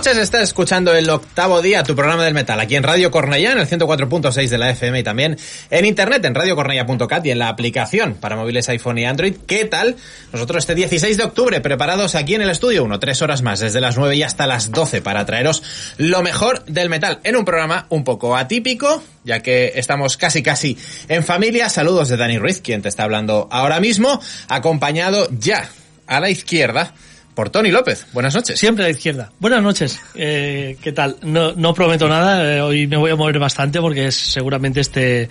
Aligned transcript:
Noches, 0.00 0.16
estás 0.16 0.44
escuchando 0.44 0.94
el 0.94 1.10
octavo 1.10 1.60
día, 1.60 1.82
tu 1.82 1.94
programa 1.94 2.24
del 2.24 2.32
metal, 2.32 2.58
aquí 2.58 2.74
en 2.74 2.82
Radio 2.82 3.10
Cornellá, 3.10 3.52
en 3.52 3.58
el 3.58 3.68
104.6 3.68 4.48
de 4.48 4.56
la 4.56 4.70
FM 4.70 5.00
y 5.00 5.02
también 5.02 5.36
en 5.68 5.84
internet, 5.84 6.24
en 6.24 6.34
radiocornellá.cat 6.34 7.26
y 7.26 7.32
en 7.32 7.38
la 7.38 7.50
aplicación 7.50 8.14
para 8.14 8.34
móviles 8.34 8.66
iPhone 8.70 8.96
y 8.96 9.04
Android. 9.04 9.34
¿Qué 9.46 9.66
tal? 9.66 9.96
Nosotros 10.32 10.62
este 10.62 10.74
16 10.74 11.18
de 11.18 11.24
octubre, 11.24 11.60
preparados 11.60 12.14
aquí 12.14 12.34
en 12.34 12.40
el 12.40 12.48
estudio, 12.48 12.82
uno, 12.82 12.98
tres 12.98 13.20
horas 13.20 13.42
más, 13.42 13.60
desde 13.60 13.82
las 13.82 13.98
9 13.98 14.16
y 14.16 14.22
hasta 14.22 14.46
las 14.46 14.70
12, 14.70 15.02
para 15.02 15.26
traeros 15.26 15.62
lo 15.98 16.22
mejor 16.22 16.64
del 16.64 16.88
metal, 16.88 17.20
en 17.22 17.36
un 17.36 17.44
programa 17.44 17.84
un 17.90 18.02
poco 18.02 18.38
atípico, 18.38 19.02
ya 19.24 19.40
que 19.40 19.72
estamos 19.74 20.16
casi 20.16 20.42
casi 20.42 20.78
en 21.08 21.24
familia. 21.24 21.68
Saludos 21.68 22.08
de 22.08 22.16
Dani 22.16 22.38
Ruiz, 22.38 22.62
quien 22.62 22.80
te 22.80 22.88
está 22.88 23.02
hablando 23.02 23.48
ahora 23.50 23.80
mismo, 23.80 24.18
acompañado 24.48 25.28
ya 25.30 25.68
a 26.06 26.20
la 26.20 26.30
izquierda 26.30 26.94
por 27.34 27.50
Tony 27.50 27.70
López. 27.70 28.06
Buenas 28.12 28.34
noches. 28.34 28.58
Siempre 28.58 28.84
a 28.84 28.88
la 28.88 28.92
izquierda. 28.92 29.30
Buenas 29.38 29.62
noches. 29.62 30.00
Eh, 30.14 30.76
¿Qué 30.82 30.92
tal? 30.92 31.16
No, 31.22 31.52
no 31.52 31.72
prometo 31.74 32.08
nada. 32.08 32.56
eh, 32.56 32.60
hoy 32.60 32.86
me 32.86 32.96
voy 32.96 33.10
a 33.10 33.16
mover 33.16 33.38
bastante 33.38 33.80
porque 33.80 34.08
es 34.08 34.14
seguramente 34.16 34.80
este 34.80 35.28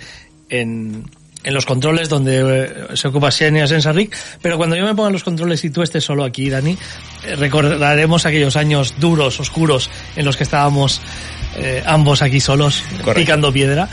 en, 0.50 1.04
en 1.44 1.54
los 1.54 1.66
controles 1.66 2.10
donde 2.10 2.66
eh, 2.66 2.74
se 2.96 3.08
ocupa 3.10 3.32
Xenia 3.32 3.68
Sensaric. 3.68 4.16
Pero 4.42 4.58
cuando 4.58 4.76
yo 4.76 4.86
me 4.86 4.96
ponga 4.96 5.10
los 5.12 5.24
controles 5.24 5.64
y 5.66 5.70
tú 5.70 5.84
estés 5.84 6.04
solo 6.04 6.24
aquí, 6.24 6.50
Dani, 6.50 6.78
eh, 7.26 7.36
recordaremos 7.36 8.26
aquellos 8.26 8.56
años 8.56 8.96
duros, 9.00 9.40
oscuros, 9.40 9.90
en 10.16 10.26
los 10.26 10.38
que 10.38 10.44
estábamos 10.44 11.02
ambos 11.86 12.22
aquí 12.22 12.40
solos, 12.40 12.84
Correcto. 13.04 13.14
picando 13.16 13.52
piedra. 13.52 13.90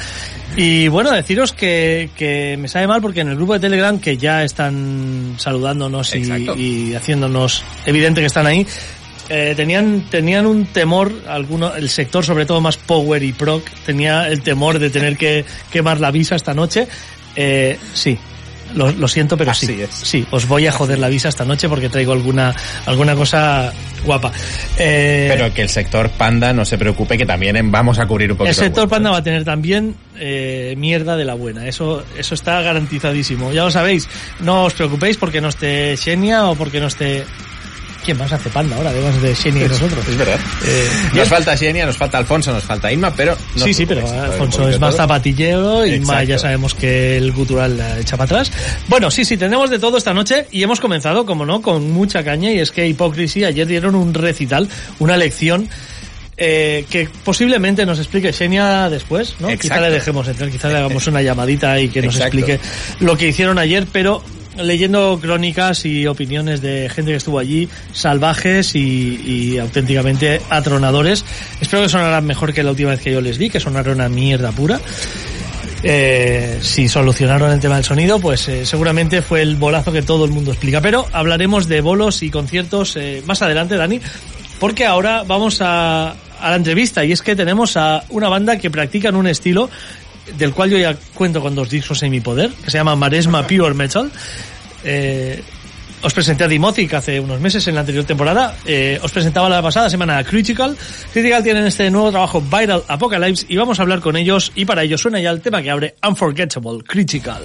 Y 0.56 0.88
bueno, 0.88 1.10
deciros 1.10 1.52
que, 1.52 2.10
que 2.16 2.56
me 2.58 2.68
sabe 2.68 2.86
mal 2.86 3.02
porque 3.02 3.20
en 3.20 3.28
el 3.28 3.36
grupo 3.36 3.54
de 3.54 3.60
Telegram 3.60 3.98
que 3.98 4.16
ya 4.16 4.44
están 4.44 5.34
saludándonos 5.38 6.14
y, 6.14 6.22
y 6.56 6.94
haciéndonos 6.94 7.64
evidente 7.84 8.20
que 8.20 8.26
están 8.26 8.46
ahí, 8.46 8.66
eh, 9.28 9.54
tenían, 9.56 10.02
tenían 10.08 10.46
un 10.46 10.66
temor, 10.66 11.12
alguno, 11.28 11.74
el 11.74 11.88
sector 11.88 12.24
sobre 12.24 12.46
todo 12.46 12.60
más 12.60 12.76
power 12.76 13.22
y 13.22 13.32
proc, 13.32 13.68
tenía 13.84 14.28
el 14.28 14.42
temor 14.42 14.78
de 14.78 14.88
tener 14.90 15.16
que 15.16 15.44
quemar 15.70 16.00
la 16.00 16.10
visa 16.10 16.36
esta 16.36 16.54
noche. 16.54 16.86
Eh, 17.34 17.76
sí, 17.92 18.16
lo, 18.74 18.90
lo 18.92 19.08
siento, 19.08 19.36
pero 19.36 19.50
Así 19.50 19.66
sí. 19.66 19.80
es. 19.80 19.90
Sí, 19.90 20.26
os 20.30 20.46
voy 20.46 20.66
a 20.66 20.72
joder 20.72 20.98
la 20.98 21.08
visa 21.08 21.28
esta 21.28 21.44
noche 21.44 21.68
porque 21.68 21.88
traigo 21.88 22.12
alguna, 22.12 22.54
alguna 22.86 23.14
cosa 23.14 23.72
guapa. 24.04 24.32
Eh, 24.78 25.26
Pero 25.30 25.52
que 25.52 25.62
el 25.62 25.68
sector 25.68 26.10
panda 26.10 26.52
no 26.52 26.64
se 26.64 26.78
preocupe, 26.78 27.16
que 27.18 27.26
también 27.26 27.70
vamos 27.70 27.98
a 27.98 28.06
cubrir 28.06 28.32
un 28.32 28.38
poquito. 28.38 28.50
el 28.50 28.54
sector 28.54 28.88
panda 28.88 29.10
va 29.10 29.18
a 29.18 29.22
tener 29.22 29.44
también 29.44 29.94
eh, 30.18 30.74
mierda 30.76 31.16
de 31.16 31.24
la 31.24 31.34
buena. 31.34 31.66
Eso, 31.66 32.04
eso 32.16 32.34
está 32.34 32.60
garantizadísimo. 32.62 33.52
Ya 33.52 33.64
lo 33.64 33.70
sabéis. 33.70 34.08
No 34.40 34.64
os 34.64 34.74
preocupéis 34.74 35.16
porque 35.16 35.40
no 35.40 35.48
esté 35.48 35.96
Xenia 35.96 36.46
o 36.46 36.54
porque 36.54 36.80
no 36.80 36.86
esté. 36.86 37.24
¿Quién 38.06 38.18
más 38.18 38.32
hace 38.32 38.48
panda 38.50 38.76
ahora, 38.76 38.90
además 38.90 39.20
de 39.20 39.34
Xenia 39.34 39.64
y 39.64 39.68
nosotros? 39.68 40.06
Es 40.08 40.16
verdad. 40.16 40.38
Eh, 40.64 40.88
Nos 41.12 41.28
falta 41.28 41.56
Xenia, 41.56 41.84
nos 41.86 41.96
falta 41.96 42.18
Alfonso, 42.18 42.52
nos 42.52 42.62
falta 42.62 42.92
Inma, 42.92 43.12
pero... 43.12 43.36
no 43.56 43.64
sí, 43.64 43.74
sí, 43.74 43.84
pero 43.84 44.08
Alfonso 44.08 44.68
es 44.68 44.78
más 44.78 44.90
todo. 44.94 45.02
zapatillero 45.02 45.82
Exacto. 45.84 46.22
ya 46.22 46.38
sabemos 46.38 46.72
que 46.74 47.16
el 47.16 47.32
gutural 47.32 47.76
la 47.76 47.98
echa 47.98 48.16
para 48.16 48.26
atrás. 48.26 48.52
Bueno, 48.86 49.10
sí, 49.10 49.24
sí, 49.24 49.36
tenemos 49.36 49.70
de 49.70 49.80
todo 49.80 49.96
esta 49.98 50.14
noche 50.14 50.46
y 50.52 50.62
hemos 50.62 50.78
comenzado, 50.78 51.26
como 51.26 51.44
no, 51.44 51.60
con 51.62 51.90
mucha 51.90 52.22
caña 52.22 52.52
y 52.52 52.60
es 52.60 52.70
que 52.70 52.86
Hipocrisy 52.86 53.42
ayer 53.42 53.66
dieron 53.66 53.96
un 53.96 54.14
recital, 54.14 54.68
una 55.00 55.16
lección 55.16 55.68
eh, 56.36 56.84
que 56.88 57.08
posiblemente 57.24 57.84
nos 57.86 57.98
explique 57.98 58.32
Xenia 58.32 58.88
después, 58.88 59.34
¿no? 59.40 59.48
Quizá 59.48 59.54
Exacto. 59.54 59.80
le 59.82 59.90
dejemos 59.90 60.28
entrar, 60.28 60.48
quizá 60.50 60.68
le 60.68 60.76
hagamos 60.76 61.06
una 61.08 61.22
llamadita 61.22 61.80
y 61.80 61.88
que 61.88 62.02
nos 62.02 62.14
Exacto. 62.14 62.38
explique 62.38 62.60
lo 63.00 63.16
que 63.16 63.26
hicieron 63.28 63.58
ayer, 63.58 63.86
pero 63.90 64.22
leyendo 64.58 65.18
crónicas 65.20 65.84
y 65.84 66.06
opiniones 66.06 66.60
de 66.60 66.88
gente 66.88 67.12
que 67.12 67.16
estuvo 67.16 67.38
allí, 67.38 67.68
salvajes 67.92 68.74
y, 68.74 69.20
y 69.24 69.58
auténticamente 69.58 70.40
atronadores. 70.50 71.24
Espero 71.60 71.82
que 71.82 71.88
sonarán 71.88 72.24
mejor 72.26 72.52
que 72.52 72.62
la 72.62 72.70
última 72.70 72.90
vez 72.90 73.00
que 73.00 73.12
yo 73.12 73.20
les 73.20 73.38
vi, 73.38 73.50
que 73.50 73.60
sonaron 73.60 74.00
a 74.00 74.08
mierda 74.08 74.52
pura. 74.52 74.80
Eh, 75.82 76.58
si 76.62 76.88
solucionaron 76.88 77.52
el 77.52 77.60
tema 77.60 77.76
del 77.76 77.84
sonido, 77.84 78.18
pues 78.18 78.48
eh, 78.48 78.66
seguramente 78.66 79.22
fue 79.22 79.42
el 79.42 79.56
bolazo 79.56 79.92
que 79.92 80.02
todo 80.02 80.24
el 80.24 80.30
mundo 80.30 80.50
explica. 80.50 80.80
Pero 80.80 81.06
hablaremos 81.12 81.68
de 81.68 81.80
bolos 81.80 82.22
y 82.22 82.30
conciertos 82.30 82.96
eh, 82.96 83.22
más 83.26 83.42
adelante, 83.42 83.76
Dani, 83.76 84.00
porque 84.58 84.86
ahora 84.86 85.22
vamos 85.24 85.60
a, 85.60 86.10
a 86.40 86.50
la 86.50 86.56
entrevista 86.56 87.04
y 87.04 87.12
es 87.12 87.22
que 87.22 87.36
tenemos 87.36 87.76
a 87.76 88.04
una 88.08 88.28
banda 88.28 88.58
que 88.58 88.70
practican 88.70 89.16
un 89.16 89.26
estilo 89.26 89.70
del 90.36 90.52
cual 90.52 90.70
yo 90.70 90.78
ya 90.78 90.96
cuento 91.14 91.40
con 91.40 91.54
dos 91.54 91.70
discos 91.70 92.02
en 92.02 92.10
mi 92.10 92.20
poder, 92.20 92.50
que 92.64 92.70
se 92.70 92.78
llama 92.78 92.96
Maresma 92.96 93.46
Pure 93.46 93.74
Metal. 93.74 94.10
Eh, 94.84 95.42
os 96.02 96.12
presenté 96.12 96.44
a 96.44 96.48
Dimothic 96.48 96.94
hace 96.94 97.18
unos 97.18 97.40
meses 97.40 97.66
en 97.68 97.74
la 97.74 97.80
anterior 97.80 98.04
temporada. 98.04 98.56
Eh, 98.64 98.98
os 99.02 99.10
presentaba 99.12 99.48
la 99.48 99.62
pasada 99.62 99.90
semana 99.90 100.18
a 100.18 100.24
Critical. 100.24 100.76
Critical 101.12 101.42
tienen 101.42 101.66
este 101.66 101.90
nuevo 101.90 102.10
trabajo 102.10 102.40
Viral 102.40 102.82
Apocalypse 102.86 103.46
y 103.48 103.56
vamos 103.56 103.78
a 103.78 103.82
hablar 103.82 104.00
con 104.00 104.16
ellos 104.16 104.52
y 104.54 104.64
para 104.64 104.82
ello 104.82 104.98
suena 104.98 105.20
ya 105.20 105.30
el 105.30 105.40
tema 105.40 105.62
que 105.62 105.70
abre 105.70 105.94
Unforgettable 106.06 106.84
Critical. 106.86 107.42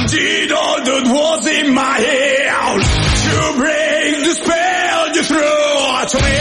Indeed, 0.00 0.52
all 0.52 0.84
that 0.84 1.04
was 1.08 1.46
in 1.46 1.74
my 1.74 1.98
head 1.98 2.80
to 3.26 3.58
break 3.58 4.24
the 4.24 4.34
spell 4.34 5.08
you 5.14 5.22
threw 5.24 5.68
to 6.12 6.18
me. 6.24 6.38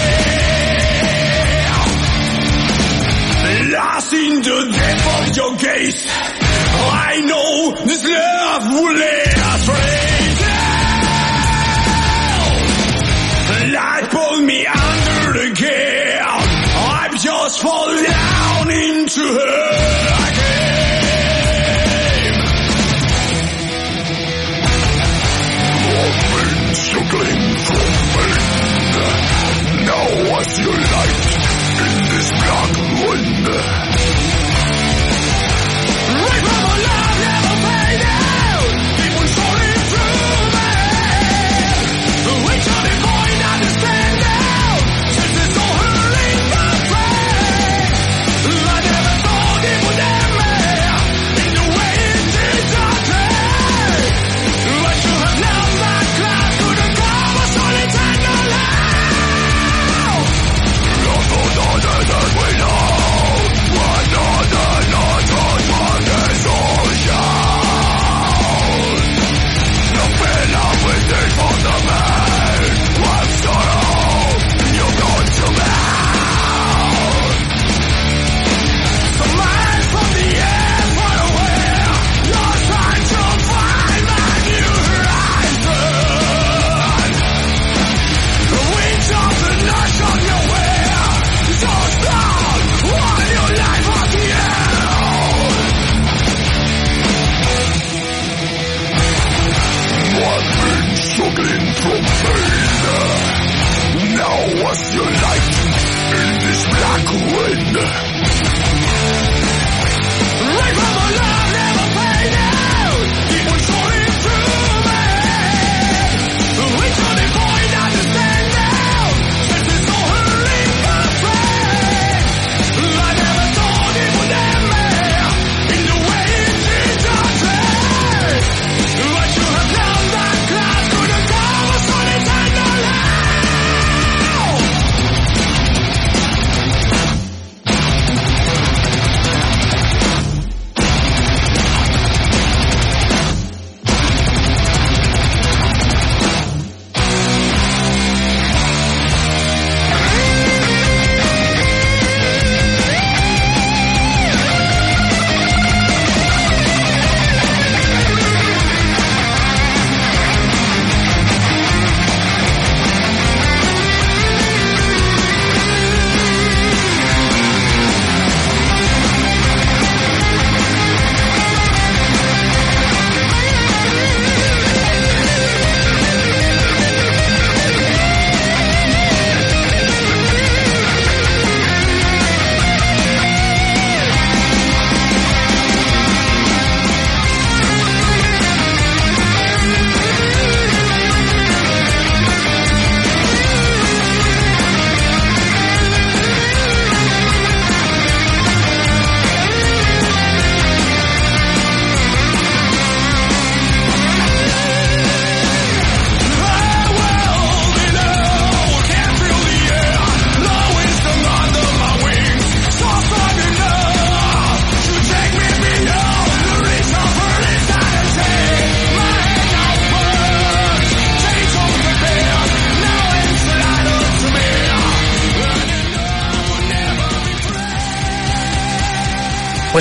Lost 3.73 4.13
in 4.13 4.41
the 4.41 4.57
depth 4.71 5.07
of 5.17 5.35
your 5.35 5.55
gaze. 5.57 6.05
I 6.07 7.21
know 7.25 7.75
this 7.85 8.03
love 8.05 8.63
will 8.73 8.95
last 8.95 9.26
black 32.29 32.77
wind. 33.07 34.36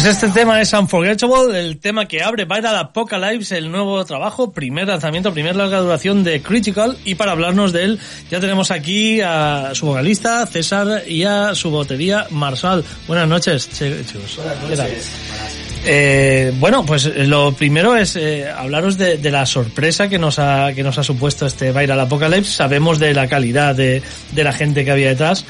Pues 0.06 0.22
este 0.22 0.28
tema 0.38 0.60
es 0.60 0.72
Unforgettable, 0.72 1.58
el 1.58 1.78
tema 1.78 2.06
que 2.06 2.22
abre 2.22 2.44
Viral 2.44 2.76
Apocalypse, 2.76 3.58
el 3.58 3.72
nuevo 3.72 4.04
trabajo, 4.04 4.52
primer 4.52 4.86
lanzamiento, 4.86 5.32
primer 5.34 5.56
larga 5.56 5.80
duración 5.80 6.22
de 6.22 6.40
Critical. 6.42 6.96
Y 7.04 7.16
para 7.16 7.32
hablarnos 7.32 7.72
de 7.72 7.82
él, 7.82 7.98
ya 8.30 8.38
tenemos 8.38 8.70
aquí 8.70 9.20
a 9.20 9.70
su 9.74 9.86
vocalista, 9.86 10.46
César, 10.46 11.02
y 11.08 11.24
a 11.24 11.56
su 11.56 11.70
botería, 11.70 12.28
Marsal. 12.30 12.84
Buenas 13.08 13.26
noches, 13.26 13.68
che- 13.68 14.04
chicos. 14.06 14.38
¿Qué 14.68 14.76
tal? 14.76 14.90
Eh, 15.88 16.52
bueno, 16.58 16.84
pues 16.86 17.06
eh, 17.06 17.26
lo 17.26 17.52
primero 17.52 17.96
es 17.96 18.14
eh, 18.16 18.48
hablaros 18.48 18.98
de, 18.98 19.18
de 19.18 19.30
la 19.32 19.44
sorpresa 19.46 20.08
que 20.08 20.18
nos 20.18 20.38
ha 20.40 20.72
que 20.74 20.82
nos 20.82 20.98
ha 20.98 21.04
supuesto 21.04 21.46
este 21.46 21.72
Viral 21.72 21.98
Apocalypse. 22.00 22.52
Sabemos 22.52 23.00
de 23.00 23.12
la 23.12 23.26
calidad 23.28 23.74
de, 23.74 24.02
de 24.32 24.44
la 24.44 24.52
gente 24.52 24.84
que 24.84 24.90
había 24.92 25.08
detrás. 25.08 25.44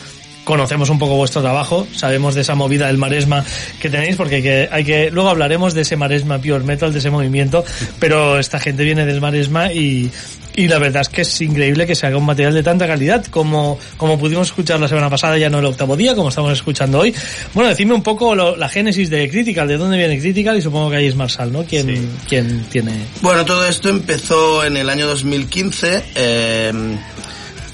Conocemos 0.46 0.90
un 0.90 0.98
poco 1.00 1.16
vuestro 1.16 1.42
trabajo, 1.42 1.88
sabemos 1.92 2.36
de 2.36 2.42
esa 2.42 2.54
movida 2.54 2.86
del 2.86 2.98
maresma 2.98 3.44
que 3.80 3.90
tenéis, 3.90 4.14
porque 4.14 4.40
que, 4.42 4.68
hay 4.70 4.84
que, 4.84 5.10
luego 5.10 5.28
hablaremos 5.28 5.74
de 5.74 5.80
ese 5.82 5.96
maresma 5.96 6.38
pure 6.38 6.60
metal, 6.60 6.92
de 6.92 7.00
ese 7.00 7.10
movimiento, 7.10 7.64
pero 7.98 8.38
esta 8.38 8.60
gente 8.60 8.84
viene 8.84 9.04
del 9.06 9.20
maresma 9.20 9.72
y, 9.72 10.08
y 10.54 10.68
la 10.68 10.78
verdad 10.78 11.02
es 11.02 11.08
que 11.08 11.22
es 11.22 11.40
increíble 11.40 11.84
que 11.84 11.96
se 11.96 12.06
haga 12.06 12.16
un 12.16 12.24
material 12.26 12.54
de 12.54 12.62
tanta 12.62 12.86
calidad 12.86 13.24
como, 13.26 13.76
como 13.96 14.20
pudimos 14.20 14.46
escuchar 14.46 14.78
la 14.78 14.86
semana 14.86 15.10
pasada, 15.10 15.36
ya 15.36 15.50
no 15.50 15.58
el 15.58 15.64
octavo 15.64 15.96
día, 15.96 16.14
como 16.14 16.28
estamos 16.28 16.52
escuchando 16.52 17.00
hoy. 17.00 17.12
Bueno, 17.52 17.70
decidme 17.70 17.94
un 17.94 18.04
poco 18.04 18.36
lo- 18.36 18.54
la 18.56 18.68
génesis 18.68 19.10
de 19.10 19.28
Critical, 19.28 19.66
de 19.66 19.76
dónde 19.78 19.98
viene 19.98 20.16
Critical 20.16 20.56
y 20.56 20.62
supongo 20.62 20.90
que 20.90 20.96
ahí 20.98 21.06
es 21.08 21.16
Marsal, 21.16 21.52
¿no? 21.52 21.64
Quien, 21.64 22.08
quien 22.28 22.60
tiene... 22.70 22.92
Bueno, 23.20 23.44
todo 23.44 23.66
esto 23.66 23.88
empezó 23.88 24.62
en 24.64 24.76
el 24.76 24.88
año 24.90 25.08
2015. 25.08 26.04
eh, 26.14 26.72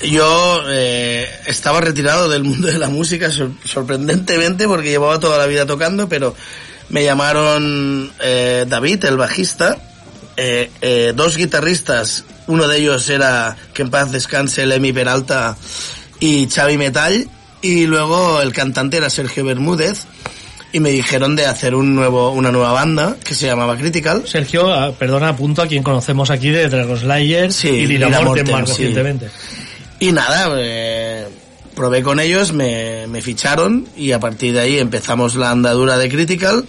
yo 0.03 0.63
eh, 0.69 1.29
estaba 1.47 1.81
retirado 1.81 2.29
del 2.29 2.45
mundo 2.45 2.69
de 2.69 2.79
la 2.79 2.89
música 2.89 3.31
sor- 3.31 3.53
sorprendentemente 3.65 4.67
porque 4.67 4.91
llevaba 4.91 5.19
toda 5.21 5.39
la 5.39 5.47
vida 5.47 5.67
tocando, 5.67 6.09
pero 6.09 6.35
me 6.89 7.05
llamaron 7.05 8.11
eh, 8.21 8.65
David, 8.69 9.05
el 9.05 9.17
bajista, 9.17 9.79
eh, 10.37 10.71
eh, 10.81 11.13
dos 11.15 11.37
guitarristas, 11.37 12.25
uno 12.47 12.67
de 12.69 12.79
ellos 12.79 13.09
era, 13.09 13.57
que 13.73 13.83
en 13.83 13.91
paz 13.91 14.11
descanse, 14.13 14.67
Lemmy 14.67 14.93
Peralta 14.93 15.57
y 16.21 16.49
Xavi 16.49 16.77
Metall, 16.77 17.29
y 17.63 17.87
luego 17.87 18.41
el 18.43 18.53
cantante 18.53 18.97
era 18.97 19.09
Sergio 19.09 19.45
Bermúdez, 19.45 20.05
y 20.75 20.81
me 20.81 20.91
dijeron 20.91 21.37
de 21.37 21.45
hacer 21.47 21.75
un 21.75 21.95
nuevo, 21.95 22.31
una 22.33 22.51
nueva 22.51 22.73
banda 22.73 23.17
que 23.23 23.35
se 23.35 23.47
llamaba 23.47 23.77
Critical. 23.77 24.25
Sergio, 24.27 24.73
ah, 24.73 24.93
perdona, 24.99 25.29
apunto 25.29 25.61
a 25.63 25.67
quien 25.67 25.83
conocemos 25.83 26.31
aquí 26.31 26.49
de 26.49 26.67
Dragon 26.69 26.97
Slayer 26.99 27.53
Sí, 27.53 27.69
y 27.69 27.87
Lila, 27.87 28.07
Lila 28.07 28.21
Morten 28.23 28.47
Morten, 28.47 28.53
más 28.53 28.69
sí. 28.69 28.73
recientemente. 28.85 29.29
Y 30.03 30.11
nada, 30.11 31.29
probé 31.77 32.03
con 32.03 32.19
ellos, 32.19 32.53
me, 32.53 33.07
me 33.07 33.23
ficharon 33.23 33.87
y 33.97 34.11
a 34.11 34.19
partir 34.19 34.53
de 34.53 34.59
ahí 34.59 34.79
empezamos 34.81 35.37
la 35.37 35.53
andadura 35.53 35.97
de 35.97 36.09
Critical. 36.09 36.65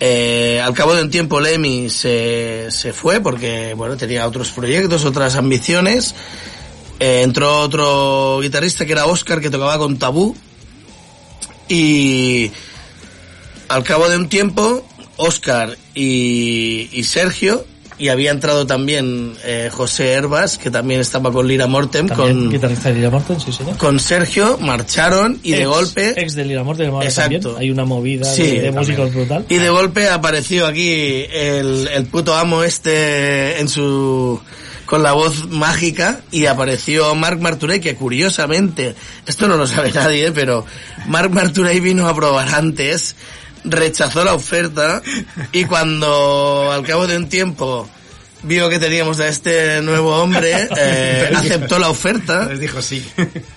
Eh, 0.00 0.60
al 0.60 0.74
cabo 0.74 0.96
de 0.96 1.02
un 1.02 1.10
tiempo 1.12 1.38
Lemmy 1.38 1.88
se, 1.88 2.66
se 2.72 2.92
fue 2.92 3.20
porque 3.20 3.74
bueno 3.74 3.96
tenía 3.96 4.26
otros 4.26 4.50
proyectos, 4.50 5.04
otras 5.04 5.36
ambiciones. 5.36 6.16
Eh, 6.98 7.20
entró 7.22 7.60
otro 7.60 8.40
guitarrista 8.42 8.84
que 8.84 8.90
era 8.90 9.06
Oscar 9.06 9.40
que 9.40 9.50
tocaba 9.50 9.78
con 9.78 9.96
Tabú 9.96 10.36
y 11.68 12.50
al 13.68 13.84
cabo 13.84 14.08
de 14.08 14.16
un 14.16 14.28
tiempo 14.28 14.84
Oscar 15.16 15.78
y, 15.94 16.90
y 16.90 17.04
Sergio 17.04 17.64
y 17.98 18.08
había 18.08 18.30
entrado 18.30 18.66
también 18.66 19.34
eh, 19.44 19.70
José 19.72 20.12
Herbas 20.12 20.56
que 20.58 20.70
también 20.70 21.00
estaba 21.00 21.32
con 21.32 21.48
Lira 21.48 21.66
Mortem 21.66 22.08
con 22.08 22.48
guitarrista 22.50 22.88
de 22.90 22.96
Lila 22.96 23.10
Morten, 23.10 23.40
sí, 23.40 23.52
señor. 23.52 23.76
con 23.76 23.98
Sergio 23.98 24.56
marcharon 24.60 25.40
y 25.42 25.50
de 25.52 25.58
Ex- 25.62 25.68
golpe 25.68 26.14
Ex 26.16 26.34
de 26.34 26.44
Lila 26.44 26.62
Morten, 26.64 26.90
ahora 26.90 27.06
Exacto. 27.06 27.38
también. 27.50 27.56
Hay 27.58 27.70
una 27.70 27.84
movida 27.84 28.24
Sí, 28.24 28.42
de, 28.42 28.60
de 28.62 28.72
músicos 28.72 29.12
brutal. 29.12 29.44
y 29.48 29.56
de 29.56 29.68
golpe 29.68 30.08
apareció 30.08 30.66
aquí 30.66 30.90
el, 31.30 31.88
el 31.92 32.06
puto 32.06 32.34
amo 32.36 32.62
este 32.62 33.60
en 33.60 33.68
su 33.68 34.40
con 34.86 35.02
la 35.02 35.12
voz 35.12 35.48
mágica 35.50 36.20
y 36.30 36.46
apareció 36.46 37.14
Marc 37.14 37.40
Marturey 37.40 37.78
que 37.80 37.94
curiosamente 37.94 38.94
esto 39.26 39.46
no 39.48 39.56
lo 39.56 39.66
sabe 39.66 39.92
nadie 39.94 40.32
pero 40.32 40.64
Marc 41.08 41.30
Marturey 41.30 41.78
vino 41.80 42.08
a 42.08 42.14
probar 42.14 42.54
antes 42.54 43.14
rechazó 43.64 44.24
la 44.24 44.34
oferta 44.34 45.02
y 45.52 45.64
cuando 45.64 46.70
al 46.72 46.84
cabo 46.84 47.06
de 47.06 47.16
un 47.16 47.28
tiempo 47.28 47.88
vio 48.42 48.68
que 48.68 48.78
teníamos 48.78 49.18
a 49.20 49.28
este 49.28 49.82
nuevo 49.82 50.16
hombre 50.16 50.68
eh, 50.76 51.30
aceptó 51.34 51.78
la 51.78 51.88
oferta 51.90 52.46
Les 52.46 52.60
dijo 52.60 52.80
sí. 52.82 53.04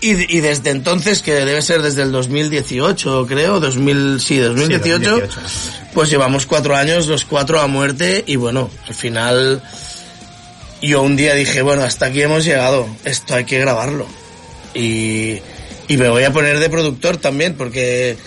y, 0.02 0.38
y 0.38 0.40
desde 0.40 0.72
entonces, 0.72 1.22
que 1.22 1.34
debe 1.34 1.62
ser 1.62 1.82
desde 1.82 2.02
el 2.02 2.12
2018, 2.12 3.28
creo, 3.28 3.60
2000, 3.60 4.20
sí, 4.20 4.38
2018, 4.38 5.12
2018. 5.12 5.42
pues 5.94 6.10
llevamos 6.10 6.46
cuatro 6.46 6.76
años, 6.76 7.08
los 7.08 7.26
cuatro 7.26 7.60
a 7.60 7.68
muerte, 7.68 8.24
y 8.26 8.36
bueno, 8.38 8.70
al 8.88 8.96
final 8.96 9.62
yo 10.82 11.02
un 11.04 11.16
día 11.16 11.36
dije, 11.36 11.62
bueno, 11.62 11.84
hasta 11.84 12.08
aquí 12.08 12.22
hemos 12.22 12.44
llegado, 12.44 12.88
esto 13.06 13.36
hay 13.36 13.46
que 13.46 13.60
grabarlo. 13.60 14.08
Y, 14.74 15.40
y 15.88 15.98
me 15.98 16.10
voy 16.10 16.24
a 16.24 16.32
poner 16.32 16.60
de 16.60 16.70
productor 16.70 17.18
también, 17.18 17.56
porque 17.56 18.18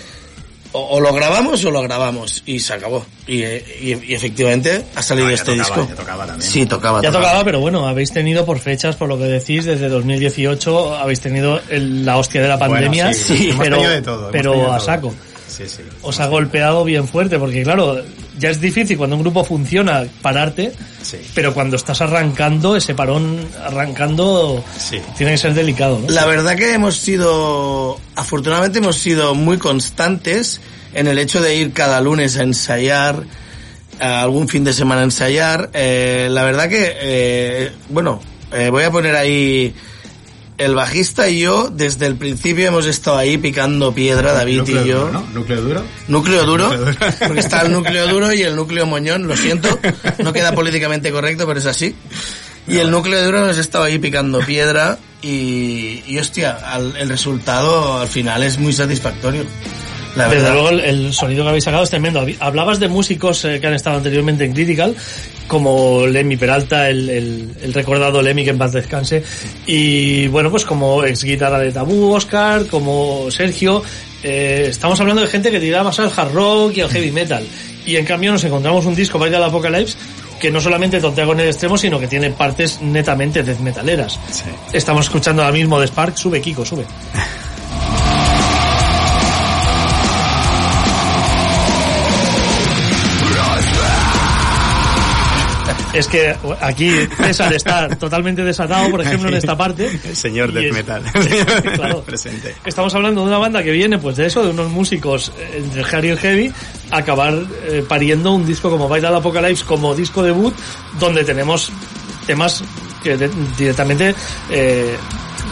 o, 0.75 0.81
o 0.97 1.01
lo 1.01 1.13
grabamos 1.15 1.65
o 1.65 1.71
lo 1.71 1.81
grabamos, 1.83 2.43
y 2.45 2.59
se 2.61 2.75
acabó. 2.75 3.07
Y, 3.27 3.43
y- 3.45 4.03
y 4.09 4.15
efectivamente 4.15 4.85
ha 4.95 5.03
salido 5.03 5.27
No, 5.27 5.31
ya 5.31 5.35
este 5.37 5.57
tocaba, 5.57 5.77
disco. 5.77 5.87
ya 5.89 5.95
tocaba 5.97 6.27
también. 6.27 6.51
Sí, 6.51 6.67
tocaba. 6.67 7.01
Ya 7.03 7.11
tocaba, 7.11 7.43
pero 7.45 7.61
bueno, 7.61 7.89
habéis 7.89 8.13
tenido 8.13 8.45
por 8.45 8.59
fechas, 8.59 8.97
por 8.97 9.09
lo 9.09 9.17
que 9.17 9.25
decís, 9.25 9.65
desde 9.65 9.89
2018 9.89 10.95
habéis 10.97 11.21
tenido 11.21 11.61
el- 11.71 12.05
la 12.05 12.17
hostia 12.19 12.43
de 12.43 12.49
la 12.49 12.57
Bueno, 12.57 12.75
pandemia, 12.75 13.13
sí, 13.15 13.51
hemos 13.51 13.65
pero, 13.65 13.83
de 13.89 14.03
todo, 14.03 14.31
pero 14.31 14.53
a 14.73 14.77
todo. 14.77 14.81
saco. 14.87 15.15
Sí, 15.57 15.65
sí. 15.69 15.83
Os 16.03 16.19
ha 16.21 16.27
golpeado 16.27 16.85
bien 16.85 17.07
fuerte, 17.07 17.39
porque 17.39 17.63
claro, 17.63 18.03
ya 18.39 18.51
es 18.51 18.61
difícil 18.61 18.97
cuando 18.99 19.17
un 19.17 19.23
grupo 19.23 19.45
funciona 19.45 20.05
pararte, 20.23 20.73
Sí. 21.03 21.19
pero 21.35 21.55
cuando 21.55 21.77
estás 21.77 22.01
arrancando, 22.01 22.75
ese 22.77 22.95
parón 22.95 23.39
arrancando, 23.65 24.65
Sí. 24.77 24.99
tiene 25.17 25.33
que 25.33 25.39
ser 25.39 25.55
delicado, 25.55 26.01
¿no? 26.01 26.09
La 26.09 26.27
verdad 26.27 26.57
que 26.57 26.73
hemos 26.75 26.97
sido, 26.97 28.01
afortunadamente 28.17 28.79
hemos 28.79 28.97
sido 28.97 29.35
muy 29.35 29.59
constantes 29.59 30.61
en 30.95 31.07
el 31.07 31.19
hecho 31.19 31.41
de 31.41 31.57
ir 31.57 31.73
cada 31.73 32.01
lunes 32.01 32.37
a 32.37 32.43
ensayar, 32.43 33.23
a 34.01 34.23
algún 34.23 34.49
fin 34.49 34.65
de 34.65 34.73
semana 34.73 35.03
a 35.03 35.05
ensayar. 35.05 35.71
Eh, 35.73 36.29
la 36.31 36.43
verdad 36.43 36.69
que, 36.69 36.93
eh, 37.01 37.73
bueno, 37.91 38.21
eh, 38.53 38.71
voy 38.71 38.83
a 38.85 38.91
poner 38.91 39.15
ahí 39.15 39.73
el 40.59 40.75
bajista 40.75 41.29
y 41.29 41.41
yo, 41.41 41.69
desde 41.73 42.07
el 42.07 42.17
principio 42.17 42.69
hemos 42.69 42.87
estado 42.87 43.17
ahí 43.19 43.39
picando 43.39 43.93
piedra, 43.93 44.33
David 44.33 44.59
Núcleo 44.59 44.85
y 44.85 44.89
yo. 44.89 44.99
duro, 45.07 45.13
¿no? 45.13 45.21
Núcleo 45.35 45.61
duro. 45.63 45.83
Núcleo 46.09 46.45
duro, 46.47 46.69
Núcleo 46.69 46.85
duro. 46.87 46.97
porque 47.27 47.41
está 47.41 47.63
el 47.63 47.73
núcleo 47.73 48.07
duro 48.09 48.33
y 48.33 48.43
el 48.43 48.55
núcleo 48.57 48.87
moñón, 48.87 49.27
lo 49.27 49.37
siento, 49.37 49.79
no 50.23 50.33
queda 50.33 50.53
políticamente 50.55 51.11
correcto, 51.11 51.47
pero 51.47 51.59
es 51.59 51.67
así. 51.67 51.95
Y 52.67 52.79
el 52.79 52.91
núcleo 52.91 53.23
duro 53.25 53.45
nos 53.47 53.59
estaba 53.59 53.87
ahí 53.87 53.99
picando 53.99 54.39
piedra 54.41 54.99
y, 55.21 56.03
y 56.07 56.19
hostia, 56.19 56.53
al- 56.53 56.97
el 56.97 57.09
resultado 57.09 57.99
al 58.01 58.09
final 58.09 58.43
es 58.43 58.59
muy 58.59 58.73
satisfactorio. 58.73 59.45
La 60.17 60.29
Desde 60.29 60.51
luego 60.53 60.69
el, 60.71 60.81
el 60.81 61.13
sonido 61.13 61.43
que 61.43 61.49
habéis 61.49 61.65
sacado 61.65 61.83
es 61.83 61.91
tremendo. 61.91 62.25
Hablabas 62.39 62.79
de 62.79 62.89
músicos 62.89 63.45
eh, 63.45 63.59
que 63.61 63.67
han 63.67 63.75
estado 63.75 63.97
anteriormente 63.97 64.45
en 64.45 64.53
Critical, 64.53 64.95
como 65.49 66.07
Lemmy 66.07 66.37
Peralta, 66.37 66.89
el, 66.89 67.09
el- 67.09 67.49
el 67.63 67.75
recordado 67.75 68.23
Lemmy 68.23 68.45
que 68.45 68.51
en 68.51 68.59
paz 68.59 68.73
descanse, 68.73 69.23
y 69.67 70.29
bueno, 70.29 70.51
pues 70.51 70.65
como 70.65 71.03
ex 71.05 71.25
guitarra 71.25 71.59
de 71.59 71.73
Tabú, 71.73 72.13
Oscar, 72.13 72.67
como 72.67 73.29
Sergio, 73.31 73.83
eh, 74.23 74.67
estamos 74.71 75.01
hablando 75.01 75.23
de 75.23 75.29
gente 75.29 75.51
que 75.51 75.59
tiraba 75.61 75.85
más 75.85 75.99
al 75.99 76.13
hard 76.17 76.33
rock 76.33 76.77
y 76.77 76.81
al 76.83 76.91
heavy 76.91 77.11
metal. 77.11 77.45
Y 77.85 77.97
en 77.97 78.05
cambio 78.07 78.31
nos 78.33 78.45
encontramos 78.45 78.87
un 78.87 78.95
disco, 78.95 79.19
Vaida 79.19 79.45
Apocalypse, 79.45 79.97
que 80.41 80.51
no 80.51 80.61
solamente 80.61 81.01
tontea 81.01 81.27
con 81.27 81.41
el 81.41 81.49
extremo, 81.49 81.77
sino 81.77 81.99
que 81.99 82.07
tiene 82.07 82.31
partes 82.31 82.81
netamente 82.81 83.43
death 83.43 83.59
metaleras. 83.59 84.19
Sí. 84.31 84.45
Estamos 84.73 85.07
escuchando 85.07 85.43
ahora 85.43 85.53
mismo 85.55 85.79
de 85.81 85.87
Spark, 85.89 86.17
sube 86.17 86.41
Kiko, 86.41 86.65
sube. 86.65 86.85
Es 95.95 96.09
que 96.09 96.35
aquí 96.61 96.91
César 97.17 97.53
está 97.53 97.89
totalmente 97.89 98.43
desatado, 98.43 98.91
por 98.91 99.01
ejemplo, 99.01 99.29
en 99.29 99.37
esta 99.37 99.57
parte. 99.57 99.87
El 100.05 100.17
señor 100.17 100.57
es- 100.59 100.73
metal. 100.73 101.03
Claro. 101.75 102.03
Presente. 102.03 102.55
Estamos 102.65 102.95
hablando 102.95 103.21
de 103.23 103.29
una 103.29 103.39
banda 103.39 103.63
que 103.63 103.71
viene 103.71 103.99
pues 103.99 104.17
de 104.17 104.27
eso, 104.27 104.43
de 104.43 104.51
unos 104.51 104.71
músicos 104.71 105.33
eh, 105.39 105.61
entre 105.63 105.81
el 105.83 105.87
hard 105.87 106.05
y 106.05 106.09
el 106.09 106.19
heavy, 106.19 106.53
acabar 106.91 107.35
eh, 107.67 107.85
pariendo 107.89 108.33
un 108.33 108.45
disco 108.47 108.71
como 108.71 108.89
Vital 108.89 109.15
Apocalypse 109.15 109.65
como 109.65 109.95
disco 109.95 110.23
debut, 110.23 110.55
donde 110.99 111.25
tenemos 111.25 111.71
temas 112.27 112.63
que 113.03 113.17
de- 113.17 113.31
directamente 113.59 114.15
eh, 114.51 114.97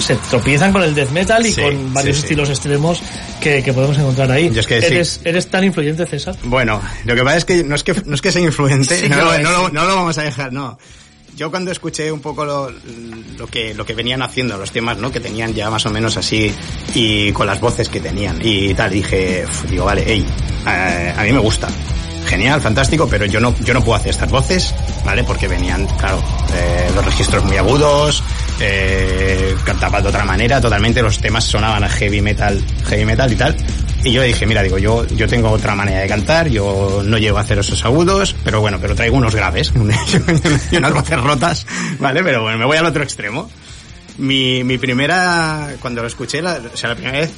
se 0.02 0.16
tropiezan 0.16 0.72
con 0.72 0.82
el 0.82 0.94
death 0.94 1.10
metal 1.10 1.44
y 1.46 1.52
Sí, 1.52 1.60
con 1.60 1.92
varios 1.94 2.16
sí, 2.16 2.20
sí. 2.22 2.26
estilos 2.26 2.48
extremos 2.50 3.00
que, 3.40 3.62
que 3.62 3.72
podemos 3.72 3.96
encontrar 3.98 4.30
ahí. 4.30 4.50
Yo 4.50 4.60
es 4.60 4.66
que 4.66 4.78
eres, 4.78 5.20
eres 5.24 5.48
tan 5.48 5.64
influyente, 5.64 6.06
César. 6.06 6.36
Bueno, 6.44 6.80
lo 7.04 7.14
que 7.14 7.22
pasa 7.22 7.36
es 7.38 7.44
que 7.44 7.64
no 7.64 7.74
es 7.74 7.82
que, 7.82 7.94
no 8.04 8.14
es 8.14 8.20
que 8.22 8.32
sea 8.32 8.42
influente, 8.42 8.98
Sí 9.00 9.08
no, 9.10 9.16
no 9.38 9.66
sí. 9.66 9.72
no 9.72 9.84
lo 9.84 9.96
vamos 9.96 10.18
a 10.18 10.22
dejar, 10.22 10.52
no. 10.52 10.78
yo 11.36 11.50
cuando 11.50 11.70
escuché 11.70 12.12
un 12.12 12.20
poco 12.20 12.44
lo, 12.44 12.70
lo 13.38 13.46
que 13.46 13.74
lo 13.74 13.84
que 13.86 13.94
venían 13.94 14.22
haciendo 14.22 14.56
los 14.58 14.70
temas, 14.70 14.98
¿no? 14.98 15.10
Que 15.10 15.20
tenían 15.20 15.54
ya 15.54 15.70
más 15.70 15.84
o 15.86 15.90
menos 15.90 16.16
así 16.16 16.52
y 16.94 17.32
con 17.32 17.46
las 17.46 17.60
voces 17.60 17.88
que 17.88 18.00
tenían 18.00 18.38
y 18.42 18.74
tal, 18.74 18.90
dije, 18.90 19.44
digo, 19.70 19.84
vale, 19.86 20.04
hey, 20.06 20.24
eh, 20.66 21.14
a 21.16 21.22
mí 21.22 21.32
me 21.32 21.38
gusta. 21.40 21.68
Genial, 22.26 22.60
fantástico, 22.60 23.08
pero 23.10 23.26
yo 23.26 23.40
no, 23.40 23.54
yo 23.64 23.74
no 23.74 23.82
puedo 23.82 23.96
hacer 23.96 24.10
estas 24.10 24.30
voces, 24.30 24.72
¿vale? 25.04 25.24
Porque 25.24 25.48
venían, 25.48 25.86
claro, 25.98 26.22
eh, 26.54 26.90
los 26.94 27.04
registros 27.04 27.44
muy 27.44 27.56
agudos, 27.56 28.22
eh, 28.62 29.54
cantaba 29.64 30.00
de 30.00 30.08
otra 30.08 30.24
manera, 30.24 30.60
totalmente 30.60 31.02
los 31.02 31.18
temas 31.18 31.44
sonaban 31.44 31.82
a 31.84 31.88
heavy 31.88 32.20
metal, 32.22 32.62
heavy 32.88 33.04
metal 33.04 33.32
y 33.32 33.36
tal. 33.36 33.56
Y 34.04 34.12
yo 34.12 34.22
dije, 34.22 34.46
mira, 34.46 34.62
digo, 34.62 34.78
yo, 34.78 35.06
yo 35.08 35.28
tengo 35.28 35.50
otra 35.50 35.74
manera 35.74 36.00
de 36.00 36.08
cantar, 36.08 36.48
yo 36.48 37.02
no 37.04 37.18
llego 37.18 37.38
a 37.38 37.42
hacer 37.42 37.58
esos 37.58 37.84
agudos, 37.84 38.34
pero 38.44 38.60
bueno, 38.60 38.78
pero 38.80 38.94
traigo 38.94 39.16
unos 39.16 39.34
graves 39.34 39.72
y 40.70 40.76
unas 40.76 40.92
voces 40.92 41.20
rotas, 41.20 41.66
¿vale? 42.00 42.22
Pero 42.24 42.42
bueno, 42.42 42.58
me 42.58 42.64
voy 42.64 42.76
al 42.76 42.86
otro 42.86 43.02
extremo. 43.02 43.50
Mi, 44.18 44.62
mi 44.64 44.76
primera, 44.78 45.74
cuando 45.80 46.02
lo 46.02 46.08
escuché, 46.08 46.42
la, 46.42 46.60
o 46.72 46.76
sea, 46.76 46.90
la 46.90 46.94
primera 46.96 47.18
vez, 47.20 47.30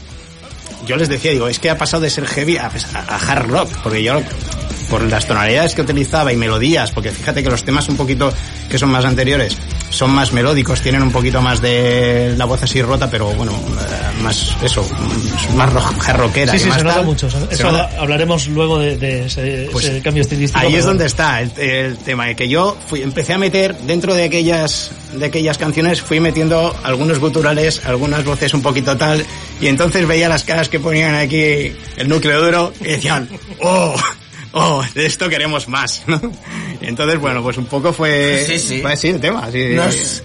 yo 0.87 0.97
les 0.97 1.09
decía, 1.09 1.31
digo, 1.33 1.49
es 1.49 1.59
que 1.59 1.71
ha 1.71 1.79
pasado 1.79 2.03
de 2.03 2.11
ser 2.11 2.27
heavy 2.27 2.57
a, 2.57 2.67
a- 2.95 3.15
a 3.15 3.19
hard 3.19 3.49
rock, 3.51 3.69
porque 3.83 4.03
yo, 4.03 4.21
por 4.91 5.03
las 5.03 5.27
tonalidades 5.27 5.75
que 5.75 5.83
utilizaba 5.83 6.33
y 6.33 6.37
melodías, 6.37 6.91
porque 6.91 7.11
fíjate 7.11 7.43
que 7.43 7.51
los 7.51 7.63
temas 7.65 7.89
un 7.89 7.97
poquito 7.97 8.33
que 8.71 8.79
son 8.79 8.91
más 8.91 9.05
anteriores 9.05 9.57
son 9.95 10.11
más 10.11 10.33
melódicos, 10.33 10.81
tienen 10.81 11.03
un 11.03 11.11
poquito 11.13 11.41
más 11.41 11.61
de 11.61 12.35
la 12.37 12.45
voz 12.45 12.63
así 12.63 12.83
rota, 12.83 13.09
pero 13.11 13.27
bueno, 13.35 13.53
eh, 13.53 14.23
más 14.23 14.55
eso, 14.63 14.87
más 15.57 15.73
rockera. 15.73 16.53
Sí, 16.53 16.59
sí, 16.59 16.69
más 16.69 16.79
se 16.79 16.85
nota 16.85 16.97
tal. 16.97 17.05
mucho. 17.07 17.31
Se 17.31 17.39
Eso 17.51 17.71
nota- 17.71 17.91
hablaremos 17.99 18.49
luego 18.49 18.79
de, 18.79 18.97
de 18.97 19.27
ese, 19.27 19.69
Pues 19.73 19.85
ese 19.87 20.03
cambio 20.03 20.23
estilístico. 20.23 20.65
Ahí 20.65 20.75
es 20.75 20.85
donde 20.85 21.07
está 21.07 21.41
el, 21.41 21.51
el 21.59 21.97
tema 21.99 22.33
que 22.35 22.49
yo 22.49 22.77
fui, 22.89 23.03
empecé 23.03 23.33
a 23.35 23.39
meter 23.39 23.77
dentro 23.79 24.15
de 24.15 24.25
aquellas 24.25 24.91
de 25.15 25.27
aquellas 25.27 25.59
canciones 25.59 26.03
fui 26.03 26.19
metiendo 26.19 26.75
algunos 26.83 27.21
guturales, 27.21 27.83
algunas 27.87 28.25
voces 28.25 28.53
un 28.53 28.63
poquito 28.63 28.97
tal 28.97 29.25
y 29.61 29.69
entonces 29.69 30.09
veía 30.09 30.29
las 30.29 30.43
caras 30.43 30.69
que 30.69 30.81
ponían 30.81 31.15
aquí 31.15 31.73
el 31.97 32.09
núcleo 32.09 32.43
duro 32.45 32.73
y 32.81 32.85
decían, 32.85 33.29
"Oh, 33.63 33.95
oh, 34.55 34.83
de 34.95 35.05
esto 35.07 35.29
queremos 35.29 35.69
más", 35.69 36.03
¿no? 36.07 36.21
Y 36.81 36.87
entonces 36.87 37.19
bueno, 37.21 37.43
pues 37.43 37.57
un 37.59 37.67
poco 37.67 37.93
fue 37.93 38.45
Sí, 38.47 38.59
sí. 38.59 38.81
fue 38.81 38.93
así 38.95 39.09
el 39.09 39.21
tema, 39.21 39.45
así. 39.47 39.69
Nos- 39.75 40.23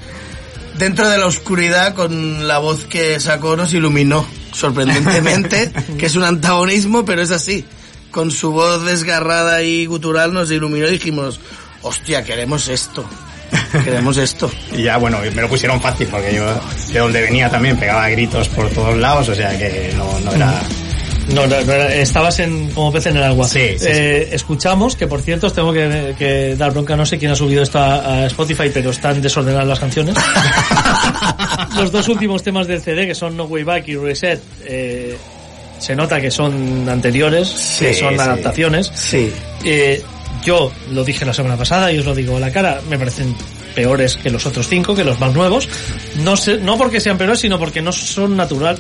dentro 0.78 1.10
de 1.10 1.18
la 1.18 1.26
oscuridad, 1.28 1.94
con 1.94 2.48
la 2.48 2.58
voz 2.60 2.86
que 2.86 3.20
sacó, 3.20 3.58
nos 3.58 3.74
iluminó, 3.74 4.26
sorprendentemente, 4.54 5.72
que 5.98 6.06
es 6.06 6.16
un 6.16 6.24
antagonismo, 6.24 7.04
pero 7.06 7.22
es 7.22 7.32
así. 7.32 7.66
Con 8.12 8.32
su 8.32 8.52
voz 8.52 8.86
desgarrada 8.86 9.62
y 9.62 9.86
gutural 9.86 10.34
nos 10.34 10.50
iluminó 10.50 10.88
y 10.88 10.92
dijimos, 10.94 11.40
hostia, 11.84 12.24
queremos 12.24 12.68
esto. 12.70 13.06
Queremos 13.84 14.18
esto. 14.18 14.50
Y 14.76 14.84
ya, 14.84 14.98
bueno, 14.98 15.20
me 15.36 15.42
lo 15.42 15.50
pusieron 15.50 15.82
fácil 15.82 16.08
porque 16.08 16.34
yo 16.34 16.46
de 16.94 17.00
donde 17.00 17.22
venía 17.22 17.50
también 17.50 17.78
pegaba 17.78 18.08
gritos 18.10 18.48
por 18.50 18.70
todos 18.70 18.98
lados, 18.98 19.28
o 19.30 19.36
sea 19.36 19.58
que 19.58 19.94
no, 19.98 20.20
no 20.22 20.32
era... 20.34 20.62
No, 21.34 21.48
no, 21.48 21.62
no 21.62 21.74
estabas 21.74 22.40
en, 22.40 22.70
como 22.72 22.92
pez 22.92 23.08
en 23.08 23.18
el 23.18 23.24
agua. 23.24 23.48
Sí, 23.48 23.78
sí, 23.78 23.88
Eh, 23.88 24.30
Escuchamos, 24.32 24.96
que 24.96 25.08
por 25.08 25.22
cierto, 25.22 25.48
os 25.48 25.54
tengo 25.54 25.74
que, 25.74 26.16
que 26.18 26.56
dar 26.56 26.72
bronca, 26.72 26.96
no 26.96 27.06
sé 27.06 27.18
quién 27.18 27.32
ha 27.32 27.36
subido 27.36 27.64
esto 27.64 27.80
a, 27.80 28.26
Spotify, 28.28 28.70
pero 28.74 28.92
están 28.92 29.22
desordenadas 29.22 29.68
las 29.68 29.80
canciones. 29.80 30.16
Los 31.78 31.92
dos 31.92 32.08
últimos 32.08 32.44
temas 32.44 32.68
del 32.68 32.82
CD, 32.82 33.08
que 33.08 33.16
son 33.16 33.38
No 33.38 33.46
Way 33.46 33.64
Back 33.64 33.88
y 33.88 33.96
Reset, 33.96 34.42
eh, 34.66 35.16
se 35.80 35.96
nota 35.96 36.20
que 36.20 36.32
son 36.32 36.88
anteriores, 36.90 37.78
que 37.80 37.94
son 37.94 38.20
adaptaciones. 38.20 38.92
Sí. 38.94 39.32
Eh, 39.64 40.02
yo 40.44 40.72
lo 40.92 41.04
dije 41.04 41.26
la 41.26 41.34
semana 41.34 41.58
pasada 41.58 41.92
y 41.92 42.00
os 42.00 42.06
lo 42.06 42.16
digo 42.16 42.38
a 42.38 42.40
la 42.40 42.52
cara, 42.52 42.82
me 42.90 42.98
parecen 42.98 43.36
peores 43.76 44.18
que 44.18 44.30
los 44.30 44.46
otros 44.46 44.68
cinco, 44.68 44.96
que 44.96 45.04
los 45.04 45.20
más 45.20 45.34
nuevos. 45.34 45.70
No 46.24 46.36
sé, 46.36 46.58
no 46.58 46.78
porque 46.78 47.00
sean 47.00 47.18
peores, 47.18 47.40
sino 47.40 47.60
porque 47.60 47.82
no 47.82 47.92
son 47.92 48.36
natural. 48.36 48.78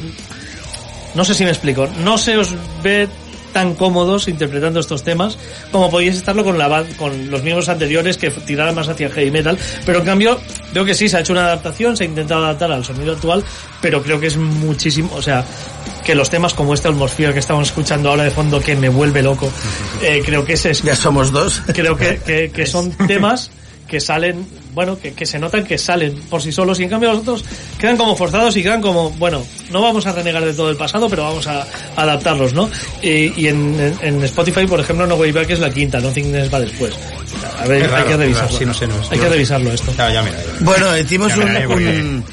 No 1.20 1.26
sé 1.26 1.34
si 1.34 1.44
me 1.44 1.50
explico. 1.50 1.86
No 2.02 2.18
se 2.18 2.38
os 2.38 2.56
ve 2.82 3.10
tan 3.52 3.76
cómodos 3.76 4.30
interpretando 4.30 4.80
estos 4.80 5.04
temas 5.04 5.38
como 5.70 5.92
podíais 5.92 6.16
estarlo 6.16 6.46
con 6.46 6.58
la 6.58 6.86
con 6.98 7.30
los 7.30 7.44
miembros 7.44 7.68
anteriores 7.68 8.16
que 8.16 8.30
tiraran 8.32 8.74
más 8.74 8.88
hacia 8.88 9.10
heavy 9.10 9.30
metal, 9.30 9.58
pero 9.86 10.00
en 10.00 10.06
cambio 10.06 10.40
veo 10.74 10.86
que 10.86 10.94
sí 10.94 11.10
se 11.10 11.18
ha 11.18 11.20
hecho 11.20 11.34
una 11.34 11.44
adaptación, 11.44 11.98
se 11.98 12.06
ha 12.06 12.08
intentado 12.08 12.46
adaptar 12.46 12.72
al 12.72 12.86
sonido 12.86 13.12
actual, 13.16 13.44
pero 13.82 14.02
creo 14.02 14.18
que 14.18 14.28
es 14.28 14.38
muchísimo, 14.38 15.12
o 15.14 15.22
sea, 15.22 15.44
que 16.06 16.16
los 16.16 16.30
temas 16.30 16.54
como 16.54 16.74
este 16.74 16.88
Atmosphere 16.88 17.34
que 17.34 17.40
estamos 17.40 17.68
escuchando 17.68 18.10
ahora 18.10 18.24
de 18.24 18.32
fondo 18.32 18.62
que 18.62 18.78
me 18.78 18.88
vuelve 18.88 19.22
loco, 19.22 19.52
eh, 20.02 20.22
creo 20.26 20.46
que 20.46 20.54
ese 20.54 20.70
es 20.70 20.82
Ya 20.82 20.96
somos 20.96 21.34
dos. 21.34 21.62
creo 21.74 21.98
que, 21.98 22.18
que, 22.20 22.52
que 22.52 22.66
son 22.66 22.92
temas 23.08 23.52
que 23.90 24.00
salen, 24.00 24.46
bueno, 24.74 24.98
que, 24.98 25.14
que 25.14 25.26
se 25.26 25.40
notan 25.40 25.66
que 25.66 25.78
salen 25.78 26.16
por 26.30 26.42
sí 26.42 26.52
solos 26.52 26.80
y 26.80 26.84
en 26.84 26.90
cambio 26.90 27.10
los 27.12 27.20
otros 27.22 27.44
quedan 27.80 27.98
como 27.98 28.16
forzados 28.16 28.56
y 28.56 28.64
quedan 28.64 28.82
como, 28.82 29.10
bueno, 29.12 29.44
no 29.72 29.82
vamos 29.82 30.06
a 30.06 30.14
renegar 30.14 30.46
de 30.46 30.54
todo 30.54 30.70
el 30.70 30.78
pasado, 30.78 31.10
pero 31.10 31.24
vamos 31.24 31.48
a, 31.48 31.66
adaptarlos, 31.98 32.54
¿no? 32.54 32.70
Y, 33.02 33.34
y 33.42 33.48
en, 33.48 33.78
en- 33.80 33.98
en 34.02 34.24
Spotify, 34.24 34.66
por 34.68 34.80
ejemplo, 34.80 35.06
No 35.08 35.16
Way 35.16 35.32
Back 35.34 35.50
es 35.50 35.60
la 35.60 35.70
quinta, 35.72 36.00
Nothing 36.00 36.32
Less 36.32 36.54
va 36.54 36.60
después. 36.62 36.94
A 37.60 37.66
ver, 37.68 37.78
Es 37.82 37.84
hay 37.88 37.90
raro, 37.90 38.08
que 38.08 38.18
revisarlo. 38.18 38.48
raro, 38.48 38.58
sí, 38.60 38.66
no 38.66 38.74
sé, 38.74 38.88
no 38.88 38.94
hay 39.10 39.20
que 39.20 39.30
revisarlo 39.30 39.72
esto. 39.74 39.92
Claro, 39.92 40.14
ya 40.14 40.22
mira. 40.24 40.38
Bueno, 40.62 40.98
hicimos 40.98 41.36
Ya 41.36 41.44
un, 41.68 41.72
un- 41.74 42.24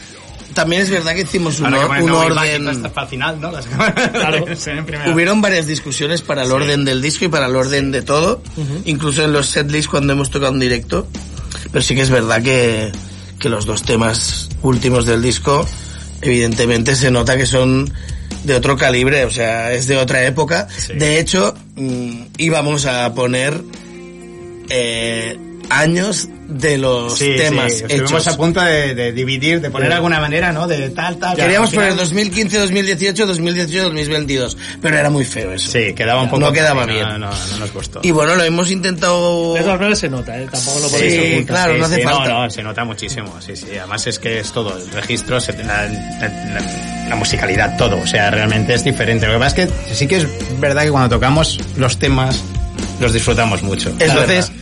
También 0.55 0.83
es 0.83 0.91
verdad 0.91 1.15
que 1.15 1.23
hicimos 1.23 1.59
un, 1.61 1.71
que 1.71 2.03
un 2.03 2.07
No 2.07 2.19
orden... 2.21 2.69
hasta 2.69 2.89
para 2.91 3.07
final, 3.07 3.41
¿no? 3.41 3.51
Las- 3.53 3.67
Claro. 3.67 4.47
Hubieron 5.13 5.43
varias 5.43 5.67
discusiones 5.67 6.23
para 6.23 6.45
el 6.45 6.53
orden 6.53 6.85
del 6.85 7.03
disco 7.03 7.25
y 7.27 7.29
para 7.29 7.47
el 7.47 7.57
orden 7.57 7.91
de 7.93 8.03
todo, 8.03 8.41
incluso 8.85 9.25
en 9.25 9.33
los 9.33 9.49
setlists 9.49 9.89
cuando 9.91 10.13
hemos 10.15 10.31
tocado 10.31 10.53
en 10.53 10.61
directo. 10.61 11.07
Pero 11.71 11.83
sí 11.83 11.95
que 11.95 12.03
es 12.03 12.11
verdad 12.11 12.43
que, 12.43 12.93
que 13.39 13.49
los 13.49 13.67
dos 13.67 13.83
temas 13.83 14.49
últimos 14.63 15.07
del 15.07 15.23
disco, 15.23 15.67
evidentemente 16.23 16.95
se 16.95 17.11
nota 17.11 17.37
que 17.37 17.47
son 17.47 17.93
de 18.45 18.55
otro 18.55 18.77
calibre, 18.77 19.25
o 19.25 19.31
sea, 19.31 19.73
es 19.73 19.87
de 19.87 19.97
otra 19.97 20.25
época. 20.25 20.69
De 20.95 21.19
hecho, 21.19 21.55
mm, 21.75 22.23
íbamos 22.39 22.87
a 22.87 23.13
poner 23.15 23.61
eh, 24.69 25.37
años 25.71 26.29
de 26.49 26.79
los 26.79 27.19
Sí, 27.19 27.35
temas 27.37 27.73
sí, 27.73 27.79
hechos. 27.79 27.91
estuvimos 27.93 28.29
a 28.29 28.37
punto 28.37 28.61
de, 28.61 28.95
de 28.95 29.13
dividir, 29.13 29.61
de 29.61 29.69
poner 29.71 29.93
alguna 29.93 30.21
manera, 30.21 30.53
¿no? 30.53 30.67
De 30.69 30.91
tal, 30.91 31.17
tal. 31.17 31.35
Queríamos 31.37 31.71
final- 31.71 31.87
poner 31.89 31.99
2015, 32.01 32.59
2018, 32.59 33.27
2018, 33.27 33.83
2022, 33.85 34.57
pero 34.81 34.97
era 34.97 35.11
muy 35.11 35.25
feo 35.25 35.53
eso. 35.53 35.71
Sí, 35.73 35.93
quedaba 35.95 36.23
un 36.23 36.29
poco... 36.31 36.41
No 36.41 36.53
quedaba 36.53 36.87
no, 36.87 36.93
bien. 36.93 37.09
No, 37.09 37.19
no, 37.19 37.31
no 37.31 37.57
nos 37.59 37.73
gustó. 37.73 38.01
Y 38.03 38.13
bueno, 38.13 38.37
lo 38.37 38.45
hemos 38.45 38.71
intentado... 38.71 39.55
De 39.55 39.61
todas 39.61 39.79
maneras 39.79 39.99
se 39.99 40.09
nota, 40.09 40.39
¿eh? 40.39 40.47
Tampoco 40.51 40.79
lo 40.81 40.89
podéis 40.89 41.13
Sí, 41.15 41.33
ocultar. 41.35 41.45
claro, 41.57 41.79
no 41.79 41.85
hace 41.87 41.97
sí, 41.97 42.03
falta. 42.03 42.29
No, 42.29 42.43
no, 42.45 42.51
se 42.51 42.63
nota 42.63 42.85
muchísimo, 42.85 43.35
sí, 43.45 43.57
sí. 43.57 43.67
Además 43.79 44.07
es 44.07 44.19
que 44.21 44.39
es 44.39 44.53
todo, 44.53 44.77
el 44.79 44.89
registro, 44.93 45.41
se- 45.41 45.53
la, 45.65 45.85
la- 45.85 46.29
la- 46.29 47.07
la 47.09 47.17
musicalidad, 47.17 47.77
todo. 47.77 47.99
O 47.99 48.07
sea, 48.07 48.31
realmente 48.31 48.73
es 48.75 48.85
diferente. 48.85 49.27
Lo 49.27 49.33
que 49.35 49.39
pasa 49.41 49.63
es 49.63 49.69
que 49.89 49.95
sí 49.95 50.07
que 50.07 50.17
es 50.19 50.27
verdad 50.61 50.83
que 50.85 50.91
cuando 50.91 51.09
tocamos 51.17 51.59
los 51.77 51.99
temas 51.99 52.41
los 53.01 53.13
disfrutamos 53.13 53.63
mucho. 53.63 53.91
Es 53.99 54.11
Entonces, 54.11 54.53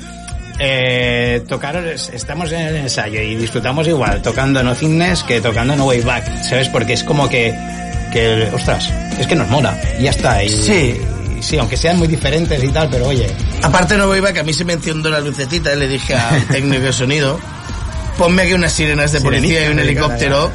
eh, 0.59 1.43
tocar, 1.49 1.77
es- 1.87 2.11
estamos 2.12 2.53
en 2.53 2.61
el 2.62 2.77
ensayo 2.77 3.21
y 3.21 3.35
disfrutamos 3.37 3.87
igual 3.88 4.23
tocando 4.23 4.62
Nothingness 4.62 5.23
que 5.25 5.40
tocando 5.40 5.75
No 5.77 5.87
Way 5.87 6.01
Back, 6.03 6.43
¿sabes? 6.43 6.69
Porque 6.69 6.93
es 6.93 7.03
como 7.05 7.29
que, 7.29 7.55
que 8.12 8.49
ostras, 8.55 8.88
es 9.19 9.27
que 9.27 9.35
nos 9.35 9.49
mola, 9.49 9.79
y 9.99 10.05
ya 10.05 10.11
está. 10.11 10.43
Y, 10.45 10.49
Sí. 10.51 10.97
y 11.38 11.43
sí, 11.43 11.59
aunque 11.59 11.77
sean 11.77 11.99
muy 11.99 12.07
diferentes 12.09 12.62
y 12.62 12.69
tal, 12.69 12.88
pero 12.90 13.07
oye, 13.09 13.27
Aparte 13.62 13.97
no 13.97 14.14
iba 14.14 14.33
que 14.33 14.40
a 14.40 14.43
mí 14.45 14.53
se 14.53 14.64
me 14.64 14.75
encendió 14.75 15.11
la 15.11 15.21
lucecita 15.21 15.73
y 15.73 15.79
le 15.79 15.88
dije 15.88 16.14
al 16.14 16.45
técnico 16.49 16.83
de 16.83 16.93
sonido, 16.93 17.40
ponme 18.19 18.43
aquí 18.43 18.53
unas 18.53 18.73
sirenas 18.73 19.11
de 19.12 19.21
policía 19.23 19.67
y 19.67 19.73
un 19.73 19.79
helicóptero 19.79 20.53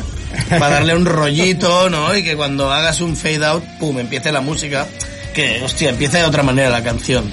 para 0.50 0.70
darle 0.76 0.96
un 0.96 1.06
rollito, 1.08 1.90
¿no? 1.90 2.16
Y 2.16 2.24
que 2.24 2.36
cuando 2.36 2.72
hagas 2.72 3.02
un 3.02 3.16
fade 3.18 3.44
out, 3.46 3.64
pum, 3.80 3.98
empiece 4.00 4.32
la 4.32 4.42
música. 4.42 4.86
Que, 5.34 5.62
hostia, 5.64 5.90
empieza 5.90 6.20
de 6.20 6.24
otra 6.26 6.44
manera 6.44 6.70
la 6.70 6.84
canción. 6.84 7.32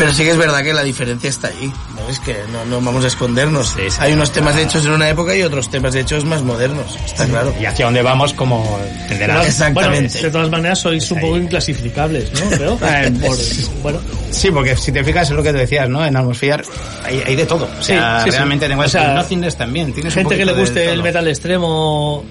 Pero 0.00 0.12
sí 0.12 0.24
que 0.24 0.30
es 0.30 0.36
verdad 0.38 0.62
que 0.64 0.72
la 0.72 0.82
diferencia 0.82 1.30
está 1.30 1.48
ahí, 1.48 1.72
¿no? 1.94 2.08
Es 2.10 2.18
que 2.20 2.36
no, 2.52 2.64
no 2.64 2.80
vamos 2.80 3.04
a 3.04 3.08
escondernos. 3.08 3.68
Sí, 3.68 3.82
sí. 3.90 3.96
Hay 4.00 4.14
unos 4.14 4.32
temas 4.32 4.56
hechos 4.56 4.84
en 4.86 4.92
una 4.92 5.08
época 5.08 5.36
y 5.36 5.42
otros 5.42 5.70
temas 5.70 5.94
hechos 5.94 6.24
más 6.24 6.42
modernos, 6.42 6.96
está 7.04 7.26
claro. 7.26 7.54
y 7.60 7.66
hacia 7.66 7.84
dónde 7.84 8.02
vamos 8.02 8.32
como 8.32 8.80
entenderás. 9.02 9.46
Exactamente. 9.46 10.08
Bueno, 10.08 10.22
de 10.22 10.30
todas 10.30 10.50
maneras 10.50 10.78
sois 10.80 11.10
un 11.10 11.20
poco 11.20 11.36
inclasificables, 11.36 12.32
¿no? 12.32 12.50
Creo. 12.56 12.78
Eh, 12.90 13.12
Por- 13.20 13.36
bueno, 13.82 14.00
Sí, 14.30 14.50
porque 14.50 14.74
si 14.76 14.90
te 14.90 15.04
fijas 15.04 15.28
en 15.30 15.36
lo 15.36 15.42
que 15.42 15.52
te 15.52 15.58
decías, 15.58 15.88
¿no? 15.88 16.04
En 16.04 16.16
Atmosphere 16.16 16.62
hay, 17.04 17.22
hay 17.26 17.36
de 17.36 17.46
todo. 17.46 17.68
O 17.78 17.82
sea, 17.82 18.18
Sí, 18.20 18.24
sí, 18.24 18.30
sí. 18.30 18.36
realmente 18.36 18.68
tengo 18.68 18.82
O 18.82 18.88
sea, 18.88 19.14
Nothingness 19.14 19.56
también. 19.56 19.92
Tienes 19.92 20.14
un 20.16 20.22
gente 20.22 20.36
que 20.36 20.44
le 20.44 20.52
guste 20.54 20.90
el 20.90 21.02
metal 21.02 21.28
extremo 21.28 22.24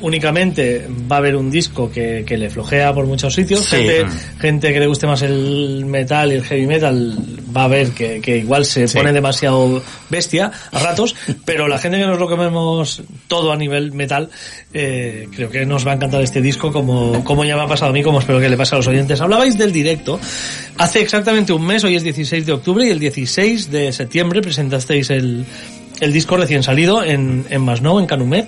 únicamente 0.00 0.86
va 1.10 1.16
a 1.16 1.18
haber 1.20 1.36
un 1.36 1.50
disco 1.50 1.90
que, 1.90 2.24
que 2.26 2.36
le 2.36 2.50
flojea 2.50 2.92
por 2.92 3.06
muchos 3.06 3.34
sitios 3.34 3.64
Sí. 3.64 3.76
gente, 3.76 4.04
Mm. 4.04 4.38
gente 4.40 4.72
que 4.72 4.80
le 4.80 4.86
guste 4.86 5.06
más 5.06 5.22
el 5.22 5.84
metal 5.86 6.32
y 6.32 6.36
el 6.36 6.42
heavy 6.44 6.66
metal 6.66 7.16
va 7.56 7.64
a 7.64 7.68
ver 7.68 7.90
que, 7.90 8.20
que 8.20 8.38
igual 8.38 8.64
se 8.66 8.86
Sí. 8.88 8.96
pone 8.98 9.12
demasiado 9.12 9.82
bestia 10.10 10.50
a 10.72 10.78
ratos 10.78 11.14
pero 11.44 11.68
la 11.68 11.78
gente 11.78 11.98
que 11.98 12.06
nos 12.06 12.18
lo 12.18 12.28
comemos 12.28 13.02
todo 13.28 13.52
a 13.52 13.56
nivel 13.56 13.92
metal 13.92 14.28
eh, 14.74 15.28
creo 15.34 15.50
que 15.50 15.64
nos 15.66 15.86
va 15.86 15.92
a 15.92 15.94
encantar 15.94 16.20
este 16.22 16.40
disco 16.42 16.72
como, 16.72 17.24
como 17.24 17.44
ya 17.44 17.56
me 17.56 17.62
ha 17.62 17.66
pasado 17.66 17.90
a 17.90 17.94
mí 17.94 18.02
como 18.02 18.18
espero 18.20 18.40
que 18.40 18.48
le 18.48 18.56
pase 18.56 18.74
a 18.74 18.78
los 18.78 18.86
oyentes 18.86 19.20
hablabais 19.20 19.56
del 19.56 19.72
directo 19.72 20.20
hace 20.78 21.00
exactamente 21.00 21.52
un 21.52 21.66
mes 21.66 21.82
hoy 21.84 21.96
es 21.96 22.02
16 22.02 22.44
de 22.46 22.52
octubre 22.52 22.86
y 22.86 22.90
el 22.90 22.98
16 22.98 23.70
de 23.70 23.92
septiembre 23.92 24.40
presentasteis 24.42 25.10
el 25.10 25.44
el 25.98 26.12
disco 26.12 26.36
recién 26.36 26.62
salido 26.62 27.02
en, 27.02 27.46
en 27.48 27.62
Masnou, 27.62 27.98
en 27.98 28.04
Canumet. 28.04 28.46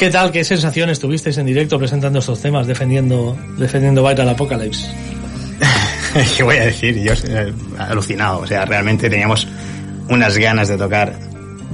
¿Qué 0.00 0.08
tal, 0.08 0.32
qué 0.32 0.42
sensaciones 0.44 0.98
tuvisteis 0.98 1.36
en 1.36 1.44
directo 1.44 1.78
presentando 1.78 2.20
estos 2.20 2.40
temas, 2.40 2.66
defendiendo, 2.66 3.36
defendiendo 3.58 4.02
Viral 4.02 4.30
Apocalypse? 4.30 4.88
¿Qué 6.38 6.42
voy 6.42 6.56
a 6.56 6.64
decir? 6.64 6.98
Yo 7.02 7.12
eh, 7.12 7.52
alucinado. 7.76 8.38
O 8.38 8.46
sea, 8.46 8.64
realmente 8.64 9.10
teníamos 9.10 9.46
unas 10.08 10.38
ganas 10.38 10.68
de 10.68 10.78
tocar 10.78 11.14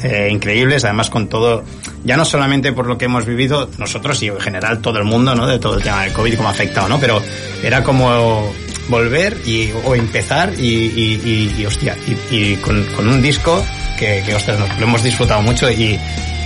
eh, 0.02 0.28
increíbles, 0.28 0.84
además 0.84 1.08
con 1.08 1.28
todo, 1.28 1.62
ya 2.02 2.16
no 2.16 2.24
solamente 2.24 2.72
por 2.72 2.88
lo 2.88 2.98
que 2.98 3.04
hemos 3.04 3.26
vivido 3.26 3.70
nosotros 3.78 4.20
y 4.24 4.26
en 4.26 4.40
general 4.40 4.80
todo 4.80 4.98
el 4.98 5.04
mundo, 5.04 5.36
¿no? 5.36 5.46
De 5.46 5.60
todo 5.60 5.76
el 5.76 5.84
tema 5.84 6.02
del 6.02 6.12
COVID, 6.12 6.34
cómo 6.34 6.48
ha 6.48 6.50
afectado, 6.50 6.88
¿no? 6.88 6.98
Pero 6.98 7.22
era 7.62 7.84
como 7.84 8.52
volver 8.88 9.36
y, 9.46 9.70
o 9.84 9.94
empezar 9.94 10.52
y, 10.58 10.66
y, 10.66 11.20
y, 11.24 11.60
y, 11.60 11.64
hostia, 11.64 11.96
y, 12.32 12.56
con, 12.56 12.82
con 12.86 13.06
un 13.06 13.22
disco 13.22 13.64
que, 13.96 14.24
que, 14.26 14.34
ostras, 14.34 14.58
lo 14.80 14.84
hemos 14.84 15.04
disfrutado 15.04 15.42
mucho 15.42 15.70
y 15.70 15.96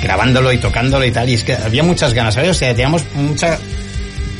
grabándolo 0.02 0.52
y 0.52 0.58
tocándolo 0.58 1.04
y 1.04 1.10
tal, 1.10 1.28
y 1.28 1.34
es 1.34 1.44
que 1.44 1.54
había 1.54 1.82
muchas 1.82 2.14
ganas, 2.14 2.34
¿sabes? 2.34 2.50
O 2.50 2.54
sea, 2.54 2.70
teníamos 2.70 3.02
muchas 3.14 3.58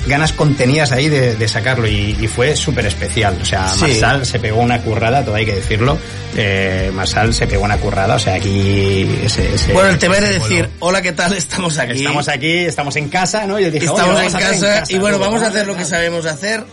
ganas 0.07 0.33
contenidas 0.33 0.93
ahí 0.93 1.09
de, 1.11 1.37
de 1.37 1.49
sacarlo 1.49 1.87
y, 1.87 2.17
y 2.19 2.27
fue 2.27 2.57
súper 2.57 2.87
especial. 2.87 3.37
O 3.41 3.45
sea, 3.45 3.69
Sí. 3.69 3.81
Marsal 3.83 4.25
se 4.27 4.39
pegó 4.41 4.61
una 4.61 4.81
currada, 4.81 5.23
todo 5.25 5.35
hay 5.35 5.45
que 5.45 5.55
decirlo. 5.55 5.99
Eh, 6.37 6.91
Marsal 6.95 7.35
se 7.35 7.47
pegó 7.47 7.65
una 7.65 7.77
currada, 7.77 8.15
o 8.15 8.19
sea, 8.19 8.35
aquí 8.37 9.07
ese, 9.23 9.55
ese- 9.55 9.73
Bueno, 9.75 9.91
el 9.91 9.99
tema 9.99 10.17
era 10.17 10.29
decir, 10.31 10.69
hola, 10.79 11.03
¿qué 11.03 11.13
tal? 11.13 11.35
Estamos 11.35 11.77
aquí. 11.79 11.99
Estamos 11.99 12.29
aquí, 12.29 12.51
estamos 12.59 12.97
en 12.97 13.09
casa, 13.11 13.47
¿no? 13.47 13.61
Y 13.61 13.65
yo 13.65 13.71
dije, 13.71 13.85
Estamos 13.87 14.19
en 14.19 14.25
a 14.25 14.27
hacer 14.39 14.41
casa, 14.41 14.85
y 14.89 14.99
bueno, 14.99 15.19
vamos 15.19 15.43
a 15.43 15.49
hacer 15.49 15.67
lo 15.67 15.77
que 15.77 15.85
sabemos 15.85 16.25
hacer, 16.25 16.65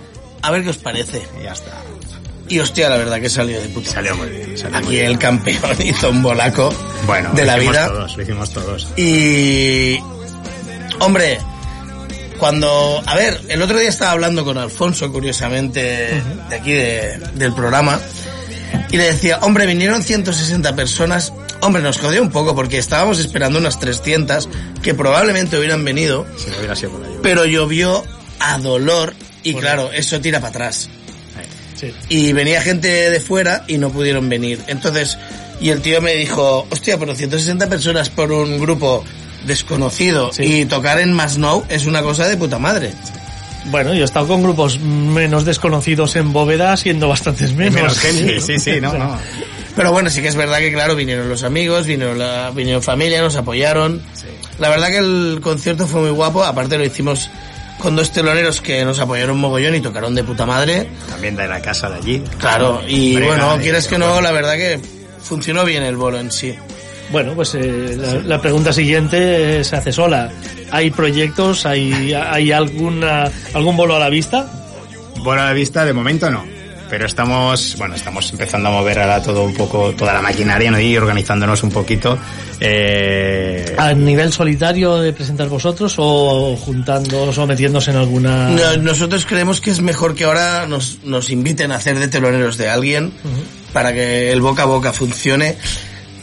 a 0.42 0.52
ver 0.52 0.64
qué 0.64 0.70
os 0.70 0.78
parece. 0.78 1.22
Y 1.40 1.44
ya 1.44 1.52
está. 1.52 1.74
Y 2.50 2.60
hostia, 2.60 2.90
la 2.90 2.98
verdad 2.98 3.20
que 3.20 3.30
salió 3.30 3.60
de 3.62 3.68
puta. 3.70 3.92
Salió 3.92 4.16
muy 4.16 4.30
bien. 4.30 4.58
Salió 4.58 4.78
muy 4.78 4.86
Aquí 4.88 4.92
bien. 4.96 5.06
el 5.08 5.18
campeón 5.20 5.76
hizo 5.86 6.10
un 6.10 6.22
bolaco 6.24 6.74
bueno, 7.06 7.32
de 7.34 7.42
lo 7.42 7.48
la 7.48 7.58
hicimos 7.58 7.74
vida. 7.76 7.88
Todos, 7.88 8.18
lo 8.18 8.24
hicimos 8.24 8.50
todos. 8.52 8.88
Y. 8.98 10.00
Hombre, 11.00 11.40
cuando. 12.40 13.02
A 13.06 13.16
ver, 13.16 13.42
el 13.50 13.62
otro 13.62 13.78
día 13.80 13.90
estaba 13.90 14.12
hablando 14.12 14.46
con 14.46 14.58
Alfonso, 14.58 15.12
curiosamente, 15.12 16.22
de 16.50 16.56
aquí 16.56 16.72
de- 16.72 17.20
del 17.36 17.54
programa, 17.54 18.00
y 18.92 18.98
le 18.98 19.06
decía, 19.06 19.40
hombre, 19.42 19.66
vinieron 19.66 20.02
160 20.04 20.76
personas. 20.76 21.34
Hombre, 21.62 21.82
nos 21.82 21.98
jodió 21.98 22.22
un 22.22 22.30
poco 22.30 22.56
porque 22.56 22.78
estábamos 22.78 23.20
esperando 23.20 23.58
unas 23.58 23.80
300 23.80 24.48
que 24.84 24.94
probablemente 24.94 25.58
hubieran 25.58 25.84
venido, 25.84 26.26
Si 26.38 26.52
no 26.52 26.58
hubiera 26.60 26.76
sido 26.76 26.92
por 26.92 27.06
ello. 27.06 27.20
pero 27.24 27.46
llovió 27.46 28.04
a 28.40 28.60
dolor 28.60 29.16
y 29.42 29.56
claro, 29.56 29.92
eso 29.92 30.22
tira 30.22 30.40
para 30.40 30.50
atrás. 30.52 30.88
Sí. 31.80 31.94
Y 32.10 32.34
venía 32.34 32.62
gente 32.62 32.88
de 33.10 33.20
fuera 33.20 33.64
y 33.68 33.78
no 33.78 33.92
pudieron 33.92 34.28
venir. 34.30 34.60
Entonces, 34.68 35.18
y 35.62 35.70
el 35.70 35.82
tío 35.82 36.02
me 36.02 36.14
dijo, 36.16 36.68
hostia, 36.70 36.98
pero 36.98 37.16
160 37.16 37.68
personas 37.70 38.10
por 38.10 38.32
un 38.32 38.60
grupo 38.60 39.04
desconocido 39.46 40.32
Sí. 40.34 40.44
y 40.44 40.66
tocar 40.66 41.00
en 41.00 41.14
Masnou 41.14 41.64
es 41.70 41.86
una 41.86 42.02
cosa 42.02 42.28
de 42.28 42.36
puta 42.38 42.60
madre. 42.60 42.92
Bueno, 43.66 43.94
yo 43.94 44.02
he 44.02 44.06
estado 44.06 44.28
con 44.28 44.44
grupos 44.44 44.80
menos 44.80 45.44
desconocidos 45.46 46.16
en 46.16 46.32
Bóveda, 46.32 46.76
siendo 46.78 47.08
bastantes 47.10 47.54
menos. 47.54 47.76
Menos 47.76 48.00
gente, 48.00 48.40
sí, 48.40 48.60
sí, 48.60 48.80
no, 48.82 48.94
no. 48.94 49.18
Pero 49.76 49.92
bueno, 49.92 50.10
sí 50.10 50.22
que 50.22 50.28
es 50.30 50.36
verdad 50.36 50.58
que 50.60 50.72
claro, 50.72 50.96
vinieron 50.96 51.30
los 51.30 51.44
amigos, 51.44 51.86
vinieron 51.86 52.18
la 52.18 52.50
vinieron 52.52 52.82
familia, 52.82 53.22
nos 53.22 53.36
apoyaron. 53.36 54.02
La 54.58 54.70
verdad 54.70 54.88
que 54.88 54.98
el 54.98 55.40
concierto 55.42 55.86
fue 55.86 56.02
muy 56.02 56.10
guapo, 56.12 56.44
aparte 56.44 56.78
lo 56.78 56.86
hicimos 56.86 57.30
con 57.80 57.96
dos 57.96 58.12
teloneros 58.12 58.62
que 58.62 58.84
nos 58.86 59.00
apoyaron 59.00 59.38
mogollón 59.38 59.76
y 59.76 59.82
tocaron 59.82 60.16
de 60.16 60.24
puta 60.24 60.46
madre. 60.46 60.90
También 61.10 61.36
de 61.36 61.48
la 61.48 61.62
casa 61.62 61.90
de 61.90 61.96
allí. 61.98 62.24
Claro, 62.40 62.82
y 62.88 63.16
Brega, 63.16 63.46
bueno, 63.46 63.62
quieres 63.62 63.88
que 63.88 63.98
no, 63.98 64.22
la 64.22 64.32
verdad 64.32 64.56
que 64.56 64.80
funcionó 65.22 65.66
bien 65.66 65.84
el 65.84 65.96
bolo 65.98 66.20
en 66.20 66.32
sí. 66.32 66.56
Bueno, 67.10 67.34
pues 67.34 67.56
eh, 67.56 67.96
la, 67.98 68.14
la 68.16 68.42
pregunta 68.42 68.74
siguiente 68.74 69.60
eh, 69.60 69.64
se 69.64 69.76
hace 69.78 69.92
sola. 69.94 70.30
¿Hay 70.72 70.92
proyectos? 70.92 71.66
¿Hay, 71.66 72.14
hay 72.14 72.52
alguna, 72.52 73.32
algún 73.54 73.78
bolo 73.78 73.96
a 73.96 74.00
la 74.00 74.10
vista? 74.10 74.52
Bueno, 75.24 75.42
a 75.42 75.46
la 75.46 75.54
vista, 75.54 75.86
de 75.86 75.94
momento 75.94 76.30
no. 76.30 76.44
Pero 76.90 77.06
estamos, 77.06 77.76
bueno, 77.78 77.96
estamos 77.96 78.30
empezando 78.32 78.70
a 78.70 78.72
mover 78.72 79.00
ahora 79.00 79.22
todo 79.22 79.44
un 79.44 79.54
poco, 79.54 79.94
toda 79.94 80.14
la 80.14 80.22
maquinaria, 80.22 80.72
¿no? 80.72 80.80
Y 80.80 80.96
organizándonos 80.98 81.62
un 81.64 81.72
poquito. 81.72 82.18
Eh, 82.60 83.76
¿A 83.78 83.94
nivel 83.94 84.32
solitario 84.32 84.98
de 84.98 85.14
presentar 85.14 85.48
vosotros 85.50 85.96
o 85.98 86.56
juntándoos 86.58 87.38
o 87.38 87.46
metiéndose 87.48 87.92
en 87.92 87.98
alguna... 87.98 88.50
No- 88.50 88.78
nosotros 88.78 89.26
creemos 89.26 89.62
que 89.62 89.72
es 89.72 89.82
mejor 89.82 90.16
que 90.16 90.24
ahora 90.26 90.66
nos, 90.68 91.00
nos 91.04 91.30
inviten 91.30 91.72
a 91.72 91.76
hacer 91.76 92.00
de 92.00 92.08
teloneros 92.08 92.58
de 92.58 92.70
alguien 92.70 93.12
para 93.74 93.94
que 93.94 94.32
el 94.32 94.42
boca 94.42 94.64
a 94.64 94.66
boca 94.66 94.94
funcione. 94.94 95.56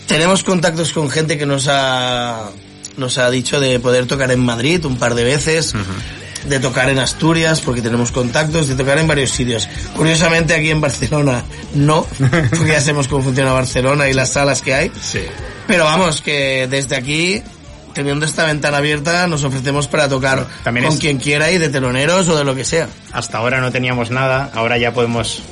Tenemos 0.07 0.44
contactos 0.44 0.92
con 0.92 1.09
gente 1.11 1.38
que 1.38 1.46
nos 1.46 1.66
ha, 1.70 2.50
nos 2.96 3.18
ha 3.18 3.31
dicho 3.31 3.61
de 3.61 3.79
poder 3.81 4.07
tocar 4.07 4.31
en 4.31 4.40
Madrid 4.40 4.85
un 4.85 4.96
par 4.98 5.14
de 5.14 5.24
veces, 5.24 5.74
de 6.48 6.61
tocar 6.61 6.88
en 6.90 6.98
Asturias 6.98 7.61
porque 7.61 7.80
tenemos 7.83 8.12
contactos, 8.12 8.68
de 8.68 8.74
tocar 8.74 8.98
en 8.98 9.07
varios 9.07 9.30
sitios. 9.30 9.68
Curiosamente 9.96 10.54
aquí 10.54 10.70
en 10.70 10.80
Barcelona 10.80 11.44
no, 11.74 12.07
porque 12.50 12.72
ya 12.72 12.80
sabemos 12.80 13.09
cómo 13.09 13.22
funciona 13.24 13.52
Barcelona 13.52 14.09
y 14.09 14.12
las 14.14 14.33
salas 14.33 14.61
que 14.62 14.74
hay. 14.74 14.92
sí. 15.00 15.20
Pero 15.66 15.85
vamos, 15.85 16.20
que 16.20 16.66
desde 16.70 16.94
aquí, 16.94 17.42
teniendo 17.94 18.26
esta 18.26 18.44
ventana 18.44 18.76
abierta, 18.76 19.26
nos 19.26 19.44
ofrecemos 19.44 19.88
para 19.88 20.11
tocar 20.11 20.46
También 20.62 20.85
con 20.85 20.94
es- 20.94 21.00
quien 21.00 21.16
quiera 21.16 21.50
y 21.50 21.57
de 21.57 21.70
teloneros 21.70 22.28
o 22.28 22.37
de 22.37 22.44
lo 22.44 22.54
que 22.54 22.64
sea. 22.64 22.87
Hasta 23.12 23.38
ahora 23.38 23.61
no 23.62 23.72
teníamos 23.72 24.11
nada, 24.11 24.50
ahora 24.54 24.76
ya 24.76 24.92
podemos... 24.92 25.42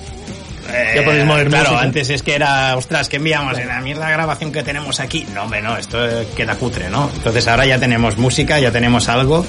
eh, 0.71 0.93
Ya 0.97 1.05
podéis 1.05 1.25
mover 1.25 1.49
Claro, 1.49 1.71
música. 1.71 1.83
antes 1.87 2.11
es 2.11 2.23
que 2.23 2.35
era, 2.35 2.77
ostras, 2.77 3.09
que 3.09 3.17
enviamos 3.17 3.59
en 3.59 3.69
la 3.69 3.81
mierda 3.81 4.11
grabación 4.11 4.53
que 4.53 4.63
tenemos 4.63 5.01
aquí. 5.01 5.27
No, 5.35 5.43
hombre, 5.45 5.63
no, 5.63 5.77
esto 5.77 6.05
eh, 6.09 6.27
queda 6.37 6.55
cutre, 6.57 6.89
¿no? 6.91 7.11
Entonces 7.15 7.47
ahora 7.49 7.67
ya 7.67 7.79
tenemos 7.79 8.17
música, 8.19 8.59
ya 8.61 8.71
tenemos 8.71 9.09
algo. 9.09 9.45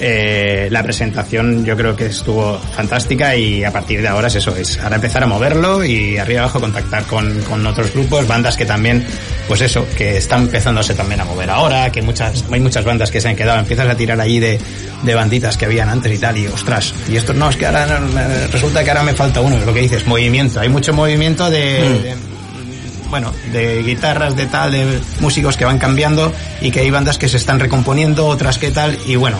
Eh, 0.00 0.68
la 0.70 0.82
presentación 0.84 1.64
yo 1.64 1.76
creo 1.76 1.96
que 1.96 2.06
estuvo 2.06 2.58
fantástica 2.76 3.34
y 3.34 3.64
a 3.64 3.72
partir 3.72 4.00
de 4.00 4.06
ahora 4.08 4.28
es 4.28 4.36
eso, 4.36 4.54
es 4.54 4.78
ahora 4.78 4.94
empezar 4.96 5.24
a 5.24 5.26
moverlo 5.26 5.84
y 5.84 6.16
arriba 6.18 6.42
abajo 6.42 6.60
contactar 6.60 7.02
con, 7.04 7.40
con 7.42 7.66
otros 7.66 7.92
grupos, 7.92 8.28
bandas 8.28 8.56
que 8.56 8.64
también, 8.64 9.04
pues 9.48 9.60
eso, 9.60 9.84
que 9.96 10.16
están 10.18 10.42
empezándose 10.42 10.94
también 10.94 11.20
a 11.20 11.24
mover 11.24 11.50
ahora, 11.50 11.90
que 11.90 12.00
muchas, 12.02 12.44
hay 12.52 12.60
muchas 12.60 12.84
bandas 12.84 13.10
que 13.10 13.20
se 13.20 13.28
han 13.28 13.34
quedado, 13.34 13.58
empiezas 13.58 13.88
a 13.88 13.96
tirar 13.96 14.20
allí 14.20 14.38
de, 14.38 14.60
de 15.02 15.14
banditas 15.16 15.56
que 15.56 15.64
habían 15.64 15.88
antes 15.88 16.12
y 16.12 16.18
tal, 16.18 16.38
y 16.38 16.46
ostras, 16.46 16.94
y 17.08 17.16
esto 17.16 17.32
no, 17.32 17.50
es 17.50 17.56
que 17.56 17.66
ahora 17.66 17.98
resulta 18.52 18.84
que 18.84 18.90
ahora 18.90 19.02
me 19.02 19.14
falta 19.14 19.40
uno, 19.40 19.58
lo 19.58 19.74
que 19.74 19.80
dices, 19.80 20.06
movimiento, 20.06 20.57
hay 20.60 20.68
mucho 20.68 20.92
movimiento 20.92 21.50
de- 21.50 21.58
de 22.02 22.16
bueno, 23.10 23.32
de 23.52 23.82
guitarras, 23.82 24.36
de 24.36 24.44
tal, 24.46 24.70
de 24.70 25.00
músicos 25.20 25.56
que 25.56 25.64
van 25.64 25.78
cambiando 25.78 26.30
y 26.60 26.70
que 26.70 26.80
hay 26.80 26.90
bandas 26.90 27.16
que 27.16 27.26
se 27.26 27.38
están 27.38 27.58
recomponiendo, 27.58 28.26
otras 28.26 28.58
que 28.58 28.70
tal, 28.70 28.98
y 29.06 29.16
bueno, 29.16 29.38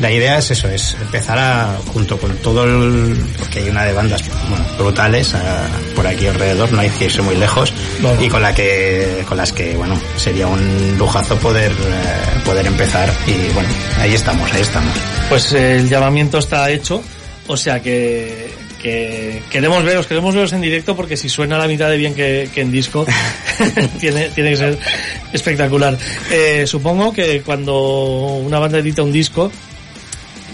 la 0.00 0.10
idea 0.10 0.38
es 0.38 0.50
eso, 0.50 0.66
es 0.68 0.96
empezar 0.98 1.38
a, 1.38 1.76
junto 1.92 2.16
con 2.16 2.34
todo 2.38 2.64
el, 2.64 3.14
porque 3.38 3.58
hay 3.58 3.68
una 3.68 3.84
de 3.84 3.92
bandas 3.92 4.22
bueno, 4.48 4.64
brutales 4.78 5.34
ah, 5.34 5.66
por 5.94 6.06
aquí 6.06 6.26
alrededor, 6.26 6.72
no 6.72 6.80
hay 6.80 6.88
que 6.88 7.04
irse 7.04 7.20
muy 7.20 7.36
lejos, 7.36 7.74
y 8.24 8.28
con 8.30 8.40
la 8.40 8.54
que, 8.54 9.22
con 9.28 9.36
las 9.36 9.52
que, 9.52 9.76
bueno, 9.76 9.94
sería 10.16 10.46
un 10.46 10.96
lujazo 10.96 11.36
poder, 11.36 11.70
eh, 11.70 11.74
poder 12.46 12.66
empezar, 12.66 13.12
y 13.26 13.52
bueno, 13.52 13.68
ahí 14.00 14.14
estamos, 14.14 14.50
ahí 14.54 14.62
estamos. 14.62 14.94
Pues 15.28 15.52
el 15.52 15.86
llamamiento 15.90 16.38
está 16.38 16.70
hecho, 16.70 17.02
o 17.46 17.58
sea 17.58 17.82
que, 17.82 18.51
que 18.82 19.42
queremos 19.50 19.84
veros, 19.84 20.06
queremos 20.06 20.34
veros 20.34 20.52
en 20.52 20.60
directo 20.60 20.96
porque 20.96 21.16
si 21.16 21.28
suena 21.28 21.58
la 21.58 21.68
mitad 21.68 21.88
de 21.88 21.96
bien 21.96 22.14
que, 22.14 22.50
que 22.52 22.60
en 22.60 22.72
disco, 22.72 23.06
tiene, 24.00 24.28
tiene 24.30 24.50
que 24.50 24.56
ser 24.56 24.78
espectacular. 25.32 25.96
Eh, 26.30 26.66
supongo 26.66 27.12
que 27.12 27.42
cuando 27.42 28.36
una 28.44 28.58
banda 28.58 28.78
edita 28.78 29.02
un 29.02 29.12
disco, 29.12 29.50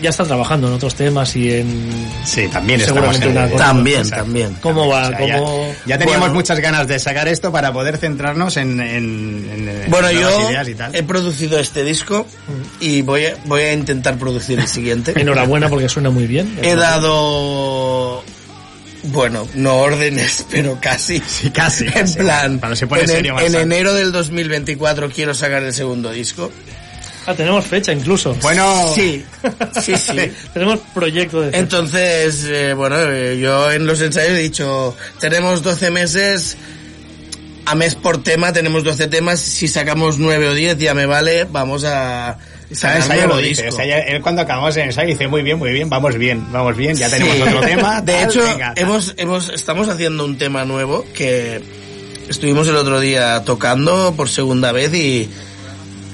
ya 0.03 0.11
está 0.11 0.25
trabajando 0.25 0.69
en 0.69 0.75
otros 0.75 0.95
temas 0.95 1.35
y 1.37 1.53
en... 1.53 1.91
Sí, 2.25 2.47
también 2.49 2.81
Seguramente 2.81 3.27
en 3.27 3.33
una 3.33 3.45
el- 3.45 3.51
cosa. 3.53 3.65
También, 3.65 4.09
también. 4.11 4.55
¿Cómo 4.61 4.87
va? 4.89 5.09
O 5.09 5.11
sea, 5.11 5.27
ya- 5.27 5.39
¿Cómo- 5.39 5.75
ya, 5.87 5.99
teníamos 5.99 6.21
Bueno. 6.29 6.35
muchas 6.35 6.61
ganas 6.61 6.87
de 6.89 6.99
sacar 6.99 7.29
esto 7.29 7.51
para 7.53 7.73
poder 7.73 7.97
centrarnos 7.99 8.57
en, 8.57 8.81
en, 8.81 9.49
en- 9.53 9.69
en 9.69 9.91
Bueno, 9.91 10.11
yo 10.11 10.51
ideas 10.51 10.69
y 10.69 10.75
tal. 10.75 10.95
he 10.95 11.03
producido 11.03 11.59
este 11.59 11.85
disco 11.85 12.27
y 12.81 13.03
voy 13.03 13.27
a, 13.27 13.37
voy 13.47 13.63
a 13.63 13.73
intentar 13.73 14.17
producir 14.19 14.59
el 14.61 14.69
siguiente. 14.69 15.13
Enhorabuena 15.21 15.69
porque 15.69 15.89
suena 15.89 16.11
muy 16.11 16.27
bien. 16.27 16.59
He 16.63 16.75
dado, 16.77 18.23
bueno, 19.05 19.47
no 19.55 19.77
órdenes, 19.77 20.47
pero 20.51 20.79
casi. 20.81 21.21
Sí, 21.27 21.51
casi, 21.51 21.87
En 21.87 21.93
casi. 21.93 22.19
plan, 22.19 22.59
Cuando 22.59 22.77
se 22.77 22.87
pone 22.87 23.03
en, 23.03 23.09
serio 23.09 23.39
en 23.41 23.55
enero 23.55 23.93
del 23.95 24.13
2024 24.13 25.11
quiero 25.11 25.35
sacar 25.35 25.63
el 25.63 25.75
segundo 25.75 26.11
disco. 26.11 26.51
Ah, 27.31 27.35
tenemos 27.35 27.67
fecha 27.67 27.93
incluso. 27.93 28.35
Bueno, 28.41 28.91
Sí, 28.95 29.23
sí, 29.83 29.95
sí. 29.97 30.33
tenemos 30.55 30.79
proyecto 30.95 31.43
de 31.43 31.49
fecha. 31.49 31.59
Entonces, 31.59 32.45
eh, 32.49 32.73
bueno, 32.75 32.97
eh, 33.01 33.39
yo 33.39 33.71
en 33.71 33.87
los 33.87 34.01
ensayos 34.01 34.31
he 34.33 34.39
dicho, 34.43 34.97
tenemos 35.21 35.63
12 35.63 35.91
meses, 35.91 36.57
a 37.67 37.75
mes 37.75 37.95
por 37.97 38.23
tema, 38.23 38.55
tenemos 38.55 38.83
12 38.83 39.09
temas, 39.09 39.41
si 39.41 39.69
sacamos 39.69 40.19
9 40.19 40.49
o 40.49 40.55
10 40.55 40.79
ya 40.79 40.95
me 40.95 41.05
vale, 41.05 41.45
vamos 41.45 41.85
a 41.85 42.39
nuevo 43.09 43.35
lo 43.35 43.37
dice. 43.39 43.69
O 43.69 43.73
sea, 43.73 43.85
ya- 43.85 43.99
él 43.99 44.23
cuando 44.23 44.41
acabamos 44.41 44.75
el 44.79 44.85
ensayo 44.85 45.09
dice, 45.09 45.29
muy 45.29 45.43
bien, 45.43 45.59
muy 45.59 45.71
bien, 45.73 45.91
vamos 45.91 46.17
bien, 46.17 46.51
vamos 46.51 46.77
bien, 46.79 46.97
ya 46.97 47.11
tenemos 47.11 47.37
Sí. 47.37 47.43
otro 47.43 47.61
tema. 47.61 48.01
De 48.01 48.13
tal, 48.15 48.29
hecho, 48.31 48.43
venga, 48.43 48.73
hemos, 48.77 49.15
hemos, 49.19 49.51
estamos 49.51 49.89
haciendo 49.91 50.25
un 50.25 50.39
tema 50.39 50.65
nuevo 50.65 51.05
que 51.15 51.63
estuvimos 52.29 52.67
el 52.69 52.77
otro 52.77 53.01
día 53.01 53.43
tocando 53.45 54.15
por 54.17 54.31
segunda 54.31 54.73
vez 54.73 54.95
y... 54.95 55.29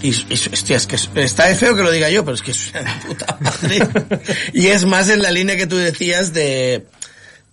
Y, 0.04 0.10
y, 0.10 0.34
hostia, 0.34 0.76
es 0.76 0.86
que 0.86 0.96
es- 0.96 1.08
está 1.14 1.46
de 1.46 1.54
feo 1.54 1.74
que 1.74 1.82
lo 1.82 1.90
diga 1.90 2.10
yo, 2.10 2.24
pero 2.24 2.34
es 2.34 2.42
que 2.42 2.50
es 2.50 2.72
una 2.78 3.00
puta 3.00 3.38
madre. 3.40 3.78
y 4.52 4.66
es 4.68 4.84
más 4.84 5.08
en 5.08 5.22
la 5.22 5.30
línea 5.30 5.56
que 5.56 5.66
tú 5.66 5.76
decías 5.76 6.32
de 6.32 6.86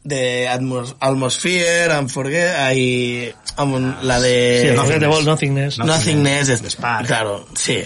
de 0.03 0.47
Atmos, 0.47 0.95
Atmosphere, 0.99 1.95
Unforget, 1.97 2.55
hay 2.55 3.33
la 4.01 4.19
de 4.19 4.67
Sí, 4.69 4.75
Nothingness. 4.75 5.25
Nothingness. 5.25 5.77
Nothingness, 5.77 6.49
es- 6.49 6.77
claro, 7.05 7.47
sí. 7.55 7.83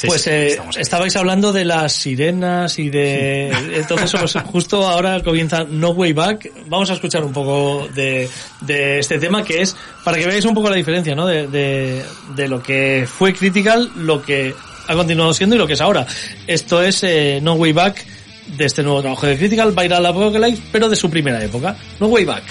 Sí, 0.00 0.06
pues 0.06 0.22
sí, 0.22 0.30
eh, 0.30 0.58
estabais 0.78 1.14
hablando 1.16 1.52
de 1.52 1.66
las 1.66 1.92
sirenas 1.92 2.78
y 2.78 2.88
de 2.88 3.50
entonces 3.74 4.10
pues, 4.18 4.34
justo 4.46 4.88
ahora 4.88 5.22
comienza 5.22 5.64
No 5.64 5.90
Way 5.90 6.14
Back. 6.14 6.50
Vamos 6.68 6.88
a 6.88 6.94
escuchar 6.94 7.22
un 7.22 7.34
poco 7.34 7.86
de, 7.94 8.26
de 8.62 8.98
este 9.00 9.18
tema 9.18 9.44
que 9.44 9.60
es 9.60 9.76
para 10.02 10.16
que 10.16 10.26
veáis 10.26 10.46
un 10.46 10.54
poco 10.54 10.70
la 10.70 10.76
diferencia 10.76 11.14
¿no? 11.14 11.26
de, 11.26 11.48
de, 11.48 12.02
de 12.34 12.48
lo 12.48 12.62
que 12.62 13.06
fue 13.06 13.34
Critical 13.34 13.90
lo 13.96 14.22
que 14.22 14.54
ha 14.88 14.94
continuado 14.94 15.34
siendo 15.34 15.56
y 15.56 15.58
lo 15.58 15.66
que 15.66 15.74
es 15.74 15.82
ahora. 15.82 16.06
Esto 16.46 16.82
es 16.82 17.02
eh, 17.02 17.40
No 17.42 17.52
Way 17.56 17.72
Back 17.72 18.02
de 18.56 18.64
este 18.64 18.82
nuevo 18.82 19.02
trabajo 19.02 19.26
de 19.26 19.36
Critical 19.36 19.72
Viral 19.72 20.06
Apocalypse 20.06 20.62
pero 20.72 20.88
de 20.88 20.96
su 20.96 21.10
primera 21.10 21.44
época. 21.44 21.76
No 22.00 22.06
Way 22.06 22.24
Back 22.24 22.44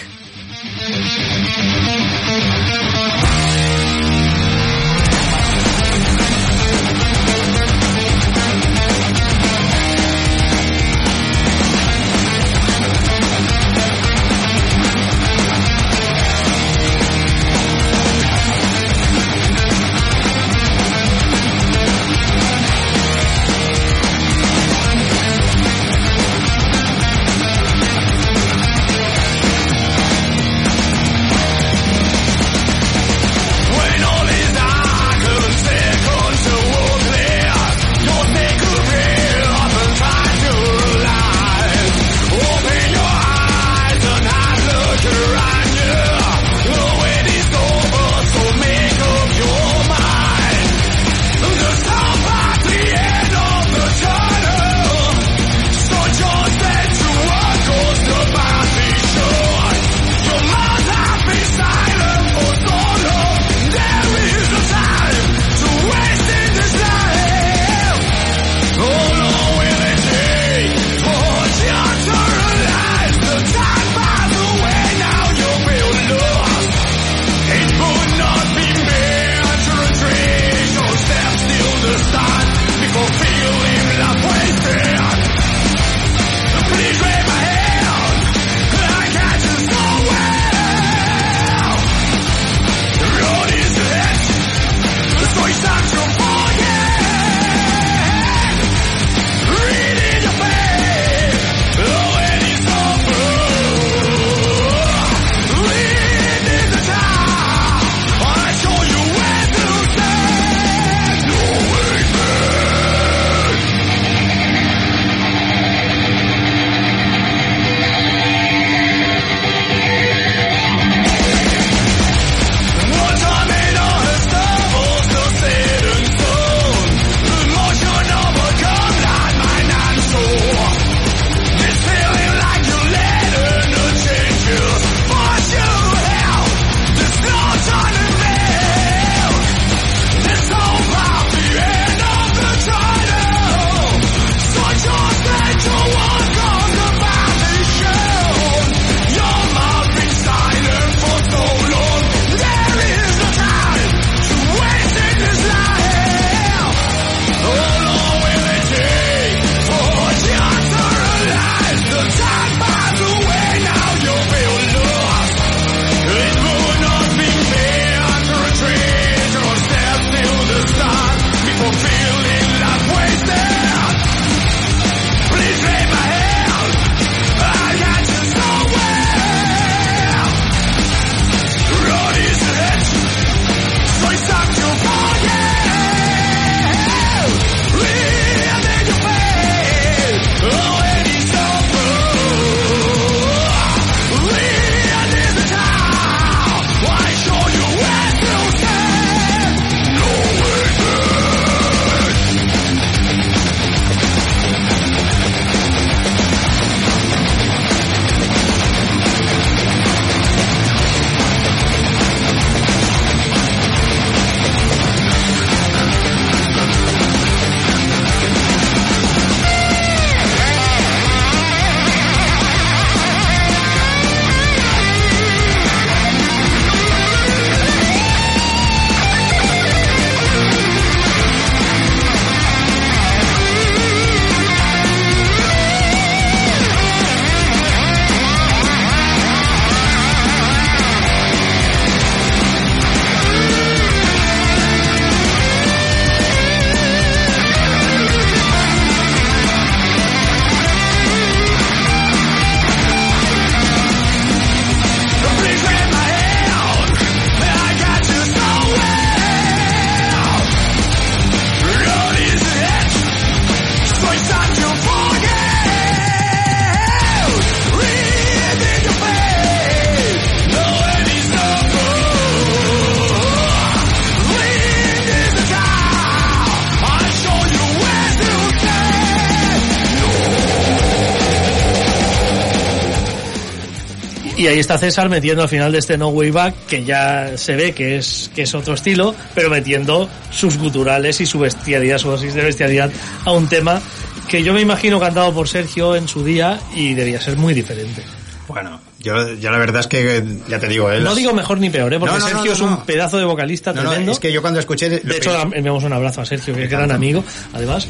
ahí 284.59 284.61
está 284.61 284.77
César 284.77 285.07
metiendo 285.07 285.41
al 285.41 285.47
final 285.47 285.71
de 285.71 285.77
este 285.79 285.97
No 285.97 286.09
Way 286.09 286.31
Back, 286.31 286.53
que 286.67 286.83
ya 286.83 287.37
se 287.37 287.55
ve 287.55 287.71
que 287.71 287.97
es, 287.97 288.29
que 288.35 288.41
es 288.41 288.53
otro 288.53 288.73
estilo, 288.73 289.15
pero 289.33 289.49
metiendo 289.49 290.09
sus 290.31 290.57
guturales 290.57 291.21
y 291.21 291.25
su 291.25 291.39
bestialidad, 291.39 291.97
su 291.97 292.09
dosis 292.09 292.33
de 292.33 292.43
bestialidad 292.43 292.91
a 293.23 293.31
un 293.31 293.47
tema 293.47 293.81
que 294.27 294.43
yo 294.43 294.53
me 294.53 294.59
imagino 294.59 294.99
cantado 294.99 295.33
por 295.33 295.47
Sergio 295.47 295.95
en 295.95 296.09
su 296.09 296.25
día 296.25 296.59
y 296.75 296.93
debía 296.93 297.21
ser 297.21 297.37
muy 297.37 297.53
diferente. 297.53 298.03
Bueno, 298.49 298.81
yo, 298.99 299.33
yo 299.35 299.49
la 299.49 299.57
verdad 299.59 299.79
es 299.79 299.87
que, 299.87 300.25
ya 300.49 300.59
te 300.59 300.67
digo, 300.67 300.91
él... 300.91 301.05
No 301.05 301.15
digo 301.15 301.33
mejor 301.33 301.59
ni 301.59 301.69
peor, 301.69 301.93
¿eh? 301.93 301.99
porque 301.99 302.15
No, 302.15 302.19
no, 302.19 302.25
no, 302.25 302.29
Sergio 302.29 302.51
no, 302.51 302.53
es 302.53 302.59
un 302.59 302.85
pedazo 302.85 303.17
de 303.17 303.23
vocalista 303.23 303.73
tremendo. 303.73 304.11
es 304.11 304.19
que 304.19 304.33
yo 304.33 304.41
cuando 304.41 304.59
escuché... 304.59 304.89
De 304.89 305.17
hecho, 305.17 305.31
le 305.31 305.57
enviamos 305.57 305.85
un 305.85 305.93
abrazo 305.93 306.19
a 306.19 306.25
Sergio, 306.25 306.53
que 306.53 306.65
es 306.65 306.69
gran 306.69 306.91
amigo, 306.91 307.23
además. 307.53 307.87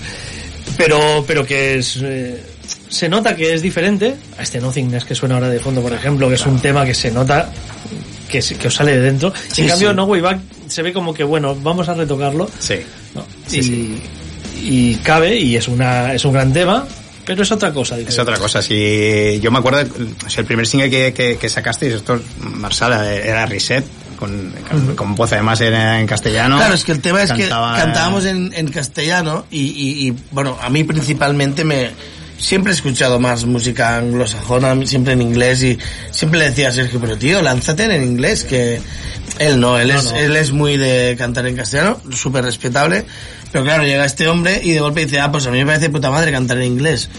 Pero, 0.78 1.26
pero 1.26 1.44
que 1.44 1.80
es, 1.80 1.98
eh, 2.04 2.44
se 2.90 3.08
nota 3.08 3.36
que 3.36 3.54
es 3.54 3.62
diferente 3.62 4.16
a 4.38 4.42
este 4.44 4.60
Nothingness 4.60 5.06
que 5.06 5.16
suena 5.16 5.36
ahora 5.36 5.50
de 5.50 5.60
fondo, 5.60 5.82
por 5.82 5.94
ejemplo, 5.94 6.28
que 6.28 6.36
es 6.36 6.46
un 6.46 6.60
tema 6.60 6.86
que 6.86 6.94
se 6.94 7.12
nota 7.12 7.50
que, 8.30 8.42
se- 8.42 8.56
que 8.56 8.68
os 8.68 8.76
sale 8.76 8.94
de 8.98 9.02
dentro. 9.02 9.32
Sí, 9.52 9.62
en 9.64 9.68
cambio, 9.70 9.90
sí. 9.92 9.96
No 9.96 10.04
Way 10.06 10.22
Back 10.22 10.40
se 10.68 10.82
ve 10.82 10.92
como 10.94 11.14
que, 11.14 11.24
bueno, 11.24 11.56
vamos 11.56 11.88
a 11.90 11.94
retocarlo. 11.94 12.50
Sí. 12.60 12.76
¿no? 13.16 13.26
Sí, 13.48 13.58
y, 13.60 13.64
sí. 13.64 14.02
y 14.64 14.96
cabe, 14.98 15.36
y 15.38 15.56
es 15.56 15.68
una, 15.68 16.14
es 16.14 16.26
un 16.26 16.34
gran 16.34 16.52
tema, 16.54 16.86
pero 17.26 17.44
es 17.44 17.52
otra 17.52 17.72
cosa. 17.74 17.96
Es 17.96 18.00
diferente. 18.02 18.22
otra 18.22 18.38
cosa, 18.38 18.62
si 18.62 19.40
yo 19.42 19.52
me 19.52 19.60
acuerdo, 19.60 19.82
o 20.26 20.30
sea, 20.30 20.42
el 20.42 20.48
primer 20.48 20.68
single 20.68 20.90
que, 20.90 21.14
que, 21.14 21.38
que 21.38 21.50
sacasteis, 21.50 21.94
esto, 21.94 22.20
Marsala, 22.42 23.12
era 23.14 23.46
Reset, 23.46 23.84
con, 24.18 24.52
con, 24.70 24.96
con 24.96 25.16
voz 25.16 25.32
además 25.34 25.62
en, 25.62 25.74
en 25.74 26.06
castellano. 26.08 26.58
Claro, 26.58 26.74
es 26.74 26.84
que 26.84 26.92
el 26.92 27.02
tema 27.02 27.24
es 27.24 27.32
Cantaba- 27.32 27.76
que 27.76 27.82
cantábamos 27.84 28.26
en, 28.26 28.52
en 28.56 28.68
castellano 28.70 29.46
y, 29.50 29.60
y- 29.62 30.08
y, 30.08 30.14
bueno, 30.32 30.58
a 30.62 30.70
mí 30.70 30.84
principalmente 30.84 31.64
me... 31.64 31.92
Siempre 32.40 32.72
he 32.72 32.76
escuchado 32.76 33.20
más 33.20 33.46
música 33.46 33.98
anglosajona, 33.98 34.76
siempre 34.88 35.14
en 35.14 35.22
inglés 35.22 35.62
y 35.64 35.78
siempre 36.12 36.40
le 36.40 36.50
decía 36.50 36.70
a 36.70 36.72
Sergio, 36.72 37.00
pero 37.00 37.18
tío, 37.18 37.42
lánzate 37.42 37.84
en 37.84 38.02
inglés, 38.04 38.44
que 38.46 38.80
él 39.40 39.60
no, 39.60 39.78
él, 39.78 39.90
No, 39.90 40.00
es, 40.00 40.06
no. 40.06 40.16
él 40.18 40.36
es 40.38 40.52
muy 40.52 40.78
de 40.78 41.16
cantar 41.18 41.46
en 41.48 41.56
castellano, 41.58 42.02
súper 42.12 42.46
respetable, 42.46 43.06
pero 43.52 43.64
claro, 43.66 43.84
llega 43.84 44.06
este 44.06 44.28
hombre 44.30 44.62
y 44.64 44.72
de 44.72 44.80
golpe 44.80 45.04
dice, 45.06 45.20
ah, 45.20 45.32
pues 45.32 45.46
a 45.48 45.52
mí 45.52 45.58
me 45.60 45.66
parece 45.66 45.90
puta 45.90 46.10
madre 46.12 46.32
cantar 46.32 46.58
en 46.60 46.64
inglés. 46.66 47.10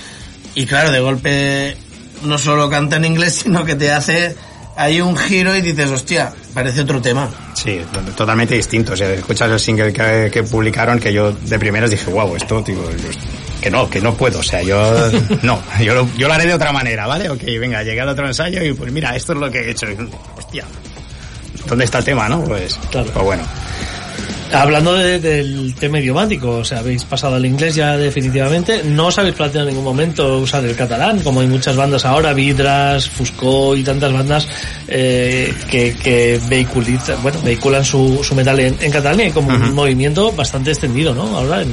Y 0.55 0.65
claro, 0.67 0.91
de 0.91 1.01
golpe 1.01 1.77
no 2.25 2.39
solo 2.39 2.69
canta 2.71 2.97
en 2.97 3.05
inglés, 3.05 3.41
sino 3.45 3.65
que 3.65 3.75
te 3.75 3.93
hace 3.93 4.35
ahí 4.77 5.01
un 5.03 5.17
giro 5.17 5.55
y 5.55 5.61
dices, 5.61 5.91
hostia, 5.91 6.33
parece 6.55 6.81
otro 6.81 7.01
tema. 7.03 7.29
Sí, 7.55 7.81
to- 7.93 8.01
totalmente 8.13 8.55
distinto. 8.55 8.95
O 8.95 8.97
sea, 8.97 9.13
escuchas 9.13 9.51
el 9.51 9.61
single 9.61 9.93
que, 9.93 10.31
que 10.33 10.43
publicaron 10.45 10.99
que 10.99 11.13
yo 11.13 11.31
de 11.33 11.59
primeras 11.59 11.91
dije, 11.91 12.11
wow, 12.11 12.35
esto, 12.37 12.63
tío, 12.65 12.77
que 13.61 13.71
no, 13.71 13.89
que 13.91 14.01
no 14.01 14.15
puedo. 14.15 14.39
O 14.41 14.43
sea, 14.43 14.63
yo 14.63 15.11
no, 15.43 15.63
yo 15.83 15.95
lo, 15.95 16.09
yo 16.17 16.27
lo 16.29 16.35
haré 16.35 16.47
de 16.47 16.55
otra 16.55 16.73
manera, 16.73 17.07
¿vale? 17.07 17.29
Ok, 17.31 17.43
venga, 17.61 17.83
llegué 17.83 18.01
al 18.01 18.09
otro 18.09 18.27
ensayo 18.27 18.63
y 18.65 18.73
pues 18.73 18.91
mira, 18.93 19.15
esto 19.17 19.33
es 19.33 19.39
lo 19.39 19.51
que 19.51 19.61
he 19.61 19.71
hecho. 19.71 19.87
Hostia, 20.37 20.65
¿dónde 21.67 21.85
está 21.85 21.99
el 21.99 22.05
tema, 22.05 22.29
no? 22.29 22.43
Pues, 22.45 22.79
Claro. 22.91 23.11
pues 23.13 23.25
bueno. 23.25 23.43
Hablando 24.53 24.95
de- 24.95 25.21
del 25.21 25.77
tema 25.79 26.01
idiomático, 26.01 26.51
o 26.57 26.65
sea, 26.65 26.81
habéis 26.81 27.05
pasado 27.05 27.37
al 27.37 27.47
inglés 27.47 27.77
ya 27.77 27.97
definitivamente, 27.97 28.83
no 28.83 29.07
os 29.07 29.17
habéis 29.17 29.37
planteado 29.37 29.69
en 29.69 29.75
ningún 29.77 29.85
momento 29.85 30.39
usar 30.39 30.65
el 30.65 30.75
catalán, 30.75 31.21
como 31.21 31.41
hay 31.41 31.47
muchas 31.47 31.77
bandas 31.77 32.05
ahora, 32.05 32.33
Vidras, 32.33 33.09
Fusco 33.09 33.77
y 33.77 33.85
tantas 33.85 34.13
bandas 34.13 34.49
eh, 34.89 35.55
que, 35.71 35.95
que 35.95 36.41
bueno, 37.23 37.39
vehiculan 37.45 37.85
su, 37.85 38.25
su 38.25 38.35
metal 38.35 38.59
en, 38.59 38.77
en 38.81 38.91
catalán 38.91 39.21
y 39.21 39.31
como 39.31 39.51
un 39.51 39.73
movimiento 39.73 40.33
bastante 40.33 40.73
extendido, 40.73 41.15
¿no? 41.15 41.29
Ahora 41.39 41.63
en, 41.63 41.73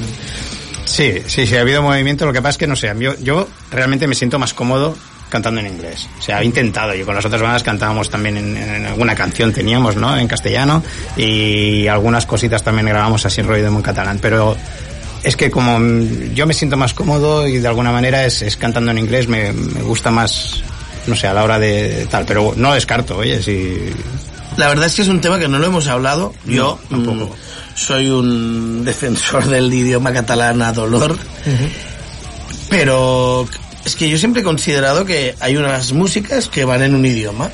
Sí, 0.87 1.21
sí, 1.27 1.45
sí, 1.45 1.55
ha 1.55 1.61
habido 1.61 1.81
movimiento. 1.81 2.25
Lo 2.25 2.33
que 2.33 2.41
pasa 2.41 2.51
es 2.51 2.57
que, 2.57 2.67
no 2.67 2.75
sé, 2.75 2.93
yo, 2.97 3.15
yo 3.19 3.47
realmente 3.71 4.07
me 4.07 4.15
siento 4.15 4.39
más 4.39 4.53
cómodo 4.53 4.95
cantando 5.29 5.59
en 5.59 5.67
inglés. 5.67 6.07
O 6.17 6.21
sea, 6.21 6.41
he 6.41 6.45
intentado. 6.45 6.93
Yo 6.95 7.05
con 7.05 7.15
las 7.15 7.25
otras 7.25 7.41
bandas 7.41 7.63
cantábamos 7.63 8.09
también 8.09 8.37
en, 8.37 8.57
en 8.57 8.85
alguna 8.85 9.13
canción 9.15 9.51
teníamos, 9.51 9.95
¿no? 9.95 10.17
En 10.17 10.27
castellano. 10.27 10.83
Y 11.17 11.87
algunas 11.87 12.25
cositas 12.25 12.63
también 12.63 12.87
grabamos 12.87 13.25
así 13.25 13.41
en 13.41 13.47
rollo 13.47 13.67
en 13.67 13.81
catalán. 13.81 14.19
Pero 14.21 14.55
es 15.23 15.35
que 15.35 15.51
como 15.51 15.79
yo 16.33 16.47
me 16.47 16.53
siento 16.53 16.77
más 16.77 16.93
cómodo 16.93 17.47
y 17.47 17.57
de 17.59 17.67
alguna 17.67 17.91
manera 17.91 18.25
es, 18.25 18.41
es 18.41 18.55
cantando 18.57 18.91
en 18.91 18.97
inglés, 18.99 19.27
me, 19.27 19.51
me 19.51 19.81
gusta 19.81 20.09
más, 20.09 20.63
no 21.05 21.15
sé, 21.15 21.27
a 21.27 21.33
la 21.33 21.43
hora 21.43 21.59
de 21.59 22.07
tal. 22.09 22.25
Pero 22.25 22.53
no 22.55 22.73
descarto, 22.73 23.17
oye, 23.17 23.41
si... 23.43 23.77
La 24.55 24.69
verdad 24.69 24.87
es 24.87 24.95
que 24.95 25.03
es 25.03 25.07
un 25.07 25.21
tema 25.21 25.37
que 25.37 25.47
no 25.47 25.59
lo 25.59 25.67
hemos 25.67 25.87
hablado. 25.87 26.33
Yo 26.45 26.79
tampoco. 26.89 27.25
mm, 27.25 27.46
soy 27.77 28.09
un 28.09 28.83
defensor 28.83 29.45
del 29.49 29.73
idioma 29.73 30.11
catalán 30.11 30.61
a 30.61 30.73
dolor. 30.73 31.17
Pero 32.69 33.47
es 33.85 33.95
que 33.95 34.09
yo 34.09 34.17
siempre 34.17 34.41
he 34.41 34.43
considerado 34.43 35.05
que 35.05 35.35
hay 35.39 35.55
unas 35.55 35.93
músicas 35.93 36.49
que 36.49 36.65
van 36.65 36.81
en 36.81 36.95
un 36.95 37.05
idioma. 37.05 37.49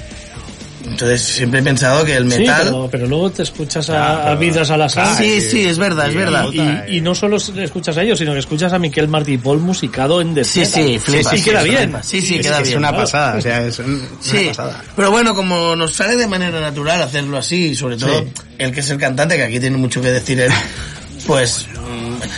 Entonces 0.86 1.22
siempre 1.22 1.62
he 1.62 1.64
pensado 1.64 2.04
que 2.04 2.16
el 2.16 2.30
Sí, 2.32 2.40
metal... 2.40 2.64
pero, 2.66 2.90
pero 2.92 3.08
luego 3.08 3.32
te 3.32 3.44
escuchas 3.44 3.90
a, 3.90 3.94
Claro, 3.94 4.30
a 4.32 4.36
Vidras 4.36 4.70
a 4.70 4.78
la 4.78 4.88
claro. 4.88 5.16
sal 5.16 5.18
sí, 5.24 5.40
sí, 5.42 5.64
es 5.66 5.78
verdad, 5.78 6.08
es 6.10 6.14
y- 6.14 6.18
verdad. 6.18 6.46
y, 6.88 6.98
y 6.98 7.02
no 7.02 7.16
solo 7.16 7.38
escuchas 7.38 7.98
a 7.98 8.02
ellos, 8.04 8.20
sino 8.20 8.34
que 8.34 8.40
escuchas 8.40 8.74
a 8.74 8.80
Miquel 8.80 9.08
Martí 9.08 9.38
Paul 9.38 9.60
musicado 9.60 10.20
en 10.20 10.34
Death 10.34 10.46
Sí, 10.46 10.66
sí, 10.66 11.00
flipas, 11.00 11.34
y 11.34 11.38
sí, 11.38 11.44
queda 11.50 11.64
sí, 11.64 11.70
bien. 11.70 11.96
Sí, 12.04 12.22
sí, 12.22 12.36
es, 12.36 12.46
queda 12.46 12.60
es 12.60 12.68
bien. 12.68 12.80
una 12.80 12.90
claro. 12.90 13.04
pasada, 13.04 13.38
o 13.38 13.42
sea, 13.42 13.66
es 13.66 13.80
un- 13.80 13.86
una 13.96 14.08
Sí, 14.20 14.46
pasada. 14.50 14.84
pero 14.96 15.10
bueno, 15.12 15.34
como 15.34 15.76
nos 15.76 15.94
sale 15.94 16.18
de 16.18 16.28
manera 16.28 16.60
natural 16.60 17.02
hacerlo 17.02 17.38
así, 17.38 17.68
y 17.70 17.76
sobre 17.76 17.96
todo 17.98 18.20
Sí. 18.20 18.28
el 18.58 18.72
que 18.74 18.82
es 18.82 18.90
el 18.90 18.98
cantante, 18.98 19.38
que 19.38 19.44
aquí 19.44 19.60
tiene 19.62 19.78
mucho 19.78 20.02
que 20.02 20.12
decir 20.12 20.40
él, 20.42 20.52
pues 21.26 21.66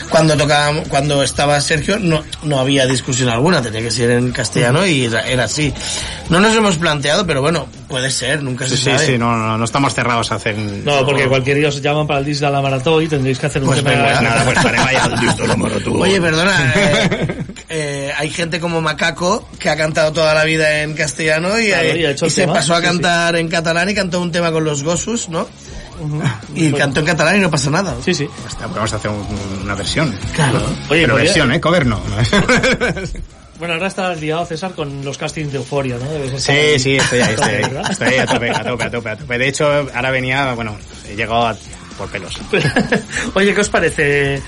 cuando 0.10 0.36
tocábamos, 0.38 0.88
cuando 0.88 1.24
estaba 1.24 1.60
Sergio 1.62 1.98
no, 2.00 2.24
no 2.44 2.60
había 2.60 2.86
discusión 2.86 3.30
alguna, 3.30 3.62
tenía 3.62 3.82
que 3.82 3.92
ser 3.92 4.12
en 4.12 4.32
castellano 4.32 4.86
y 4.86 5.06
era, 5.06 5.22
era 5.22 5.44
así. 5.46 5.74
No 6.30 6.40
nos 6.40 6.56
hemos 6.56 6.78
planteado, 6.78 7.26
pero 7.26 7.42
bueno, 7.42 7.68
puede 7.88 8.10
ser, 8.12 8.42
nunca 8.44 8.66
Sí, 8.66 8.72
se 8.72 8.78
sí, 8.78 8.84
sabe. 8.86 9.06
sí, 9.06 9.18
no, 9.18 9.36
no, 9.36 9.58
no 9.58 9.66
estamos 9.66 9.94
cerrados 9.94 10.32
a 10.32 10.36
hacer... 10.36 10.58
No, 10.58 11.06
porque 11.06 11.28
cualquier 11.28 11.58
día 11.58 11.68
os 11.70 11.82
llaman 11.82 12.08
para 12.08 12.20
el 12.20 12.26
disc 12.26 12.42
de 12.42 12.50
la 12.50 12.62
maratón 12.62 13.04
y 13.04 13.08
tendréis 13.08 13.38
que 13.40 13.46
hacer 13.46 13.62
un 13.62 13.68
Pues 13.70 13.80
tema 13.84 13.92
venga, 13.92 14.18
de- 14.18 14.24
Nada, 14.24 14.44
pues 14.44 15.86
lo. 15.86 16.00
Oye, 16.00 16.20
perdona, 16.22 16.74
eh, 16.76 17.38
eh, 17.70 18.12
hay 18.18 18.30
gente 18.30 18.60
como 18.60 18.82
Macaco 18.82 19.48
que 19.60 19.70
ha 19.70 19.76
cantado 19.78 20.12
toda 20.12 20.34
la 20.34 20.44
vida 20.44 20.82
en 20.84 20.94
castellano 20.94 21.60
y, 21.60 21.68
Claro, 21.68 21.90
eh, 21.90 22.00
y 22.00 22.06
ha 22.06 22.12
hecho 22.12 22.26
y 22.26 22.28
el 22.28 22.34
se 22.34 22.42
tema, 22.42 22.54
pasó 22.54 22.74
a 22.76 22.80
sí, 22.80 22.84
cantar 22.86 23.36
en 23.36 23.48
catalán 23.48 23.90
y 23.90 23.94
cantó 23.94 24.22
un 24.22 24.32
tema 24.32 24.52
con 24.52 24.64
los 24.64 24.84
Gosus, 24.84 25.30
¿no? 25.30 25.48
Y 26.56 26.72
cantó 26.72 27.00
en 27.02 27.06
catalán 27.06 27.38
y 27.38 27.40
no 27.40 27.50
pasa 27.52 27.70
nada. 27.70 27.96
Sí, 28.04 28.14
sí. 28.14 28.28
Hostia, 28.46 28.68
podemos 28.68 28.92
hacer 28.94 29.12
un- 29.12 29.62
una 29.64 29.76
versión. 29.76 30.16
Claro. 30.34 30.60
Oye, 30.90 31.02
Pero 31.02 31.14
podría- 31.14 31.26
versión, 31.26 31.52
¿eh? 31.52 31.60
Cover 31.62 31.86
no. 31.86 32.00
Bueno, 33.58 33.76
ahora 33.76 33.88
estás 33.88 34.20
liado, 34.20 34.46
César, 34.46 34.74
con 34.74 35.06
los 35.06 35.18
castings 35.18 35.50
de 35.54 35.60
Euforia, 35.60 35.96
¿no? 35.98 36.38
Sí, 36.40 36.52
ahí. 36.52 36.78
sí, 36.78 36.98
estoy 36.98 37.20
ahí, 37.22 37.34
estoy 37.36 37.54
ahí. 37.54 37.64
Estoy 37.90 38.08
ahí 38.10 38.18
a 38.20 38.26
tope, 38.26 38.50
a 38.50 38.64
tope, 38.66 38.84
a 38.84 38.92
tope, 38.92 39.10
a 39.12 39.16
tope. 39.16 39.38
De 39.38 39.48
hecho, 39.48 39.66
ahora 39.96 40.12
venía, 40.12 40.54
bueno, 40.56 40.76
he 41.10 41.16
llegado 41.16 41.48
a- 41.48 41.56
por 41.98 42.10
pelos. 42.10 42.38
Oye, 43.34 43.54
¿qué 43.56 43.62
os 43.62 43.70
parece? 43.70 44.42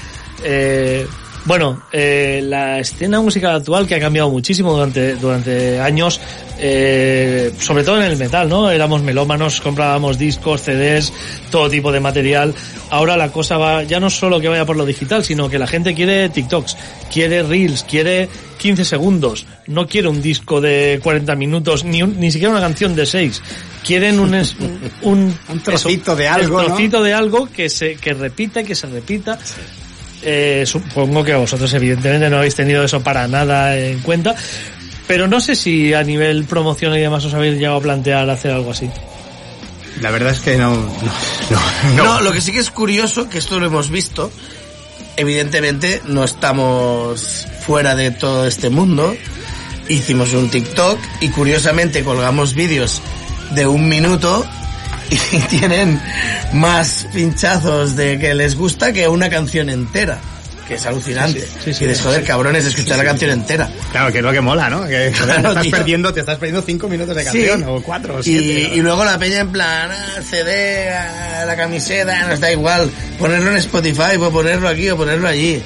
Eh, 0.44 1.08
bueno, 1.48 1.82
eh, 1.92 2.42
la 2.44 2.80
escena 2.80 3.22
musical 3.22 3.56
actual 3.56 3.88
que 3.88 3.96
ha 3.96 4.00
cambiado 4.00 4.30
muchísimo 4.30 4.74
durante, 4.74 5.16
durante 5.16 5.80
años, 5.80 6.20
eh, 6.60 7.52
sobre 7.60 7.84
todo 7.84 7.98
en 7.98 8.12
el 8.12 8.18
metal, 8.18 8.50
¿no? 8.50 8.70
Éramos 8.70 9.02
melómanos, 9.02 9.62
comprábamos 9.62 10.18
discos, 10.18 10.62
CDs, 10.62 11.14
todo 11.50 11.70
tipo 11.70 11.92
de 11.92 12.00
material. 12.02 12.54
Ahora 12.90 13.16
la 13.18 13.32
cosa 13.32 13.58
va, 13.58 13.84
ya 13.84 14.00
no 14.00 14.10
solo 14.10 14.40
que 14.42 14.50
vaya 14.50 14.66
por 14.66 14.76
lo 14.76 14.86
digital, 14.86 15.24
sino 15.24 15.50
que 15.50 15.58
la 15.58 15.68
gente 15.68 15.94
quiere 15.96 16.30
TikToks, 16.30 16.76
quiere 17.14 17.44
Reels, 17.44 17.84
quiere 17.84 18.28
15 18.58 18.84
segundos, 18.86 19.46
no 19.68 19.88
quiere 19.88 20.08
un 20.10 20.22
disco 20.22 20.60
de 20.60 21.00
40 21.02 21.36
minutos, 21.36 21.84
ni, 21.86 22.04
un- 22.04 22.20
ni 22.20 22.30
siquiera 22.32 22.52
una 22.52 22.62
canción 22.62 22.96
de 22.96 23.06
6. 23.06 23.42
Quieren 23.86 24.20
un, 24.20 24.36
es- 24.36 24.56
un, 25.02 25.34
Un 25.48 25.60
trocito 25.62 26.16
de 26.16 26.28
algo, 26.28 26.62
¿no? 26.62 26.68
trocito 26.68 27.02
de 27.04 27.14
algo 27.14 27.48
que 27.52 27.70
se 27.70 27.96
que 27.96 28.14
repita, 28.14 28.64
que 28.64 28.76
se 28.76 28.88
repita. 28.88 29.38
Eh, 30.22 30.64
supongo 30.66 31.24
que 31.24 31.36
vosotros 31.36 31.72
evidentemente 31.74 32.30
no 32.30 32.38
habéis 32.38 32.56
tenido 32.56 32.84
eso 32.84 33.02
para 33.02 33.28
nada 33.28 33.78
en 33.78 34.00
cuenta, 34.00 34.36
pero 35.08 35.28
no 35.28 35.40
sé 35.40 35.56
si 35.56 35.94
a 35.94 36.04
nivel 36.04 36.46
promoción 36.46 36.96
y 36.96 37.00
demás 37.00 37.24
os 37.26 37.34
habéis 37.34 37.56
llegado 37.58 37.78
a 37.78 37.82
plantear 37.82 38.30
hacer 38.30 38.52
algo 38.52 38.72
así. 38.72 38.90
La 40.02 40.12
verdad 40.12 40.32
es 40.32 40.40
que 40.40 40.58
no, 40.58 40.76
no, 40.76 40.82
no, 41.50 41.96
No, 41.96 42.04
no. 42.16 42.22
lo 42.22 42.32
que 42.32 42.42
sí 42.42 42.52
que 42.52 42.60
es 42.60 42.70
curioso, 42.72 43.30
que 43.30 43.38
esto 43.40 43.60
lo 43.60 43.66
hemos 43.68 43.90
visto, 43.90 44.32
evidentemente 45.16 46.02
no 46.08 46.24
estamos 46.24 47.48
fuera 47.66 47.96
de 47.96 48.12
todo 48.12 48.46
este 48.48 48.70
mundo. 48.70 49.16
Hicimos 49.90 50.34
un 50.34 50.50
TikTok 50.50 51.00
y 51.22 51.30
curiosamente 51.30 52.04
colgamos 52.04 52.54
vídeos 52.54 53.02
de 53.52 53.66
un 53.66 53.88
minuto 53.88 54.46
y 55.10 55.40
tienen 55.50 56.00
más 56.54 57.08
pinchazos 57.14 57.96
de 57.96 58.20
que 58.20 58.34
les 58.34 58.56
gusta 58.56 58.92
que 58.94 59.08
una 59.08 59.30
canción 59.30 59.70
entera. 59.70 60.20
Que 60.68 60.74
es 60.74 60.86
alucinante. 60.86 61.40
Sí, 61.40 61.48
sí, 61.64 61.74
sí, 61.74 61.84
y 61.86 61.88
de 61.88 61.96
joder, 61.96 62.24
cabrones, 62.26 62.66
escuchar 62.66 62.98
la 62.98 63.06
canción 63.06 63.32
entera. 63.32 63.70
Claro, 63.94 64.12
que 64.12 64.18
es 64.18 64.24
lo 64.24 64.34
que 64.34 64.42
mola, 64.42 64.70
¿no? 64.70 64.86
Que 64.86 65.14
joder, 65.18 65.40
Claro, 65.40 65.50
estás 65.50 65.68
perdiendo, 65.68 66.14
te 66.14 66.20
estás 66.20 66.38
perdiendo 66.38 66.62
cinco 66.62 66.90
minutos 66.90 67.16
de 67.16 67.24
canción, 67.24 67.64
o 67.64 67.82
cuatro, 67.82 68.16
o 68.16 68.20
y, 68.20 68.24
siete. 68.24 68.76
y 68.76 68.82
luego 68.82 69.06
la 69.06 69.18
peña 69.18 69.40
en 69.40 69.50
plan, 69.50 69.90
ah, 69.90 70.22
CD, 70.30 70.90
ah, 70.90 71.46
la 71.48 71.56
camiseta, 71.56 72.28
nos 72.28 72.42
da 72.42 72.52
igual. 72.52 72.90
Ponerlo 73.18 73.52
en 73.52 73.58
Spotify, 73.58 74.18
o 74.20 74.30
ponerlo 74.30 74.68
aquí 74.68 74.90
o 74.90 74.98
ponerlo 74.98 75.30
allí. 75.30 75.64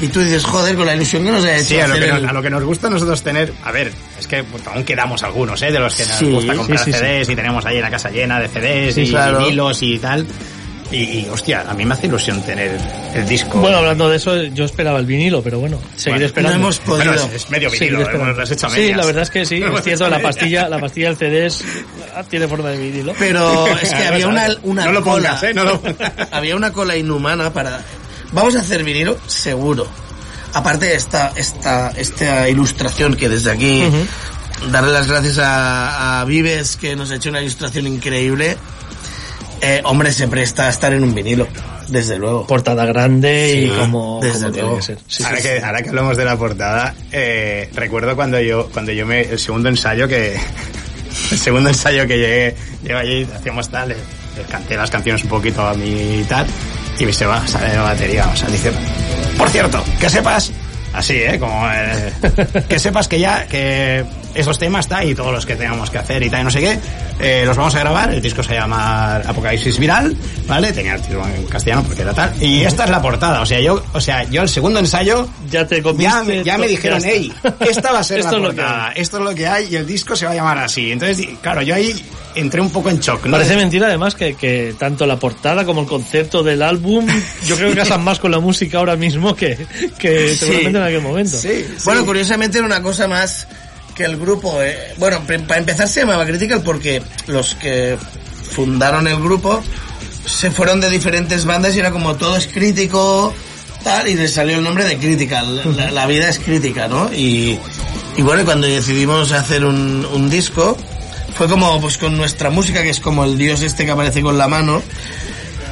Y 0.00 0.08
tú 0.08 0.20
dices, 0.20 0.44
joder, 0.44 0.74
con 0.76 0.86
la 0.86 0.94
ilusión 0.96 1.22
que 1.24 1.30
nos 1.30 1.44
ha 1.44 1.56
hecho 1.56 1.64
Sí, 1.68 1.78
a 1.80 1.86
lo, 1.86 1.94
que 1.94 2.06
nos, 2.08 2.24
a 2.24 2.32
lo 2.32 2.42
que 2.42 2.50
nos 2.50 2.64
gusta 2.64 2.88
a 2.88 2.90
nosotros 2.90 3.22
tener, 3.22 3.52
a 3.64 3.70
ver, 3.70 3.92
es 4.18 4.26
que 4.26 4.42
pues, 4.42 4.66
aún 4.66 4.82
quedamos 4.84 5.22
algunos, 5.22 5.62
¿eh? 5.62 5.70
De 5.70 5.78
los 5.78 5.94
que 5.94 6.04
nos 6.04 6.16
Sí, 6.18 6.30
gusta 6.32 6.54
comprar 6.54 6.78
sí, 6.80 6.92
sí, 6.92 6.92
sí. 6.92 6.98
CDs 7.04 7.28
y 7.30 7.36
tenemos 7.36 7.64
ahí 7.64 7.80
la 7.80 7.90
casa 7.90 8.10
llena 8.10 8.40
de 8.40 8.48
CDs 8.48 8.94
Sí, 8.94 9.02
y 9.02 9.10
claro. 9.10 9.38
vinilos 9.38 9.82
y 9.82 9.98
tal. 9.98 10.26
Y, 10.90 10.96
y, 10.96 11.28
hostia, 11.30 11.64
a 11.68 11.74
mí 11.74 11.84
me 11.86 11.94
hace 11.94 12.08
ilusión 12.08 12.42
tener 12.42 12.78
el 13.14 13.26
disco. 13.26 13.58
Bueno, 13.58 13.78
hablando 13.78 14.08
de 14.08 14.16
eso, 14.16 14.42
yo 14.44 14.64
esperaba 14.64 14.98
el 14.98 15.06
vinilo, 15.06 15.42
pero 15.42 15.58
bueno, 15.58 15.80
seguiré 15.96 16.12
Bueno, 16.12 16.26
esperando. 16.26 16.58
no 16.58 16.64
hemos 16.64 16.78
podido. 16.80 17.12
Bueno, 17.12 17.26
es, 17.28 17.42
es 17.44 17.50
medio 17.50 17.70
vinilo, 17.70 18.10
hemos- 18.10 18.36
lo 18.36 18.42
has 18.42 18.50
hecho 18.50 18.66
a 18.66 18.70
sí, 18.70 18.92
la 18.94 19.04
verdad 19.06 19.22
es 19.22 19.30
que 19.30 19.44
sí, 19.46 19.62
es 19.76 19.82
cierto, 19.84 20.08
la 20.10 20.20
pastilla, 20.20 20.68
la 20.68 20.78
pastilla 20.80 21.08
del 21.08 21.16
CD 21.16 21.46
es- 21.46 21.64
ah, 22.14 22.22
tiene 22.28 22.46
forma 22.48 22.68
de 22.70 22.78
vinilo. 22.78 23.14
Pero 23.18 23.66
es 23.68 23.90
que 23.94 23.96
había 24.06 24.28
una, 24.28 24.46
una 24.64 24.84
No 24.86 24.92
lo 24.92 25.02
cola. 25.02 25.30
pongas, 25.30 25.42
¿eh? 25.44 25.54
No 25.54 25.64
lo- 25.64 25.80
había 26.32 26.54
una 26.56 26.72
cola 26.72 26.96
inhumana 26.96 27.52
para. 27.52 27.80
Vamos 28.34 28.56
a 28.56 28.60
hacer 28.60 28.82
vinilo, 28.84 29.16
seguro. 29.26 29.86
Aparte 30.52 30.86
de 30.86 30.94
esta, 30.96 31.32
esta, 31.36 31.90
esta 31.90 32.48
ilustración 32.48 33.14
que 33.14 33.28
desde 33.28 33.50
aquí. 33.50 33.82
Darle 34.70 34.92
las 34.92 35.08
gracias 35.08 35.38
a, 35.38 36.20
a 36.20 36.24
Vives 36.24 36.76
que 36.76 36.94
nos 36.96 37.10
ha 37.10 37.16
hecho 37.16 37.30
una 37.30 37.40
ilustración 37.40 37.86
increíble. 37.86 38.56
Eh, 39.60 39.80
hombre, 39.84 40.12
se 40.12 40.28
presta 40.28 40.66
a 40.66 40.68
estar 40.70 40.92
en 40.92 41.02
un 41.02 41.14
vinilo, 41.14 41.46
desde 41.88 42.18
luego. 42.18 42.46
Portada 42.46 42.84
grande 42.84 43.64
y 43.66 43.68
como, 43.68 44.20
desde 44.22 44.40
como 44.40 44.52
tiene 44.52 44.62
luego. 44.62 44.76
que 44.76 44.82
ser. 44.82 44.98
Sí, 45.06 45.24
ahora, 45.24 45.36
sí, 45.36 45.42
que, 45.42 45.56
sí. 45.56 45.62
ahora 45.64 45.82
que 45.82 45.88
hablamos 45.88 46.16
de 46.16 46.24
la 46.24 46.36
portada, 46.36 46.94
eh, 47.12 47.70
recuerdo 47.74 48.14
cuando 48.14 48.40
yo, 48.40 48.68
cuando 48.70 48.92
yo 48.92 49.06
me, 49.06 49.22
el 49.22 49.38
segundo 49.38 49.68
ensayo 49.68 50.06
que, 50.06 50.36
el 51.30 51.38
segundo 51.38 51.70
ensayo 51.70 52.06
que 52.06 52.18
llegué, 52.18 52.56
llegué 52.82 52.94
allí, 52.94 53.28
hacíamos 53.34 53.68
tal, 53.70 53.96
canté 54.50 54.76
las 54.76 54.90
canciones 54.90 55.22
un 55.24 55.30
poquito 55.30 55.66
a 55.66 55.74
mí 55.74 56.20
y 56.20 56.24
tal, 56.24 56.46
y 56.98 57.12
se 57.12 57.26
va, 57.26 57.46
sale 57.46 57.74
la 57.74 57.82
batería, 57.82 58.28
o 58.32 58.36
sea, 58.36 58.48
dice, 58.48 58.72
por 59.36 59.48
cierto, 59.50 59.82
que 60.00 60.08
sepas, 60.08 60.52
así, 60.92 61.14
eh, 61.16 61.38
como, 61.38 61.68
eh, 61.70 62.12
que 62.68 62.78
sepas 62.78 63.08
que 63.08 63.18
ya, 63.18 63.46
que 63.46 64.04
esos 64.34 64.58
temas 64.58 64.86
está 64.86 65.04
y 65.04 65.14
todos 65.14 65.32
los 65.32 65.46
que 65.46 65.56
tengamos 65.56 65.90
que 65.90 65.98
hacer 65.98 66.22
y 66.22 66.30
tal, 66.30 66.40
y 66.40 66.44
no 66.44 66.50
sé 66.50 66.60
qué, 66.60 66.78
eh, 67.20 67.42
los 67.46 67.56
vamos 67.56 67.74
a 67.74 67.80
grabar, 67.80 68.12
el 68.12 68.20
disco 68.20 68.42
se 68.42 68.50
va 68.50 68.54
a 68.56 68.60
llamar 68.62 69.22
Apocalipsis 69.26 69.78
Viral, 69.78 70.16
¿vale? 70.46 70.72
Tenía 70.72 70.94
el 70.96 71.00
título 71.02 71.24
en 71.26 71.44
castellano 71.46 71.82
porque 71.84 72.02
era 72.02 72.12
tal, 72.12 72.32
y 72.42 72.62
esta 72.62 72.84
es 72.84 72.90
la 72.90 73.00
portada, 73.00 73.40
o 73.40 73.46
sea, 73.46 73.60
yo, 73.60 73.82
o 73.92 74.00
sea, 74.00 74.24
yo 74.24 74.42
el 74.42 74.48
segundo 74.48 74.80
ensayo, 74.80 75.28
Ya 75.50 75.66
te 75.66 75.82
ya, 75.98 76.22
me- 76.24 76.42
ya 76.44 76.58
me 76.58 76.66
dijeron, 76.68 77.00
ya 77.00 77.08
hey, 77.10 77.32
está". 77.42 77.64
esta 77.64 77.92
va 77.92 77.98
a 78.00 78.04
ser 78.04 78.18
Esto 78.24 78.32
la 78.32 78.36
es 78.38 78.42
lo 78.42 78.50
que 78.50 78.56
portada, 78.56 78.88
hay. 78.88 79.00
esto 79.00 79.18
es 79.18 79.24
lo 79.24 79.34
que 79.34 79.46
hay 79.46 79.68
y 79.70 79.76
el 79.76 79.86
disco 79.86 80.16
se 80.16 80.26
va 80.26 80.32
a 80.32 80.34
llamar 80.34 80.58
así. 80.58 80.90
Entonces, 80.92 81.26
claro, 81.40 81.62
yo 81.62 81.74
ahí 81.74 81.94
entré 82.34 82.60
un 82.60 82.70
poco 82.70 82.90
en 82.90 82.98
shock, 82.98 83.26
¿no? 83.26 83.32
Parece 83.32 83.54
mentira 83.56 83.86
además 83.86 84.14
que, 84.16 84.34
que 84.34 84.74
tanto 84.78 85.06
la 85.06 85.16
portada 85.18 85.64
como 85.64 85.82
el 85.82 85.86
concepto 85.86 86.42
del 86.42 86.62
álbum 86.62 87.06
yo 87.46 87.56
creo 87.56 87.70
que 87.70 87.76
casan 87.76 88.02
más 88.02 88.18
con 88.18 88.30
la 88.32 88.40
música 88.40 88.78
ahora 88.78 88.96
mismo 88.96 89.36
que, 89.36 89.56
que 89.98 90.34
seguramente 90.36 90.78
en 90.78 90.84
aquel 90.84 91.02
momento. 91.02 91.36
Sí, 91.38 91.48
sí. 91.48 91.74
Bueno, 91.84 92.04
curiosamente 92.04 92.58
era 92.58 92.66
una 92.66 92.82
cosa 92.82 93.06
más 93.06 93.46
que 93.94 94.04
el 94.04 94.16
grupo. 94.16 94.62
eh, 94.62 94.94
bueno, 94.98 95.20
para 95.26 95.58
empezar 95.58 95.88
se 95.88 96.00
llamaba 96.00 96.26
Critical 96.26 96.62
porque 96.62 97.02
los 97.26 97.54
que 97.54 97.96
fundaron 98.50 99.06
el 99.08 99.16
grupo 99.16 99.62
se 100.26 100.50
fueron 100.50 100.80
de 100.80 100.88
diferentes 100.90 101.44
bandas 101.44 101.74
y 101.76 101.80
era 101.80 101.90
como 101.90 102.16
todo 102.16 102.36
es 102.36 102.46
crítico, 102.46 103.34
tal, 103.82 104.08
y 104.08 104.14
les 104.14 104.32
salió 104.32 104.56
el 104.56 104.64
nombre 104.64 104.84
de 104.84 104.96
Critical. 104.96 105.76
La, 105.76 105.90
la 105.90 106.06
vida 106.06 106.28
es 106.28 106.38
crítica, 106.38 106.88
¿no? 106.88 107.12
Y, 107.12 107.58
y 108.16 108.22
bueno, 108.22 108.44
cuando 108.44 108.66
decidimos 108.66 109.32
hacer 109.32 109.64
un, 109.64 110.06
un 110.12 110.30
disco, 110.30 110.76
fue 111.36 111.48
como 111.48 111.80
pues 111.80 111.98
con 111.98 112.16
nuestra 112.16 112.48
música, 112.50 112.82
que 112.82 112.90
es 112.90 113.00
como 113.00 113.24
el 113.24 113.36
dios 113.36 113.62
este 113.62 113.84
que 113.84 113.90
aparece 113.90 114.22
con 114.22 114.38
la 114.38 114.48
mano. 114.48 114.82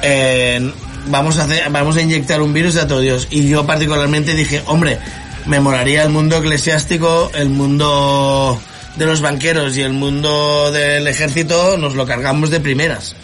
eh, 0.03 0.73
vamos 1.07 1.39
a 1.39 1.45
hacer, 1.45 1.71
vamos 1.71 1.97
a 1.97 2.03
inyectar 2.03 2.43
un 2.43 2.53
virus 2.53 2.77
a 2.77 2.87
todo 2.87 3.01
Dios. 3.01 3.29
Y 3.31 3.49
yo 3.49 3.65
particularmente 3.67 4.35
dije, 4.35 4.63
hombre, 4.67 4.99
me 5.47 5.61
molaría 5.61 6.03
el 6.03 6.11
mundo 6.11 6.39
eclesiástico, 6.39 7.31
el 7.35 7.49
mundo 7.51 8.61
de 8.97 9.07
los 9.07 9.21
banqueros 9.21 9.77
y 9.77 9.83
el 9.83 9.93
mundo 9.93 10.71
del 10.73 11.07
ejército, 11.09 11.77
nos 11.79 11.95
lo 11.95 12.07
cargamos 12.07 12.51
de 12.51 12.61
primeras. 12.61 13.17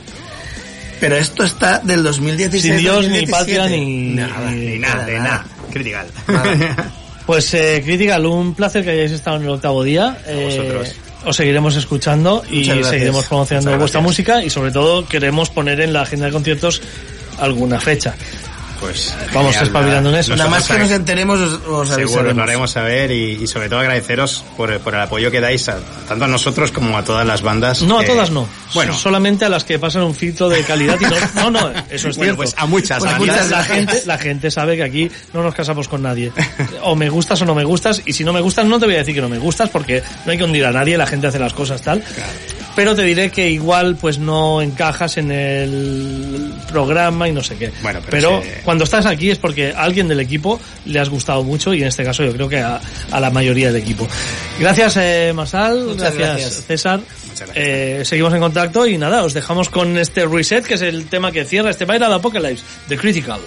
Pero 1.01 1.17
esto 1.17 1.45
está 1.45 1.79
del 1.79 2.03
2016. 2.03 2.63
Sin 2.63 2.77
Dios, 2.79 3.07
ni 3.09 3.21
2017. 3.27 3.31
patria, 3.31 3.67
ni- 3.69 4.15
Nada, 4.15 4.51
Ni 4.51 4.79
nada, 4.79 5.05
de 5.07 5.19
nada. 5.19 5.45
Critical. 5.73 6.07
Pues 7.27 7.53
eh, 7.53 7.83
Critical, 7.85 8.25
un 8.25 8.55
placer 8.55 8.83
que 8.83 8.89
hayáis 8.93 9.13
estado 9.13 9.37
en 9.37 9.43
el 9.43 9.51
octavo 9.51 9.85
día. 9.85 10.17
Eh, 10.27 10.47
vosotros. 10.47 10.97
os 11.27 11.37
seguiremos 11.37 11.77
escuchando 11.77 12.43
y 12.51 12.65
seguiremos 12.65 13.27
promocionando 13.27 13.77
vuestra 13.79 14.01
música 14.01 14.43
y 14.43 14.49
sobre 14.49 14.71
todo 14.71 15.07
queremos 15.07 15.51
poner 15.51 15.79
en 15.83 15.93
la 15.93 16.01
agenda 16.01 16.25
de 16.25 16.33
conciertos 16.33 16.81
alguna 17.39 17.79
fecha. 17.81 18.15
Pues 18.81 19.13
Vamos 19.35 19.53
genial, 19.55 19.67
espabilando 19.67 20.09
en 20.11 20.13
nada. 20.13 20.21
eso. 20.21 20.37
Nada 20.37 20.49
más 20.51 20.67
que 20.69 20.79
nos 20.79 20.91
enteremos, 20.91 21.41
os, 21.41 21.61
os 21.67 21.89
Seguro, 21.89 22.33
lo 22.33 22.43
haremos 22.43 22.71
saber 22.71 23.11
y, 23.11 23.33
y 23.43 23.47
sobre 23.47 23.69
todo 23.69 23.81
agradeceros 23.81 24.45
por, 24.57 24.79
por 24.81 24.95
el 24.95 25.01
apoyo 25.01 25.31
que 25.31 25.41
dais 25.41 25.69
a, 25.69 25.79
tanto 26.07 26.25
a 26.25 26.29
nosotros 26.29 26.71
como 26.71 26.97
a 26.97 27.05
todas 27.05 27.27
las 27.27 27.43
bandas. 27.43 27.83
No, 27.83 27.99
a 27.99 28.03
que- 28.03 28.07
todas 28.09 28.31
no. 28.31 28.49
Bueno, 28.75 28.93
So- 28.93 29.01
solamente 29.01 29.45
a 29.45 29.49
las 29.49 29.65
que 29.65 29.79
pasan 29.79 30.03
un 30.03 30.15
filtro 30.15 30.49
de 30.49 30.63
calidad 30.63 30.97
y 31.01 31.05
no, 31.05 31.51
no, 31.51 31.61
no, 31.61 31.71
eso 31.91 32.09
es 32.09 32.17
Bueno, 32.17 32.35
cierto. 32.35 32.37
pues 32.37 32.55
a 32.57 32.67
muchas, 32.67 32.99
Pues 33.01 33.13
a 33.13 33.19
muchas. 33.19 33.51
la 33.51 33.65
gente, 33.65 34.03
la 34.07 34.19
gente 34.19 34.51
sabe 34.51 34.77
que 34.77 34.83
aquí 34.85 35.11
no 35.33 35.43
nos 35.43 35.55
casamos 35.55 35.89
con 35.89 36.03
nadie. 36.03 36.33
O 36.83 36.95
me 36.95 37.09
gustas 37.11 37.41
o 37.43 37.45
no 37.45 37.55
me 37.55 37.65
gustas, 37.65 38.03
y 38.07 38.13
si 38.13 38.23
no 38.25 38.33
me 38.33 38.41
gustas 38.41 38.65
no 38.67 38.79
te 38.79 38.87
voy 38.87 38.95
a 38.95 38.99
decir 38.99 39.15
que 39.15 39.21
no 39.21 39.29
me 39.29 39.39
gustas 39.39 39.69
porque 39.71 40.03
no 40.25 40.33
hay 40.33 40.39
que 40.39 40.45
hundir 40.45 40.65
a 40.65 40.71
nadie, 40.73 40.97
la 40.97 41.07
gente 41.07 41.27
hace 41.27 41.39
las 41.39 41.53
cosas 41.53 41.83
tal. 41.83 42.03
Pero 42.79 42.95
te 42.95 43.03
diré 43.03 43.29
que 43.29 43.51
igual 43.51 43.97
pues 43.97 44.21
no 44.21 44.63
encajas 44.63 45.17
en 45.17 45.33
el 45.33 46.55
programa 46.71 47.29
y 47.29 47.33
no 47.33 47.43
sé 47.43 47.57
qué. 47.57 47.73
Bueno, 47.83 47.99
pero 48.09 48.41
cuando 48.63 48.85
estás 48.85 49.05
aquí 49.05 49.33
es 49.33 49.39
porque 49.39 49.73
a 49.73 49.83
alguien 49.83 50.07
del 50.07 50.21
equipo 50.21 50.61
le 50.85 51.01
has 51.01 51.09
gustado 51.09 51.43
mucho 51.43 51.75
y 51.75 51.83
en 51.83 51.89
este 51.89 52.05
caso 52.05 52.25
yo 52.25 52.33
creo 52.35 52.49
que 52.49 52.61
a, 52.61 52.81
a 53.11 53.19
la 53.19 53.31
mayoría 53.31 53.73
del 53.73 53.83
equipo. 53.83 54.07
Gracias 54.61 54.97
eh, 54.97 55.33
Masal, 55.35 55.87
Muchas 55.87 56.15
gracias, 56.15 56.19
gracias. 56.19 56.65
César. 56.67 57.01
Muchas 57.01 57.49
gracias. 57.49 57.57
Eh, 57.57 58.05
seguimos 58.05 58.33
en 58.33 58.39
contacto 58.39 58.87
y 58.87 58.97
nada, 58.97 59.25
os 59.25 59.35
dejamos 59.35 59.71
con 59.71 59.99
este 59.99 60.25
reset 60.27 60.65
que 60.65 60.75
es 60.75 60.83
el 60.83 61.07
tema 61.07 61.33
que 61.33 61.45
cierra 61.45 61.71
este 61.71 61.85
baile 61.85 62.07
de 62.07 62.15
Apocalypse, 62.15 62.63
The 62.87 62.97
Critical. 62.97 63.41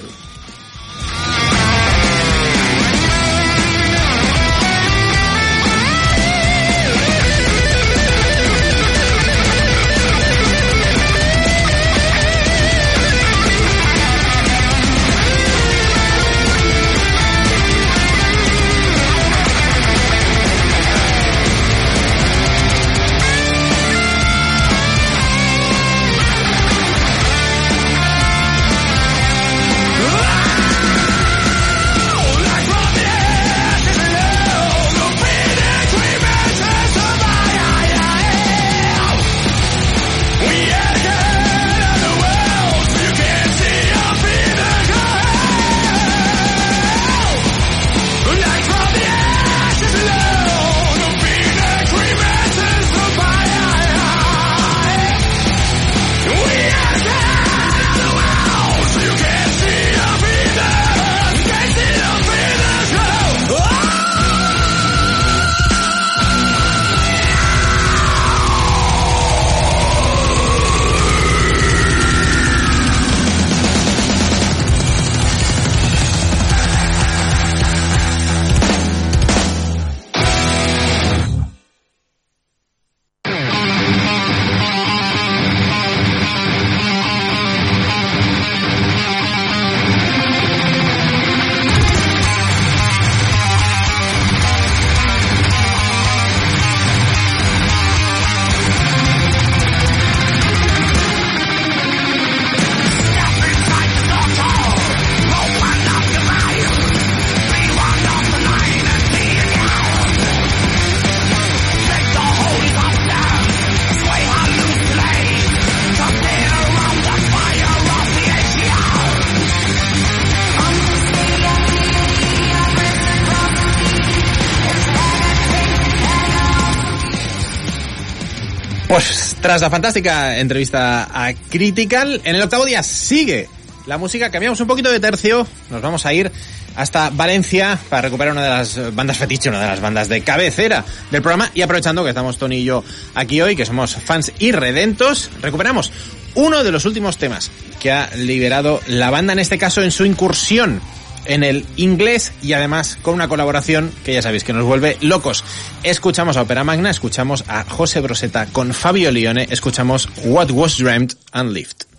Tras 129.51 129.63
la 129.63 129.69
fantástica 129.69 130.39
entrevista 130.39 131.09
a 131.11 131.33
Critical, 131.33 132.21
en 132.23 132.37
el 132.37 132.41
octavo 132.41 132.63
día 132.63 132.81
sigue 132.83 133.49
la 133.85 133.97
música, 133.97 134.31
cambiamos 134.31 134.61
un 134.61 134.67
poquito 134.67 134.89
de 134.89 135.01
tercio, 135.01 135.45
nos 135.69 135.81
vamos 135.81 136.05
a 136.05 136.13
ir 136.13 136.31
hasta 136.77 137.09
Valencia 137.09 137.77
para 137.89 138.03
recuperar 138.03 138.31
una 138.31 138.43
de 138.43 138.49
las 138.49 138.95
bandas 138.95 139.17
fetiche, 139.17 139.49
una 139.49 139.59
de 139.59 139.67
las 139.67 139.81
bandas 139.81 140.07
de 140.07 140.21
cabecera 140.21 140.85
del 141.11 141.21
programa. 141.21 141.51
Y 141.53 141.63
aprovechando 141.63 142.01
que 142.01 142.11
estamos 142.11 142.37
Tony 142.37 142.59
y 142.59 142.63
yo 142.63 142.81
aquí 143.13 143.41
hoy, 143.41 143.57
que 143.57 143.65
somos 143.65 143.93
fans 143.93 144.31
irredentos, 144.39 145.29
recuperamos 145.41 145.91
uno 146.35 146.63
de 146.63 146.71
los 146.71 146.85
últimos 146.85 147.17
temas 147.17 147.51
que 147.81 147.91
ha 147.91 148.09
liberado 148.15 148.79
la 148.87 149.09
banda, 149.09 149.33
en 149.33 149.39
este 149.39 149.57
caso 149.57 149.81
en 149.81 149.91
su 149.91 150.05
incursión 150.05 150.79
en 151.25 151.43
el 151.43 151.65
inglés 151.77 152.33
y 152.41 152.53
además 152.53 152.97
con 153.01 153.13
una 153.13 153.27
colaboración 153.27 153.91
que 154.03 154.13
ya 154.13 154.21
sabéis 154.21 154.43
que 154.43 154.53
nos 154.53 154.65
vuelve 154.65 154.97
locos. 155.01 155.43
Escuchamos 155.83 156.37
a 156.37 156.41
Opera 156.43 156.63
Magna, 156.63 156.89
escuchamos 156.89 157.43
a 157.47 157.63
José 157.63 158.01
Broseta 158.01 158.47
con 158.47 158.73
Fabio 158.73 159.11
Lione, 159.11 159.47
escuchamos 159.49 160.09
What 160.23 160.51
Was 160.51 160.77
Dreamt 160.77 161.13
and 161.31 161.51
Lived. 161.51 161.90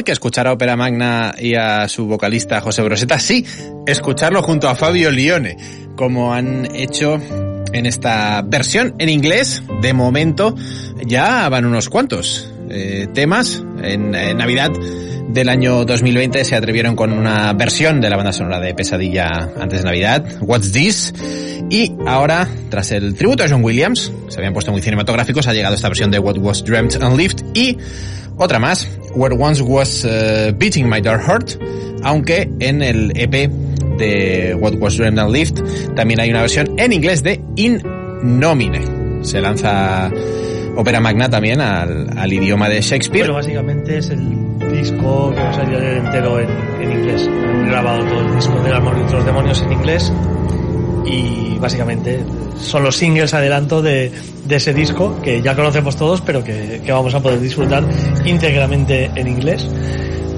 Que 0.00 0.12
escuchar 0.12 0.46
a 0.46 0.52
Ópera 0.52 0.74
Magna 0.74 1.34
y 1.38 1.54
a 1.54 1.86
su 1.86 2.06
vocalista 2.06 2.60
José 2.62 2.82
Broseta? 2.82 3.18
Sí, 3.18 3.44
escucharlo 3.86 4.42
junto 4.42 4.68
a 4.68 4.74
Fabio 4.74 5.10
Lione, 5.10 5.56
como 5.96 6.32
han 6.32 6.74
hecho 6.74 7.20
en 7.72 7.86
esta 7.86 8.42
versión 8.42 8.94
en 8.98 9.10
inglés. 9.10 9.62
De 9.82 9.92
momento 9.92 10.56
ya 11.06 11.46
van 11.50 11.66
unos 11.66 11.90
cuantos 11.90 12.50
eh, 12.70 13.06
temas. 13.12 13.62
En, 13.82 14.14
en 14.14 14.38
Navidad 14.38 14.70
del 15.28 15.48
año 15.48 15.84
2020 15.84 16.44
se 16.44 16.56
atrevieron 16.56 16.96
con 16.96 17.12
una 17.12 17.52
versión 17.52 18.00
de 18.00 18.10
la 18.10 18.16
banda 18.16 18.32
sonora 18.32 18.60
de 18.60 18.74
Pesadilla 18.74 19.28
antes 19.60 19.80
de 19.80 19.84
Navidad, 19.84 20.24
What's 20.40 20.72
This? 20.72 21.12
Y 21.70 21.92
ahora, 22.06 22.48
tras 22.70 22.92
el 22.92 23.14
tributo 23.14 23.44
a 23.44 23.48
John 23.48 23.64
Williams, 23.64 24.12
se 24.28 24.38
habían 24.38 24.52
puesto 24.52 24.72
muy 24.72 24.82
cinematográficos, 24.82 25.46
ha 25.46 25.52
llegado 25.52 25.74
esta 25.74 25.88
versión 25.88 26.10
de 26.10 26.18
What 26.18 26.38
Was 26.38 26.64
Dreamt 26.64 26.96
and 27.00 27.16
Lived 27.16 27.44
y 27.54 27.78
otra 28.36 28.58
más, 28.58 28.88
Where 29.14 29.34
Once 29.34 29.62
Was 29.62 30.04
uh, 30.04 30.52
Beating 30.56 30.88
My 30.88 31.00
Dark 31.00 31.22
Heart, 31.22 31.58
aunque 32.02 32.50
en 32.60 32.82
el 32.82 33.12
EP 33.14 33.50
de 33.98 34.54
What 34.58 34.74
Was 34.78 34.96
Dreamt 34.96 35.18
and 35.18 35.30
Lived 35.30 35.94
también 35.94 36.20
hay 36.20 36.30
una 36.30 36.40
versión 36.40 36.74
en 36.78 36.92
inglés 36.92 37.22
de 37.22 37.40
In 37.56 37.82
Nomine. 38.22 39.24
Se 39.24 39.40
lanza 39.40 40.10
Ópera 40.76 41.00
Magna 41.00 41.28
también 41.28 41.60
al, 41.60 42.18
al 42.18 42.32
idioma 42.32 42.68
de 42.68 42.80
Shakespeare. 42.80 43.24
Pero 43.24 43.34
básicamente 43.34 43.98
es 43.98 44.10
el 44.10 44.20
disco 44.72 45.32
que 45.34 45.40
va 45.40 45.50
a 45.50 45.54
salir 45.54 45.76
entero 45.76 46.40
en, 46.40 46.48
en 46.80 46.92
inglés. 46.92 47.28
He 47.28 47.66
grabado 47.66 48.04
todo 48.04 48.20
el 48.20 48.34
disco 48.34 48.60
del 48.62 48.74
amor 48.74 49.06
de 49.06 49.12
los 49.12 49.24
demonios 49.24 49.62
en 49.62 49.72
inglés 49.72 50.12
y 51.04 51.58
básicamente 51.58 52.24
son 52.58 52.82
los 52.82 52.96
singles 52.96 53.34
adelanto 53.34 53.82
de, 53.82 54.10
de 54.44 54.56
ese 54.56 54.74
disco 54.74 55.20
que 55.22 55.40
ya 55.40 55.54
conocemos 55.54 55.96
todos 55.96 56.20
pero 56.20 56.42
que, 56.42 56.80
que 56.84 56.92
vamos 56.92 57.14
a 57.14 57.20
poder 57.20 57.40
disfrutar 57.40 57.84
íntegramente 58.24 59.10
en 59.14 59.28
inglés. 59.28 59.68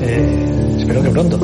Eh, 0.01 0.77
espero 0.79 1.03
que 1.03 1.11
pronto. 1.11 1.41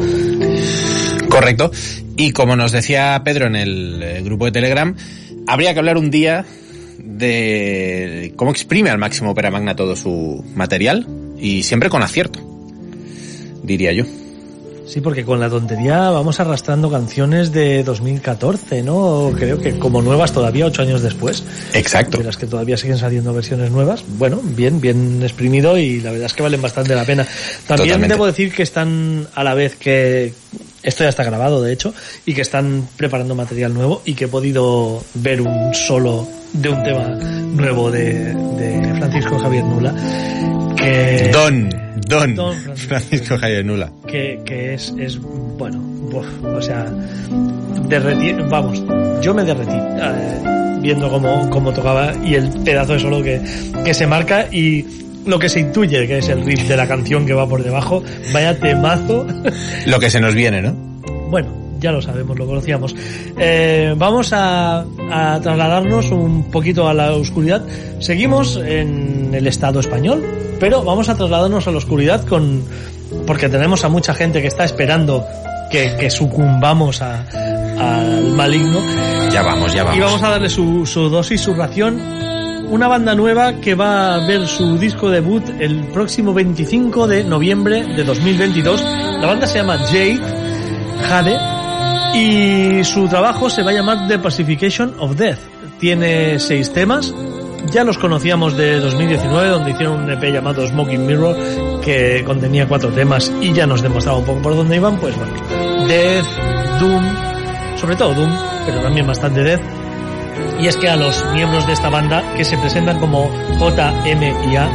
Correcto. 1.29 1.71
Y 2.17 2.33
como 2.33 2.57
nos 2.57 2.73
decía 2.73 3.21
Pedro 3.25 3.47
en 3.47 3.57
el 3.57 4.03
eh, 4.03 4.23
grupo 4.23 4.45
de 4.45 4.53
Telegram, 4.53 4.95
habría 5.47 5.73
que 5.73 5.79
hablar 5.79 5.97
un 5.97 6.11
día 6.11 6.45
de 6.99 8.33
cómo 8.37 8.51
exprime 8.51 8.91
al 8.91 8.99
máximo 8.99 9.31
Opera 9.31 9.51
Magna 9.51 9.75
todo 9.75 9.97
su 9.97 10.45
material 10.55 11.07
y 11.39 11.63
siempre 11.63 11.89
con 11.89 12.03
acierto, 12.03 12.41
diría 13.63 13.93
yo. 13.93 14.05
Sí, 14.91 15.01
porque 15.01 15.24
con 15.24 15.38
la 15.38 15.49
tontería 15.49 16.11
vamos 16.11 16.41
arrastrando 16.41 16.91
canciones 16.91 17.53
de 17.53 17.84
2014, 17.84 18.82
¿no? 18.82 19.32
Creo 19.38 19.61
que 19.61 19.78
como 19.78 20.03
nuevas 20.03 20.32
todavía, 20.32 20.66
ocho 20.66 20.82
años 20.82 21.01
después. 21.01 21.45
Exacto. 21.74 22.18
De 22.18 22.24
las 22.24 22.36
que 22.36 22.49
todavía 22.49 22.76
siguen 22.76 22.99
saliendo 22.99 23.32
versiones 23.32 23.70
nuevas. 23.70 24.03
Bueno, 24.18 24.41
bien, 24.43 24.80
bien 24.80 25.22
exprimido 25.22 25.78
y 25.78 26.01
la 26.01 26.11
verdad 26.11 26.26
es 26.26 26.34
que 26.34 26.43
valen 26.43 26.61
bastante 26.61 26.97
la 26.97 27.05
pena. 27.05 27.24
También 27.68 27.91
Totalmente. 27.91 28.14
debo 28.14 28.26
decir 28.26 28.53
que 28.53 28.64
están 28.64 29.28
a 29.32 29.45
la 29.45 29.55
vez 29.55 29.76
que 29.76 30.34
esto 30.82 31.05
ya 31.05 31.11
está 31.11 31.22
grabado, 31.22 31.62
de 31.62 31.72
hecho, 31.72 31.95
y 32.26 32.34
que 32.34 32.41
están 32.41 32.88
preparando 32.97 33.36
material 33.36 33.72
nuevo 33.72 34.03
y 34.05 34.14
que 34.14 34.24
he 34.24 34.28
podido 34.28 35.05
ver 35.14 35.41
un 35.41 35.72
solo 35.72 36.26
de 36.53 36.68
un 36.68 36.82
tema 36.82 37.07
nuevo 37.07 37.93
de, 37.93 38.34
de 38.34 38.95
Francisco 38.97 39.38
Javier 39.38 39.62
Nula. 39.62 39.95
Que, 40.76 41.30
Don, 41.32 41.89
Don, 42.11 42.35
Don 42.35 42.57
Francisco. 42.57 42.89
Francisco 42.89 43.39
Javier 43.39 43.65
Nula. 43.65 43.93
que, 44.07 44.41
que 44.45 44.75
es, 44.75 44.93
es 44.99 45.19
bueno, 45.19 45.79
uf, 46.13 46.27
o 46.45 46.61
sea, 46.61 46.87
derretí, 47.89 48.33
vamos, 48.49 48.83
yo 49.23 49.33
me 49.35 49.45
derretí 49.45 49.77
eh, 49.77 50.79
viendo 50.81 51.09
cómo, 51.11 51.49
cómo 51.51 51.73
tocaba 51.73 52.13
y 52.25 52.35
el 52.35 52.49
pedazo 52.65 52.95
de 52.95 53.01
solo 53.01 53.23
que, 53.23 53.41
que 53.85 53.95
se 53.95 54.07
marca 54.07 54.47
y 54.51 54.85
lo 55.27 55.39
que 55.39 55.49
se 55.49 55.61
intuye 55.61 56.07
que 56.07 56.19
es 56.19 56.29
el 56.29 56.45
riff 56.45 56.67
de 56.67 56.77
la 56.77 56.89
canción 56.89 57.27
que 57.27 57.35
va 57.35 57.47
por 57.49 57.63
debajo, 57.63 58.03
vaya 58.33 58.59
temazo, 58.59 59.27
Lo 59.87 60.01
que 60.01 60.11
se 60.11 60.21
nos 60.21 60.35
viene, 60.35 60.63
¿no? 60.63 60.73
bueno, 61.31 61.60
ya 61.81 61.93
lo 61.93 62.01
sabemos, 62.03 62.39
lo 62.39 62.47
conocíamos. 62.47 62.95
Eh, 63.39 63.95
vamos 63.97 64.33
a, 64.33 64.81
a 65.11 65.41
trasladarnos 65.43 66.11
un 66.11 66.51
poquito 66.51 66.89
a 66.89 66.95
la 66.95 67.12
oscuridad. 67.12 67.62
Seguimos 67.99 68.57
en 68.57 69.31
el 69.35 69.47
Estado 69.47 69.81
español, 69.81 70.22
pero 70.61 70.83
vamos 70.85 71.09
a 71.09 71.16
trasladarnos 71.16 71.66
a 71.66 71.70
la 71.70 71.78
oscuridad 71.78 72.24
con 72.26 72.62
porque 73.26 73.49
tenemos 73.49 73.85
a 73.85 73.89
mucha 73.89 74.14
gente 74.14 74.41
que 74.41 74.49
está 74.49 74.64
esperando 74.64 75.24
que, 75.70 75.97
que 75.99 76.11
sucumbamos 76.11 77.03
a- 77.03 77.24
al 77.78 78.24
maligno 78.35 78.78
Ya 79.33 79.43
vamos, 79.43 79.72
ya 79.72 79.83
vamos. 79.85 79.97
y 79.97 80.01
vamos 80.01 80.22
a 80.22 80.31
darle 80.31 80.49
su, 80.51 80.85
su 80.87 81.09
dosis, 81.09 81.41
su 81.41 81.55
ración. 81.55 81.99
Una 82.70 82.87
banda 82.87 83.14
nueva 83.16 83.55
que 83.55 83.74
va 83.74 84.14
a 84.14 84.26
ver 84.26 84.47
su 84.47 84.78
disco 84.78 85.11
debut 85.11 85.43
el 85.59 85.85
próximo 85.87 86.33
25 86.35 87.09
de 87.09 87.24
noviembre 87.24 87.83
de 87.85 88.05
2022. 88.05 88.81
La 89.20 89.26
banda 89.26 89.47
se 89.49 89.59
llama 89.59 89.76
Jade, 89.78 90.20
Jade, 91.09 91.37
y 92.15 92.85
su 92.85 93.09
trabajo 93.09 93.49
se 93.51 93.63
va 93.63 93.71
a 93.71 93.75
llamar 93.75 94.09
The 94.09 94.19
Pacification 94.19 94.95
of 94.99 95.17
Death. 95.17 95.39
Tiene 95.79 96.39
seis 96.39 96.73
temas. 96.73 97.15
Ya 97.71 97.85
los 97.85 97.99
conocíamos 97.99 98.57
de 98.57 98.81
2019, 98.81 99.49
donde 99.49 99.71
hicieron 99.73 100.05
un 100.05 100.11
EP 100.11 100.33
llamado 100.33 100.67
Smoking 100.67 101.07
Mirror, 101.07 101.81
que 101.83 102.25
contenía 102.25 102.67
cuatro 102.67 102.91
temas 102.91 103.31
y 103.41 103.53
ya 103.53 103.67
nos 103.67 103.83
demostraba 103.83 104.19
un 104.19 104.25
poco 104.25 104.43
por 104.43 104.57
dónde 104.57 104.77
iban. 104.77 104.99
Pues 104.99 105.15
bueno, 105.17 105.33
Death, 105.87 106.27
Doom, 106.81 107.05
sobre 107.77 107.97
todo 107.97 108.15
Doom, 108.15 108.31
pero 108.67 108.81
también 108.81 109.07
bastante 109.07 109.43
Death. 109.43 109.61
Y 110.59 110.67
es 110.67 110.77
que 110.77 110.89
a 110.89 110.97
los 110.97 111.25
miembros 111.35 111.67
de 111.67 111.75
esta 111.75 111.91
banda, 111.91 112.23
que 112.35 112.45
se 112.45 112.57
presentan 112.59 112.99
como 112.99 113.31
J, 113.59 113.93
M 114.07 114.35
y 114.51 114.57
A, 114.57 114.69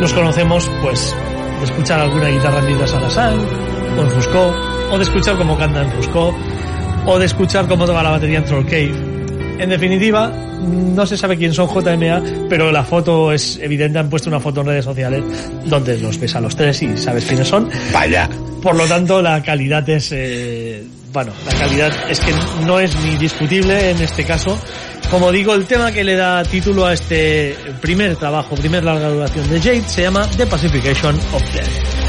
los 0.00 0.12
conocemos 0.12 0.68
pues 0.82 1.14
de 1.60 1.64
escuchar 1.64 2.00
alguna 2.00 2.28
guitarra 2.28 2.58
en 2.58 2.66
Vidas 2.66 2.92
a 2.92 3.00
la 3.00 3.10
Sang, 3.10 3.38
o 3.98 4.02
en 4.02 4.10
Fusco, 4.10 4.54
o 4.90 4.96
de 4.98 5.04
escuchar 5.04 5.36
cómo 5.36 5.56
canta 5.56 5.82
en 5.82 5.90
Fusco, 5.92 6.34
o 7.06 7.18
de 7.18 7.26
escuchar 7.26 7.66
cómo 7.66 7.86
toca 7.86 8.02
la 8.02 8.10
batería 8.10 8.38
en 8.38 8.44
Troll 8.44 8.64
Cave. 8.64 8.92
En 9.58 9.70
definitiva, 9.70 10.30
no 10.60 11.06
se 11.06 11.16
sabe 11.16 11.36
quién 11.36 11.54
son 11.54 11.68
JMA, 11.68 12.48
pero 12.48 12.70
la 12.70 12.84
foto 12.84 13.32
es 13.32 13.58
evidente, 13.58 13.98
han 13.98 14.10
puesto 14.10 14.28
una 14.28 14.40
foto 14.40 14.60
en 14.60 14.66
redes 14.66 14.84
sociales 14.84 15.22
donde 15.64 15.98
los 15.98 16.18
ves 16.18 16.34
a 16.34 16.40
los 16.40 16.54
tres 16.54 16.82
y 16.82 16.96
sabes 16.96 17.24
quiénes 17.24 17.48
son. 17.48 17.70
Vaya. 17.92 18.28
Por 18.62 18.74
lo 18.74 18.86
tanto, 18.86 19.22
la 19.22 19.42
calidad 19.42 19.88
es, 19.88 20.10
eh, 20.12 20.84
bueno, 21.12 21.32
la 21.46 21.58
calidad 21.58 21.92
es 22.10 22.20
que 22.20 22.32
no 22.66 22.80
es 22.80 22.94
ni 23.04 23.16
discutible 23.16 23.90
en 23.90 24.02
este 24.02 24.24
caso. 24.24 24.58
Como 25.10 25.30
digo, 25.30 25.54
el 25.54 25.66
tema 25.66 25.92
que 25.92 26.02
le 26.02 26.16
da 26.16 26.42
título 26.42 26.84
a 26.84 26.92
este 26.92 27.56
primer 27.80 28.16
trabajo, 28.16 28.56
primer 28.56 28.82
larga 28.84 29.08
duración 29.08 29.48
de 29.48 29.60
Jade, 29.60 29.88
se 29.88 30.02
llama 30.02 30.28
The 30.36 30.46
Pacification 30.46 31.14
of 31.32 31.42
Death. 31.54 32.05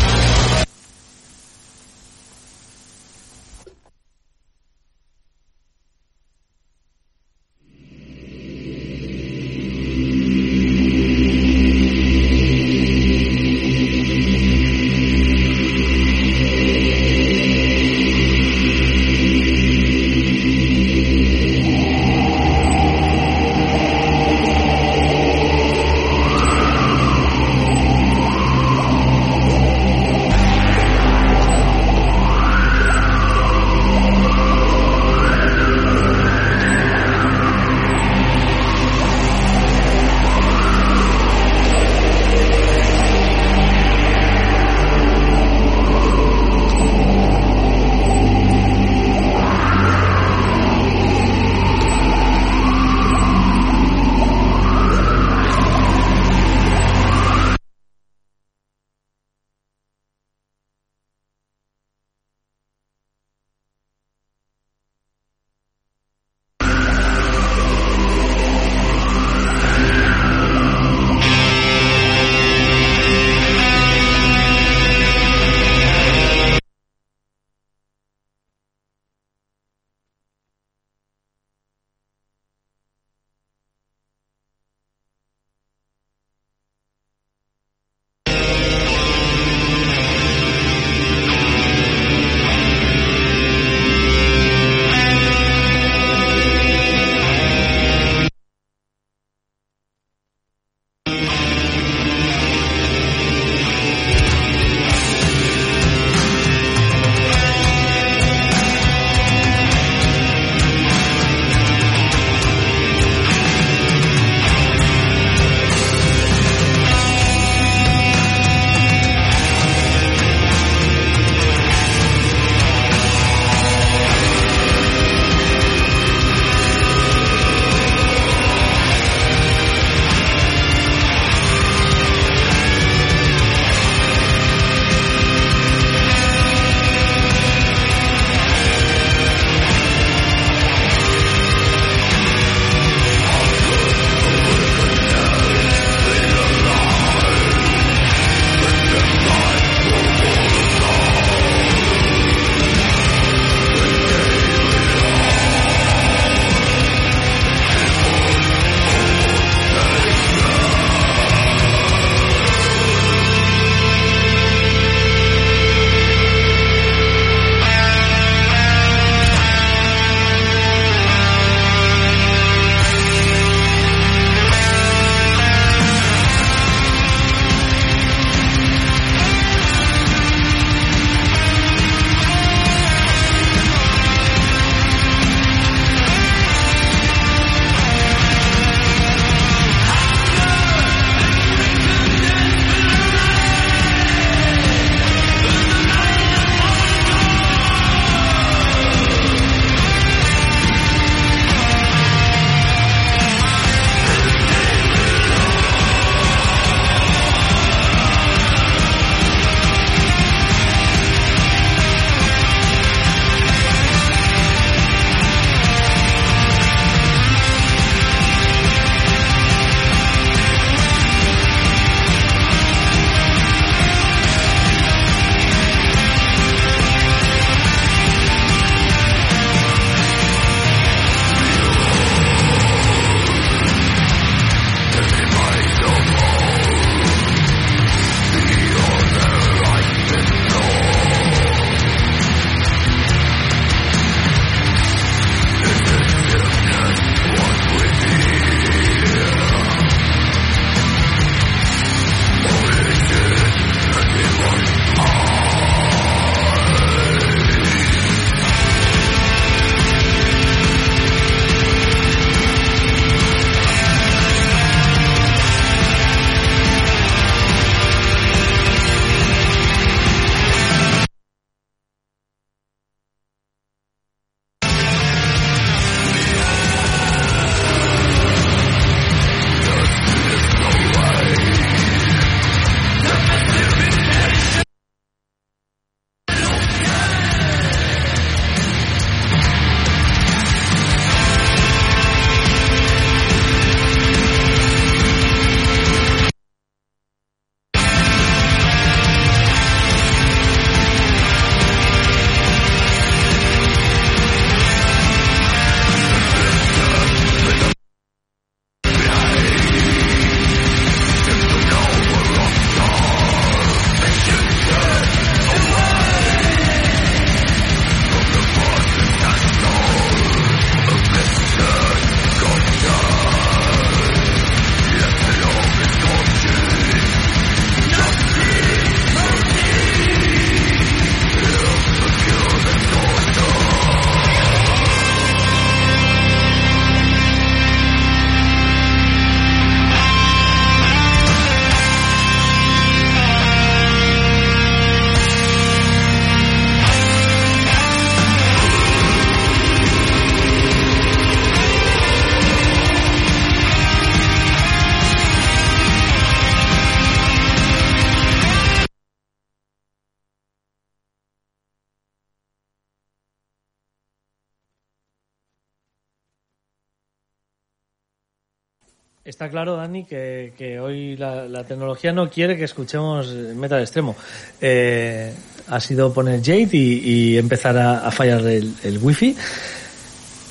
Está 369.37 369.49
claro, 369.49 369.75
Dani, 369.75 370.03
que, 370.03 370.79
hoy 370.81 371.15
la, 371.15 371.63
tecnología 371.63 372.11
no 372.11 372.27
quiere 372.27 372.57
que 372.57 372.63
escuchemos 372.63 373.31
metal 373.55 373.81
extremo. 373.81 374.15
Eh, 374.59 375.31
ha 375.67 375.79
sido 375.79 376.11
poner 376.11 376.41
Jade 376.43 376.69
y, 376.73 377.37
empezar 377.37 377.77
a, 377.77 377.99
a 378.07 378.09
fallar 378.09 378.39
el, 378.47 378.73
el 378.83 378.97
wifi. 378.97 379.35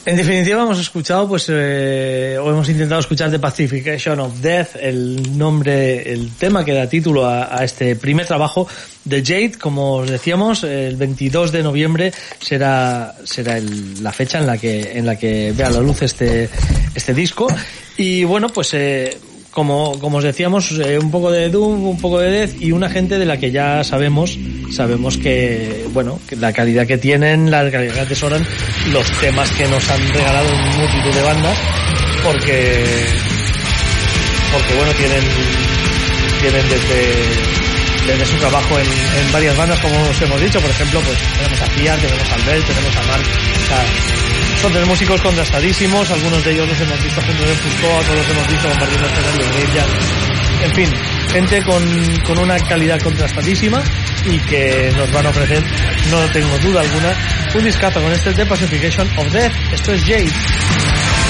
En 0.04 0.16
definitiva, 0.16 0.62
hemos 0.62 0.78
escuchado, 0.78 1.26
pues, 1.28 1.46
eh, 1.48 2.38
o 2.40 2.48
hemos 2.48 2.68
intentado 2.68 3.00
escuchar 3.00 3.28
The 3.28 3.40
Pacification 3.40 4.20
of 4.20 4.40
Death, 4.40 4.76
el 4.80 5.36
nombre, 5.36 6.12
el 6.12 6.30
tema 6.36 6.64
que 6.64 6.72
da 6.72 6.88
título 6.88 7.26
a, 7.26 7.58
a 7.58 7.64
este 7.64 7.96
primer 7.96 8.24
trabajo 8.24 8.68
de 9.04 9.20
Jade. 9.20 9.54
Como 9.60 9.94
os 9.94 10.08
decíamos, 10.08 10.62
el 10.62 10.94
22 10.94 11.50
de 11.50 11.64
noviembre 11.64 12.12
será, 12.38 13.16
será 13.24 13.58
el- 13.58 14.00
la 14.00 14.12
fecha 14.12 14.38
en 14.38 14.46
la 14.46 14.56
que, 14.56 14.96
en 14.96 15.06
la 15.06 15.16
que 15.18 15.52
vea 15.56 15.70
la 15.70 15.80
luz 15.80 16.02
este, 16.02 16.48
este 16.94 17.12
disco. 17.12 17.48
Y 17.96 18.24
bueno, 18.24 18.48
pues, 18.48 18.74
eh, 18.74 19.16
como, 19.56 19.98
como 19.98 20.18
os 20.18 20.24
decíamos, 20.24 20.70
eh, 20.72 20.98
un 20.98 21.10
poco 21.10 21.30
de 21.30 21.48
Doom, 21.48 21.86
un 21.86 21.98
poco 21.98 22.18
de 22.18 22.30
Death 22.30 22.60
y 22.60 22.72
una 22.72 22.90
gente 22.90 23.18
de 23.18 23.24
la 23.24 23.38
que 23.38 23.50
ya 23.50 23.82
sabemos, 23.84 24.38
sabemos 24.70 25.16
que, 25.16 25.86
bueno, 25.94 26.20
que 26.28 26.36
la 26.36 26.52
calidad 26.52 26.86
que 26.86 26.98
tienen, 26.98 27.50
la 27.50 27.70
calidad 27.70 27.94
que 27.94 28.00
atesoran 28.00 28.46
los 28.92 29.10
temas 29.18 29.50
que 29.52 29.66
nos 29.66 29.90
han 29.90 30.12
regalado 30.12 30.46
en 30.46 30.78
multitud 30.78 31.10
de 31.10 31.22
bandas, 31.22 31.58
porque, 32.22 32.84
porque 34.52 34.74
bueno, 34.74 34.92
tienen, 34.92 35.24
tienen 36.42 36.68
desde, 36.68 38.12
desde 38.12 38.26
su 38.26 38.36
trabajo 38.36 38.78
en, 38.78 38.86
en 38.86 39.32
varias 39.32 39.56
bandas, 39.56 39.80
como 39.80 39.98
os 40.02 40.20
hemos 40.20 40.38
dicho, 40.42 40.60
por 40.60 40.68
ejemplo, 40.70 41.00
pues 41.00 41.16
tenemos 41.38 41.62
a 41.62 41.66
Fiat, 41.66 41.98
tenemos 41.98 42.28
a 42.28 42.34
Albert, 42.34 42.66
tenemos 42.66 42.94
a 42.94 43.02
Mark, 43.04 43.24
o 43.24 43.66
sea, 43.68 44.45
son 44.60 44.72
tres 44.72 44.86
músicos 44.86 45.20
contrastadísimos, 45.20 46.10
algunos 46.10 46.44
de 46.44 46.52
ellos 46.52 46.68
los 46.68 46.80
hemos 46.80 47.02
visto 47.02 47.20
juntos 47.20 47.46
en 47.48 47.56
Fusco, 47.56 47.86
otros 48.00 48.16
los 48.16 48.28
hemos 48.28 48.48
visto 48.48 48.68
compartiendo 48.68 49.06
escenario 49.08 49.44
en 49.44 49.52
Graveyard. 49.52 49.90
En 50.64 50.74
fin, 50.74 50.90
gente 51.32 51.62
con, 51.64 52.16
con 52.24 52.38
una 52.38 52.58
calidad 52.60 53.00
contrastadísima 53.00 53.82
y 54.24 54.38
que 54.40 54.92
nos 54.96 55.12
van 55.12 55.26
a 55.26 55.30
ofrecer, 55.30 55.62
no 56.10 56.18
tengo 56.32 56.58
duda 56.58 56.80
alguna, 56.80 57.14
un 57.54 57.64
discazo 57.64 58.00
con 58.00 58.12
este 58.12 58.32
The 58.32 58.46
Pacification 58.46 59.08
of 59.18 59.32
Death. 59.32 59.52
Esto 59.72 59.92
es 59.92 60.02
Jade. 60.02 61.25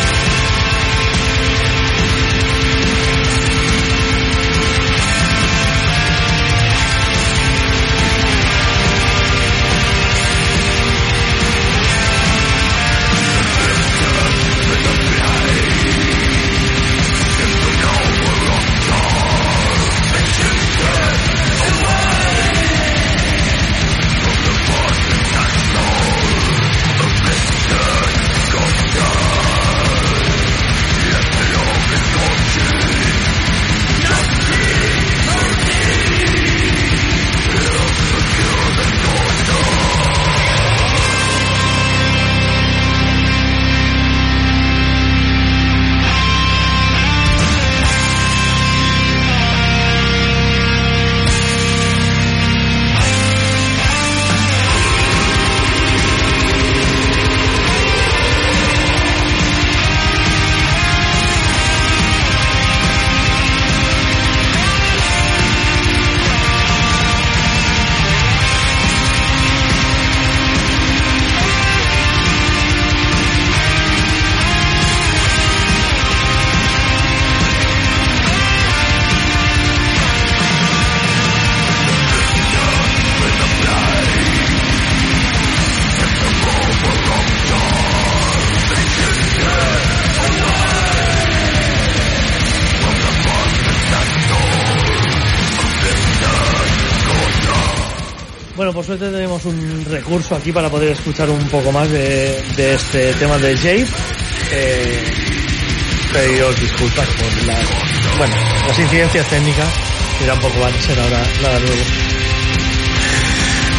Suerte 98.86 99.10
tenemos 99.10 99.44
un 99.44 99.84
recurso 99.90 100.36
aquí 100.36 100.52
para 100.52 100.70
poder 100.70 100.92
escuchar 100.92 101.28
un 101.28 101.44
poco 101.48 101.72
más 101.72 101.90
de, 101.90 102.40
de 102.56 102.74
este 102.74 103.12
tema 103.14 103.36
de 103.36 103.56
Jade. 103.56 103.86
Eh, 104.52 105.04
pediros 106.12 106.60
disculpas 106.60 107.08
por 107.08 107.46
las, 107.46 107.64
bueno, 108.16 108.34
las 108.68 108.78
incidencias 108.78 109.28
técnicas 109.28 109.68
que 110.20 110.26
tampoco 110.26 110.60
van 110.60 110.72
a 110.72 110.80
ser 110.82 111.00
ahora 111.00 111.20
nada 111.42 111.58
nuevo. 111.58 111.82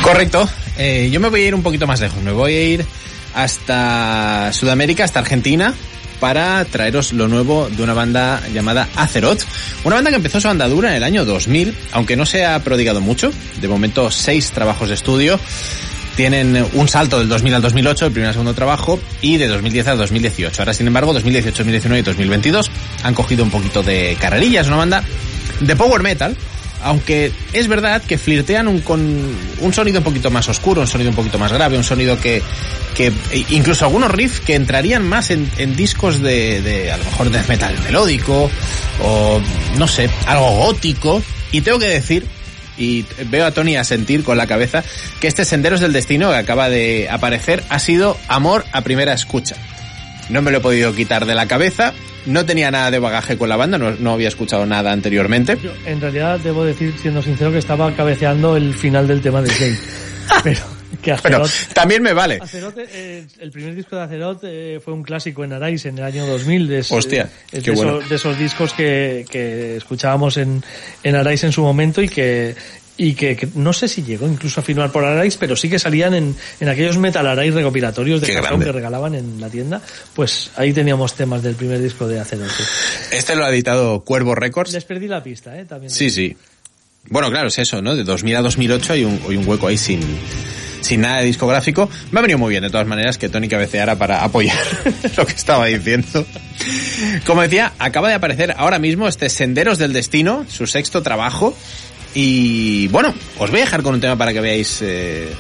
Correcto. 0.04 0.50
Eh, 0.78 1.10
yo 1.10 1.22
me 1.22 1.30
voy 1.30 1.44
a 1.44 1.48
ir 1.48 1.56
un 1.56 1.64
poquito 1.64 1.88
más 1.88 2.02
lejos. 2.02 2.22
Me 2.22 2.34
voy 2.34 2.54
a 2.56 2.64
ir 2.64 2.86
hasta 3.34 4.52
Sudamérica, 4.52 5.06
hasta 5.06 5.20
Argentina, 5.20 5.74
para 6.19 6.64
traeros 6.65 7.14
lo 7.14 7.27
nuevo 7.27 7.69
de 7.69 7.84
una 7.84 7.94
banda 7.94 8.41
llamada 8.53 8.88
Azeroth. 8.95 9.44
Una 9.84 9.95
banda 9.95 10.10
que 10.10 10.18
empezó 10.18 10.39
su 10.39 10.48
andadura 10.48 10.89
en 10.89 10.95
el 10.95 11.03
año 11.03 11.26
2000, 11.26 11.76
aunque 11.91 12.15
no 12.15 12.26
se 12.26 12.45
ha 12.45 12.60
prodigado 12.64 13.02
mucho. 13.02 13.31
De 13.61 13.68
momento, 13.68 14.11
seis 14.11 14.52
trabajos 14.52 14.89
de 14.89 14.95
estudio. 14.95 15.39
Tienen 16.15 16.65
un 16.73 16.88
salto 16.88 17.19
del 17.19 17.30
2000 17.30 17.53
al 17.53 17.61
2008, 17.61 18.07
el 18.07 18.11
primer 18.11 18.31
y 18.31 18.34
segundo 18.34 18.56
trabajo, 18.56 18.99
y 19.22 19.38
de 19.38 19.48
2010 19.48 19.88
al 19.88 19.98
2018. 19.99 20.61
Ahora, 20.61 20.73
sin 20.73 20.88
embargo, 20.88 21.14
2018, 21.14 21.57
2019 21.57 21.99
y 21.99 22.03
2022 22.03 22.72
han 23.03 23.14
cogido 23.14 23.44
un 23.44 23.52
poquito 23.52 23.84
de 23.84 24.18
carrerilla. 24.19 24.61
Es 24.61 24.68
una 24.68 24.77
banda 24.77 25.03
de 25.60 25.76
power 25.76 26.02
metal, 26.02 26.35
aunque 26.84 27.32
es 27.54 27.68
verdad 27.68 28.02
que 28.02 28.18
flirtean 28.18 28.68
un, 28.68 28.82
con 28.82 29.36
un 29.60 29.74
sonido 29.74 29.99
un 29.99 30.04
poquito 30.04 30.30
más 30.32 30.48
oscuro, 30.49 30.82
un 30.82 30.88
sonido 30.88 31.10
un 31.10 31.16
poquito 31.16 31.40
más 31.40 31.52
grave, 31.52 31.78
un 31.78 31.84
sonido 31.84 32.20
que, 32.20 32.41
que 32.95 33.12
incluso 33.49 33.86
algunos 33.86 34.12
riffs 34.12 34.40
que 34.40 34.56
entrarían 34.56 35.08
más 35.08 35.32
en, 35.32 35.49
en 35.58 35.76
discos 35.76 36.22
de, 36.22 36.62
de, 36.62 36.91
a 36.91 36.98
lo 36.98 37.04
mejor, 37.06 37.30
de 37.30 37.41
metal 37.44 37.76
melódico, 37.84 38.49
o 39.04 39.41
no 39.78 39.88
sé, 39.88 40.10
algo 40.26 40.52
gótico. 40.52 41.22
Y 41.52 41.62
tengo 41.62 41.80
que 41.80 41.88
decir, 41.88 42.26
y 42.78 43.06
veo 43.30 43.45
a 43.45 43.52
Tony 43.52 43.76
a 43.76 43.84
sentir 43.84 44.24
con 44.24 44.38
la 44.38 44.48
cabeza, 44.48 44.84
que 45.20 45.28
este 45.28 45.45
Senderos 45.45 45.80
del 45.80 45.94
Destino 45.94 46.30
que 46.30 46.38
acaba 46.38 46.70
de 46.70 47.08
aparecer 47.10 47.64
ha 47.70 47.80
sido 47.80 48.18
amor 48.28 48.66
a 48.72 48.82
primera 48.82 49.14
escucha. 49.14 49.56
No 50.30 50.41
me 50.41 50.52
lo 50.52 50.58
he 50.58 50.62
podido 50.62 50.94
quitar 50.94 51.26
de 51.26 51.36
la 51.36 51.48
cabeza, 51.48 51.94
no 52.28 52.45
tenía 52.45 52.70
nada 52.72 52.91
de 52.91 52.99
bagaje 52.99 53.38
con 53.38 53.49
la 53.49 53.56
banda, 53.56 53.78
no, 53.78 53.91
no 53.91 54.14
había 54.14 54.28
escuchado 54.28 54.66
nada 54.66 54.91
anteriormente. 54.91 55.58
Yo, 55.62 55.72
en 55.86 55.99
realidad, 55.99 56.40
debo 56.40 56.64
decir, 56.64 56.94
siendo 57.02 57.22
sincero, 57.22 57.52
que 57.52 57.58
estaba 57.58 57.91
cabeceando 57.95 58.56
el 58.56 58.74
final 58.74 59.08
del 59.08 59.22
tema 59.22 59.41
de 59.41 59.49
Jade. 59.49 59.78
Pero 60.44 60.60
que 61.02 61.12
Azeroth, 61.12 61.49
también 61.74 62.02
me 62.02 62.14
vale. 62.14 62.40
Azeroth, 62.41 62.78
eh, 62.78 63.26
el 63.40 63.52
primer 63.52 63.76
disco 63.76 63.95
de 63.95 64.02
Azeroth 64.04 64.40
eh, 64.44 64.80
fue 64.84 64.94
un 64.94 65.04
clásico 65.04 65.44
en 65.44 65.54
Arais 65.54 65.86
en 65.86 65.98
el 65.98 66.04
año 66.04 66.26
2000. 66.26 66.68
De, 66.68 66.80
es- 66.80 66.91
Hostia, 66.91 67.30
es 67.52 67.64
qué 67.64 67.72
de, 67.72 67.76
bueno. 67.76 67.98
esos, 67.98 68.10
de 68.10 68.16
esos 68.16 68.40
discos 68.40 68.74
que, 68.74 69.26
que 69.30 69.78
escuchábamos 69.78 70.38
en, 70.38 70.64
en 71.04 71.16
Arais 71.16 71.44
en 71.44 71.52
su 71.52 71.62
momento 71.62 72.02
y 72.02 72.10
que 72.10 72.56
y 72.98 73.14
que, 73.14 73.36
que 73.36 73.48
no 73.56 73.74
sé 73.74 73.88
si 73.88 74.03
llegó 74.03 74.28
incluso 74.28 74.60
a 74.60 74.64
firmar 74.64 74.91
por 74.91 75.06
Arais, 75.06 75.38
pero 75.38 75.56
sí 75.56 75.69
que 75.69 75.78
salían 75.78 76.15
en, 76.15 76.36
en 76.60 76.69
aquellos 76.69 76.98
Metal 76.98 77.26
Arais 77.26 77.53
recopilatorios 77.53 78.22
de 78.22 78.34
cartón 78.34 78.60
que 78.60 78.72
regalaban 78.72 79.14
en 79.15 79.40
la 79.40 79.49
tienda. 79.49 79.82
Pues 80.15 80.52
ahí 80.56 80.74
teníamos 80.74 81.14
temas 81.14 81.44
del 81.44 81.56
primer 81.56 81.82
disco 81.82 82.07
de 82.07 82.24
sí. 82.26 82.36
Este 83.11 83.36
lo 83.36 83.45
ha 83.45 83.49
editado 83.49 84.02
Cuervo 84.02 84.34
Records. 84.36 84.74
Les 84.74 84.84
perdí 84.84 85.07
la 85.07 85.24
pista, 85.24 85.57
¿eh? 85.57 85.65
También. 85.65 85.91
Sí, 85.91 86.10
sí. 86.10 86.36
Bueno, 87.10 87.30
claro, 87.30 87.48
es 87.48 87.57
eso, 87.60 87.82
¿no? 87.82 87.95
De 87.95 88.03
2000 88.03 88.36
a 88.36 88.41
2008 88.41 88.94
hay 88.94 89.06
un, 89.06 89.22
hay 89.30 89.38
un 89.38 89.48
hueco 89.48 89.68
ahí 89.68 89.78
sin, 89.78 90.02
sin 90.82 91.02
nada 91.02 91.19
de 91.19 91.26
discográfico. 91.26 91.90
Me 92.11 92.19
ha 92.19 92.22
venido 92.22 92.40
muy 92.40 92.49
bien, 92.49 92.64
de 92.64 92.69
todas 92.69 92.88
maneras, 92.88 93.18
que 93.18 93.30
Tony 93.30 93.48
cabeceara 93.48 93.95
para 93.98 94.24
apoyar 94.24 94.57
lo 95.18 95.26
que 95.26 95.34
estaba 95.34 95.65
diciendo. 95.68 96.26
Como 97.26 97.41
decía, 97.41 97.74
acaba 97.80 98.10
de 98.10 98.15
aparecer 98.15 98.56
ahora 98.57 98.80
mismo 98.80 99.07
este 99.07 99.30
Senderos 99.30 99.78
del 99.78 99.94
Destino, 99.94 100.45
su 100.49 100.68
sexto 100.68 101.02
trabajo. 101.02 101.56
Y 102.19 102.88
bueno, 102.88 103.14
os 103.38 103.52
voy 103.52 103.60
a 103.60 103.65
dejar 103.65 103.84
con 103.84 103.94
un 103.94 104.02
tema 104.02 104.15
para 104.15 104.34
que 104.34 104.41
veáis 104.41 104.80
eh, 104.81 105.31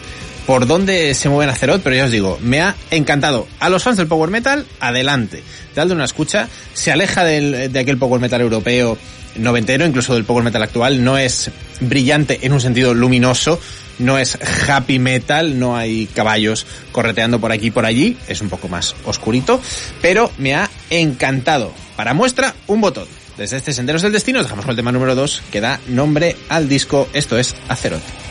por 0.45 0.67
dónde 0.67 1.15
se 1.15 1.27
mueven 1.27 1.49
Azeroth, 1.49 1.81
pero 1.81 1.95
ya 1.95 2.05
os 2.05 2.11
digo, 2.11 2.37
me 2.43 2.61
ha 2.61 2.75
encantado. 2.91 3.47
A 3.59 3.69
los 3.69 3.81
fans 3.81 3.97
del 3.97 4.05
Power 4.05 4.29
Metal, 4.29 4.63
adelante. 4.79 5.41
Dadle 5.73 5.95
una 5.95 6.05
escucha. 6.05 6.47
Se 6.75 6.91
aleja 6.91 7.23
de 7.23 7.79
aquel 7.79 7.97
Power 7.97 8.21
Metal 8.21 8.39
europeo 8.41 8.95
noventero, 9.37 9.87
incluso 9.87 10.13
del 10.13 10.23
Power 10.23 10.43
Metal 10.43 10.61
actual. 10.61 11.03
No 11.03 11.17
es 11.17 11.49
brillante 11.79 12.41
en 12.43 12.53
un 12.53 12.61
sentido 12.61 12.93
luminoso. 12.93 13.59
No 13.97 14.19
es 14.19 14.37
happy 14.69 14.99
metal, 14.99 15.57
no 15.57 15.75
hay 15.75 16.05
caballos 16.05 16.67
correteando 16.91 17.39
por 17.39 17.51
aquí 17.51 17.67
y 17.67 17.71
por 17.71 17.87
allí, 17.87 18.15
es 18.27 18.41
un 18.41 18.49
poco 18.49 18.67
más 18.67 18.95
oscurito, 19.05 19.59
pero 20.03 20.29
me 20.37 20.53
ha 20.53 20.69
encantado. 20.91 21.73
Para 21.95 22.13
muestra, 22.13 22.53
un 22.67 22.81
botón. 22.81 23.07
Desde 23.37 23.57
este 23.57 23.71
Senderos 23.71 24.01
del 24.01 24.11
Destino, 24.11 24.39
os 24.39 24.45
dejamos 24.45 24.65
con 24.65 24.71
el 24.71 24.77
tema 24.77 24.91
número 24.91 25.13
2, 25.13 25.43
que 25.51 25.61
da 25.61 25.79
nombre 25.87 26.35
al 26.49 26.67
disco, 26.67 27.07
esto 27.13 27.37
es. 27.37 27.55
Azeroth 27.67 28.26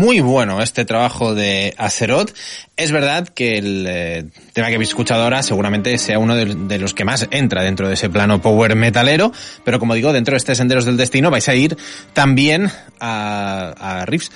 muy, 0.00 0.20
bueno 0.20 0.62
este 0.62 0.86
trabajo 0.86 1.34
de 1.34 1.74
Acerot. 1.76 2.34
Es 2.78 2.90
verdad 2.90 3.28
que 3.28 3.58
el 3.58 3.84
eh, 3.86 4.24
tema 4.54 4.68
que 4.68 4.76
habéis 4.76 4.88
escuchado 4.88 5.22
ahora 5.22 5.42
seguramente 5.42 5.96
sea 5.98 6.18
uno 6.18 6.34
de, 6.34 6.46
de 6.54 6.78
los 6.78 6.94
que 6.94 7.04
más 7.04 7.28
entra 7.30 7.62
dentro 7.62 7.86
de 7.86 7.94
ese 7.94 8.08
plano 8.08 8.40
power 8.40 8.74
metalero, 8.76 9.30
pero 9.62 9.78
como 9.78 9.94
digo, 9.94 10.14
dentro 10.14 10.32
de 10.32 10.38
este 10.38 10.54
Senderos 10.54 10.86
del 10.86 10.96
Destino 10.96 11.30
vais 11.30 11.46
a 11.50 11.54
ir 11.54 11.76
también 12.14 12.70
a, 12.98 13.74
a 13.76 14.06
riffs, 14.06 14.32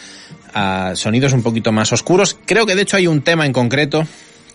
a 0.53 0.93
sonidos 0.97 1.33
un 1.33 1.43
poquito 1.43 1.73
más 1.73 1.93
oscuros. 1.93 2.37
Creo 2.45 2.67
que 2.67 2.75
de 2.75 2.83
hecho 2.83 2.99
hay 2.99 3.07
un 3.07 3.23
tema 3.23 3.47
en 3.47 3.55
concreto 3.55 4.07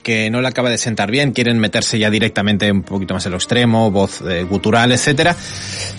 que 0.10 0.32
no 0.32 0.42
le 0.42 0.48
acaba 0.48 0.72
de 0.72 0.80
sentar 0.80 1.12
bien, 1.12 1.34
quieren 1.34 1.60
meterse 1.60 2.00
ya 2.00 2.10
directamente 2.10 2.72
un 2.72 2.82
poquito 2.82 3.14
más 3.14 3.28
en 3.28 3.32
lo 3.32 3.38
extremo, 3.38 3.92
voz 3.92 4.22
eh, 4.28 4.42
gutural, 4.42 4.92
etcétera, 4.92 5.36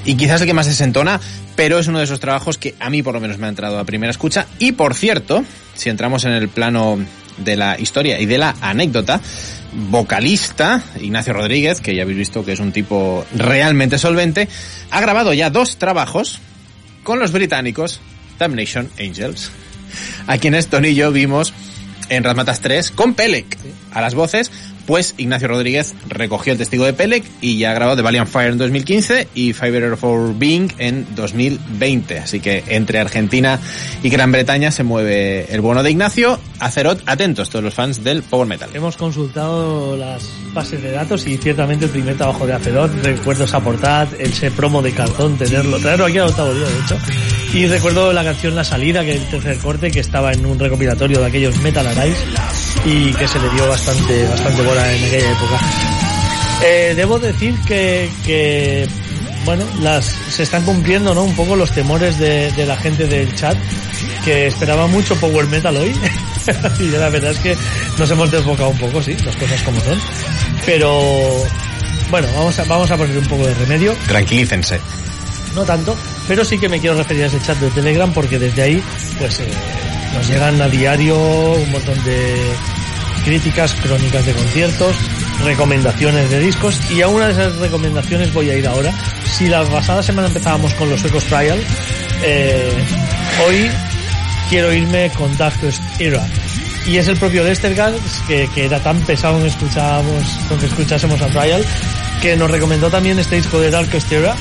y 0.04 0.16
quizás 0.16 0.40
el 0.40 0.48
que 0.48 0.52
más 0.52 0.66
desentona, 0.66 1.20
pero 1.54 1.78
es 1.78 1.86
uno 1.86 1.98
de 1.98 2.06
esos 2.06 2.18
trabajos 2.18 2.58
que 2.58 2.74
a 2.80 2.90
mí 2.90 3.04
por 3.04 3.14
lo 3.14 3.20
menos 3.20 3.38
me 3.38 3.46
ha 3.46 3.50
entrado 3.50 3.78
a 3.78 3.84
primera 3.84 4.10
escucha, 4.10 4.48
y 4.58 4.72
por 4.72 4.94
cierto, 4.94 5.44
si 5.76 5.90
entramos 5.90 6.24
en 6.24 6.32
el 6.32 6.48
plano 6.48 6.98
de 7.36 7.54
la 7.54 7.78
historia 7.78 8.18
y 8.18 8.26
de 8.26 8.38
la 8.38 8.56
anécdota, 8.60 9.20
vocalista 9.92 10.82
Ignacio 11.00 11.32
Rodríguez, 11.32 11.80
que 11.80 11.94
ya 11.94 12.02
habéis 12.02 12.18
visto 12.18 12.44
que 12.44 12.54
es 12.54 12.58
un 12.58 12.72
tipo 12.72 13.24
realmente 13.36 13.96
solvente, 13.96 14.48
ha 14.90 15.00
grabado 15.00 15.32
ya 15.34 15.50
dos 15.50 15.76
trabajos 15.76 16.40
con 17.04 17.20
los 17.20 17.30
británicos 17.30 18.00
Damnation 18.40 18.90
Angels, 18.98 19.52
a 20.26 20.36
quienes 20.38 20.66
Tony 20.66 20.88
y 20.88 20.94
yo 20.96 21.12
vimos 21.12 21.54
en 22.10 22.22
Razmatas 22.24 22.60
3 22.60 22.90
con 22.90 23.14
Pelec. 23.14 23.56
A 23.92 24.02
las 24.02 24.14
voces, 24.14 24.52
pues 24.86 25.14
Ignacio 25.18 25.48
Rodríguez 25.48 25.94
recogió 26.08 26.52
el 26.52 26.58
testigo 26.58 26.84
de 26.84 26.92
Pelec 26.92 27.24
y 27.40 27.58
ya 27.58 27.70
ha 27.70 27.74
grabado 27.74 27.96
The 27.96 28.02
Valiant 28.02 28.28
Fire 28.28 28.52
en 28.52 28.58
2015 28.58 29.28
y 29.34 29.52
Fiber 29.52 29.96
for 29.96 30.36
Being 30.36 30.72
en 30.78 31.06
2020. 31.14 32.18
Así 32.18 32.40
que 32.40 32.64
entre 32.68 32.98
Argentina 32.98 33.58
y 34.02 34.08
Gran 34.08 34.32
Bretaña 34.32 34.70
se 34.70 34.82
mueve 34.82 35.52
el 35.52 35.60
bono 35.60 35.82
de 35.82 35.90
Ignacio. 35.90 36.38
Acerot, 36.58 37.02
atentos 37.06 37.50
todos 37.50 37.64
los 37.64 37.74
fans 37.74 38.04
del 38.04 38.22
Power 38.22 38.46
Metal. 38.46 38.70
Hemos 38.74 38.96
consultado 38.96 39.96
las 39.96 40.28
bases 40.52 40.82
de 40.82 40.92
datos 40.92 41.26
y 41.26 41.36
ciertamente 41.38 41.86
el 41.86 41.90
primer 41.90 42.16
trabajo 42.16 42.46
de 42.46 42.54
Acerot, 42.54 42.92
recuerdo 43.02 43.44
esa 43.44 43.60
portada, 43.60 44.08
ese 44.18 44.50
promo 44.50 44.82
de 44.82 44.92
cartón, 44.92 45.36
tenerlo, 45.36 45.78
traerlo 45.78 46.06
aquí 46.06 46.18
al 46.18 46.28
octavo 46.28 46.52
día 46.54 46.66
de 46.66 46.80
hecho. 46.80 46.96
Y 47.52 47.66
recuerdo 47.66 48.12
la 48.12 48.22
canción 48.22 48.54
La 48.54 48.64
Salida, 48.64 49.02
que 49.02 49.12
es 49.12 49.22
el 49.22 49.28
tercer 49.28 49.58
corte, 49.58 49.90
que 49.90 50.00
estaba 50.00 50.32
en 50.32 50.46
un 50.46 50.58
recopilatorio 50.58 51.20
de 51.20 51.26
aquellos 51.26 51.56
Metal 51.62 51.86
Arise 51.86 52.24
y 52.84 53.12
que 53.12 53.26
se 53.26 53.38
le 53.38 53.50
dio 53.50 53.68
bastante, 53.68 54.24
bastante 54.28 54.62
bola 54.70 54.92
en 54.92 55.04
aquella 55.04 55.32
época. 55.32 55.60
Eh, 56.62 56.92
debo 56.94 57.18
decir 57.18 57.58
que, 57.66 58.10
que 58.24 58.86
bueno, 59.44 59.64
las, 59.80 60.04
se 60.28 60.42
están 60.42 60.64
cumpliendo, 60.64 61.14
¿no? 61.14 61.24
Un 61.24 61.34
poco 61.34 61.56
los 61.56 61.72
temores 61.72 62.18
de, 62.18 62.52
de 62.52 62.66
la 62.66 62.76
gente 62.76 63.06
del 63.06 63.34
chat, 63.34 63.56
que 64.24 64.46
esperaba 64.46 64.86
mucho 64.86 65.16
Power 65.16 65.46
Metal 65.46 65.76
hoy. 65.76 65.92
y 66.80 66.84
la 66.84 67.08
verdad 67.08 67.32
es 67.32 67.38
que 67.38 67.56
nos 67.98 68.10
hemos 68.10 68.30
desbocado 68.30 68.70
un 68.70 68.78
poco, 68.78 69.02
sí, 69.02 69.16
las 69.24 69.34
cosas 69.36 69.60
como 69.62 69.80
son. 69.80 69.98
Pero, 70.66 71.00
bueno, 72.10 72.28
vamos 72.36 72.58
a, 72.58 72.64
vamos 72.64 72.90
a 72.90 72.96
poner 72.96 73.18
un 73.18 73.26
poco 73.26 73.46
de 73.46 73.54
remedio 73.54 73.96
Tranquilícense. 74.06 74.78
no 75.54 75.64
tanto, 75.64 75.96
pero 76.28 76.44
sí 76.44 76.58
que 76.58 76.68
me 76.68 76.78
quiero 76.78 76.96
referir 76.96 77.24
a 77.24 77.26
ese 77.26 77.40
chat 77.40 77.58
de 77.58 77.70
Telegram 77.70 78.12
porque 78.12 78.38
desde 78.38 78.62
ahí 78.62 78.82
pues 79.18 79.40
eh, 79.40 79.48
nos 80.14 80.28
llegan 80.28 80.60
a 80.60 80.68
diario 80.68 81.16
un 81.16 81.70
montón 81.72 82.04
de 82.04 82.36
críticas, 83.24 83.74
crónicas 83.74 84.24
de 84.26 84.32
conciertos, 84.32 84.96
recomendaciones 85.44 86.30
de 86.30 86.40
discos 86.40 86.78
y 86.90 87.02
a 87.02 87.08
una 87.08 87.26
de 87.26 87.32
esas 87.32 87.56
recomendaciones 87.56 88.32
voy 88.32 88.50
a 88.50 88.56
ir 88.56 88.66
ahora. 88.66 88.92
Si 89.24 89.46
la 89.46 89.64
pasada 89.64 90.02
semana 90.02 90.28
empezábamos 90.28 90.74
con 90.74 90.90
los 90.90 91.04
Ecos 91.04 91.24
Trial, 91.24 91.58
eh, 92.22 92.72
hoy 93.46 93.70
quiero 94.48 94.72
irme 94.72 95.10
con 95.16 95.36
Darkest 95.36 95.82
Era. 95.98 96.26
Y 96.86 96.96
es 96.96 97.08
el 97.08 97.16
propio 97.16 97.44
Lestergas, 97.44 97.94
que, 98.26 98.48
que 98.54 98.64
era 98.64 98.80
tan 98.80 98.98
pesado 99.00 99.38
en 99.38 99.46
escuchábamos, 99.46 100.38
que 100.58 100.66
escuchásemos 100.66 101.20
a 101.20 101.26
Trial, 101.28 101.64
que 102.22 102.36
nos 102.36 102.50
recomendó 102.50 102.90
también 102.90 103.18
este 103.18 103.36
disco 103.36 103.60
de 103.60 103.70
Darkest 103.70 104.10
Era, 104.10 104.34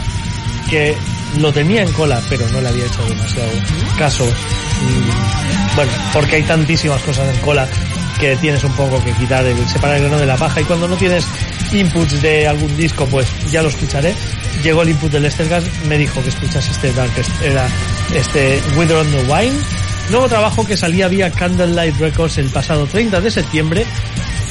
que 0.70 0.96
lo 1.38 1.52
tenía 1.52 1.82
en 1.82 1.92
cola, 1.92 2.22
pero 2.30 2.48
no 2.50 2.62
le 2.62 2.70
había 2.70 2.86
hecho 2.86 3.04
demasiado 3.06 3.52
caso. 3.98 4.26
Mm, 4.26 5.76
Bueno, 5.76 5.92
porque 6.14 6.38
hay 6.38 6.44
tantísimas 6.44 7.02
cosas 7.04 7.34
en 7.34 7.42
cola 7.42 7.68
que 8.20 8.36
tienes 8.38 8.64
un 8.64 8.74
poco 8.74 9.04
que 9.04 9.12
quitar 9.14 9.46
el 9.46 9.68
separar 9.68 9.98
el 9.98 10.04
grano 10.04 10.20
de 10.20 10.26
la 10.26 10.36
paja 10.36 10.62
y 10.62 10.66
cuando 10.66 10.88
no 10.88 10.96
tienes 10.96 11.26
inputs 11.72 12.22
de 12.22 12.48
algún 12.48 12.76
disco, 12.76 13.06
pues 13.06 13.28
ya 13.52 13.62
lo 13.62 13.70
escucharé. 13.70 14.14
Llegó 14.64 14.82
el 14.82 14.90
input 14.90 15.12
del 15.12 15.26
Estergas, 15.26 15.64
me 15.88 15.98
dijo 15.98 16.22
que 16.22 16.30
escuchas 16.30 16.68
este 16.70 16.92
Darkest, 16.92 17.30
era 17.42 17.68
este 18.14 18.62
Wither 18.78 18.98
on 18.98 19.12
the 19.12 19.24
Wine, 19.32 19.58
nuevo 20.10 20.28
trabajo 20.28 20.66
que 20.66 20.76
salía 20.76 21.08
vía 21.08 21.32
Candlelight 21.32 21.98
Records 21.98 22.38
el 22.38 22.50
pasado 22.50 22.88
30 22.88 23.22
de 23.22 23.32
septiembre 23.32 23.86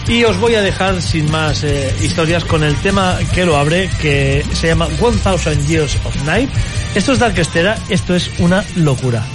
y 0.09 0.25
os 0.25 0.39
voy 0.39 0.55
a 0.55 0.63
dejar 0.63 1.03
sin 1.03 1.31
más 1.31 1.63
eh, 1.65 1.95
historias 2.03 2.45
con 2.45 2.65
el 2.65 2.75
tema 2.77 3.19
que 3.35 3.45
lo 3.45 3.57
abre, 3.57 3.91
que 4.01 4.45
se 4.55 4.69
llama 4.69 4.89
1000 4.89 5.67
Years 5.67 5.99
of 6.05 6.17
Night. 6.25 6.49
Esto 6.95 7.13
es 7.13 7.19
Darkestera, 7.19 7.79
esto 7.91 8.15
es 8.15 8.31
una 8.39 8.65
locura. 8.77 9.27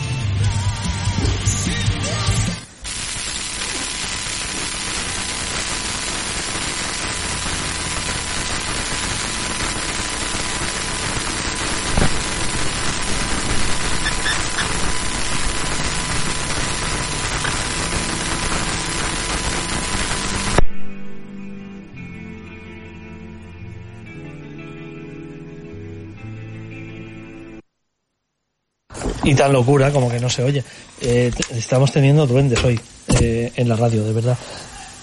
Y 29.23 29.35
tan 29.35 29.53
locura 29.53 29.91
como 29.91 30.09
que 30.09 30.19
no 30.19 30.29
se 30.29 30.43
oye. 30.43 30.63
Eh, 31.01 31.31
estamos 31.51 31.91
teniendo 31.91 32.27
duendes 32.27 32.63
hoy 32.63 32.79
eh, 33.19 33.51
en 33.55 33.69
la 33.69 33.75
radio, 33.75 34.03
de 34.03 34.13
verdad. 34.13 34.37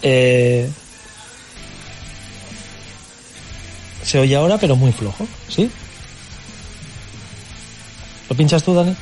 Eh, 0.03 0.69
se 4.03 4.19
oye 4.19 4.37
ahora, 4.37 4.59
pero 4.59 4.77
muy 4.77 4.93
flojo, 4.93 5.27
¿sí? 5.49 5.71
¿Lo 8.29 8.37
pinchas 8.37 8.63
tú, 8.63 8.75
Dani? 8.75 8.95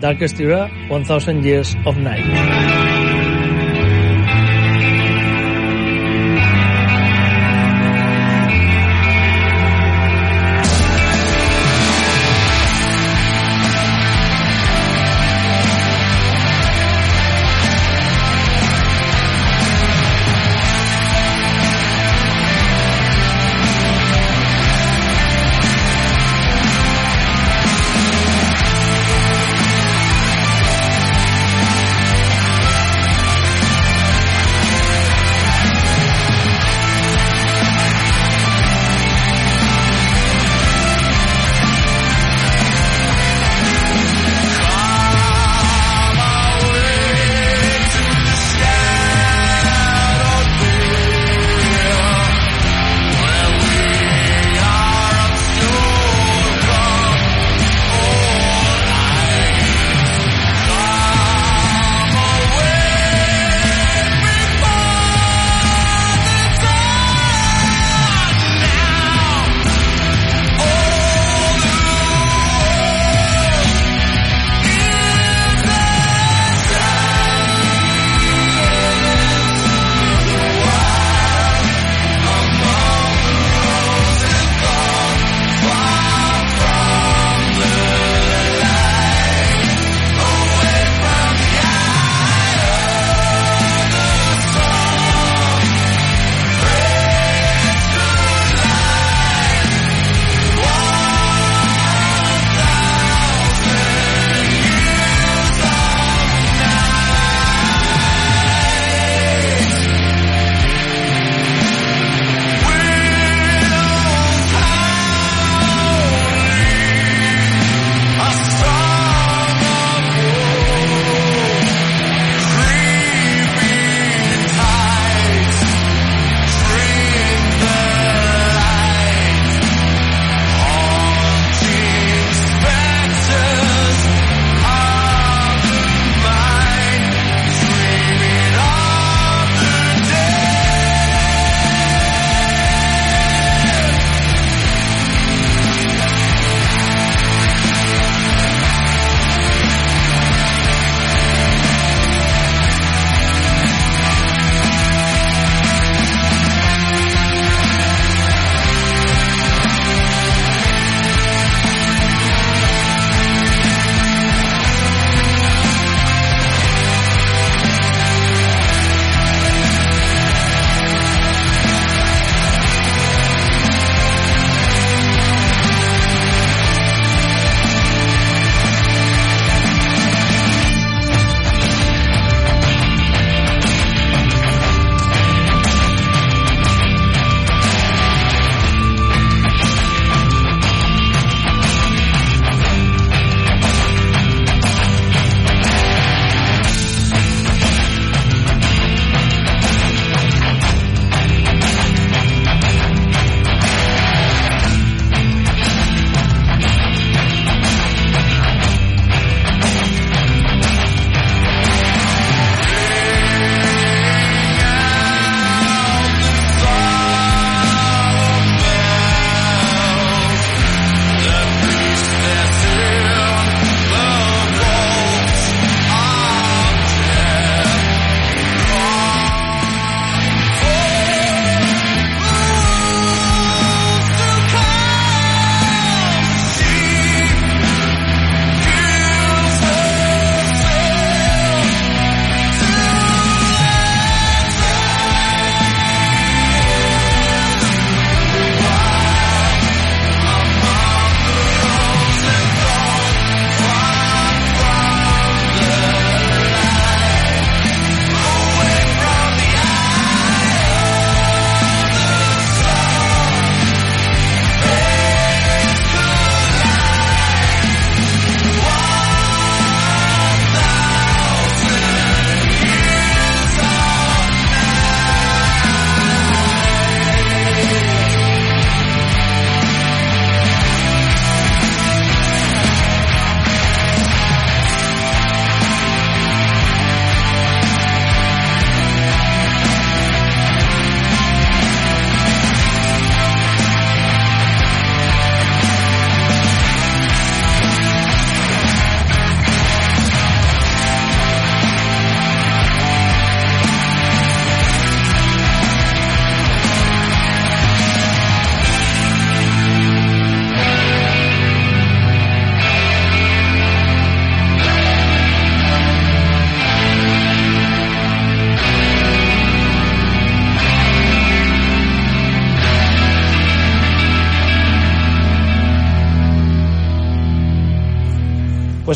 Darkest 0.00 0.40
Era, 0.40 0.70
1000 0.88 1.44
Years 1.44 1.76
of 1.84 1.96
Night. 1.98 2.89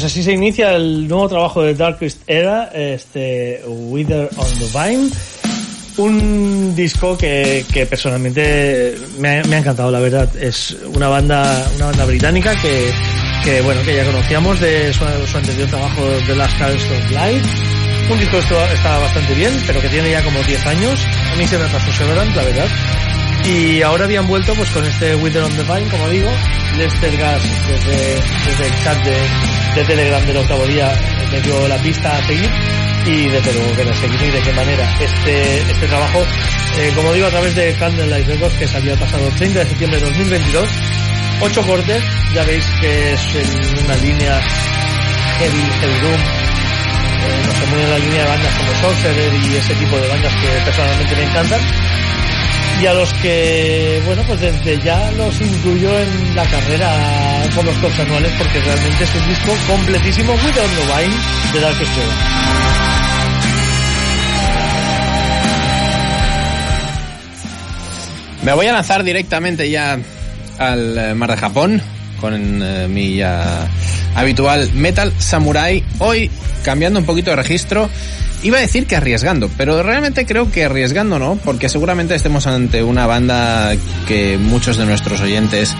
Así 0.04 0.22
se 0.22 0.32
inicia 0.32 0.76
el 0.76 1.08
nuevo 1.08 1.30
trabajo 1.30 1.62
de 1.62 1.74
Darkest 1.74 2.20
Era, 2.26 2.64
este 2.74 3.62
Wither 3.66 4.28
on 4.36 4.58
the 4.58 4.66
Vine. 4.66 5.10
Un 5.96 6.76
disco 6.76 7.16
que, 7.16 7.64
que 7.72 7.86
personalmente 7.86 8.96
me 9.18 9.28
ha, 9.28 9.40
encantado, 9.40 9.90
la 9.90 10.00
verdad. 10.00 10.28
Es 10.36 10.76
una 10.94 11.08
banda, 11.08 11.66
una 11.76 11.86
banda 11.86 12.04
británica 12.04 12.54
que, 12.60 12.92
que 13.44 13.62
bueno, 13.62 13.80
que 13.82 13.96
ya 13.96 14.04
conocíamos 14.04 14.60
de 14.60 14.92
su, 14.92 15.04
anterior 15.04 15.68
trabajo 15.70 16.02
de 16.28 16.36
Last 16.36 16.58
Cars 16.58 16.84
of 16.84 17.10
Life. 17.10 18.12
Un 18.12 18.20
disco 18.20 18.36
esto 18.36 18.62
está 18.74 18.98
bastante 18.98 19.32
bien, 19.34 19.54
pero 19.66 19.80
que 19.80 19.88
tiene 19.88 20.10
ya 20.10 20.22
como 20.22 20.38
10 20.42 20.66
años. 20.66 21.00
A 21.32 21.36
mí 21.36 21.46
se 21.46 21.56
me 21.56 21.64
pasó 21.68 21.90
Severance, 21.92 22.36
la 22.36 22.44
verdad. 22.44 22.68
Y 23.44 23.82
ahora 23.82 24.04
habían 24.06 24.26
vuelto 24.26 24.54
pues 24.54 24.70
con 24.70 24.84
este 24.86 25.14
Wither 25.16 25.42
on 25.42 25.52
the 25.54 25.62
Vine, 25.64 25.90
como 25.90 26.08
digo. 26.08 26.30
Lester 26.78 27.16
Gas 27.16 27.42
desde, 27.68 28.14
desde 28.46 28.66
el 28.66 28.82
chat 28.82 29.04
de, 29.04 29.84
Telegram 29.84 30.24
del 30.24 30.36
octavo 30.38 30.66
día 30.66 30.90
me 31.30 31.40
dio 31.42 31.68
la 31.68 31.76
pista 31.78 32.16
a 32.16 32.26
seguir 32.26 32.50
y 33.06 33.28
desde 33.28 33.52
luego 33.52 33.76
que 33.76 33.84
la 33.84 33.94
seguir 33.94 34.22
y 34.22 34.30
de 34.30 34.40
qué 34.40 34.52
manera. 34.52 34.96
Este, 34.98 35.60
este 35.60 35.86
trabajo, 35.86 36.24
eh, 36.78 36.92
como 36.96 37.12
digo, 37.12 37.26
a 37.26 37.30
través 37.30 37.54
de 37.54 37.74
Candlelight 37.74 38.26
Records 38.26 38.54
que 38.54 38.66
salió 38.66 38.94
el 38.94 38.98
pasado 38.98 39.28
30 39.36 39.58
de 39.58 39.66
septiembre 39.66 40.00
de 40.00 40.06
2022. 40.06 40.68
Ocho 41.42 41.62
cortes, 41.66 42.02
ya 42.32 42.44
veis 42.44 42.64
que 42.80 43.12
es 43.12 43.34
en 43.34 43.84
una 43.84 43.96
línea 43.96 44.40
heavy, 45.38 45.70
heavy 45.80 46.00
doom, 46.00 46.14
eh, 46.14 47.42
no 47.46 47.52
sé, 47.52 47.66
muy 47.66 47.80
en 47.82 47.90
la 47.90 47.98
línea 47.98 48.22
de 48.22 48.28
bandas 48.28 48.54
como 48.54 48.74
Sorcerer 48.80 49.34
y 49.34 49.56
ese 49.56 49.74
tipo 49.74 49.98
de 49.98 50.08
bandas 50.08 50.34
que 50.36 50.48
personalmente 50.64 51.16
me 51.16 51.22
encantan 51.24 51.60
y 52.80 52.86
a 52.86 52.94
los 52.94 53.12
que, 53.14 54.02
bueno, 54.06 54.22
pues 54.26 54.40
desde 54.40 54.80
ya 54.82 55.10
los 55.12 55.40
incluyo 55.40 55.98
en 55.98 56.36
la 56.36 56.44
carrera 56.46 56.90
con 57.54 57.64
los 57.66 57.80
tops 57.80 58.00
anuales 58.00 58.32
porque 58.38 58.60
realmente 58.60 59.04
es 59.04 59.14
un 59.14 59.28
disco 59.28 59.52
completísimo 59.66 60.32
With 60.32 60.42
on 60.42 60.52
the 60.52 61.02
Vine 61.02 61.14
de 61.52 61.60
Dark 61.60 61.76
Spirit. 61.80 62.44
Me 68.42 68.52
voy 68.52 68.66
a 68.66 68.72
lanzar 68.72 69.04
directamente 69.04 69.70
ya 69.70 69.98
al 70.58 70.98
eh, 70.98 71.14
mar 71.14 71.30
de 71.30 71.36
Japón 71.36 71.82
con 72.24 72.62
eh, 72.62 72.88
mi 72.88 73.16
ya 73.16 73.68
habitual 74.14 74.72
Metal 74.72 75.12
Samurai. 75.18 75.84
Hoy 75.98 76.30
cambiando 76.62 76.98
un 76.98 77.04
poquito 77.04 77.28
de 77.28 77.36
registro. 77.36 77.90
Iba 78.42 78.56
a 78.56 78.60
decir 78.62 78.86
que 78.86 78.96
arriesgando, 78.96 79.50
pero 79.58 79.82
realmente 79.82 80.24
creo 80.24 80.50
que 80.50 80.64
arriesgando 80.64 81.18
no, 81.18 81.36
porque 81.44 81.68
seguramente 81.68 82.14
estemos 82.14 82.46
ante 82.46 82.82
una 82.82 83.06
banda 83.06 83.74
que 84.08 84.38
muchos 84.38 84.78
de 84.78 84.86
nuestros 84.86 85.20
oyentes 85.20 85.74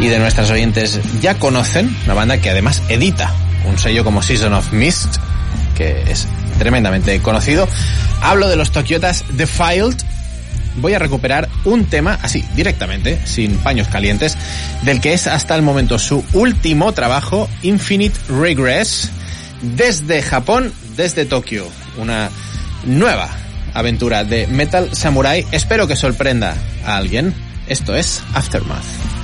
y 0.00 0.08
de 0.08 0.18
nuestras 0.18 0.50
oyentes 0.50 1.00
ya 1.20 1.34
conocen, 1.34 1.94
una 2.06 2.14
banda 2.14 2.38
que 2.38 2.48
además 2.48 2.82
edita 2.88 3.34
un 3.66 3.78
sello 3.78 4.04
como 4.04 4.22
Season 4.22 4.54
of 4.54 4.72
Mist, 4.72 5.16
que 5.76 6.02
es 6.10 6.26
tremendamente 6.58 7.20
conocido. 7.20 7.68
Hablo 8.22 8.48
de 8.48 8.56
los 8.56 8.70
Tokiotas 8.70 9.24
Defiled, 9.32 9.96
voy 10.76 10.94
a 10.94 10.98
recuperar 10.98 11.48
un 11.64 11.86
tema 11.86 12.18
así, 12.22 12.44
directamente, 12.54 13.20
sin 13.26 13.56
paños 13.58 13.88
calientes, 13.88 14.36
del 14.82 15.00
que 15.00 15.14
es 15.14 15.26
hasta 15.26 15.54
el 15.54 15.62
momento 15.62 15.98
su 15.98 16.24
último 16.32 16.92
trabajo, 16.92 17.48
Infinite 17.62 18.18
Regress, 18.28 19.10
desde 19.62 20.22
Japón, 20.22 20.72
desde 20.96 21.24
Tokio. 21.24 21.66
Una 21.98 22.30
nueva 22.84 23.28
aventura 23.72 24.24
de 24.24 24.46
Metal 24.46 24.94
Samurai. 24.94 25.44
Espero 25.52 25.86
que 25.86 25.96
sorprenda 25.96 26.54
a 26.84 26.96
alguien. 26.96 27.34
Esto 27.66 27.96
es 27.96 28.22
Aftermath. 28.34 29.23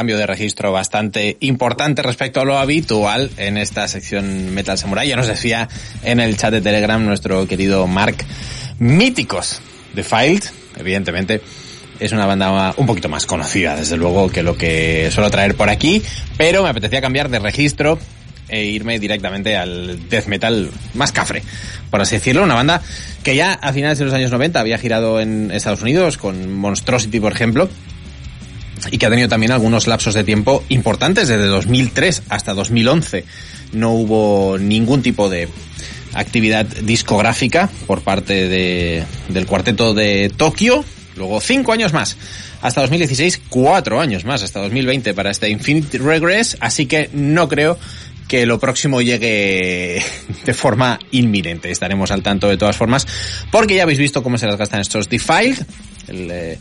Cambio 0.00 0.16
de 0.16 0.26
registro 0.26 0.72
bastante 0.72 1.36
importante 1.40 2.00
respecto 2.00 2.40
a 2.40 2.46
lo 2.46 2.56
habitual 2.56 3.30
en 3.36 3.58
esta 3.58 3.86
sección 3.86 4.54
Metal 4.54 4.78
Samurai. 4.78 5.06
Ya 5.06 5.14
nos 5.14 5.26
decía 5.26 5.68
en 6.02 6.20
el 6.20 6.38
chat 6.38 6.52
de 6.52 6.62
Telegram 6.62 7.04
nuestro 7.04 7.46
querido 7.46 7.86
Mark, 7.86 8.16
míticos 8.78 9.60
de 9.92 10.02
Filed, 10.02 10.42
evidentemente. 10.78 11.42
Es 11.98 12.12
una 12.12 12.24
banda 12.24 12.72
un 12.78 12.86
poquito 12.86 13.10
más 13.10 13.26
conocida, 13.26 13.76
desde 13.76 13.98
luego, 13.98 14.30
que 14.30 14.42
lo 14.42 14.56
que 14.56 15.10
suelo 15.12 15.28
traer 15.28 15.54
por 15.54 15.68
aquí, 15.68 16.02
pero 16.38 16.62
me 16.62 16.70
apetecía 16.70 17.02
cambiar 17.02 17.28
de 17.28 17.38
registro 17.38 17.98
e 18.48 18.64
irme 18.64 18.98
directamente 18.98 19.54
al 19.58 20.08
death 20.08 20.28
metal 20.28 20.70
más 20.94 21.12
cafre, 21.12 21.42
por 21.90 22.00
así 22.00 22.16
decirlo. 22.16 22.44
Una 22.44 22.54
banda 22.54 22.80
que 23.22 23.36
ya 23.36 23.52
a 23.52 23.70
finales 23.74 23.98
de 23.98 24.06
los 24.06 24.14
años 24.14 24.30
90 24.30 24.60
había 24.60 24.78
girado 24.78 25.20
en 25.20 25.50
Estados 25.50 25.82
Unidos, 25.82 26.16
con 26.16 26.54
Monstrosity, 26.54 27.20
por 27.20 27.32
ejemplo, 27.32 27.68
y 28.90 28.98
que 28.98 29.06
ha 29.06 29.10
tenido 29.10 29.28
también 29.28 29.52
algunos 29.52 29.86
lapsos 29.86 30.14
de 30.14 30.24
tiempo 30.24 30.64
importantes, 30.68 31.28
desde 31.28 31.46
2003 31.46 32.22
hasta 32.28 32.54
2011. 32.54 33.24
No 33.72 33.92
hubo 33.92 34.58
ningún 34.58 35.02
tipo 35.02 35.28
de 35.28 35.48
actividad 36.14 36.66
discográfica 36.66 37.68
por 37.86 38.02
parte 38.02 38.48
de, 38.48 39.04
del 39.28 39.46
cuarteto 39.46 39.94
de 39.94 40.32
Tokio. 40.36 40.84
Luego 41.16 41.40
cinco 41.40 41.72
años 41.72 41.92
más, 41.92 42.16
hasta 42.62 42.80
2016, 42.80 43.42
cuatro 43.48 44.00
años 44.00 44.24
más, 44.24 44.42
hasta 44.42 44.60
2020 44.60 45.12
para 45.12 45.30
este 45.30 45.50
Infinite 45.50 45.98
Regress. 45.98 46.56
Así 46.60 46.86
que 46.86 47.10
no 47.12 47.48
creo 47.48 47.78
que 48.30 48.46
lo 48.46 48.60
próximo 48.60 49.02
llegue 49.02 50.02
de 50.44 50.54
forma 50.54 50.98
inminente. 51.10 51.70
Estaremos 51.70 52.10
al 52.12 52.22
tanto 52.22 52.48
de 52.48 52.56
todas 52.56 52.76
formas, 52.76 53.06
porque 53.50 53.74
ya 53.74 53.82
habéis 53.82 53.98
visto 53.98 54.22
cómo 54.22 54.38
se 54.38 54.46
las 54.46 54.56
gastan 54.56 54.80
estos 54.80 55.08
Defiled, 55.08 55.58
eh, 56.08 56.56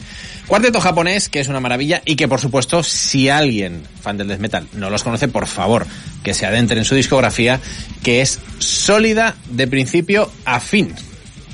cuarteto 0.49 0.81
japonés, 0.81 1.29
que 1.29 1.39
es 1.39 1.47
una 1.47 1.59
maravilla 1.61 2.01
y 2.03 2.15
que 2.15 2.27
por 2.27 2.41
supuesto, 2.41 2.83
si 2.83 3.29
alguien, 3.29 3.83
fan 4.01 4.17
del 4.17 4.27
death 4.27 4.39
metal, 4.39 4.67
no 4.73 4.89
los 4.89 5.03
conoce, 5.03 5.27
por 5.27 5.45
favor, 5.45 5.85
que 6.23 6.33
se 6.33 6.45
adentre 6.45 6.79
en 6.79 6.85
su 6.85 6.95
discografía, 6.95 7.61
que 8.03 8.21
es 8.21 8.39
sólida 8.57 9.35
de 9.49 9.67
principio 9.67 10.29
a 10.43 10.59
fin. 10.59 10.93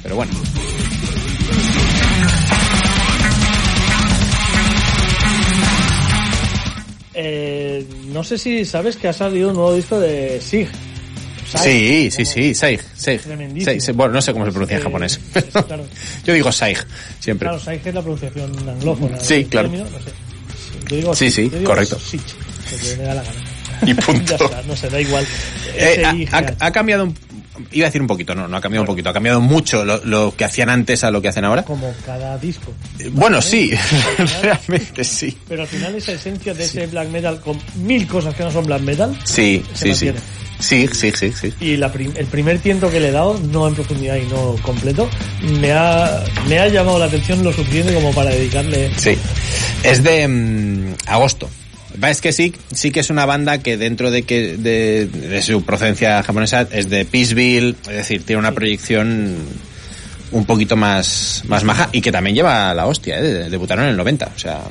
Pero 0.01 0.15
bueno. 0.15 0.31
Eh, 7.13 7.85
no 8.07 8.23
sé 8.23 8.37
si 8.37 8.65
sabes 8.65 8.95
que 8.95 9.09
ha 9.09 9.13
salido 9.13 9.49
un 9.49 9.55
nuevo 9.55 9.73
disco 9.73 9.99
de 9.99 10.39
Sig. 10.41 10.69
Sí, 11.45 12.09
sí, 12.11 12.25
Saig, 12.53 12.81
Saig. 12.95 13.21
Saig, 13.21 13.81
Saig. 13.81 13.95
Bueno, 13.95 14.13
no 14.13 14.21
sé 14.21 14.33
cómo 14.33 14.45
se 14.45 14.51
pronuncia 14.51 14.77
en 14.77 14.83
japonés. 14.83 15.19
sí. 15.33 15.41
Yo 16.25 16.33
digo 16.33 16.51
Saig, 16.51 16.77
siempre. 17.19 17.47
Claro, 17.47 17.63
Sig 17.63 17.81
es 17.85 17.93
la 17.93 18.01
pronunciación 18.01 18.69
anglófona. 18.69 19.19
Sí, 19.19 19.45
claro. 19.45 19.69
término, 19.69 19.89
no 19.89 19.99
sé. 19.99 20.11
Yo 20.89 20.95
digo 20.97 21.15
Sí, 21.15 21.31
sí, 21.31 21.49
correcto. 21.63 21.97
Porque 22.69 22.95
me 22.97 23.03
da 23.03 23.15
la 23.15 23.23
gana. 23.23 23.39
Y 23.85 23.93
punto. 23.93 24.37
ya 24.37 24.45
está, 24.45 24.61
no 24.63 24.75
sé, 24.75 24.89
da 24.89 25.01
igual. 25.01 25.25
Eh, 25.75 26.27
ha 26.59 26.71
cambiado 26.71 27.03
un, 27.03 27.15
iba 27.71 27.85
a 27.85 27.89
decir 27.89 28.01
un 28.01 28.07
poquito, 28.07 28.35
no, 28.35 28.47
no 28.47 28.57
ha 28.57 28.61
cambiado 28.61 28.83
un 28.83 28.87
poquito, 28.87 29.09
ha 29.09 29.13
cambiado 29.13 29.41
mucho 29.41 29.83
lo, 29.85 30.03
lo 30.05 30.35
que 30.35 30.45
hacían 30.45 30.69
antes 30.69 31.03
a 31.03 31.11
lo 31.11 31.21
que 31.21 31.27
hacen 31.29 31.45
ahora. 31.45 31.63
Como 31.63 31.93
cada 32.05 32.37
disco. 32.37 32.73
Eh, 32.99 33.09
Bueno, 33.13 33.41
sí, 33.41 33.71
realmente 34.41 35.03
sí. 35.03 35.37
Pero 35.47 35.63
al 35.63 35.67
final 35.67 35.95
esa 35.95 36.11
esencia 36.13 36.53
de 36.53 36.63
ese 36.63 36.87
black 36.87 37.09
metal 37.09 37.39
con 37.41 37.59
mil 37.75 38.07
cosas 38.07 38.33
que 38.35 38.43
no 38.43 38.51
son 38.51 38.65
black 38.65 38.81
metal. 38.81 39.17
Sí, 39.23 39.63
Se 39.73 39.77
sí, 39.77 39.95
sí. 39.95 40.05
mantiene. 40.05 40.19
Sí, 40.57 40.87
sí, 40.93 41.11
sí, 41.11 41.33
sí. 41.33 41.53
Y 41.59 41.75
la 41.75 41.91
prim- 41.91 42.13
el 42.15 42.27
primer 42.27 42.59
tiento 42.59 42.89
que 42.89 42.99
le 43.01 43.09
he 43.09 43.11
dado, 43.11 43.37
no 43.51 43.67
en 43.67 43.75
profundidad 43.75 44.15
y 44.15 44.25
no 44.27 44.55
completo, 44.61 45.09
me 45.59 45.73
ha, 45.73 46.23
me 46.47 46.59
ha 46.59 46.67
llamado 46.69 46.97
la 46.97 47.05
atención 47.05 47.43
lo 47.43 47.51
suficiente 47.51 47.93
como 47.93 48.13
para 48.13 48.29
dedicarle. 48.29 48.89
Sí. 48.95 49.17
Es 49.83 50.01
de 50.01 50.25
mm, 50.27 50.93
agosto. 51.07 51.49
Va, 52.03 52.09
Es 52.09 52.21
que 52.21 52.31
sí, 52.31 52.53
sí 52.71 52.91
que 52.91 52.99
es 52.99 53.09
una 53.09 53.25
banda 53.25 53.59
que 53.59 53.77
dentro 53.77 54.11
de 54.11 54.23
que 54.23 54.57
de, 54.57 55.05
de 55.07 55.41
su 55.41 55.63
procedencia 55.63 56.21
japonesa 56.23 56.67
es 56.71 56.89
de 56.89 57.05
Peaceville, 57.05 57.75
es 57.87 57.95
decir, 57.95 58.23
tiene 58.23 58.39
una 58.39 58.51
proyección 58.51 59.35
un 60.31 60.45
poquito 60.45 60.75
más 60.75 61.43
más 61.47 61.63
maja 61.63 61.89
y 61.91 62.01
que 62.01 62.11
también 62.11 62.35
lleva 62.35 62.73
la 62.73 62.87
hostia, 62.87 63.19
¿eh? 63.19 63.49
debutaron 63.49 63.85
en 63.85 63.91
el 63.91 63.97
90, 63.97 64.31
o 64.35 64.39
sea, 64.39 64.61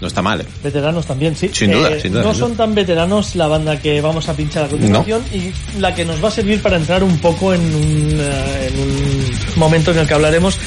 no 0.00 0.06
está 0.06 0.22
mal. 0.22 0.40
¿eh? 0.40 0.44
Veteranos 0.62 1.06
también, 1.06 1.34
sí. 1.34 1.50
Sin 1.52 1.72
duda, 1.72 1.98
sin 2.00 2.12
duda, 2.12 2.22
No 2.22 2.32
sin 2.32 2.40
son 2.40 2.56
tan 2.56 2.74
veteranos 2.74 3.34
la 3.34 3.46
banda 3.46 3.80
que 3.80 4.00
vamos 4.00 4.28
a 4.28 4.34
pinchar 4.34 4.64
a 4.64 4.68
continuación 4.68 5.22
y 5.32 5.80
la 5.80 5.94
que 5.94 6.04
nos 6.04 6.22
va 6.22 6.28
a 6.28 6.30
servir 6.30 6.62
para 6.62 6.76
entrar 6.76 7.02
un 7.02 7.18
poco 7.18 7.52
en 7.54 7.60
un, 7.60 8.16
eh, 8.20 8.68
en 8.68 8.80
un 8.80 9.30
momento 9.56 9.90
en 9.90 9.98
el 9.98 10.06
que 10.06 10.14
hablaremos 10.14 10.58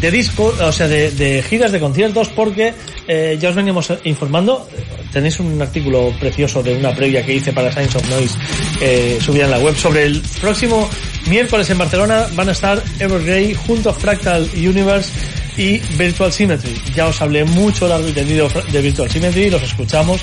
de 0.00 0.10
disco, 0.10 0.54
o 0.60 0.72
sea, 0.72 0.86
de, 0.86 1.10
de 1.10 1.42
giras 1.42 1.72
de 1.72 1.80
conciertos, 1.80 2.28
porque 2.28 2.74
eh, 3.06 3.38
ya 3.40 3.48
os 3.48 3.54
veníamos 3.54 3.92
informando, 4.04 4.68
tenéis 5.12 5.40
un 5.40 5.60
artículo 5.60 6.12
precioso 6.20 6.62
de 6.62 6.76
una 6.76 6.94
previa 6.94 7.24
que 7.24 7.34
hice 7.34 7.52
para 7.52 7.72
Science 7.72 7.96
of 7.96 8.08
Noise 8.10 8.38
eh, 8.80 9.18
subida 9.20 9.44
en 9.44 9.50
la 9.50 9.58
web 9.58 9.74
sobre 9.76 10.04
el 10.04 10.20
próximo 10.40 10.88
miércoles 11.26 11.68
en 11.70 11.78
Barcelona 11.78 12.26
van 12.34 12.48
a 12.48 12.52
estar 12.52 12.82
Evergrey 12.98 13.54
junto 13.54 13.90
a 13.90 13.94
Fractal 13.94 14.48
Universe 14.54 15.10
y 15.56 15.78
Virtual 15.96 16.32
Symmetry. 16.32 16.74
Ya 16.94 17.08
os 17.08 17.20
hablé 17.20 17.44
mucho 17.44 17.88
largo 17.88 18.08
y 18.08 18.12
tendido 18.12 18.48
de 18.70 18.82
Virtual 18.82 19.10
Symmetry, 19.10 19.50
los 19.50 19.62
escuchamos. 19.62 20.20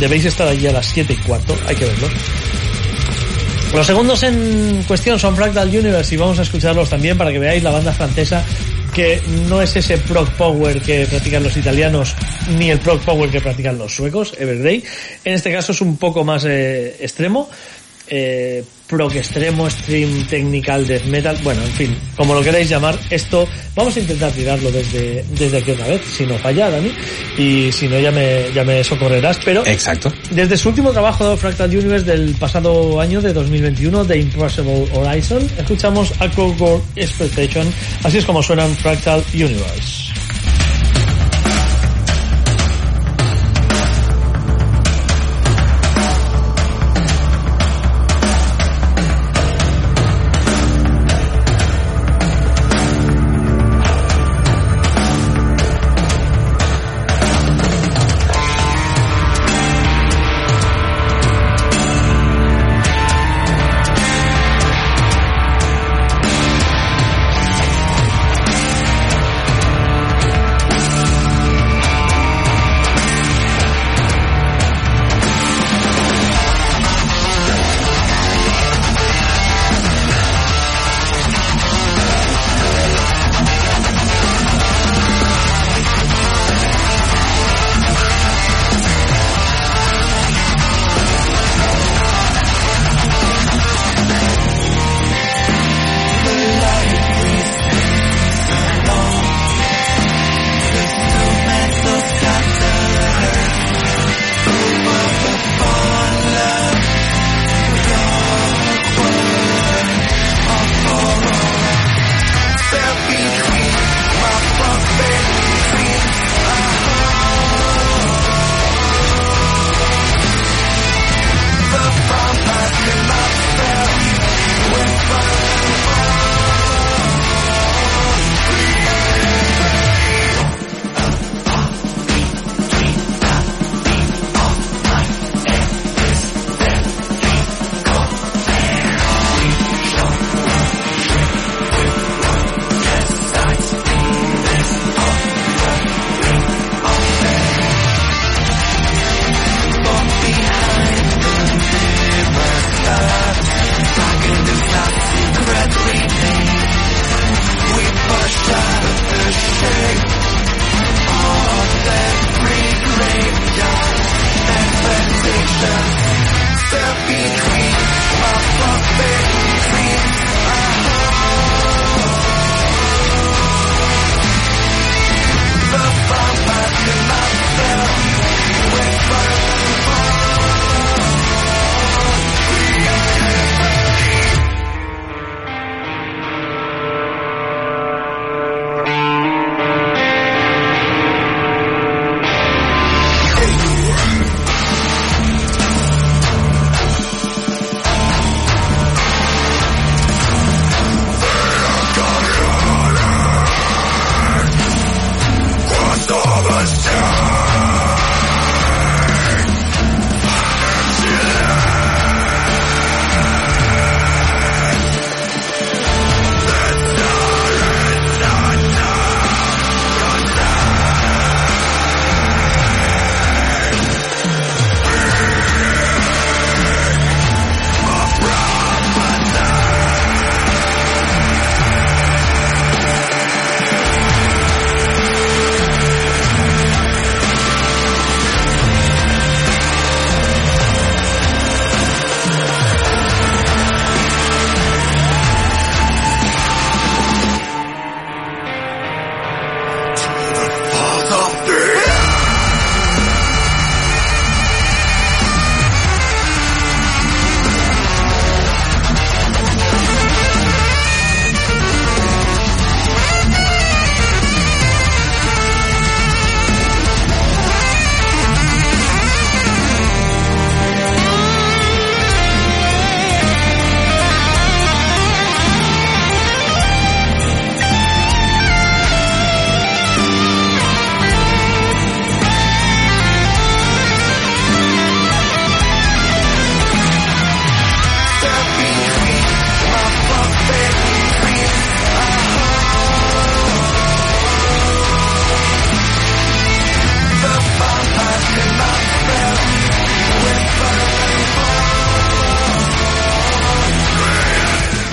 Debéis 0.00 0.24
estar 0.24 0.48
allí 0.48 0.66
a 0.66 0.72
las 0.72 0.86
7 0.86 1.12
y 1.12 1.16
cuarto, 1.16 1.56
hay 1.66 1.76
que 1.76 1.84
verlos. 1.84 2.10
Los 3.74 3.86
segundos 3.86 4.22
en 4.22 4.82
cuestión 4.86 5.18
son 5.18 5.34
Fractal 5.34 5.68
Universe 5.68 6.14
y 6.14 6.18
vamos 6.18 6.38
a 6.38 6.42
escucharlos 6.42 6.88
también 6.88 7.16
para 7.18 7.32
que 7.32 7.38
veáis 7.38 7.62
la 7.62 7.70
banda 7.70 7.92
francesa 7.92 8.44
que 8.94 9.22
no 9.48 9.62
es 9.62 9.74
ese 9.76 9.98
prog 9.98 10.28
power 10.36 10.80
que 10.82 11.06
practican 11.06 11.42
los 11.42 11.56
italianos 11.56 12.14
ni 12.58 12.70
el 12.70 12.78
prog 12.78 13.00
power 13.00 13.30
que 13.30 13.40
practican 13.40 13.78
los 13.78 13.94
suecos, 13.94 14.34
Evergrey. 14.38 14.84
En 15.24 15.34
este 15.34 15.52
caso 15.52 15.72
es 15.72 15.80
un 15.80 15.96
poco 15.96 16.24
más 16.24 16.44
eh, 16.44 16.96
extremo. 17.00 17.48
Eh, 18.08 18.62
prog 18.92 19.16
extremo, 19.16 19.70
stream 19.70 20.26
technical, 20.26 20.86
death 20.86 21.06
metal, 21.06 21.34
bueno, 21.42 21.62
en 21.62 21.72
fin, 21.72 21.96
como 22.14 22.34
lo 22.34 22.42
queráis 22.42 22.68
llamar, 22.68 22.98
esto 23.08 23.48
vamos 23.74 23.96
a 23.96 24.00
intentar 24.00 24.30
tirarlo 24.32 24.70
desde, 24.70 25.24
desde 25.30 25.56
aquí 25.56 25.70
otra 25.70 25.86
vez, 25.86 26.02
si 26.04 26.26
no 26.26 26.36
falla, 26.36 26.68
Dani, 26.68 26.92
y 27.38 27.72
si 27.72 27.88
no 27.88 27.98
ya 27.98 28.10
me, 28.10 28.52
ya 28.52 28.64
me 28.64 28.84
socorrerás, 28.84 29.38
pero 29.42 29.64
Exacto. 29.64 30.12
desde 30.30 30.58
su 30.58 30.68
último 30.68 30.90
trabajo 30.92 31.34
Fractal 31.38 31.70
Universe 31.70 32.04
del 32.04 32.34
pasado 32.34 33.00
año 33.00 33.22
de 33.22 33.32
2021, 33.32 34.04
The 34.04 34.18
Impossible 34.18 34.86
Horizon, 34.92 35.48
escuchamos 35.56 36.12
a 36.20 36.28
Cold 36.28 36.82
Expectation, 36.94 37.72
así 38.04 38.18
es 38.18 38.26
como 38.26 38.42
suenan 38.42 38.76
Fractal 38.76 39.24
Universe. 39.32 40.11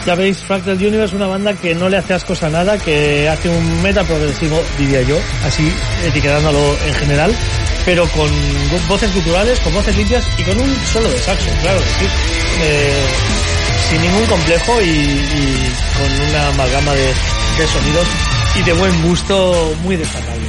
Ya 0.10 0.16
veis, 0.16 0.40
Fractal 0.40 0.76
Universe 0.76 1.16
una 1.16 1.28
banda 1.28 1.54
que 1.54 1.76
no 1.76 1.88
le 1.88 1.98
hace 1.98 2.16
ascos 2.16 2.42
a 2.42 2.50
nada, 2.50 2.80
que 2.80 3.30
hace 3.30 3.48
un 3.48 3.84
meta 3.84 4.04
progresivo, 4.04 4.60
diría 4.76 5.04
yo, 5.04 5.16
así 5.46 5.72
etiquetándolo 6.04 6.58
en 6.88 6.94
general, 6.96 7.32
pero 7.86 8.08
con 8.08 8.28
voces 8.88 9.12
culturales, 9.12 9.60
con 9.60 9.72
voces 9.72 9.96
limpias 9.96 10.26
y 10.36 10.42
con 10.42 10.60
un 10.60 10.76
solo 10.92 11.08
de 11.12 11.20
saxo, 11.20 11.52
claro 11.62 11.78
que 11.78 11.86
sí. 11.86 12.12
Eh, 12.64 13.04
sin 13.92 14.02
ningún 14.02 14.26
complejo 14.26 14.82
y, 14.82 15.16
con 15.96 16.28
una 16.28 16.48
amalgama 16.48 16.92
de, 16.96 17.68
sonidos 17.68 18.08
y 18.60 18.64
de 18.64 18.74
buen 18.74 19.04
gusto 19.04 19.76
muy 19.84 19.96
destacable. 19.96 20.48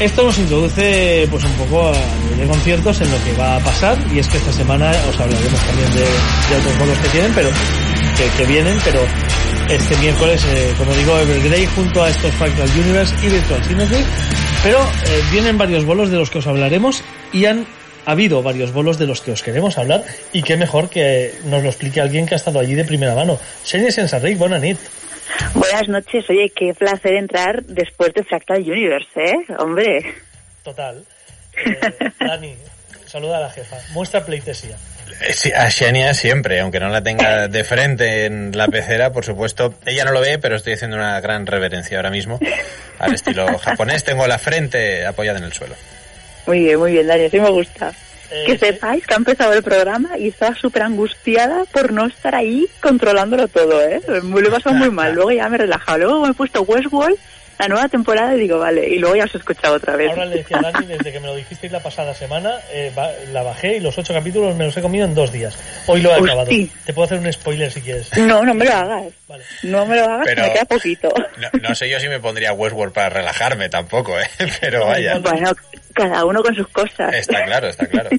Esto 0.00 0.22
nos 0.22 0.36
introduce 0.36 1.26
pues 1.30 1.44
un 1.44 1.52
poco 1.52 1.88
a 1.88 2.24
nivel 2.24 2.40
de 2.40 2.46
conciertos 2.46 3.00
en 3.00 3.10
lo 3.10 3.24
que 3.24 3.32
va 3.38 3.56
a 3.56 3.60
pasar 3.60 3.96
y 4.14 4.18
es 4.18 4.28
que 4.28 4.36
esta 4.36 4.52
semana 4.52 4.90
os 5.08 5.18
hablaremos 5.18 5.60
también 5.60 5.90
de, 5.94 6.56
otros 6.58 6.78
bolos 6.78 6.98
que 6.98 7.08
tienen, 7.08 7.32
pero 7.34 7.48
que, 8.20 8.42
que 8.42 8.52
vienen, 8.52 8.76
pero 8.84 9.00
este 9.70 9.96
miércoles, 9.96 10.44
eh, 10.44 10.74
como 10.76 10.92
digo, 10.92 11.18
Evergrey 11.18 11.64
junto 11.66 12.02
a 12.02 12.10
estos 12.10 12.30
Fractal 12.34 12.68
Universe 12.78 13.14
y 13.24 13.30
Virtual 13.30 13.64
Synergy, 13.64 14.04
pero 14.62 14.78
eh, 14.78 15.22
vienen 15.32 15.56
varios 15.56 15.84
bolos 15.86 16.10
de 16.10 16.18
los 16.18 16.28
que 16.28 16.38
os 16.38 16.46
hablaremos 16.46 17.02
y 17.32 17.46
han 17.46 17.66
habido 18.04 18.42
varios 18.42 18.72
bolos 18.72 18.98
de 18.98 19.06
los 19.06 19.22
que 19.22 19.32
os 19.32 19.42
queremos 19.42 19.78
hablar 19.78 20.04
y 20.32 20.42
qué 20.42 20.56
mejor 20.56 20.90
que 20.90 21.32
nos 21.44 21.62
lo 21.62 21.70
explique 21.70 22.00
alguien 22.00 22.26
que 22.26 22.34
ha 22.34 22.36
estado 22.36 22.58
allí 22.58 22.74
de 22.74 22.84
primera 22.84 23.14
mano. 23.14 23.38
Xenia 23.64 23.90
Sensarric, 23.90 24.36
buena 24.36 24.58
nit. 24.58 24.78
Buenas 25.54 25.88
noches, 25.88 26.28
oye, 26.28 26.52
qué 26.54 26.74
placer 26.74 27.14
entrar 27.14 27.62
después 27.64 28.12
de 28.12 28.24
Fractal 28.24 28.60
Universe, 28.60 29.08
¿eh? 29.16 29.36
Hombre. 29.58 30.14
Total. 30.62 31.02
Eh, 31.56 32.10
Dani, 32.18 32.54
saluda 33.06 33.38
a 33.38 33.40
la 33.40 33.50
jefa. 33.50 33.76
Muestra 33.92 34.24
pleitesía. 34.24 34.76
A 35.56 35.70
Xenia 35.70 36.14
siempre, 36.14 36.60
aunque 36.60 36.80
no 36.80 36.88
la 36.88 37.02
tenga 37.02 37.48
de 37.48 37.64
frente 37.64 38.26
en 38.26 38.56
la 38.56 38.68
pecera, 38.68 39.12
por 39.12 39.24
supuesto. 39.24 39.74
Ella 39.86 40.04
no 40.04 40.12
lo 40.12 40.20
ve, 40.20 40.38
pero 40.38 40.56
estoy 40.56 40.74
haciendo 40.74 40.96
una 40.96 41.20
gran 41.20 41.46
reverencia 41.46 41.96
ahora 41.98 42.10
mismo. 42.10 42.38
Al 42.98 43.14
estilo 43.14 43.58
japonés, 43.62 44.04
tengo 44.04 44.26
la 44.26 44.38
frente 44.38 45.06
apoyada 45.06 45.38
en 45.38 45.44
el 45.44 45.52
suelo. 45.52 45.74
Muy 46.46 46.60
bien, 46.60 46.78
muy 46.78 46.92
bien, 46.92 47.06
Dani, 47.06 47.28
sí 47.28 47.40
me 47.40 47.50
gusta. 47.50 47.92
Eh, 48.30 48.44
que 48.46 48.58
sepáis 48.58 49.04
que 49.06 49.14
ha 49.14 49.16
empezado 49.16 49.52
el 49.54 49.62
programa 49.62 50.16
y 50.16 50.28
estaba 50.28 50.54
súper 50.54 50.82
angustiada 50.82 51.64
por 51.72 51.92
no 51.92 52.06
estar 52.06 52.34
ahí 52.34 52.68
controlándolo 52.80 53.48
todo, 53.48 53.82
¿eh? 53.82 54.00
Me 54.22 54.40
lo 54.40 54.48
he 54.48 54.50
pasado 54.52 54.76
muy 54.76 54.90
mal. 54.92 55.14
Luego 55.14 55.32
ya 55.32 55.48
me 55.48 55.56
he 55.56 55.58
relajado. 55.58 55.98
Luego 55.98 56.20
me 56.20 56.30
he 56.30 56.34
puesto 56.34 56.62
Westworld, 56.62 57.18
la 57.60 57.68
nueva 57.68 57.88
temporada, 57.88 58.34
y 58.34 58.40
digo, 58.40 58.58
vale. 58.58 58.88
Y 58.88 58.98
luego 58.98 59.16
ya 59.16 59.24
os 59.24 59.34
he 59.34 59.38
escuchado 59.38 59.74
otra 59.76 59.96
vez. 59.96 60.10
Ahora 60.10 60.24
le 60.24 60.36
decía 60.36 60.58
a 60.58 60.70
Dani, 60.72 60.86
desde 60.86 61.12
que 61.12 61.20
me 61.20 61.26
lo 61.26 61.36
dijisteis 61.36 61.70
la 61.72 61.80
pasada 61.80 62.14
semana, 62.14 62.54
eh, 62.72 62.92
va- 62.98 63.10
la 63.32 63.42
bajé 63.42 63.76
y 63.76 63.80
los 63.80 63.96
ocho 63.98 64.12
capítulos 64.14 64.56
me 64.56 64.64
los 64.64 64.76
he 64.76 64.82
comido 64.82 65.04
en 65.04 65.14
dos 65.14 65.30
días. 65.32 65.56
Hoy 65.86 66.00
lo 66.00 66.10
he 66.10 66.14
Hosti. 66.14 66.24
acabado. 66.28 66.50
Te 66.86 66.92
puedo 66.94 67.04
hacer 67.06 67.18
un 67.18 67.32
spoiler 67.32 67.70
si 67.70 67.80
quieres. 67.82 68.16
No, 68.18 68.42
no 68.44 68.54
me 68.54 68.64
lo 68.64 68.72
hagas. 68.74 69.04
Vale. 69.28 69.44
No 69.62 69.86
me 69.86 69.96
lo 69.96 70.04
hagas, 70.04 70.22
Pero- 70.24 70.42
que 70.42 70.48
me 70.48 70.52
queda 70.54 70.64
poquito. 70.64 71.08
No, 71.38 71.48
no 71.68 71.74
sé 71.74 71.88
yo 71.88 72.00
si 72.00 72.08
me 72.08 72.18
pondría 72.20 72.52
Westworld 72.52 72.92
para 72.94 73.08
relajarme 73.10 73.68
tampoco, 73.68 74.18
¿eh? 74.18 74.28
Pero 74.60 74.86
vaya. 74.86 75.18
Bueno, 75.18 75.52
cada 75.94 76.24
uno 76.24 76.42
con 76.42 76.54
sus 76.54 76.68
cosas. 76.68 77.12
Está 77.14 77.44
claro, 77.44 77.68
está 77.68 77.86
claro. 77.86 78.10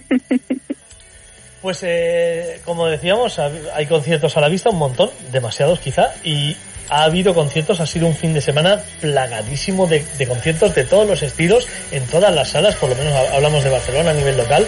Pues 1.62 1.80
eh, 1.84 2.60
como 2.66 2.88
decíamos, 2.88 3.38
hay 3.38 3.86
conciertos 3.86 4.36
a 4.36 4.42
la 4.42 4.50
vista, 4.50 4.72
un 4.72 4.78
montón, 4.80 5.12
demasiados 5.32 5.80
quizá, 5.80 6.12
y 6.24 6.56
ha 6.92 7.04
habido 7.06 7.34
conciertos, 7.34 7.80
ha 7.80 7.88
sido 7.88 8.06
un 8.06 8.16
fin 8.16 8.34
de 8.34 8.42
semana 8.42 8.82
plagadísimo 9.00 9.88
de, 9.88 10.04
conciertos 10.28 10.76
de 10.76 10.84
todos 10.84 11.08
los 11.08 11.24
estilos, 11.24 11.68
en 11.92 12.06
todas 12.06 12.32
las 12.36 12.50
salas, 12.50 12.76
por 12.76 12.90
lo 12.90 12.96
menos 12.96 13.14
ha- 13.14 13.36
hablamos 13.36 13.64
de 13.64 13.70
Barcelona 13.72 14.12
a 14.12 14.14
nivel 14.14 14.38
local, 14.38 14.68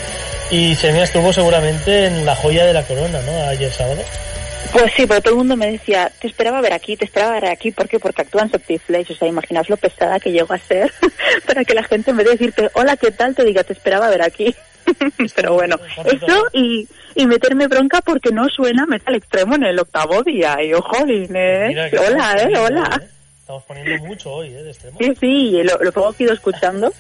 y 0.50 0.74
Xenia 0.76 1.04
estuvo 1.04 1.32
seguramente 1.34 2.06
en 2.08 2.26
la 2.26 2.36
joya 2.36 2.66
de 2.66 2.74
la 2.74 2.84
corona, 2.84 3.20
¿no? 3.22 3.44
Ayer 3.50 3.72
sábado. 3.72 4.02
Pues 4.72 4.92
sí, 4.96 5.06
pero 5.08 5.22
todo 5.22 5.34
el 5.34 5.38
mundo 5.38 5.56
me 5.56 5.72
decía, 5.72 6.12
te 6.20 6.28
esperaba 6.28 6.60
ver 6.62 6.74
aquí, 6.74 6.98
te 6.98 7.06
esperaba 7.06 7.34
ver 7.34 7.46
aquí, 7.46 7.72
¿por 7.72 7.88
qué? 7.88 8.00
Porque 8.00 8.24
actúan 8.24 8.50
Flash, 8.50 9.12
o 9.12 9.16
sea, 9.16 9.28
imaginaos 9.28 9.70
lo 9.70 9.78
pesada 9.78 10.20
que 10.20 10.32
llegó 10.32 10.54
a 10.54 10.58
ser 10.58 10.92
para 11.48 11.64
que 11.64 11.74
la 11.76 11.84
gente 11.84 12.12
en 12.12 12.18
vez 12.18 12.26
de 12.26 12.32
decirte, 12.34 12.70
hola, 12.74 12.98
¿qué 12.98 13.12
tal? 13.12 13.36
te 13.36 13.44
diga, 13.46 13.64
te 13.64 13.74
esperaba 13.74 14.10
ver 14.10 14.24
aquí. 14.24 14.54
pero 15.36 15.54
bueno, 15.54 15.78
eso 16.06 16.46
y, 16.54 16.88
y 17.16 17.26
meterme 17.26 17.68
bronca 17.68 18.02
porque 18.02 18.32
no 18.32 18.50
suena 18.50 18.86
metal 18.86 19.16
extremo 19.16 19.56
en 19.56 19.64
el 19.64 19.80
octavo 19.80 20.24
día, 20.24 20.58
y 20.62 20.74
jolín, 20.74 21.34
¿eh? 21.36 21.90
Que 21.90 22.00
Hola, 22.00 22.36
¿eh? 22.40 22.58
Hola. 22.58 23.00
¿eh? 23.02 23.08
Estamos 23.40 23.64
poniendo 23.64 24.04
mucho 24.06 24.32
hoy, 24.32 24.48
¿eh? 24.50 24.64
De 24.64 24.72
extremo. 24.72 24.98
Sí, 25.00 25.14
sí, 25.20 25.64
lo, 25.64 25.78
lo 25.84 25.92
poco 25.92 26.14
que 26.14 26.24
he 26.24 26.26
ido 26.26 26.34
escuchando, 26.34 26.92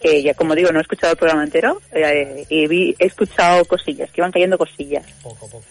que 0.00 0.22
ya 0.22 0.34
como 0.34 0.54
digo, 0.54 0.72
no 0.72 0.78
he 0.80 0.82
escuchado 0.82 1.12
el 1.12 1.18
programa 1.18 1.44
entero, 1.44 1.80
eh, 1.92 2.44
y 2.48 2.66
vi- 2.66 2.96
he 2.98 3.06
escuchado 3.06 3.64
cosillas, 3.64 4.10
que 4.10 4.20
iban 4.20 4.32
cayendo 4.32 4.58
cosillas. 4.58 5.06
Poco, 5.22 5.48
poco. 5.48 5.64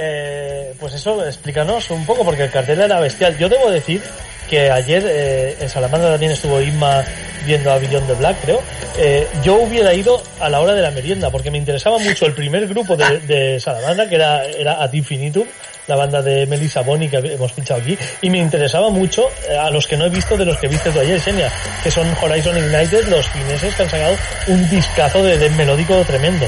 Eh, 0.00 0.74
pues 0.78 0.94
eso, 0.94 1.26
explícanos 1.26 1.90
un 1.90 2.06
poco, 2.06 2.24
porque 2.24 2.44
el 2.44 2.50
cartel 2.50 2.80
era 2.80 3.00
bestial. 3.00 3.36
Yo 3.36 3.48
debo 3.48 3.70
decir 3.70 4.00
que 4.48 4.70
ayer 4.70 5.04
eh, 5.06 5.56
en 5.60 5.68
Salamanca 5.68 6.08
también 6.08 6.32
estuvo 6.32 6.60
Inma 6.60 7.04
viendo 7.44 7.70
a 7.70 7.78
Beyond 7.78 8.06
the 8.06 8.14
Black, 8.14 8.36
creo. 8.42 8.62
Eh, 8.96 9.26
yo 9.42 9.56
hubiera 9.56 9.92
ido 9.94 10.22
a 10.40 10.48
la 10.48 10.60
hora 10.60 10.74
de 10.74 10.82
la 10.82 10.90
merienda, 10.90 11.30
porque 11.30 11.50
me 11.50 11.58
interesaba 11.58 11.98
mucho 11.98 12.26
el 12.26 12.32
primer 12.32 12.66
grupo 12.66 12.96
de, 12.96 13.18
de 13.20 13.60
Salamanca, 13.60 14.08
que 14.08 14.14
era, 14.14 14.44
era 14.46 14.82
Ad 14.82 14.92
Infinitum, 14.92 15.46
la 15.86 15.96
banda 15.96 16.22
de 16.22 16.46
Melissa 16.46 16.82
Boni 16.82 17.08
que 17.08 17.16
hemos 17.16 17.52
pinchado 17.52 17.80
aquí, 17.80 17.96
y 18.22 18.30
me 18.30 18.38
interesaba 18.38 18.90
mucho 18.90 19.28
eh, 19.48 19.56
a 19.56 19.70
los 19.70 19.86
que 19.86 19.96
no 19.96 20.06
he 20.06 20.10
visto 20.10 20.36
de 20.36 20.44
los 20.44 20.58
que 20.58 20.68
viste 20.68 20.90
tú 20.90 21.00
ayer, 21.00 21.20
Xenia, 21.20 21.50
que 21.82 21.90
son 21.90 22.06
Horizon 22.22 22.56
Ignited, 22.56 23.08
los 23.08 23.26
fineses 23.28 23.74
que 23.74 23.82
han 23.82 23.90
sacado 23.90 24.16
un 24.48 24.70
discazo 24.70 25.22
de, 25.22 25.38
de 25.38 25.50
melódico 25.50 26.02
tremendo. 26.04 26.46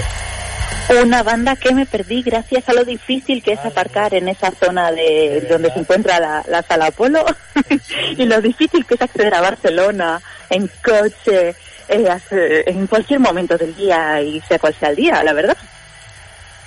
Una 1.02 1.22
banda 1.22 1.54
que 1.56 1.72
me 1.72 1.86
perdí 1.86 2.22
gracias 2.22 2.68
a 2.68 2.72
lo 2.72 2.84
difícil 2.84 3.42
que 3.42 3.52
es 3.52 3.60
aparcar 3.64 4.12
en 4.14 4.28
esa 4.28 4.50
zona 4.50 4.90
de 4.90 5.46
donde 5.48 5.72
se 5.72 5.78
encuentra 5.78 6.18
la, 6.18 6.42
la 6.48 6.62
sala 6.62 6.86
Apolo 6.86 7.24
y 8.16 8.24
lo 8.24 8.40
difícil 8.40 8.84
que 8.84 8.94
es 8.94 9.02
acceder 9.02 9.32
a 9.34 9.40
Barcelona 9.40 10.20
en 10.50 10.68
coche, 10.82 11.54
eh, 11.88 12.64
en 12.66 12.86
cualquier 12.88 13.20
momento 13.20 13.56
del 13.56 13.74
día 13.76 14.20
y 14.20 14.40
sea 14.48 14.58
cual 14.58 14.74
sea 14.78 14.88
el 14.90 14.96
día, 14.96 15.22
la 15.22 15.32
verdad. 15.32 15.56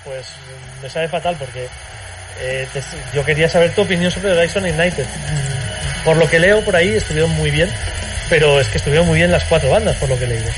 Pues 0.05 0.25
me 0.81 0.89
sabe 0.89 1.09
fatal 1.09 1.35
porque 1.37 1.67
eh, 2.41 2.67
te- 2.71 2.81
yo 3.13 3.25
quería 3.25 3.49
saber 3.49 3.73
tu 3.75 3.81
opinión 3.81 4.09
sobre 4.11 4.31
Horizon 4.31 4.63
United. 4.63 5.05
Por 6.05 6.15
lo 6.17 6.29
que 6.29 6.39
leo 6.39 6.63
por 6.63 6.75
ahí 6.77 6.95
estuvieron 6.95 7.31
muy 7.31 7.51
bien, 7.51 7.69
pero 8.29 8.59
es 8.59 8.67
que 8.69 8.77
estuvieron 8.77 9.05
muy 9.07 9.17
bien 9.17 9.31
las 9.31 9.43
cuatro 9.45 9.69
bandas, 9.69 9.95
por 9.97 10.07
lo 10.09 10.17
que 10.17 10.25
he 10.25 10.27
leído. 10.27 10.49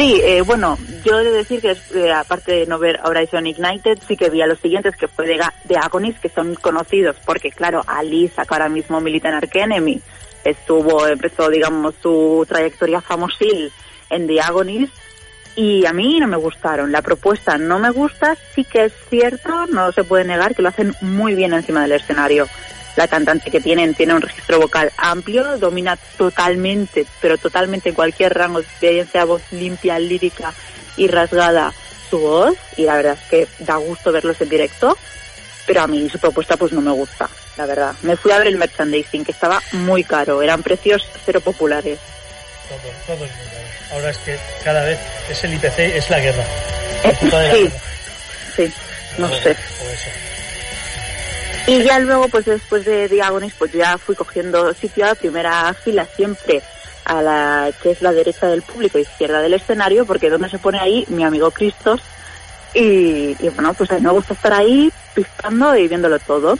Sí, 0.00 0.18
eh, 0.24 0.40
bueno, 0.40 0.78
yo 1.04 1.20
he 1.20 1.24
de 1.24 1.30
decir 1.30 1.60
que 1.60 1.76
eh, 1.94 2.10
aparte 2.10 2.52
de 2.52 2.66
no 2.66 2.78
ver 2.78 3.00
Horizon 3.04 3.46
Ignited, 3.46 3.98
sí 4.08 4.16
que 4.16 4.30
vi 4.30 4.40
a 4.40 4.46
los 4.46 4.58
siguientes 4.58 4.96
que 4.96 5.08
fue 5.08 5.26
de, 5.26 5.38
de 5.64 5.76
Agonist, 5.76 6.20
que 6.20 6.30
son 6.30 6.54
conocidos, 6.54 7.16
porque 7.26 7.50
claro, 7.50 7.82
Ali 7.86 8.26
saca 8.28 8.54
ahora 8.54 8.70
mismo 8.70 9.02
Militant 9.02 9.34
Arc 9.34 9.54
Enemy, 9.54 10.00
estuvo, 10.42 11.06
empezó 11.06 11.50
digamos 11.50 11.96
su 12.02 12.46
trayectoria 12.48 13.02
famosil 13.02 13.70
en 14.08 14.26
The 14.26 14.40
Agonist, 14.40 14.94
y 15.54 15.84
a 15.84 15.92
mí 15.92 16.18
no 16.18 16.28
me 16.28 16.38
gustaron. 16.38 16.92
La 16.92 17.02
propuesta 17.02 17.58
no 17.58 17.78
me 17.78 17.90
gusta, 17.90 18.38
sí 18.54 18.64
que 18.64 18.86
es 18.86 18.94
cierto, 19.10 19.66
no 19.66 19.92
se 19.92 20.04
puede 20.04 20.24
negar 20.24 20.54
que 20.54 20.62
lo 20.62 20.70
hacen 20.70 20.94
muy 21.02 21.34
bien 21.34 21.52
encima 21.52 21.82
del 21.82 21.92
escenario. 21.92 22.46
La 23.00 23.08
cantante 23.08 23.50
que 23.50 23.62
tienen 23.62 23.94
tiene 23.94 24.12
un 24.12 24.20
registro 24.20 24.60
vocal 24.60 24.92
amplio, 24.98 25.56
domina 25.56 25.96
totalmente, 26.18 27.06
pero 27.22 27.38
totalmente 27.38 27.94
cualquier 27.94 28.34
rango, 28.34 28.60
bien 28.78 29.08
sea 29.10 29.24
voz 29.24 29.40
limpia, 29.52 29.98
lírica 29.98 30.52
y 30.98 31.08
rasgada, 31.08 31.72
su 32.10 32.18
voz, 32.18 32.54
y 32.76 32.82
la 32.84 32.96
verdad 32.96 33.16
es 33.22 33.26
que 33.30 33.48
da 33.64 33.76
gusto 33.76 34.12
verlos 34.12 34.38
en 34.42 34.50
directo, 34.50 34.98
pero 35.66 35.80
a 35.80 35.86
mí 35.86 36.10
su 36.10 36.18
propuesta 36.18 36.58
pues 36.58 36.72
no 36.72 36.82
me 36.82 36.90
gusta. 36.90 37.26
la 37.56 37.64
verdad. 37.64 37.94
Me 38.02 38.16
fui 38.18 38.32
a 38.32 38.38
ver 38.38 38.48
el 38.48 38.58
merchandising, 38.58 39.24
que 39.24 39.32
estaba 39.32 39.62
muy 39.72 40.04
caro, 40.04 40.42
eran 40.42 40.62
precios 40.62 41.02
cero 41.24 41.40
populares. 41.40 41.98
Todo, 42.68 43.16
todo 43.16 43.24
es 43.24 43.30
muy 43.34 43.46
caro. 43.46 43.66
Ahora 43.92 44.10
es 44.10 44.18
que 44.18 44.38
cada 44.62 44.84
vez 44.84 44.98
es 45.30 45.42
el 45.44 45.54
IPC, 45.54 45.78
es 45.96 46.10
la 46.10 46.20
guerra. 46.20 46.44
Eh, 47.04 47.16
La 47.32 47.42
la 47.44 47.50
sí, 47.54 47.62
guerra. 47.62 47.80
sí, 48.56 48.72
no 49.16 49.26
O- 49.26 49.36
sé. 49.36 49.50
o 49.52 49.88
eso. 49.88 50.10
Y 51.66 51.82
ya 51.82 51.98
luego, 51.98 52.28
pues 52.28 52.46
después 52.46 52.84
de 52.84 53.08
Diagonis, 53.08 53.54
pues 53.58 53.72
ya 53.72 53.98
fui 53.98 54.14
cogiendo 54.14 54.72
sitio 54.74 55.06
a 55.06 55.14
primera 55.14 55.72
fila 55.74 56.06
siempre 56.06 56.62
a 57.04 57.22
la 57.22 57.70
que 57.82 57.90
es 57.90 58.02
la 58.02 58.12
derecha 58.12 58.46
del 58.46 58.62
público, 58.62 58.98
izquierda 58.98 59.40
del 59.40 59.54
escenario, 59.54 60.06
porque 60.06 60.30
donde 60.30 60.48
se 60.48 60.58
pone 60.58 60.78
ahí 60.78 61.04
mi 61.08 61.24
amigo 61.24 61.50
Cristos. 61.50 62.00
Y, 62.72 63.34
bueno, 63.50 63.74
pues 63.74 63.90
a 63.90 63.96
mí 63.96 64.02
me 64.02 64.12
gusta 64.12 64.34
estar 64.34 64.52
ahí 64.52 64.92
pistando 65.14 65.74
y 65.76 65.88
viéndolo 65.88 66.18
todo. 66.20 66.56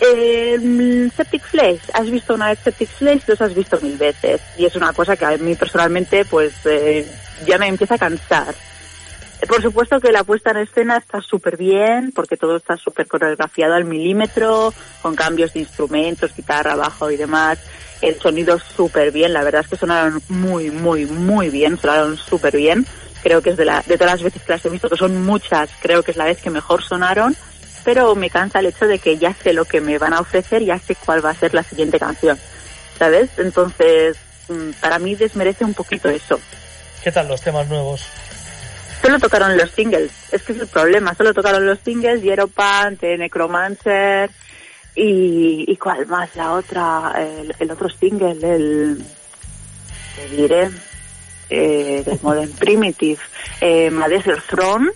Eh, 0.00 1.10
Septic 1.16 1.42
Flesh, 1.42 1.80
has 1.92 2.10
visto 2.10 2.34
una 2.34 2.48
vez 2.48 2.58
Septic 2.62 2.88
Flesh, 2.88 3.22
los 3.26 3.40
has 3.40 3.54
visto 3.54 3.80
mil 3.80 3.96
veces. 3.96 4.40
Y 4.56 4.66
es 4.66 4.76
una 4.76 4.92
cosa 4.92 5.16
que 5.16 5.24
a 5.24 5.36
mí 5.38 5.54
personalmente, 5.56 6.24
pues 6.24 6.52
eh, 6.66 7.06
ya 7.44 7.58
me 7.58 7.66
empieza 7.66 7.94
a 7.96 7.98
cansar. 7.98 8.54
Por 9.48 9.62
supuesto 9.62 10.00
que 10.00 10.12
la 10.12 10.24
puesta 10.24 10.50
en 10.50 10.58
escena 10.58 10.96
está 10.96 11.20
súper 11.20 11.56
bien, 11.56 12.12
porque 12.14 12.36
todo 12.36 12.56
está 12.56 12.76
súper 12.76 13.06
coreografiado 13.06 13.74
al 13.74 13.84
milímetro, 13.84 14.72
con 15.02 15.14
cambios 15.14 15.52
de 15.52 15.60
instrumentos, 15.60 16.34
guitarra, 16.34 16.76
bajo 16.76 17.10
y 17.10 17.16
demás. 17.16 17.58
El 18.00 18.18
sonido 18.20 18.58
súper 18.58 19.12
bien, 19.12 19.32
la 19.32 19.42
verdad 19.42 19.62
es 19.62 19.68
que 19.68 19.76
sonaron 19.76 20.22
muy, 20.28 20.70
muy, 20.70 21.06
muy 21.06 21.50
bien, 21.50 21.78
sonaron 21.78 22.16
súper 22.16 22.56
bien. 22.56 22.86
Creo 23.22 23.42
que 23.42 23.50
es 23.50 23.56
de, 23.56 23.64
la, 23.64 23.82
de 23.82 23.96
todas 23.96 24.14
las 24.14 24.22
veces 24.22 24.42
que 24.42 24.52
las 24.52 24.64
he 24.64 24.70
visto, 24.70 24.88
que 24.88 24.96
son 24.96 25.22
muchas, 25.22 25.70
creo 25.80 26.02
que 26.02 26.10
es 26.10 26.16
la 26.16 26.26
vez 26.26 26.40
que 26.40 26.50
mejor 26.50 26.82
sonaron, 26.82 27.34
pero 27.84 28.14
me 28.14 28.30
cansa 28.30 28.60
el 28.60 28.66
hecho 28.66 28.86
de 28.86 28.98
que 28.98 29.18
ya 29.18 29.34
sé 29.34 29.52
lo 29.52 29.64
que 29.64 29.80
me 29.80 29.98
van 29.98 30.12
a 30.12 30.20
ofrecer, 30.20 30.62
ya 30.62 30.78
sé 30.78 30.94
cuál 30.94 31.24
va 31.24 31.30
a 31.30 31.34
ser 31.34 31.54
la 31.54 31.62
siguiente 31.62 31.98
canción, 31.98 32.38
¿sabes? 32.98 33.30
Entonces, 33.38 34.16
mm, 34.48 34.70
para 34.80 34.98
mí 34.98 35.14
desmerece 35.14 35.64
un 35.64 35.74
poquito 35.74 36.08
eso. 36.08 36.38
¿Qué 37.02 37.12
tal 37.12 37.28
los 37.28 37.40
temas 37.40 37.68
nuevos? 37.68 38.02
Solo 39.02 39.18
tocaron 39.18 39.56
los 39.56 39.70
singles, 39.70 40.10
es 40.32 40.42
que 40.42 40.52
es 40.52 40.60
el 40.60 40.68
problema, 40.68 41.14
solo 41.14 41.34
tocaron 41.34 41.66
los 41.66 41.78
singles, 41.80 42.22
Yeropan, 42.22 42.96
The 42.96 43.18
Necromancer 43.18 44.30
y, 44.94 45.76
cuál 45.76 46.06
más, 46.06 46.34
la 46.36 46.52
otra, 46.52 47.14
el, 47.58 47.70
otro 47.70 47.88
single, 47.88 48.32
el, 48.42 49.04
te 50.16 50.28
diré, 50.36 50.70
eh, 51.50 52.02
del 52.04 52.18
Modern 52.22 52.52
Primitive, 52.52 53.20
eh, 53.60 53.90
Throne, 54.48 54.90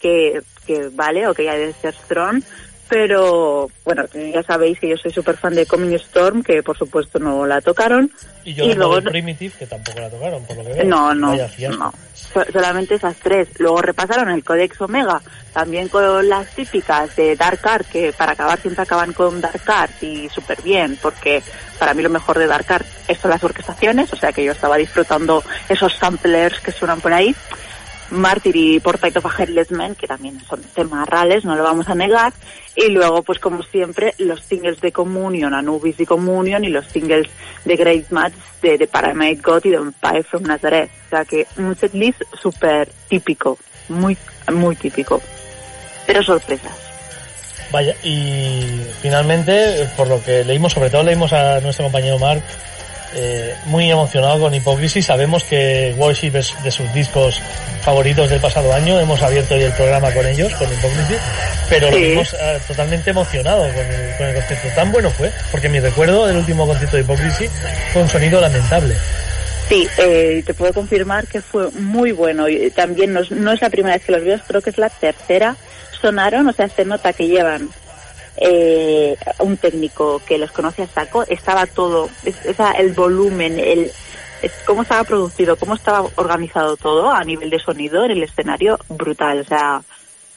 que, 0.00 0.42
que 0.66 0.88
vale, 0.92 1.28
ok, 1.28 1.38
Desert 1.38 1.98
Throne, 2.08 2.42
pero 2.88 3.68
bueno, 3.84 4.04
ya 4.12 4.42
sabéis 4.42 4.78
que 4.78 4.88
yo 4.88 4.96
soy 4.96 5.12
súper 5.12 5.36
fan 5.36 5.54
de 5.54 5.66
Coming 5.66 5.94
Storm, 5.94 6.42
que 6.42 6.62
por 6.62 6.76
supuesto 6.76 7.18
no 7.18 7.46
la 7.46 7.60
tocaron, 7.60 8.10
Y 8.44 8.52
yo 8.54 8.64
Y 8.66 8.68
de 8.68 8.74
luego- 8.74 8.90
Modern 8.92 9.10
Primitive, 9.12 9.54
que 9.58 9.66
tampoco 9.66 10.00
la 10.00 10.10
tocaron, 10.10 10.44
por 10.44 10.56
lo 10.58 10.64
que 10.64 10.72
veo. 10.74 10.84
no, 10.84 11.14
no, 11.14 11.34
no. 11.34 11.92
So- 12.12 12.44
solamente 12.52 12.96
esas 12.96 13.16
tres. 13.16 13.48
Luego 13.58 13.80
repasaron 13.80 14.28
el 14.28 14.44
Codex 14.44 14.78
Omega, 14.80 15.22
también 15.52 15.88
con 15.88 16.28
las 16.28 16.48
típicas 16.54 17.14
de 17.16 17.36
Dark 17.36 17.60
Art, 17.62 17.86
que 17.88 18.12
para 18.12 18.32
acabar 18.32 18.60
siempre 18.60 18.82
acaban 18.82 19.12
con 19.12 19.40
Dark 19.40 19.62
Art 19.66 20.02
y 20.02 20.28
súper 20.28 20.60
bien, 20.62 20.98
porque 21.00 21.42
para 21.78 21.94
mí 21.94 22.02
lo 22.02 22.10
mejor 22.10 22.38
de 22.38 22.46
Dark 22.46 22.66
Art 22.70 22.86
es 23.08 23.18
son 23.18 23.30
las 23.30 23.42
orquestaciones, 23.44 24.12
o 24.12 24.16
sea 24.16 24.32
que 24.32 24.44
yo 24.44 24.52
estaba 24.52 24.76
disfrutando 24.76 25.42
esos 25.68 25.94
samplers 25.94 26.60
que 26.60 26.72
suenan 26.72 27.00
por 27.00 27.12
ahí. 27.14 27.34
Martyr 28.14 28.56
y 28.56 28.80
Portrait 28.80 29.16
of 29.16 29.26
a 29.26 29.42
Headless 29.42 29.70
Man, 29.70 29.94
que 29.94 30.06
también 30.06 30.40
son 30.48 30.62
temas 30.62 31.08
reales, 31.08 31.44
no 31.44 31.54
lo 31.56 31.62
vamos 31.62 31.88
a 31.88 31.94
negar. 31.94 32.32
Y 32.76 32.88
luego, 32.88 33.22
pues 33.22 33.38
como 33.38 33.62
siempre, 33.62 34.14
los 34.18 34.40
singles 34.40 34.80
de 34.80 34.92
Communion, 34.92 35.54
Anubis 35.54 36.00
y 36.00 36.06
Communion, 36.06 36.64
y 36.64 36.68
los 36.68 36.86
singles 36.86 37.28
de 37.64 37.76
Great 37.76 38.10
Match 38.10 38.34
de, 38.62 38.78
de 38.78 38.86
Paramount 38.86 39.44
God 39.44 39.64
y 39.64 39.70
de 39.70 39.76
Empire 39.76 40.22
from 40.22 40.44
Nazareth. 40.44 40.90
O 41.06 41.10
sea 41.10 41.24
que 41.24 41.46
un 41.56 41.76
setlist 41.76 42.22
súper 42.40 42.88
típico, 43.08 43.58
muy, 43.88 44.16
muy 44.52 44.76
típico. 44.76 45.20
Pero 46.06 46.22
sorpresas. 46.22 46.72
Vaya, 47.70 47.94
y 48.04 48.82
finalmente, 49.02 49.88
por 49.96 50.06
lo 50.06 50.22
que 50.22 50.44
leímos, 50.44 50.72
sobre 50.72 50.90
todo 50.90 51.02
leímos 51.02 51.32
a 51.32 51.60
nuestro 51.60 51.86
compañero 51.86 52.18
Mark, 52.18 52.42
eh, 53.14 53.54
muy 53.66 53.90
emocionado 53.90 54.40
con 54.40 54.52
Hypocrisy. 54.54 55.02
Sabemos 55.02 55.44
que 55.44 55.94
Worship 55.96 56.32
es 56.36 56.54
de 56.62 56.70
sus 56.70 56.92
discos 56.92 57.40
favoritos 57.82 58.30
del 58.30 58.40
pasado 58.40 58.72
año. 58.72 58.98
Hemos 58.98 59.22
abierto 59.22 59.54
hoy 59.54 59.62
el 59.62 59.72
programa 59.72 60.10
con 60.12 60.26
ellos, 60.26 60.52
con 60.54 60.66
Hypocrisy, 60.72 61.14
pero 61.68 61.90
lo 61.90 61.96
vimos 61.96 62.34
eh, 62.34 62.58
totalmente 62.66 63.10
emocionado 63.10 63.62
con 63.62 63.78
el, 63.86 64.16
con 64.16 64.26
el 64.26 64.34
concierto. 64.34 64.68
Tan 64.74 64.92
bueno 64.92 65.10
fue, 65.10 65.30
porque 65.50 65.68
mi 65.68 65.80
recuerdo 65.80 66.26
del 66.26 66.36
último 66.36 66.66
concierto 66.66 66.96
de 66.96 67.02
Hypocrisy 67.02 67.48
fue 67.92 68.02
un 68.02 68.08
sonido 68.08 68.40
lamentable. 68.40 68.94
Sí, 69.68 69.88
eh, 69.98 70.42
te 70.44 70.52
puedo 70.52 70.72
confirmar 70.74 71.26
que 71.26 71.40
fue 71.40 71.70
muy 71.70 72.12
bueno. 72.12 72.48
Y 72.48 72.70
también 72.70 73.12
no, 73.14 73.20
es- 73.20 73.30
no 73.30 73.50
es 73.52 73.60
la 73.62 73.70
primera 73.70 73.94
vez 73.96 74.04
que 74.04 74.12
los 74.12 74.22
veo, 74.24 74.38
creo 74.46 74.60
que 74.60 74.70
es 74.70 74.78
la 74.78 74.90
tercera. 74.90 75.56
Sonaron, 76.02 76.46
o 76.48 76.52
sea, 76.52 76.68
se 76.68 76.84
nota 76.84 77.14
que 77.14 77.26
llevan 77.28 77.70
eh, 78.36 79.16
un 79.40 79.56
técnico 79.56 80.20
que 80.26 80.38
los 80.38 80.50
conoce 80.52 80.82
a 80.82 80.86
saco. 80.86 81.24
Estaba 81.28 81.66
todo, 81.66 82.08
es- 82.24 82.46
o 82.46 82.54
sea, 82.54 82.72
el 82.72 82.92
volumen, 82.92 83.58
el 83.58 83.90
cómo 84.66 84.82
estaba 84.82 85.04
producido, 85.04 85.56
cómo 85.56 85.74
estaba 85.74 86.06
organizado 86.16 86.76
todo 86.76 87.10
a 87.10 87.24
nivel 87.24 87.50
de 87.50 87.58
sonido 87.58 88.04
en 88.04 88.10
el 88.12 88.22
escenario, 88.22 88.78
brutal. 88.88 89.40
O 89.40 89.44
sea, 89.44 89.82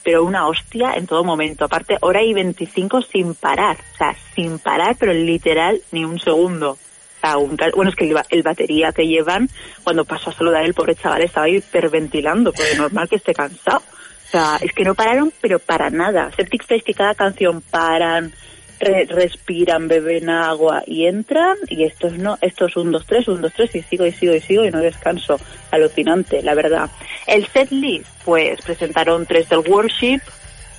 pero 0.04 0.24
una 0.24 0.48
hostia 0.48 0.94
en 0.94 1.06
todo 1.08 1.24
momento. 1.24 1.66
Aparte, 1.66 1.98
hora 2.02 2.22
y 2.24 2.34
25 2.34 3.02
sin 3.02 3.36
parar. 3.36 3.78
O 3.94 3.98
sea, 3.98 4.16
sin 4.36 4.60
parar, 4.60 4.96
pero 4.98 5.12
literal 5.14 5.82
ni 5.92 6.06
un 6.06 6.20
segundo. 6.20 6.78
O 7.24 7.40
un 7.40 7.58
bueno, 7.76 7.90
es 7.90 7.96
que 7.98 8.10
el, 8.10 8.16
el 8.30 8.44
batería 8.44 8.94
que 8.94 9.06
llevan, 9.06 9.50
cuando 9.84 10.06
pasó 10.06 10.30
a 10.30 10.34
saludar 10.34 10.64
el 10.64 10.74
pobre 10.74 10.96
chaval, 10.96 11.24
estaba 11.24 11.50
hiperventilando, 11.50 12.54
porque 12.54 12.76
normal 12.78 13.10
que 13.10 13.18
esté 13.18 13.34
cansado. 13.34 13.82
O 14.28 14.30
sea, 14.32 14.58
es 14.62 14.74
que 14.74 14.84
no 14.84 14.94
pararon, 14.94 15.32
pero 15.42 15.60
para 15.60 15.90
nada. 15.90 16.32
Septic 16.36 16.64
Face 16.66 16.82
que 16.82 16.94
cada 16.94 17.16
canción 17.16 17.62
paran, 17.62 18.34
re- 18.80 19.06
respiran, 19.06 19.88
beben 19.88 20.30
agua 20.30 20.84
y 20.86 21.08
entran, 21.08 21.56
y 21.70 21.84
estos 21.84 22.14
no, 22.18 22.38
estos 22.42 22.76
un, 22.76 22.92
dos, 22.92 23.06
tres, 23.06 23.28
un, 23.30 23.42
dos, 23.42 23.54
tres, 23.56 23.74
y 23.76 23.82
sigo 23.84 24.06
y 24.06 24.12
sigo 24.12 24.34
y 24.36 24.42
sigo 24.42 24.66
y 24.66 24.72
no 24.72 24.80
descanso. 24.80 25.40
Alucinante, 25.72 26.42
la 26.44 26.54
verdad. 26.56 26.90
El 27.26 27.48
set 27.48 27.72
list, 27.72 28.06
pues 28.26 28.62
presentaron 28.62 29.26
tres 29.26 29.48
del 29.50 29.60
Worship, 29.60 30.20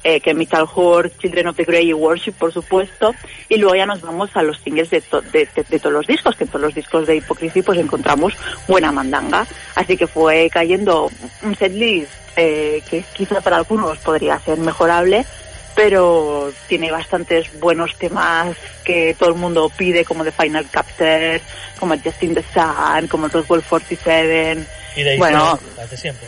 eh, 0.04 0.20
Chemical 0.20 0.66
Horde, 0.74 1.10
Children 1.18 1.48
of 1.48 1.56
the 1.56 1.64
Grey 1.64 1.88
y 1.88 1.92
Worship, 1.94 2.32
por 2.32 2.52
supuesto, 2.52 3.14
y 3.48 3.56
luego 3.56 3.74
ya 3.76 3.84
nos 3.86 4.00
vamos 4.02 4.30
a 4.34 4.42
los 4.42 4.58
singles 4.58 4.90
de, 4.90 5.00
to- 5.00 5.22
de, 5.22 5.48
de- 5.54 5.64
de 5.68 5.78
todos 5.78 5.92
los 5.92 6.06
discos, 6.06 6.36
que 6.36 6.44
en 6.44 6.50
todos 6.50 6.62
los 6.62 6.74
discos 6.74 7.06
de 7.06 7.16
Hypocrisy 7.16 7.62
pues 7.62 7.78
encontramos 7.78 8.34
buena 8.68 8.92
mandanga, 8.92 9.46
así 9.74 9.96
que 9.96 10.06
fue 10.06 10.48
cayendo 10.52 11.10
un 11.42 11.54
setlist 11.56 12.12
eh, 12.40 12.82
que 12.88 13.04
quizá 13.12 13.40
para 13.40 13.56
algunos 13.56 13.98
podría 13.98 14.38
ser 14.38 14.58
mejorable, 14.58 15.26
pero 15.74 16.52
tiene 16.68 16.90
bastantes 16.92 17.46
buenos 17.60 17.94
temas 17.96 18.56
que 18.84 19.14
todo 19.18 19.30
el 19.30 19.34
mundo 19.34 19.70
pide, 19.76 20.04
como 20.04 20.22
The 20.24 20.30
Final 20.32 20.68
Captor, 20.70 21.40
como 21.80 21.94
Justin 21.98 22.34
the 22.34 22.44
Sun, 22.54 23.08
como 23.08 23.26
Roswell 23.28 23.62
47, 23.62 24.64
Y 24.96 25.02
de 25.02 25.10
ahí 25.10 25.18
Bueno. 25.18 25.58
de 25.90 25.96
siempre. 25.96 26.26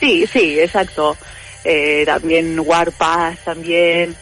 Sí, 0.00 0.26
sí, 0.26 0.58
exacto. 0.58 1.16
Eh, 1.64 2.02
también 2.06 2.58
Warpath, 2.60 3.38
también. 3.44 4.14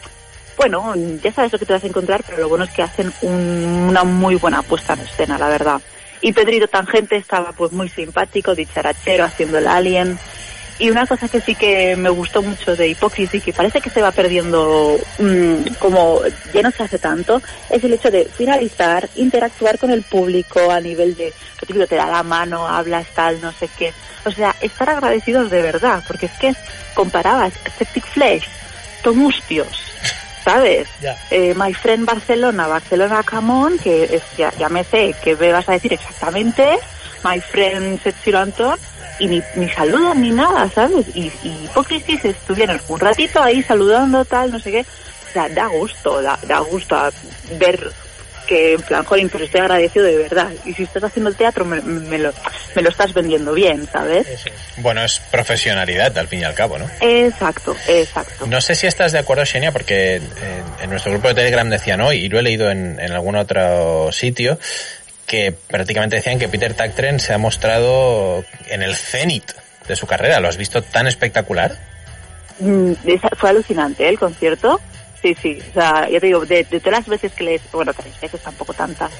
Bueno, 0.57 0.93
ya 1.21 1.31
sabes 1.33 1.51
lo 1.51 1.59
que 1.59 1.65
te 1.65 1.73
vas 1.73 1.83
a 1.83 1.87
encontrar, 1.87 2.23
pero 2.25 2.39
lo 2.39 2.49
bueno 2.49 2.63
es 2.65 2.71
que 2.71 2.81
hacen 2.81 3.11
un- 3.21 3.87
una 3.89 4.03
muy 4.03 4.35
buena 4.35 4.61
puesta 4.63 4.93
en 4.93 5.01
escena, 5.01 5.37
la 5.37 5.47
verdad. 5.49 5.81
Y 6.21 6.31
Pedrito 6.31 6.67
Tangente 6.67 7.17
estaba 7.17 7.51
pues 7.51 7.71
muy 7.73 7.89
simpático, 7.89 8.55
dicharachero, 8.55 9.25
haciendo 9.25 9.57
el 9.57 9.67
alien. 9.67 10.17
Y 10.77 10.89
una 10.89 11.07
cosa 11.07 11.29
que 11.29 11.39
sí 11.39 11.55
que 11.55 11.95
me 11.95 12.09
gustó 12.09 12.41
mucho 12.41 12.75
de 12.75 12.89
Hypocrisy, 12.89 13.39
que 13.39 13.53
parece 13.53 13.79
que 13.79 13.89
se 13.89 14.01
va 14.01 14.11
perdiendo 14.11 14.97
mm, 15.19 15.75
como 15.79 16.19
ya 16.53 16.61
no 16.61 16.71
se 16.71 16.83
hace 16.83 16.99
tanto, 16.99 17.41
es 17.69 17.83
el 17.83 17.93
hecho 17.93 18.11
de 18.11 18.25
finalizar, 18.25 19.09
interactuar 19.15 19.79
con 19.79 19.91
el 19.91 20.03
público 20.03 20.71
a 20.71 20.81
nivel 20.81 21.15
de, 21.15 21.33
lo 21.61 21.67
típico, 21.67 21.87
te 21.87 21.95
da 21.95 22.07
la 22.07 22.23
mano, 22.23 22.67
hablas 22.67 23.07
tal, 23.15 23.39
no 23.41 23.53
sé 23.53 23.69
qué. 23.77 23.93
O 24.25 24.31
sea, 24.31 24.53
estar 24.59 24.89
agradecidos 24.89 25.49
de 25.49 25.61
verdad, 25.61 26.03
porque 26.07 26.25
es 26.25 26.33
que 26.33 26.53
comparabas 26.93 27.53
Septic 27.77 28.05
Flesh, 28.05 28.49
Tomustios, 29.01 29.79
¿sabes? 30.43 30.89
Eh, 31.31 31.53
My 31.55 31.73
Friend 31.73 32.05
Barcelona, 32.05 32.67
Barcelona 32.67 33.23
Camón, 33.23 33.77
que 33.77 34.03
es, 34.03 34.23
ya, 34.37 34.51
ya 34.57 34.67
me 34.67 34.83
sé 34.83 35.15
que 35.23 35.35
me 35.35 35.53
vas 35.53 35.69
a 35.69 35.73
decir 35.73 35.93
exactamente, 35.93 36.77
My 37.23 37.39
Friend 37.39 38.01
Setsiro 38.01 38.39
Anton, 38.39 38.77
y 39.19 39.27
ni, 39.27 39.41
ni 39.55 39.69
saludan 39.69 40.21
ni 40.21 40.31
nada, 40.31 40.69
¿sabes? 40.69 41.05
Y, 41.15 41.31
y 41.43 41.65
Hypocrisy 41.65 42.19
estuvieron 42.23 42.81
un 42.87 42.99
ratito 42.99 43.41
ahí 43.41 43.61
saludando, 43.63 44.25
tal, 44.25 44.51
no 44.51 44.59
sé 44.59 44.71
qué. 44.71 44.85
O 45.29 45.33
sea, 45.33 45.49
da 45.49 45.67
gusto, 45.67 46.21
da, 46.21 46.39
da 46.47 46.59
gusto 46.59 46.95
a 46.95 47.11
ver 47.57 47.91
que 48.45 48.73
en 48.73 48.81
plan, 48.81 49.05
pero 49.31 49.43
estoy 49.43 49.61
agradecido 49.61 50.05
de 50.05 50.17
verdad. 50.17 50.51
Y 50.65 50.73
si 50.73 50.83
estás 50.83 51.03
haciendo 51.03 51.29
el 51.29 51.35
teatro, 51.35 51.65
me, 51.65 51.81
me 51.81 52.17
lo, 52.17 52.31
me 52.75 52.81
lo 52.81 52.89
estás 52.89 53.13
vendiendo 53.13 53.53
bien, 53.53 53.87
¿sabes? 53.91 54.27
Bueno, 54.77 55.03
es 55.03 55.19
profesionalidad 55.31 56.17
al 56.17 56.27
fin 56.27 56.41
y 56.41 56.43
al 56.43 56.53
cabo, 56.53 56.77
¿no? 56.77 56.89
Exacto, 57.01 57.75
exacto. 57.87 58.45
No 58.47 58.61
sé 58.61 58.75
si 58.75 58.87
estás 58.87 59.11
de 59.11 59.19
acuerdo, 59.19 59.45
Xenia, 59.45 59.71
porque 59.71 60.17
eh, 60.17 60.21
en 60.81 60.89
nuestro 60.89 61.11
grupo 61.11 61.27
de 61.29 61.35
Telegram 61.35 61.69
decían 61.69 62.01
hoy, 62.01 62.25
y 62.25 62.29
lo 62.29 62.39
he 62.39 62.43
leído 62.43 62.69
en, 62.69 62.99
en 62.99 63.11
algún 63.11 63.35
otro 63.35 64.11
sitio, 64.11 64.59
que 65.25 65.51
prácticamente 65.51 66.17
decían 66.17 66.39
que 66.39 66.47
Peter 66.47 66.73
Tactren 66.73 67.19
se 67.19 67.33
ha 67.33 67.37
mostrado 67.37 68.45
en 68.67 68.81
el 68.81 68.95
cenit 68.95 69.51
de 69.87 69.95
su 69.95 70.07
carrera. 70.07 70.39
¿Lo 70.39 70.47
has 70.47 70.57
visto 70.57 70.81
tan 70.81 71.07
espectacular? 71.07 71.77
Mm, 72.59 72.93
fue 73.37 73.49
alucinante 73.49 74.05
¿eh? 74.05 74.09
el 74.09 74.19
concierto. 74.19 74.79
Sí, 75.21 75.35
sí. 75.41 75.59
O 75.71 75.73
sea, 75.73 76.07
ya 76.09 76.19
te 76.19 76.27
digo, 76.27 76.45
de, 76.45 76.63
de 76.63 76.79
todas 76.79 76.99
las 76.99 77.07
veces 77.07 77.31
que 77.33 77.43
les. 77.43 77.71
Bueno, 77.71 77.93
tres 77.93 78.19
veces, 78.21 78.41
tampoco 78.41 78.73
tantas. 78.73 79.11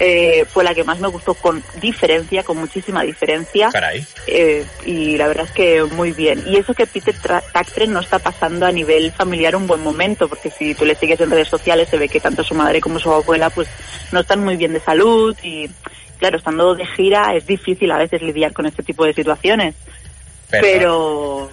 Eh, 0.00 0.44
fue 0.52 0.64
la 0.64 0.74
que 0.74 0.84
más 0.84 0.98
me 0.98 1.08
gustó 1.08 1.34
con 1.34 1.62
diferencia, 1.80 2.42
con 2.42 2.58
muchísima 2.58 3.02
diferencia. 3.02 3.70
Caray. 3.70 4.04
Eh, 4.26 4.64
y 4.84 5.16
la 5.16 5.28
verdad 5.28 5.46
es 5.46 5.52
que 5.52 5.82
muy 5.84 6.12
bien. 6.12 6.42
Y 6.46 6.56
eso 6.56 6.74
que 6.74 6.86
Peter 6.86 7.14
Tactren 7.52 7.92
no 7.92 8.00
está 8.00 8.18
pasando 8.18 8.66
a 8.66 8.72
nivel 8.72 9.12
familiar 9.12 9.54
un 9.54 9.66
buen 9.66 9.82
momento, 9.82 10.28
porque 10.28 10.50
si 10.50 10.74
tú 10.74 10.84
le 10.84 10.94
sigues 10.94 11.20
en 11.20 11.30
redes 11.30 11.48
sociales 11.48 11.88
se 11.88 11.98
ve 11.98 12.08
que 12.08 12.20
tanto 12.20 12.42
su 12.42 12.54
madre 12.54 12.80
como 12.80 12.98
su 12.98 13.12
abuela 13.12 13.50
pues 13.50 13.68
no 14.12 14.20
están 14.20 14.42
muy 14.44 14.56
bien 14.56 14.72
de 14.72 14.80
salud 14.80 15.36
y 15.42 15.70
claro, 16.18 16.38
estando 16.38 16.74
de 16.74 16.86
gira 16.86 17.34
es 17.34 17.46
difícil 17.46 17.90
a 17.90 17.98
veces 17.98 18.22
lidiar 18.22 18.52
con 18.52 18.66
este 18.66 18.82
tipo 18.82 19.04
de 19.04 19.12
situaciones. 19.12 19.74
Perdona. 20.50 20.72
Pero. 20.72 21.50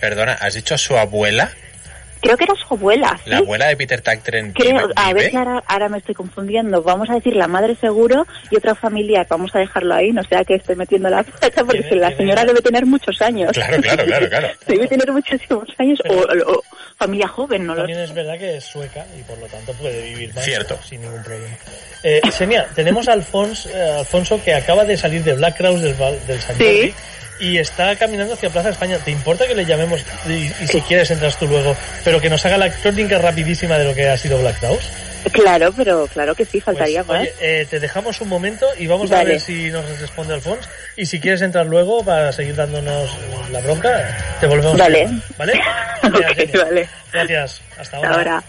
Perdona, 0.00 0.32
¿has 0.34 0.54
dicho 0.54 0.78
su 0.78 0.96
abuela? 0.96 1.50
Creo 2.20 2.36
que 2.36 2.44
era 2.44 2.54
su 2.54 2.74
abuela, 2.74 3.18
¿sí? 3.24 3.30
¿La 3.30 3.38
abuela 3.38 3.66
de 3.68 3.76
Peter 3.76 4.00
Tactren 4.00 4.52
Creo, 4.52 4.88
a 4.96 5.12
ver, 5.12 5.36
ahora, 5.36 5.62
ahora 5.66 5.88
me 5.88 5.98
estoy 5.98 6.14
confundiendo. 6.14 6.82
Vamos 6.82 7.08
a 7.10 7.14
decir 7.14 7.36
la 7.36 7.46
madre 7.46 7.74
seguro 7.76 8.26
y 8.50 8.56
otra 8.56 8.74
familiar. 8.74 9.26
Vamos 9.28 9.54
a 9.54 9.58
dejarlo 9.60 9.94
ahí, 9.94 10.10
no 10.12 10.22
sea 10.24 10.44
que 10.44 10.54
esté 10.54 10.74
metiendo 10.76 11.08
la 11.10 11.22
pata, 11.22 11.64
porque 11.64 11.82
Tiene- 11.82 11.96
la 12.00 12.08
tiene- 12.08 12.16
señora 12.16 12.44
debe 12.44 12.60
tener 12.60 12.86
muchos 12.86 13.20
años. 13.22 13.52
Claro, 13.52 13.80
claro, 13.82 14.04
claro, 14.04 14.28
claro. 14.28 14.48
Debe 14.66 14.86
tener 14.88 15.12
muchísimos 15.12 15.68
años 15.78 15.98
o, 16.08 16.52
o 16.52 16.62
familia 16.98 17.28
joven, 17.28 17.66
no 17.66 17.74
lo 17.74 17.86
es 17.86 18.14
verdad 18.14 18.38
que 18.38 18.56
es 18.56 18.64
sueca 18.64 19.04
y 19.18 19.22
por 19.22 19.38
lo 19.38 19.46
tanto 19.46 19.72
puede 19.74 20.02
vivir 20.02 20.34
más 20.34 20.44
Cierto. 20.44 20.78
sin 20.82 21.00
ningún 21.02 21.22
problema. 21.22 21.54
Eh, 22.02 22.20
Xenia, 22.30 22.66
tenemos 22.74 23.06
a 23.08 23.12
Alfonso, 23.12 23.68
eh, 23.74 23.96
Alfonso 23.98 24.40
que 24.42 24.54
acaba 24.54 24.84
de 24.84 24.96
salir 24.96 25.22
de 25.22 25.34
Black 25.34 25.56
Crowes 25.58 25.82
del, 25.82 25.94
Val- 25.94 26.18
del 26.26 26.40
San 26.40 26.56
Sí. 26.56 26.94
Y 27.38 27.58
está 27.58 27.94
caminando 27.96 28.34
hacia 28.34 28.50
Plaza 28.50 28.70
España. 28.70 28.98
¿Te 29.04 29.10
importa 29.10 29.46
que 29.46 29.54
le 29.54 29.64
llamemos 29.66 30.00
y, 30.26 30.32
y 30.62 30.66
si 30.66 30.80
quieres 30.82 31.10
entras 31.10 31.38
tú 31.38 31.46
luego, 31.46 31.76
pero 32.04 32.20
que 32.20 32.30
nos 32.30 32.44
haga 32.46 32.56
la 32.56 32.70
crónica 32.70 33.18
rapidísima 33.18 33.76
de 33.78 33.84
lo 33.84 33.94
que 33.94 34.08
ha 34.08 34.16
sido 34.16 34.38
Black 34.38 34.58
Crowes? 34.58 34.84
Claro, 35.32 35.72
pero 35.76 36.06
claro 36.06 36.34
que 36.36 36.44
sí, 36.44 36.60
faltaría 36.60 37.02
Pues, 37.02 37.18
más. 37.18 37.28
oye, 37.28 37.60
eh, 37.60 37.66
te 37.68 37.80
dejamos 37.80 38.20
un 38.20 38.28
momento 38.28 38.66
y 38.78 38.86
vamos 38.86 39.10
a 39.10 39.16
Vale. 39.16 39.30
ver 39.32 39.40
si 39.40 39.70
nos 39.70 39.84
responde 40.00 40.34
Alfonso. 40.34 40.68
Y 40.96 41.04
si 41.06 41.18
quieres 41.20 41.42
entrar 41.42 41.66
luego 41.66 42.04
para 42.04 42.32
seguir 42.32 42.54
dándonos 42.54 43.10
la 43.50 43.60
bronca, 43.60 44.16
te 44.40 44.46
volvemos 44.46 44.78
Vale. 44.78 45.04
a 45.04 45.10
¿Vale? 45.36 45.52
Ok, 46.04 46.12
Venga, 46.12 46.34
Xenia. 46.34 46.64
vale. 46.64 46.88
Gracias. 47.12 47.60
Hasta 47.76 47.96
Hasta 47.96 48.08
ahora. 48.14 48.44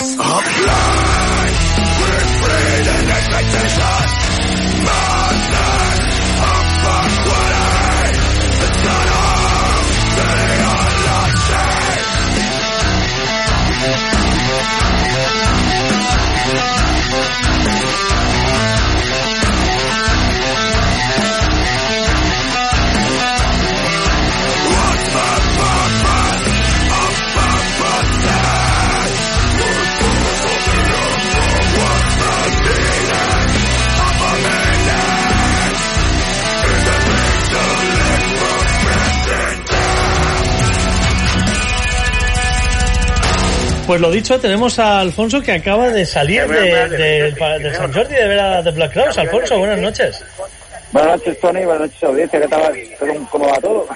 us. 0.00 0.16
I'm 0.18 0.44
blind 0.64 1.56
with 2.00 2.42
and 2.88 3.10
expectations. 3.10 4.12
Life. 4.84 6.01
Pues 43.92 44.00
lo 44.00 44.10
dicho, 44.10 44.40
tenemos 44.40 44.78
a 44.78 45.00
Alfonso 45.00 45.42
que 45.42 45.52
acaba 45.52 45.90
de 45.90 46.06
salir 46.06 46.46
de, 46.48 46.88
de- 46.88 47.74
San 47.76 47.92
Jordi 47.92 48.14
de 48.14 48.26
ver 48.26 48.40
a 48.40 48.62
The 48.64 48.70
Black 48.70 48.90
Crowes. 48.94 49.18
Alfonso, 49.18 49.58
buenas 49.58 49.78
noches. 49.80 50.24
Buenas 50.92 51.18
noches, 51.18 51.38
Tony. 51.40 51.62
Buenas 51.66 51.82
noches, 51.90 52.02
audiencia. 52.02 52.40
¿Qué 52.40 52.48
tal? 52.48 52.72
¿Cómo- 52.98 53.28
¿Cómo 53.30 53.48
va 53.50 53.60
todo? 53.60 53.86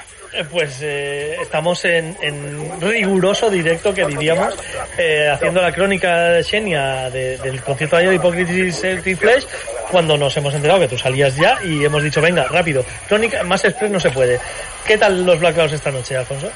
Pues 0.51 0.79
eh, 0.83 1.37
estamos 1.41 1.85
en, 1.85 2.17
en 2.21 2.81
riguroso 2.81 3.49
directo, 3.51 3.95
que 3.95 4.05
diríamos, 4.07 4.55
eh, 4.99 5.29
haciendo 5.33 5.63
la 5.63 5.73
crónica 5.73 6.29
de 6.31 6.43
Xenia 6.45 7.09
de- 7.11 7.39
del 7.39 7.61
concierto 7.63 7.97
de 7.97 8.15
Hypocrites 8.15 8.77
Selfie 8.77 9.17
Flash, 9.17 9.45
cuando 9.91 10.17
nos 10.19 10.37
hemos 10.37 10.53
enterado 10.55 10.81
que 10.81 10.89
tú 10.89 10.99
salías 10.99 11.37
ya 11.37 11.59
y 11.65 11.85
hemos 11.85 12.03
dicho, 12.03 12.21
venga, 12.21 12.45
rápido, 12.49 12.85
crónica, 13.09 13.43
más 13.45 13.65
express 13.65 13.91
no 13.91 14.01
se 14.01 14.11
puede. 14.11 14.39
¿Qué 14.87 14.99
tal 14.99 15.25
los 15.25 15.39
Black 15.41 15.55
Crowes 15.55 15.73
esta 15.73 15.91
noche, 15.91 16.17
Alfonso? 16.17 16.51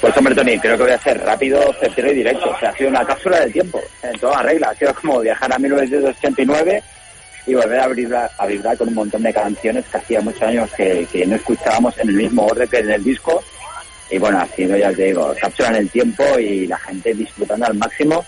Pues 0.00 0.16
hombre, 0.16 0.34
Tony, 0.34 0.58
creo 0.58 0.76
que 0.76 0.82
voy 0.82 0.92
a 0.92 0.98
ser 0.98 1.20
rápido, 1.20 1.72
certero 1.80 2.10
y 2.10 2.14
directo. 2.16 2.50
O 2.50 2.58
sea, 2.58 2.70
ha 2.70 2.76
sido 2.76 2.90
una 2.90 3.04
cápsula 3.04 3.40
del 3.40 3.52
tiempo, 3.52 3.80
en 4.02 4.18
toda 4.18 4.42
regla. 4.42 4.70
Ha 4.70 4.74
sido 4.74 4.94
como 4.94 5.20
viajar 5.20 5.52
a 5.52 5.58
1989 5.58 6.82
y 7.46 7.54
volver 7.54 7.80
a 7.80 7.88
vibrar, 7.88 8.30
a 8.38 8.46
vibrar 8.46 8.76
con 8.76 8.88
un 8.88 8.94
montón 8.94 9.22
de 9.22 9.32
canciones 9.32 9.84
que 9.86 9.96
hacía 9.96 10.20
muchos 10.20 10.42
años 10.42 10.70
que, 10.76 11.06
que 11.10 11.26
no 11.26 11.36
escuchábamos 11.36 11.98
en 11.98 12.08
el 12.08 12.14
mismo 12.14 12.46
orden 12.46 12.68
que 12.68 12.78
en 12.78 12.90
el 12.90 13.02
disco. 13.02 13.42
Y 14.10 14.18
bueno, 14.18 14.40
ha 14.40 14.46
sido, 14.46 14.76
ya 14.76 14.92
te 14.92 15.04
digo, 15.04 15.34
cápsula 15.40 15.68
en 15.70 15.76
el 15.76 15.90
tiempo 15.90 16.22
y 16.38 16.66
la 16.66 16.78
gente 16.78 17.14
disfrutando 17.14 17.66
al 17.66 17.74
máximo. 17.74 18.24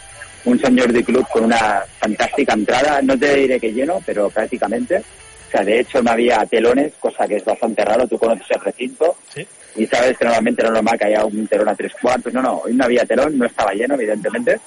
Un 0.46 0.58
San 0.58 0.78
Jordi 0.78 1.04
Club 1.04 1.26
con 1.30 1.44
una 1.44 1.84
fantástica 1.98 2.54
entrada, 2.54 3.00
no 3.02 3.18
te 3.18 3.34
diré 3.34 3.60
que 3.60 3.72
lleno, 3.72 4.00
pero 4.04 4.28
prácticamente. 4.30 4.98
O 4.98 5.50
sea, 5.50 5.62
de 5.62 5.80
hecho 5.80 6.02
no 6.02 6.10
había 6.10 6.44
telones, 6.46 6.94
cosa 6.98 7.28
que 7.28 7.36
es 7.36 7.44
bastante 7.44 7.84
raro, 7.84 8.08
tú 8.08 8.18
conoces 8.18 8.46
el 8.50 8.60
recinto. 8.60 9.16
Sí. 9.32 9.46
Y 9.76 9.86
sabes 9.86 10.16
que 10.16 10.24
normalmente 10.24 10.62
no 10.62 10.68
es 10.68 10.74
normal 10.74 10.98
que 10.98 11.06
haya 11.06 11.24
un 11.24 11.46
telón 11.46 11.68
a 11.68 11.74
tres 11.74 11.92
cuartos. 12.00 12.32
No, 12.32 12.42
no, 12.42 12.62
hoy 12.64 12.74
no 12.74 12.84
había 12.84 13.04
telón, 13.04 13.38
no 13.38 13.46
estaba 13.46 13.72
lleno, 13.72 13.94
evidentemente. 13.94 14.58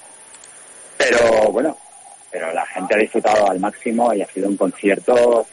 Pero 0.98 1.52
bueno, 1.52 1.78
pero 2.32 2.54
la 2.54 2.66
gente 2.66 2.96
ha 2.96 3.00
disfrutado 3.00 3.50
al 3.50 3.60
máximo 3.60 4.14
y 4.14 4.22
ha 4.22 4.28
sido 4.28 4.50
un 4.50 4.58
concierto 4.58 5.46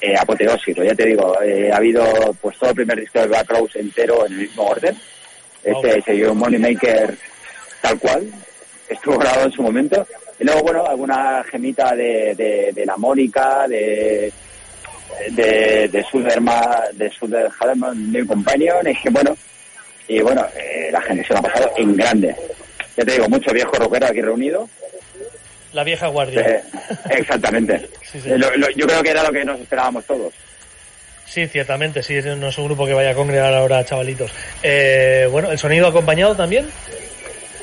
eh, 0.00 0.16
apoteósico. 0.16 0.82
Ya 0.82 0.94
te 0.94 1.06
digo, 1.06 1.40
eh, 1.42 1.70
ha 1.72 1.76
habido 1.76 2.04
pues 2.40 2.58
todo 2.58 2.70
el 2.70 2.76
primer 2.76 3.00
disco 3.00 3.20
de 3.20 3.26
Black 3.26 3.50
Rose 3.50 3.80
entero 3.80 4.26
en 4.26 4.32
el 4.32 4.38
mismo 4.38 4.64
orden. 4.64 4.96
Este 5.62 6.12
dio 6.12 6.32
un 6.32 6.38
Moneymaker 6.38 7.16
tal 7.82 7.98
cual, 7.98 8.30
estuvo 8.88 9.18
grabado 9.18 9.46
en 9.46 9.52
su 9.52 9.62
momento. 9.62 10.06
Y 10.38 10.44
luego, 10.44 10.62
bueno, 10.62 10.86
alguna 10.86 11.42
gemita 11.44 11.94
de, 11.94 12.34
de, 12.34 12.72
de 12.72 12.86
la 12.86 12.96
Mónica, 12.96 13.66
de 13.66 14.32
de, 15.30 15.88
de 15.88 16.04
Suderma, 16.04 16.82
de 16.92 17.10
Suder 17.10 17.50
New 17.94 18.26
Companion, 18.26 18.86
y 18.88 18.94
que 18.94 19.10
bueno, 19.10 19.36
y 20.06 20.20
bueno, 20.20 20.44
eh, 20.56 20.88
la 20.92 21.00
gente 21.00 21.24
se 21.24 21.32
lo 21.32 21.40
ha 21.40 21.42
pasado 21.42 21.72
en 21.76 21.96
grande. 21.96 22.34
Ya 22.96 23.04
te 23.04 23.12
digo, 23.12 23.28
mucho 23.28 23.52
viejo 23.52 23.72
rockero 23.72 24.06
aquí 24.06 24.20
reunido. 24.20 24.68
La 25.72 25.84
vieja 25.84 26.06
guardia. 26.08 26.40
Eh, 26.40 26.62
exactamente. 27.10 27.88
Sí, 28.10 28.18
sí. 28.22 28.30
Eh, 28.30 28.38
lo- 28.38 28.56
lo- 28.56 28.70
yo 28.70 28.86
creo 28.86 29.02
que 29.02 29.10
era 29.10 29.22
lo 29.22 29.30
que 29.30 29.44
nos 29.44 29.60
esperábamos 29.60 30.02
todos. 30.06 30.32
Sí, 31.26 31.46
ciertamente, 31.46 32.02
sí, 32.02 32.14
no 32.38 32.48
es 32.48 32.56
un 32.56 32.64
grupo 32.64 32.86
que 32.86 32.94
vaya 32.94 33.10
a 33.10 33.14
congregar 33.14 33.52
ahora 33.52 33.84
chavalitos. 33.84 34.30
Eh, 34.62 35.28
bueno, 35.30 35.52
¿el 35.52 35.58
sonido 35.58 35.86
acompañado 35.88 36.34
también? 36.34 36.66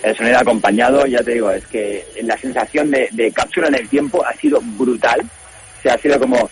El 0.03 0.15
sonido 0.15 0.37
acompañado, 0.37 1.03
ya 1.07 1.23
te 1.23 1.31
digo, 1.33 1.49
es 1.49 1.65
que 1.65 2.05
la 2.21 2.37
sensación 2.37 2.91
de, 2.91 3.09
de 3.11 3.31
cápsula 3.31 3.69
en 3.69 3.73
el 3.75 3.89
tiempo 3.89 4.23
ha 4.23 4.33
sido 4.33 4.61
brutal. 4.61 5.19
O 5.21 5.81
sea, 5.81 5.95
ha 5.95 5.97
sido 5.97 6.19
como, 6.19 6.47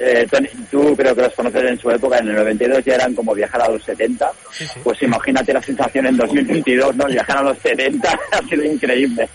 eh, 0.00 0.26
tú 0.68 0.96
creo 0.96 1.14
que 1.14 1.22
los 1.22 1.32
conoces 1.34 1.62
en 1.70 1.78
su 1.78 1.88
época, 1.92 2.18
en 2.18 2.26
el 2.30 2.34
92 2.34 2.84
ya 2.84 2.96
eran 2.96 3.14
como 3.14 3.32
viajar 3.32 3.62
a 3.62 3.68
los 3.68 3.84
70. 3.84 4.28
Sí, 4.50 4.66
sí. 4.66 4.80
Pues 4.82 5.00
imagínate 5.04 5.52
la 5.52 5.62
sensación 5.62 6.06
en 6.06 6.16
2022, 6.16 6.96
¿no? 6.96 7.04
Viajar 7.04 7.36
a 7.36 7.42
los 7.42 7.58
70 7.58 8.08
ha 8.32 8.38
sido 8.48 8.64
increíble. 8.64 9.28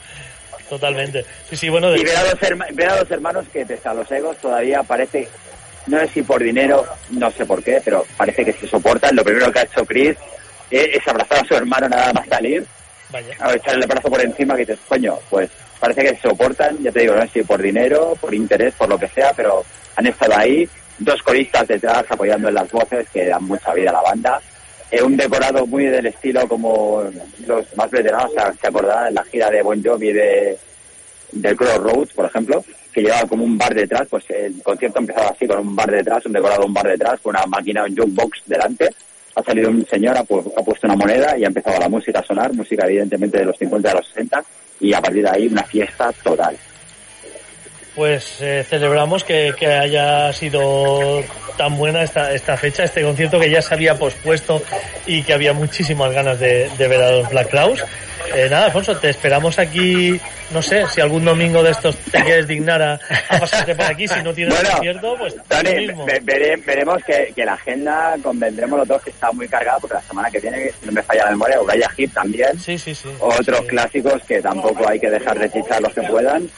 Totalmente. 0.72 1.26
Sí, 1.50 1.58
sí, 1.58 1.68
bueno, 1.68 1.92
de- 1.92 2.00
Y 2.00 2.04
ver 2.06 2.16
a, 2.16 2.24
dos 2.24 2.42
herma- 2.42 2.68
ver 2.72 2.90
a 2.90 2.96
dos 3.00 3.12
hermanos 3.12 3.46
que 3.52 3.66
pese 3.66 3.90
a 3.90 3.94
los 3.94 4.10
egos 4.10 4.38
todavía 4.38 4.82
parece, 4.84 5.28
no 5.88 6.00
sé 6.00 6.08
si 6.08 6.22
por 6.22 6.42
dinero, 6.42 6.86
no 7.10 7.30
sé 7.30 7.46
por 7.46 7.62
qué, 7.62 7.82
pero 7.84 8.06
parece 8.16 8.46
que 8.46 8.54
se 8.54 8.68
soportan. 8.70 9.14
Lo 9.14 9.24
primero 9.26 9.52
que 9.52 9.60
ha 9.60 9.64
hecho 9.64 9.86
Chris 9.86 10.16
es, 10.70 10.88
es 10.96 11.06
abrazar 11.10 11.40
a 11.40 11.46
su 11.46 11.56
hermano 11.56 11.90
nada 11.90 12.14
más 12.14 12.26
salir, 12.26 12.66
vaya. 13.10 13.36
a 13.42 13.54
echarle 13.54 13.82
el 13.82 13.88
brazo 13.88 14.10
por 14.10 14.22
encima 14.22 14.56
que 14.56 14.62
dices, 14.62 14.80
coño, 14.88 15.20
pues 15.30 15.50
parece 15.78 16.04
que 16.04 16.10
se 16.16 16.22
soportan, 16.22 16.78
ya 16.82 16.90
te 16.94 17.02
digo, 17.02 17.16
no 17.16 17.22
sé 17.24 17.30
si 17.34 17.44
por 17.44 17.62
dinero, 17.62 18.16
por 18.22 18.34
interés, 18.34 18.74
por 18.76 18.88
lo 18.88 18.98
que 18.98 19.10
sea, 19.10 19.34
pero 19.36 19.66
han 19.98 20.08
estado 20.08 20.38
ahí 20.38 20.70
dos 21.00 21.22
coristas 21.22 21.68
detrás 21.68 22.06
apoyando 22.08 22.48
en 22.48 22.54
las 22.56 22.72
voces 22.72 23.06
que 23.12 23.26
dan 23.28 23.44
mucha 23.44 23.74
vida 23.74 23.90
a 23.90 23.94
la 23.94 24.02
banda. 24.04 24.40
Eh, 24.92 25.02
un 25.02 25.16
decorado 25.16 25.66
muy 25.66 25.86
del 25.86 26.06
estilo 26.08 26.48
como 26.48 27.04
los 27.48 27.78
más 27.78 27.90
veteranos 27.90 28.32
se- 28.34 28.68
acordarán 28.68 29.08
en 29.08 29.14
la 29.16 29.24
gira 29.24 29.50
de 29.50 29.62
Bon 29.62 29.82
Jovi 29.82 30.12
de, 30.12 30.58
del 31.32 31.56
Crossroads, 31.56 32.14
por 32.14 32.26
ejemplo, 32.26 32.64
que 32.92 33.02
llevaba 33.02 33.26
como 33.28 33.46
un 33.46 33.58
bar 33.58 33.74
detrás, 33.74 34.06
pues 34.10 34.26
el 34.32 34.62
concierto 34.62 35.00
empezaba 35.00 35.30
así, 35.30 35.48
con 35.48 35.60
un 35.60 35.74
bar 35.76 35.90
detrás, 35.90 36.26
un 36.26 36.34
decorado 36.34 36.66
un 36.66 36.74
bar 36.74 36.88
detrás, 36.88 37.20
con 37.22 37.34
una 37.36 37.46
máquina, 37.46 37.86
un 37.86 37.96
jukebox 37.96 38.42
delante. 38.46 38.90
Ha 39.34 39.42
salido 39.44 39.70
un 39.70 39.86
señor, 39.88 40.18
ha, 40.18 40.26
pu- 40.26 40.52
ha 40.58 40.62
puesto 40.62 40.88
una 40.88 40.98
moneda 40.98 41.38
y 41.38 41.46
ha 41.46 41.48
empezado 41.48 41.80
la 41.80 41.88
música 41.88 42.20
a 42.20 42.24
sonar, 42.24 42.54
música 42.54 42.86
evidentemente 42.86 43.38
de 43.38 43.46
los 43.46 43.58
50 43.58 43.88
y 43.88 43.92
de 43.94 43.98
los 43.98 44.08
60, 44.10 44.44
y 44.82 44.94
a 44.94 45.00
partir 45.00 45.24
de 45.24 45.30
ahí 45.30 45.48
una 45.48 45.64
fiesta 45.64 46.12
total. 46.22 46.58
Pues 47.96 48.38
eh, 48.40 48.64
celebramos 48.68 49.24
que, 49.26 49.54
que 49.60 49.68
haya 49.68 50.32
sido 50.32 51.22
tan 51.58 51.78
buena 51.78 52.04
esta, 52.04 52.32
esta 52.34 52.56
fecha, 52.56 52.86
este 52.86 53.02
concierto 53.04 53.38
que 53.38 53.50
ya 53.50 53.62
se 53.62 53.74
había 53.74 53.96
pospuesto 53.96 54.62
y 55.06 55.24
que 55.24 55.34
había 55.34 55.52
muchísimas 55.52 56.14
ganas 56.14 56.40
de, 56.40 56.70
de 56.78 56.88
ver 56.88 57.02
a 57.02 57.12
los 57.12 57.30
Black 57.30 57.50
Crowes. 57.50 57.84
Eh, 58.34 58.48
nada, 58.50 58.68
Alfonso, 58.68 58.96
te 58.98 59.10
esperamos 59.10 59.60
aquí, 59.60 60.18
no 60.52 60.62
sé, 60.62 60.86
si 60.88 61.02
algún 61.02 61.26
domingo 61.26 61.62
de 61.64 61.72
estos 61.72 61.98
te 61.98 62.24
quieres 62.24 62.48
dignar 62.48 62.82
a, 62.82 62.94
a 63.28 63.40
pasarte 63.40 63.76
por 63.76 63.86
aquí, 63.86 64.08
si 64.08 64.22
no 64.24 64.34
tienes 64.34 64.54
Bueno, 64.56 64.70
concierto, 64.72 65.16
pues 65.18 65.36
Tony, 65.50 65.76
mismo. 65.88 66.06
ve- 66.06 66.22
vere- 66.24 66.64
veremos 66.66 67.04
que, 67.04 67.34
que 67.36 67.44
la 67.44 67.54
agenda 67.54 68.16
convendremos 68.24 68.80
los 68.80 68.88
dos 68.88 69.02
que 69.02 69.10
está 69.10 69.32
muy 69.34 69.50
cargada 69.50 69.80
porque 69.80 69.96
la 69.96 70.02
semana 70.04 70.32
que 70.32 70.40
viene, 70.40 70.72
si 70.80 70.86
no 70.86 70.94
me 70.94 71.04
falla 71.04 71.26
la 71.26 71.32
memoria, 71.32 71.60
Uriah 71.62 71.92
Heep 71.98 72.14
también. 72.14 72.58
Sí, 72.58 72.78
sí, 72.78 72.96
sí. 72.96 73.10
Otros 73.20 73.60
Sí. 73.60 73.68
clásicos 73.68 74.24
que 74.24 74.40
tampoco 74.42 74.88
hay 74.88 75.00
que 75.00 75.10
dejar 75.10 75.38
de 75.38 75.52
chichar 75.52 75.82
los 75.82 75.94
que 75.94 76.04
puedan. 76.04 76.50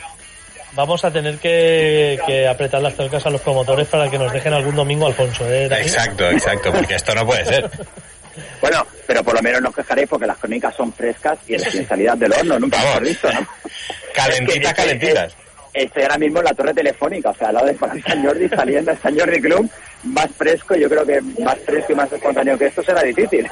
Vamos 0.76 1.06
a 1.06 1.12
tener 1.12 1.38
que, 1.38 2.20
que 2.26 2.48
apretar 2.48 2.82
las 2.82 2.96
tuercas 2.96 3.26
a 3.26 3.30
los 3.30 3.42
promotores 3.42 3.88
para 3.88 4.10
que 4.10 4.18
nos 4.18 4.32
dejen 4.34 4.54
algún 4.54 4.76
domingo 4.76 5.06
Alfonso, 5.08 5.48
¿eh? 5.52 5.66
Exacto, 5.66 6.28
exacto, 6.30 6.72
porque 6.72 6.96
esto 6.96 7.14
no 7.14 7.26
puede 7.26 7.46
ser. 7.46 7.70
Bueno, 8.60 8.86
pero 9.06 9.24
por 9.24 9.36
lo 9.36 9.42
menos 9.44 9.62
no 9.62 9.70
os 9.70 9.76
quejaréis 9.76 10.10
porque 10.10 10.26
las 10.26 10.38
crónicas 10.38 10.76
son 10.76 10.92
frescas 10.92 11.38
y 11.48 11.58
recién 11.58 11.88
salidas 11.88 12.18
del 12.18 12.34
horno, 12.34 12.58
nunca 12.60 12.78
Vamos. 12.78 12.96
hemos 12.98 13.10
visto, 13.10 13.32
¿no? 13.32 13.48
Calentitas, 14.16 14.56
Es 14.56 14.70
que- 14.70 14.82
calentitas. 14.82 15.36
Estoy 15.76 16.04
ahora 16.04 16.18
mismo 16.20 16.38
en 16.38 16.46
la 16.46 16.54
torre 16.54 16.72
telefónica, 16.74 17.32
o 17.32 17.36
sea, 17.36 17.48
al 17.48 17.56
lado 17.56 17.66
de 17.66 17.76
San 18.04 18.24
Jordi 18.24 18.48
saliendo 18.50 18.92
de 18.92 18.98
San 18.98 19.18
Jordi 19.18 19.42
Club, 19.42 19.68
más 20.04 20.28
fresco, 20.38 20.76
yo 20.76 20.88
creo 20.88 21.04
que 21.04 21.20
más 21.42 21.58
fresco 21.66 21.94
y 21.94 21.96
más 21.96 22.12
espontáneo 22.14 22.56
que 22.60 22.66
esto 22.68 22.84
será 22.84 23.02
difícil. 23.02 23.48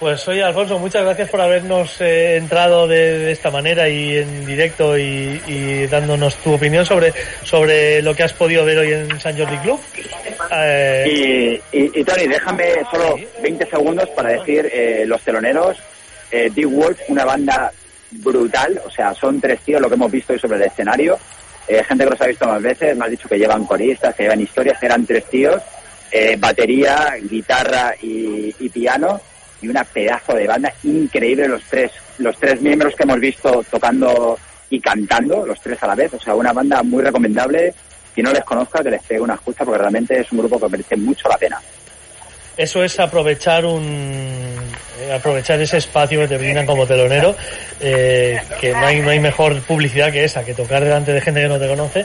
Pues 0.00 0.26
oye, 0.28 0.42
Alfonso, 0.42 0.78
muchas 0.78 1.04
gracias 1.04 1.28
por 1.28 1.42
habernos 1.42 2.00
eh, 2.00 2.36
entrado 2.36 2.88
de, 2.88 3.18
de 3.18 3.32
esta 3.32 3.50
manera 3.50 3.86
y 3.86 4.16
en 4.16 4.46
directo 4.46 4.96
y, 4.96 5.38
y 5.46 5.86
dándonos 5.88 6.36
tu 6.36 6.54
opinión 6.54 6.86
sobre, 6.86 7.12
sobre 7.44 8.00
lo 8.00 8.14
que 8.14 8.22
has 8.22 8.32
podido 8.32 8.64
ver 8.64 8.78
hoy 8.78 8.92
en 8.94 9.20
San 9.20 9.36
Jordi 9.36 9.58
Club. 9.58 9.78
Eh, 10.52 11.60
Y, 11.72 11.78
y, 11.78 12.00
y, 12.00 12.04
Tony, 12.04 12.26
déjame 12.28 12.64
solo 12.90 13.14
20 13.42 13.66
segundos 13.68 14.08
para 14.16 14.30
decir 14.30 14.70
eh, 14.72 15.04
los 15.06 15.20
teloneros. 15.20 15.76
Eh, 16.30 16.50
Big 16.54 16.66
Wolf, 16.66 16.98
una 17.08 17.26
banda 17.26 17.70
brutal, 18.12 18.80
o 18.86 18.90
sea, 18.90 19.12
son 19.14 19.38
tres 19.38 19.60
tíos 19.60 19.82
lo 19.82 19.88
que 19.88 19.96
hemos 19.96 20.10
visto 20.10 20.32
hoy 20.32 20.38
sobre 20.38 20.56
el 20.56 20.64
escenario. 20.64 21.18
Eh, 21.68 21.84
gente 21.84 22.04
que 22.04 22.10
los 22.10 22.20
ha 22.22 22.26
visto 22.26 22.46
más 22.46 22.62
veces, 22.62 22.96
me 22.96 23.04
has 23.04 23.10
dicho 23.10 23.28
que 23.28 23.38
llevan 23.38 23.66
coristas, 23.66 24.14
que 24.14 24.22
llevan 24.22 24.40
historias, 24.40 24.82
eran 24.82 25.04
tres 25.04 25.24
tíos. 25.26 25.60
eh, 26.10 26.36
batería, 26.38 27.14
guitarra 27.22 27.94
y 28.00 28.68
piano. 28.70 29.20
Y 29.62 29.68
una 29.68 29.84
pedazo 29.84 30.34
de 30.34 30.46
banda 30.46 30.72
increíble 30.84 31.48
los 31.48 31.62
tres, 31.64 31.92
los 32.18 32.36
tres 32.38 32.60
miembros 32.60 32.94
que 32.94 33.02
hemos 33.02 33.20
visto 33.20 33.64
tocando 33.70 34.38
y 34.70 34.80
cantando, 34.80 35.44
los 35.44 35.60
tres 35.60 35.82
a 35.82 35.88
la 35.88 35.94
vez. 35.94 36.14
O 36.14 36.20
sea, 36.20 36.34
una 36.34 36.52
banda 36.52 36.82
muy 36.82 37.02
recomendable. 37.02 37.74
Quien 38.14 38.24
no 38.24 38.32
les 38.32 38.44
conozca, 38.44 38.82
que 38.82 38.90
les 38.90 39.02
pegue 39.02 39.20
una 39.20 39.34
escucha 39.34 39.64
porque 39.64 39.78
realmente 39.78 40.20
es 40.20 40.32
un 40.32 40.38
grupo 40.38 40.58
que 40.58 40.68
merece 40.68 40.96
mucho 40.96 41.28
la 41.28 41.38
pena. 41.38 41.60
eso 42.56 42.82
es 42.82 42.98
aprovechar 42.98 43.64
un 43.64 44.58
eh, 45.00 45.12
aprovechar 45.12 45.60
ese 45.60 45.78
espacio 45.78 46.20
que 46.20 46.28
te 46.28 46.36
brindan 46.36 46.66
como 46.66 46.86
telonero, 46.86 47.34
eh, 47.80 48.38
que 48.60 48.72
no 48.72 48.86
hay, 48.86 49.00
no 49.00 49.10
hay 49.10 49.20
mejor 49.20 49.60
publicidad 49.62 50.12
que 50.12 50.24
esa, 50.24 50.44
que 50.44 50.54
tocar 50.54 50.82
delante 50.82 51.12
de 51.12 51.20
gente 51.20 51.40
que 51.40 51.48
no 51.48 51.58
te 51.58 51.68
conoce 51.68 52.04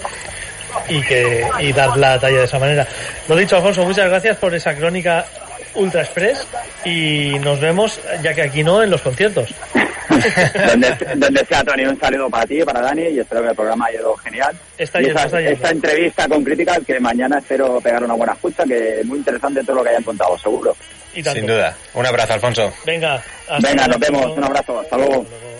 y 0.89 1.01
que 1.01 1.45
y 1.59 1.73
dar 1.73 1.97
la 1.97 2.19
talla 2.19 2.39
de 2.39 2.45
esa 2.45 2.59
manera. 2.59 2.87
Lo 3.27 3.35
dicho, 3.35 3.57
Alfonso, 3.57 3.83
muchas 3.83 4.07
gracias 4.07 4.37
por 4.37 4.53
esa 4.55 4.75
crónica 4.75 5.25
Ultra 5.75 6.01
Express 6.01 6.47
y 6.85 7.37
nos 7.39 7.59
vemos, 7.59 7.99
ya 8.23 8.33
que 8.33 8.43
aquí 8.43 8.63
no, 8.63 8.81
en 8.83 8.89
los 8.89 9.01
conciertos. 9.01 9.49
donde, 10.67 10.95
donde 11.15 11.45
sea, 11.45 11.63
Tony, 11.63 11.85
un 11.85 11.99
saludo 11.99 12.29
para 12.29 12.45
ti, 12.45 12.63
para 12.63 12.81
Dani, 12.81 13.03
y 13.09 13.19
espero 13.19 13.41
que 13.41 13.49
el 13.49 13.55
programa 13.55 13.87
haya 13.87 13.99
ido 13.99 14.15
genial. 14.17 14.55
Está 14.77 15.01
y 15.01 15.05
yendo, 15.05 15.19
esa- 15.19 15.25
está 15.27 15.39
yendo. 15.39 15.53
esta 15.55 15.69
entrevista 15.71 16.27
con 16.27 16.43
Critical, 16.43 16.85
que 16.85 16.99
mañana 16.99 17.39
espero 17.39 17.79
pegar 17.81 18.03
una 18.03 18.13
buena 18.13 18.33
escucha, 18.33 18.63
que 18.63 18.99
es 19.01 19.05
muy 19.05 19.17
interesante 19.19 19.63
todo 19.63 19.77
lo 19.77 19.83
que 19.83 19.89
hayan 19.89 20.03
contado, 20.03 20.37
seguro. 20.37 20.75
Y. 21.13 21.23
Sin 21.23 21.45
duda. 21.47 21.75
Un 21.93 22.05
abrazo, 22.05 22.33
Alfonso. 22.33 22.73
Venga, 22.85 23.15
hasta 23.49 23.67
Venga, 23.69 23.87
nos 23.87 23.99
vemos, 23.99 24.37
un 24.37 24.43
abrazo, 24.43 24.79
hasta 24.79 24.97
luego. 24.97 25.21
Hasta 25.21 25.29
luego. 25.39 25.54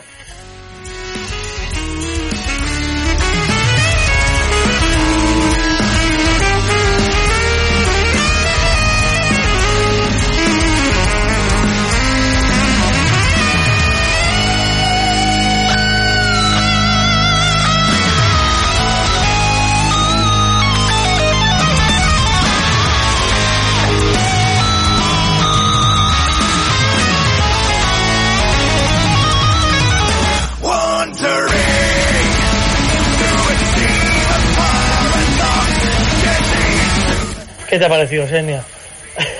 ¿Qué 37.75 37.79
te 37.79 37.85
ha 37.87 37.89
parecido, 37.89 38.25
Xenia? 38.25 38.63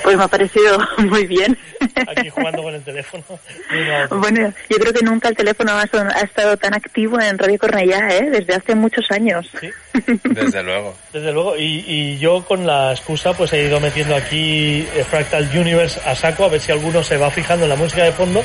Pues 0.03 0.17
me 0.17 0.23
ha 0.23 0.27
parecido 0.27 0.77
muy 0.97 1.25
bien. 1.25 1.57
Aquí 2.07 2.29
jugando 2.29 2.63
con 2.63 2.75
el 2.75 2.81
teléfono. 2.83 3.23
Bueno, 4.09 4.53
yo 4.69 4.77
creo 4.77 4.91
que 4.93 5.03
nunca 5.05 5.29
el 5.29 5.35
teléfono 5.37 5.71
ha, 5.71 5.87
son- 5.87 6.09
ha 6.11 6.19
estado 6.19 6.57
tan 6.57 6.73
activo 6.73 7.17
en 7.21 7.37
Radio 7.37 7.57
Cornellá, 7.57 8.09
¿eh? 8.09 8.29
Desde 8.29 8.55
hace 8.55 8.75
muchos 8.75 9.05
años. 9.09 9.49
Sí. 9.59 9.69
Desde 10.25 10.63
luego. 10.63 10.95
Desde 11.13 11.31
luego, 11.31 11.55
y, 11.57 11.83
y 11.87 12.17
yo 12.17 12.43
con 12.45 12.65
la 12.67 12.91
excusa 12.91 13.31
pues 13.33 13.53
he 13.53 13.63
ido 13.63 13.79
metiendo 13.79 14.15
aquí 14.17 14.85
eh, 14.95 15.05
Fractal 15.09 15.49
Universe 15.57 15.99
a 16.05 16.13
saco 16.13 16.43
a 16.43 16.49
ver 16.49 16.59
si 16.59 16.73
alguno 16.73 17.01
se 17.03 17.15
va 17.15 17.31
fijando 17.31 17.63
en 17.65 17.69
la 17.69 17.77
música 17.77 18.03
de 18.03 18.11
fondo 18.11 18.43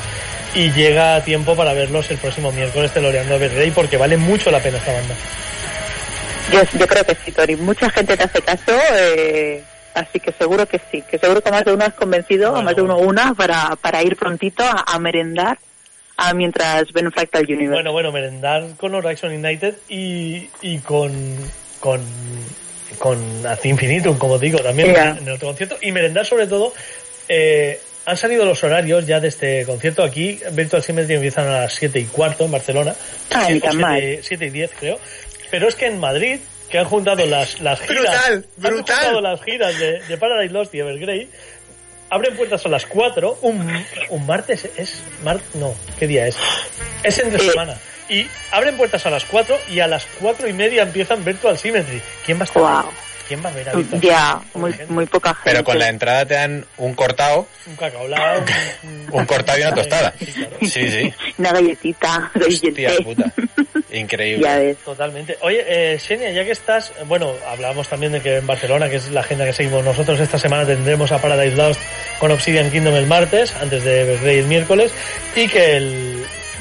y 0.55 0.71
llega 0.71 1.15
a 1.15 1.23
tiempo 1.25 1.53
para 1.55 1.73
verlos 1.73 2.09
el 2.11 2.17
próximo 2.17 2.53
miércoles 2.53 2.91
teloreando 2.93 3.35
a 3.35 3.37
Rey 3.39 3.71
porque 3.71 3.97
vale 3.97 4.15
mucho 4.15 4.51
la 4.51 4.59
pena 4.59 4.77
esta 4.77 4.93
banda. 4.93 5.15
Yo, 6.51 6.61
yo 6.79 6.87
creo 6.87 7.05
que 7.05 7.15
sí, 7.25 7.31
Tori. 7.31 7.55
Mucha 7.57 7.89
gente 7.89 8.17
te 8.17 8.23
hace 8.23 8.41
caso, 8.41 8.73
eh, 8.93 9.63
así 9.93 10.19
que 10.19 10.31
seguro 10.31 10.65
que 10.65 10.79
sí. 10.91 11.01
Que 11.09 11.17
seguro 11.17 11.41
que 11.41 11.51
más 11.51 11.65
de 11.65 11.73
uno 11.73 11.85
has 11.85 11.93
convencido, 11.93 12.47
a 12.47 12.51
Bueno, 12.51 12.65
más 12.65 12.75
de 12.75 12.81
uno 12.81 12.97
una, 12.97 13.33
para, 13.33 13.75
para 13.75 14.01
ir 14.03 14.15
prontito 14.15 14.63
a, 14.63 14.83
a 14.87 14.99
merendar 14.99 15.57
a 16.17 16.33
mientras 16.33 16.91
ven 16.93 17.11
Fractal 17.11 17.43
Universe. 17.45 17.73
Bueno, 17.73 17.91
bueno, 17.93 18.11
merendar 18.11 18.63
con 18.77 18.93
Horizon 18.93 19.33
United 19.33 19.75
y, 19.89 20.47
y 20.61 20.77
con, 20.79 21.11
con, 21.79 21.99
con 22.99 23.45
Ad 23.45 23.63
Infinitum, 23.63 24.17
como 24.17 24.37
digo, 24.37 24.59
también 24.59 24.93
Ya. 24.93 25.09
en 25.19 25.27
el 25.27 25.33
otro 25.33 25.47
concierto. 25.47 25.77
Y 25.81 25.91
merendar 25.91 26.25
sobre 26.25 26.45
todo, 26.47 26.73
eh, 27.27 27.79
han 28.05 28.17
salido 28.17 28.45
los 28.45 28.63
horarios 28.63 29.07
ya 29.07 29.19
de 29.19 29.29
este 29.29 29.65
concierto 29.65 30.03
aquí. 30.03 30.39
Virtual 30.51 30.83
Symmetry 30.83 31.15
empiezan 31.15 31.47
a 31.47 31.61
las 31.61 31.73
7 31.73 31.99
y 31.99 32.05
cuarto 32.05 32.45
en 32.45 32.51
Barcelona. 32.51 32.93
Ah, 33.33 33.47
ni 33.49 33.59
tan 33.59 33.77
mal. 33.77 34.19
7 34.21 34.45
y 34.45 34.49
10 34.49 34.71
creo. 34.79 34.99
Pero 35.49 35.67
es 35.67 35.75
que 35.75 35.87
en 35.87 35.99
Madrid, 35.99 36.39
que 36.71 36.79
han 36.79 36.85
juntado 36.85 37.25
las, 37.25 37.59
las 37.59 37.79
giras, 37.81 38.05
Brutal, 38.05 38.45
han 38.63 38.73
juntado 38.73 39.21
las 39.21 39.43
giras 39.43 39.77
de, 39.77 39.99
de 40.01 40.17
Paradise 40.17 40.53
Lost 40.53 40.73
y 40.73 40.79
Evergrey, 40.79 41.29
abren 42.09 42.35
puertas 42.35 42.65
a 42.65 42.69
las 42.69 42.85
4, 42.85 43.39
un, 43.41 43.85
un 44.09 44.25
martes, 44.25 44.67
es, 44.77 45.01
mar, 45.23 45.39
no, 45.55 45.75
¿qué 45.99 46.07
día 46.07 46.27
es? 46.27 46.37
Es 47.03 47.19
entre 47.19 47.45
Eh. 47.45 47.49
semana. 47.49 47.77
Y 48.09 48.27
abren 48.51 48.75
puertas 48.75 49.05
a 49.05 49.09
las 49.09 49.23
4 49.25 49.57
y 49.69 49.79
a 49.79 49.87
las 49.87 50.05
4 50.19 50.47
y 50.49 50.53
media 50.53 50.83
empiezan 50.83 51.23
Virtual 51.23 51.57
Symmetry. 51.57 52.01
¿Quién 52.25 52.37
va 52.39 52.41
a 52.41 52.45
estar? 52.45 52.61
Wow. 52.61 52.91
Va 53.43 53.49
a 53.49 53.53
ver 53.53 53.69
a 53.69 53.73
Ya, 54.01 54.41
muy, 54.55 54.73
muy 54.89 55.05
poca 55.05 55.29
gente. 55.35 55.51
Pero 55.51 55.63
con 55.63 55.77
la 55.79 55.89
entrada 55.89 56.25
te 56.25 56.33
dan 56.33 56.65
un 56.77 56.93
cortado, 56.93 57.47
Un 57.67 57.75
cacaolao. 57.75 58.43
un 59.11 59.25
cortado 59.27 59.59
y 59.59 59.61
una 59.61 59.75
tostada. 59.75 60.13
Sí. 60.61 60.89
Sí. 60.89 61.13
Una 61.37 61.51
galletita, 61.53 62.31
Hostia 62.47 62.91
puta. 63.03 63.31
Ya 63.89 63.97
Increíble. 63.97 64.47
ves. 64.59 64.77
Totalmente. 64.77 65.37
Oye, 65.41 65.63
eh, 65.67 65.99
Xenia, 65.99 66.31
ya 66.31 66.45
que 66.45 66.51
estás, 66.51 66.93
bueno, 67.07 67.33
hablamos 67.47 67.87
también 67.89 68.13
de 68.13 68.21
que 68.21 68.37
en 68.37 68.47
Barcelona, 68.47 68.89
que 68.89 68.95
es 68.97 69.09
la 69.11 69.19
agenda 69.21 69.43
que 69.45 69.53
seguimos 69.53 69.83
nosotros, 69.83 70.19
esta 70.19 70.37
semana 70.39 70.65
tendremos 70.65 71.11
a 71.11 71.17
Paradise 71.19 71.55
Lost 71.57 71.79
con 72.19 72.31
Obsidian 72.31 72.71
Kingdom 72.71 72.95
el 72.95 73.07
martes, 73.07 73.53
antes 73.61 73.83
de 73.83 74.01
Evergrey 74.01 74.39
el 74.39 74.45
miércoles, 74.45 74.91
y 75.35 75.47
que 75.47 75.75
el 75.77 76.10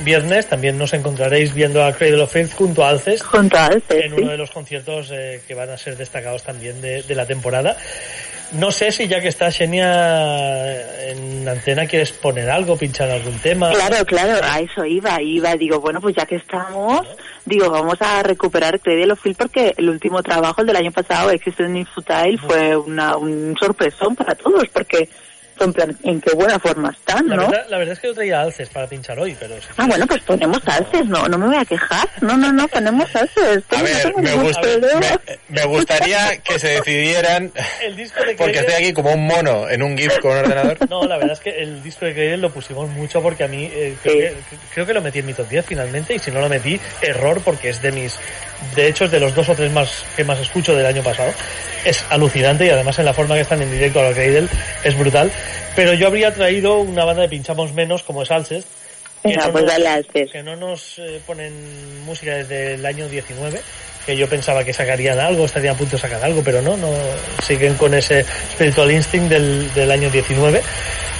viernes 0.04 0.48
también 0.48 0.78
nos 0.78 0.92
encontraréis 0.92 1.54
viendo 1.54 1.84
a 1.84 1.92
Cradle 1.92 2.22
of 2.22 2.32
Filth 2.32 2.54
junto 2.54 2.84
a 2.84 2.90
Alces 2.90 3.22
Junto 3.22 3.56
a 3.56 3.66
Alces, 3.66 4.04
en 4.04 4.14
sí. 4.14 4.22
uno 4.22 4.30
de 4.30 4.36
los 4.36 4.50
conciertos 4.50 5.10
eh, 5.12 5.42
que 5.46 5.54
van 5.54 5.70
a 5.70 5.78
ser 5.78 5.96
destacados 5.96 6.42
también 6.42 6.80
de, 6.80 7.02
de 7.02 7.14
la 7.14 7.26
temporada. 7.26 7.76
No 8.52 8.72
sé 8.72 8.90
si 8.90 9.06
ya 9.06 9.20
que 9.20 9.28
está 9.28 9.52
Xenia 9.52 11.08
en 11.08 11.48
antena 11.48 11.86
quieres 11.86 12.10
poner 12.10 12.50
algo, 12.50 12.76
pinchar 12.76 13.08
algún 13.08 13.38
tema. 13.38 13.70
Claro, 13.70 14.04
claro, 14.04 14.40
a 14.42 14.58
eso 14.58 14.84
iba, 14.84 15.22
iba, 15.22 15.54
digo, 15.54 15.78
bueno, 15.78 16.00
pues 16.00 16.16
ya 16.16 16.26
que 16.26 16.34
estamos, 16.34 17.06
digo, 17.44 17.70
vamos 17.70 17.96
a 18.00 18.24
recuperar 18.24 18.80
Cradle 18.80 19.12
of 19.12 19.20
Filth 19.20 19.38
porque 19.38 19.72
el 19.76 19.88
último 19.88 20.20
trabajo 20.22 20.62
el 20.62 20.66
del 20.66 20.76
año 20.76 20.90
pasado, 20.90 21.30
Existence 21.30 21.78
in 21.78 21.86
Futile, 21.86 22.38
fue 22.38 22.76
una, 22.76 23.16
un 23.16 23.54
sorpresón 23.56 24.16
para 24.16 24.34
todos, 24.34 24.68
porque 24.72 25.08
en 25.64 25.72
plan, 25.72 25.96
en 26.02 26.20
qué 26.20 26.34
buena 26.34 26.58
forma 26.58 26.90
están, 26.90 27.28
La, 27.28 27.36
¿no? 27.36 27.48
verdad, 27.48 27.66
la 27.68 27.78
verdad 27.78 27.92
es 27.94 28.00
que 28.00 28.06
yo 28.08 28.14
traía 28.14 28.40
alces 28.40 28.68
para 28.68 28.86
pinchar 28.86 29.18
hoy, 29.18 29.36
pero 29.38 29.56
Ah, 29.76 29.86
bueno, 29.86 30.06
pues 30.06 30.22
ponemos 30.22 30.60
alces, 30.66 31.06
no, 31.06 31.28
no 31.28 31.38
me 31.38 31.46
voy 31.46 31.56
a 31.56 31.64
quejar, 31.64 32.08
no, 32.20 32.36
no, 32.36 32.52
no, 32.52 32.66
ponemos 32.68 33.14
alces. 33.14 33.62
A 33.70 33.82
ver, 33.82 34.14
me, 34.16 34.36
me 35.48 35.64
gustaría 35.64 36.38
que 36.38 36.58
se 36.58 36.68
decidieran, 36.68 37.52
el 37.82 37.96
disco 37.96 38.24
de 38.24 38.34
porque 38.34 38.58
estoy 38.60 38.74
aquí 38.74 38.92
como 38.92 39.12
un 39.12 39.26
mono 39.26 39.68
en 39.68 39.82
un 39.82 39.96
GIF 39.96 40.18
con 40.18 40.32
un 40.32 40.38
ordenador. 40.38 40.78
No, 40.88 41.04
la 41.04 41.16
verdad 41.18 41.32
es 41.32 41.40
que 41.40 41.50
el 41.62 41.82
disco 41.82 42.04
de 42.06 42.14
Cradle 42.14 42.36
lo 42.38 42.50
pusimos 42.50 42.88
mucho 42.90 43.22
porque 43.22 43.44
a 43.44 43.48
mí 43.48 43.70
eh, 43.72 43.96
creo, 44.02 44.16
que, 44.16 44.34
creo 44.74 44.86
que 44.86 44.94
lo 44.94 45.02
metí 45.02 45.18
en 45.20 45.26
mi 45.26 45.34
top 45.34 45.48
10 45.48 45.66
finalmente 45.66 46.14
y 46.14 46.18
si 46.18 46.30
no 46.30 46.40
lo 46.40 46.48
metí, 46.48 46.80
error 47.02 47.40
porque 47.44 47.70
es 47.70 47.82
de 47.82 47.92
mis, 47.92 48.18
de 48.74 48.88
hecho 48.88 49.04
es 49.06 49.10
de 49.10 49.20
los 49.20 49.34
dos 49.34 49.48
o 49.48 49.54
tres 49.54 49.70
más 49.72 50.04
que 50.16 50.24
más 50.24 50.38
escucho 50.38 50.74
del 50.74 50.86
año 50.86 51.02
pasado. 51.02 51.32
Es 51.84 52.04
alucinante 52.10 52.66
y 52.66 52.70
además 52.70 52.98
en 52.98 53.04
la 53.06 53.14
forma 53.14 53.34
que 53.34 53.40
están 53.42 53.62
en 53.62 53.70
directo 53.70 54.00
a 54.00 54.04
la 54.04 54.12
Cradle 54.12 54.48
es 54.84 54.98
brutal. 54.98 55.30
Pero 55.76 55.94
yo 55.94 56.06
habría 56.08 56.32
traído 56.34 56.78
una 56.80 57.04
banda 57.04 57.22
de 57.22 57.28
pinchamos 57.28 57.72
menos 57.72 58.02
como 58.02 58.22
es 58.22 58.30
Alces. 58.30 58.64
que 59.22 59.36
no 59.36 59.52
pues 59.52 59.64
nos- 59.64 60.06
que 60.32 60.42
no 60.42 60.56
nos 60.56 60.98
eh, 60.98 61.20
ponen 61.26 62.04
música 62.04 62.34
desde 62.36 62.74
el 62.74 62.86
año 62.86 63.08
19, 63.08 63.60
que 64.10 64.16
yo 64.16 64.28
pensaba 64.28 64.64
que 64.64 64.72
sacarían 64.72 65.20
algo, 65.20 65.44
estarían 65.44 65.74
a 65.74 65.78
punto 65.78 65.96
de 65.96 66.02
sacar 66.02 66.22
algo, 66.24 66.42
pero 66.44 66.60
no, 66.62 66.76
no 66.76 66.88
siguen 67.42 67.74
con 67.74 67.94
ese 67.94 68.24
Spiritual 68.52 68.90
Instinct 68.90 69.28
del, 69.28 69.72
del 69.72 69.90
año 69.90 70.10
19. 70.10 70.60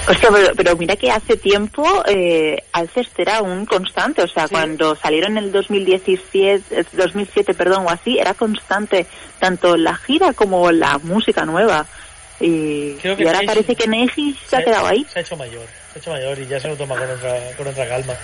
Hostia, 0.09 0.29
pero, 0.33 0.55
pero 0.57 0.77
mira 0.77 0.97
que 0.97 1.11
hace 1.11 1.37
tiempo 1.37 1.87
eh, 2.09 2.57
Alcest 2.73 3.17
era 3.19 3.43
un 3.43 3.65
constante, 3.65 4.23
o 4.23 4.27
sea, 4.29 4.49
cuando 4.49 4.97
salieron 4.97 5.39
en 5.39 5.45
el 5.45 5.53
2017, 5.53 6.62
eh, 6.81 6.85
2007, 6.95 7.55
perdón, 7.55 7.87
o 7.87 7.91
así, 7.91 8.19
era 8.19 8.35
constante 8.35 9.07
tanto 9.39 9.77
la 9.77 9.95
gira 9.95 10.33
como 10.33 10.73
la 10.73 10.99
música 10.99 11.45
nueva. 11.45 11.87
Y, 12.41 12.95
Creo 12.95 13.17
que 13.17 13.23
y 13.23 13.27
ahora 13.27 13.41
Neji- 13.43 13.47
parece 13.47 13.75
que 13.77 13.87
Neji 13.87 14.37
se 14.49 14.57
ha 14.57 14.65
quedado 14.65 14.87
ahí. 14.87 15.07
Se 15.12 15.19
ha 15.19 15.23
hecho 15.23 15.37
mayor, 15.37 15.62
se 15.93 15.99
ha 15.99 16.01
hecho 16.01 16.11
mayor 16.11 16.39
y 16.39 16.47
ya 16.47 16.59
se 16.59 16.69
lo 16.69 16.75
toma 16.77 16.97
con 16.97 17.09
otra, 17.11 17.37
con 17.57 17.67
otra 17.69 17.87
calma. 17.87 18.15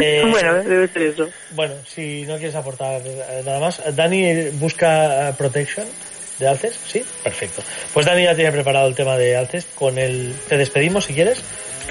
Eh, 0.00 0.24
bueno, 0.30 0.54
debe 0.62 0.88
ser 0.88 1.02
eso. 1.02 1.30
Bueno, 1.52 1.74
si 1.86 2.22
no 2.22 2.36
quieres 2.36 2.54
aportar 2.54 3.00
eh, 3.04 3.42
nada 3.44 3.60
más, 3.60 3.82
Dani 3.94 4.50
busca 4.52 5.30
eh, 5.30 5.34
Protection 5.36 5.86
de 6.38 6.48
Alces, 6.48 6.78
¿sí? 6.86 7.04
Perfecto. 7.22 7.62
Pues 7.92 8.06
Dani 8.06 8.24
ya 8.24 8.34
tiene 8.34 8.52
preparado 8.52 8.88
el 8.88 8.94
tema 8.94 9.16
de 9.16 9.36
Alces, 9.36 9.66
con 9.74 9.98
el 9.98 10.34
te 10.48 10.56
despedimos 10.56 11.04
si 11.04 11.14
quieres. 11.14 11.42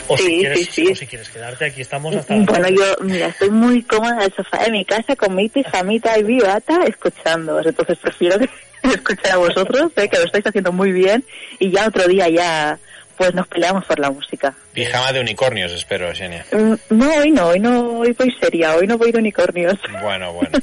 O, 0.08 0.18
si, 0.18 0.40
quieres, 0.40 0.60
sí, 0.60 0.86
sí. 0.86 0.92
o 0.92 0.96
si 0.96 1.06
quieres 1.06 1.30
quedarte, 1.30 1.66
aquí 1.66 1.82
estamos 1.82 2.16
hasta... 2.16 2.34
Bueno, 2.36 2.70
yo, 2.70 2.96
mira, 3.02 3.28
estoy 3.28 3.52
muy 3.52 3.84
cómoda 3.84 4.16
en 4.16 4.22
el 4.22 4.34
sofá 4.34 4.64
de 4.64 4.72
mi 4.72 4.86
casa 4.86 5.16
con 5.16 5.36
mi 5.36 5.50
pijamita 5.50 6.18
y 6.18 6.24
mi 6.24 6.40
bata 6.40 6.80
escuchando. 6.88 7.60
Entonces 7.64 7.98
prefiero 8.00 8.38
escuchar 8.84 9.34
a 9.34 9.38
vosotros, 9.38 9.92
sé 9.96 10.10
que 10.10 10.18
lo 10.18 10.26
estáis 10.26 10.48
haciendo 10.48 10.72
muy 10.72 10.92
bien 10.92 11.24
y 11.60 11.72
ya 11.72 11.88
otro 11.88 12.08
día 12.08 12.28
ya 12.30 12.80
pues 13.20 13.36
nos 13.36 13.48
peleamos 13.50 13.84
por 13.86 14.00
la 14.00 14.10
música. 14.10 14.54
Pijama 14.74 15.12
de 15.12 15.20
unicornios, 15.20 15.74
espero, 15.74 16.16
Xenia. 16.16 16.46
Mm, 16.54 16.74
No, 16.92 17.14
hoy 17.18 17.32
no, 17.32 17.48
hoy 17.48 17.60
no, 17.60 18.00
hoy 18.00 18.14
voy 18.18 18.34
seria, 18.42 18.76
hoy 18.78 18.88
no 18.88 18.98
voy 18.98 19.12
de 19.12 19.20
unicornios. 19.20 19.76
Bueno, 20.02 20.32
bueno. 20.32 20.58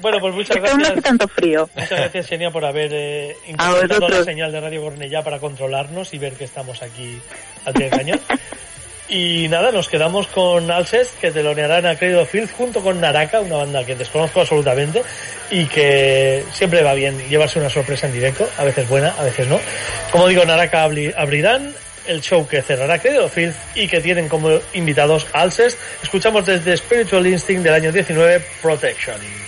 Bueno, 0.00 0.18
pues 0.20 0.34
muchas 0.34 0.56
no 0.60 0.64
hace 0.66 0.76
gracias. 0.76 1.02
tanto 1.02 1.26
frío. 1.26 1.68
Muchas 1.74 1.98
gracias, 1.98 2.26
Xenia, 2.28 2.50
por 2.52 2.64
haber 2.64 2.90
eh, 2.94 3.34
A 3.58 3.70
interpretado 3.72 4.08
la 4.08 4.22
señal 4.24 4.52
de 4.52 4.60
Radio 4.60 4.82
Cornellá 4.82 5.22
para 5.24 5.40
controlarnos 5.40 6.14
y 6.14 6.18
ver 6.18 6.34
que 6.34 6.44
estamos 6.44 6.80
aquí 6.82 7.18
al 7.64 7.74
pie 7.74 7.90
del 7.90 7.98
cañón. 7.98 8.20
Y 9.08 9.46
nada, 9.48 9.70
nos 9.70 9.88
quedamos 9.88 10.26
con 10.26 10.68
Alces, 10.70 11.12
que 11.20 11.30
telonearán 11.30 11.86
a 11.86 11.94
Credo 11.96 12.26
Field 12.26 12.50
junto 12.56 12.80
con 12.82 13.00
Naraka, 13.00 13.38
una 13.40 13.56
banda 13.58 13.84
que 13.84 13.94
desconozco 13.94 14.40
absolutamente 14.40 15.00
y 15.50 15.66
que 15.66 16.42
siempre 16.52 16.82
va 16.82 16.92
bien 16.94 17.16
llevarse 17.28 17.60
una 17.60 17.70
sorpresa 17.70 18.08
en 18.08 18.14
directo, 18.14 18.48
a 18.58 18.64
veces 18.64 18.88
buena, 18.88 19.14
a 19.16 19.22
veces 19.22 19.46
no. 19.46 19.60
Como 20.10 20.26
digo, 20.26 20.44
Naraka 20.44 20.84
abri- 20.88 21.14
abrirán 21.16 21.72
el 22.06 22.20
show 22.20 22.46
que 22.46 22.62
cerrará 22.62 22.98
Credo 22.98 23.28
Field 23.28 23.54
y 23.74 23.88
que 23.88 24.00
tienen 24.00 24.28
como 24.28 24.50
invitados 24.74 25.26
a 25.32 25.42
Alces. 25.42 25.76
Escuchamos 26.02 26.46
desde 26.46 26.76
Spiritual 26.76 27.26
Instinct 27.26 27.62
del 27.62 27.74
año 27.74 27.92
19, 27.92 28.44
Protection. 28.62 29.45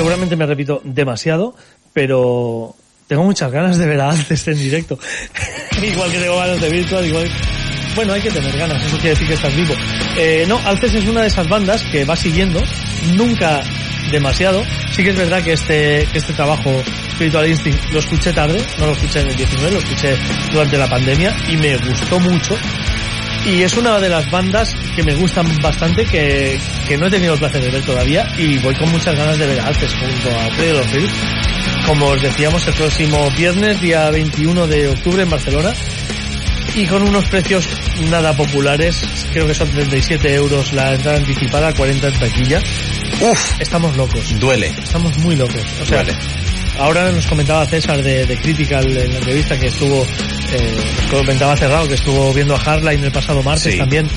Seguramente 0.00 0.34
me 0.34 0.46
repito 0.46 0.80
demasiado, 0.82 1.54
pero 1.92 2.74
tengo 3.06 3.22
muchas 3.22 3.52
ganas 3.52 3.76
de 3.76 3.86
ver 3.86 4.00
a 4.00 4.08
Alces 4.08 4.48
en 4.48 4.56
directo. 4.56 4.98
igual 5.82 6.10
que 6.10 6.18
tengo 6.18 6.38
ganas 6.38 6.58
de 6.58 6.70
Virtual, 6.70 7.04
igual... 7.04 7.30
Bueno, 7.94 8.14
hay 8.14 8.22
que 8.22 8.30
tener 8.30 8.56
ganas, 8.56 8.82
eso 8.82 8.96
quiere 8.96 9.10
decir 9.10 9.28
que 9.28 9.34
estás 9.34 9.54
vivo. 9.54 9.74
Eh, 10.16 10.46
no, 10.48 10.58
Alces 10.64 10.94
es 10.94 11.06
una 11.06 11.20
de 11.20 11.26
esas 11.26 11.46
bandas 11.50 11.82
que 11.92 12.06
va 12.06 12.16
siguiendo, 12.16 12.62
nunca 13.14 13.62
demasiado. 14.10 14.64
Sí 14.92 15.04
que 15.04 15.10
es 15.10 15.16
verdad 15.16 15.42
que 15.42 15.52
este, 15.52 16.08
que 16.10 16.18
este 16.18 16.32
trabajo 16.32 16.70
Spiritual 17.12 17.46
Instinct 17.46 17.92
lo 17.92 17.98
escuché 17.98 18.32
tarde, 18.32 18.58
no 18.78 18.86
lo 18.86 18.92
escuché 18.92 19.20
en 19.20 19.28
el 19.28 19.36
19, 19.36 19.70
lo 19.70 19.78
escuché 19.80 20.16
durante 20.50 20.78
la 20.78 20.88
pandemia 20.88 21.36
y 21.50 21.58
me 21.58 21.76
gustó 21.76 22.18
mucho. 22.20 22.54
Y 23.46 23.62
es 23.62 23.76
una 23.76 23.98
de 23.98 24.08
las 24.08 24.30
bandas 24.30 24.74
que 24.94 25.02
me 25.02 25.14
gustan 25.14 25.46
bastante, 25.62 26.04
que, 26.04 26.58
que 26.86 26.96
no 26.98 27.06
he 27.06 27.10
tenido 27.10 27.32
el 27.34 27.38
placer 27.38 27.62
de 27.62 27.70
ver 27.70 27.82
todavía 27.84 28.26
y 28.36 28.58
voy 28.58 28.74
con 28.74 28.90
muchas 28.92 29.14
ganas 29.16 29.38
de 29.38 29.46
ver 29.46 29.60
a 29.60 29.66
Alces 29.66 29.92
junto 29.94 30.38
a 30.38 30.44
los 30.72 30.94
Hills. 30.94 31.10
Como 31.86 32.06
os 32.06 32.20
decíamos, 32.22 32.66
el 32.68 32.74
próximo 32.74 33.30
viernes, 33.32 33.80
día 33.80 34.10
21 34.10 34.66
de 34.66 34.88
octubre 34.88 35.22
en 35.22 35.30
Barcelona. 35.30 35.72
Y 36.74 36.86
con 36.86 37.02
unos 37.02 37.24
precios 37.28 37.66
nada 38.10 38.36
populares, 38.36 39.02
creo 39.32 39.46
que 39.46 39.54
son 39.54 39.68
37 39.70 40.32
euros 40.34 40.72
la 40.72 40.94
entrada 40.94 41.18
anticipada, 41.18 41.72
40 41.72 42.06
en 42.08 42.18
taquilla. 42.18 42.62
Uf, 43.20 43.60
Estamos 43.60 43.96
locos. 43.96 44.38
duele. 44.38 44.72
Estamos 44.80 45.16
muy 45.18 45.34
locos. 45.34 45.62
O 45.82 45.86
sea, 45.86 46.04
Duele. 46.04 46.18
Ahora 46.80 47.12
nos 47.12 47.26
comentaba 47.26 47.64
César 47.66 48.02
de, 48.02 48.26
de 48.26 48.36
Critical 48.38 48.84
en 48.96 49.10
la 49.10 49.16
entrevista 49.18 49.58
que 49.58 49.66
estuvo, 49.68 50.02
eh, 50.52 50.74
nos 51.10 51.20
comentaba 51.20 51.56
cerrado 51.56 51.86
que 51.88 51.94
estuvo 51.94 52.32
viendo 52.34 52.54
a 52.54 52.58
Hardline 52.58 53.04
el 53.04 53.12
pasado 53.12 53.42
martes 53.42 53.72
Sí. 53.72 53.78
también. 53.78 54.08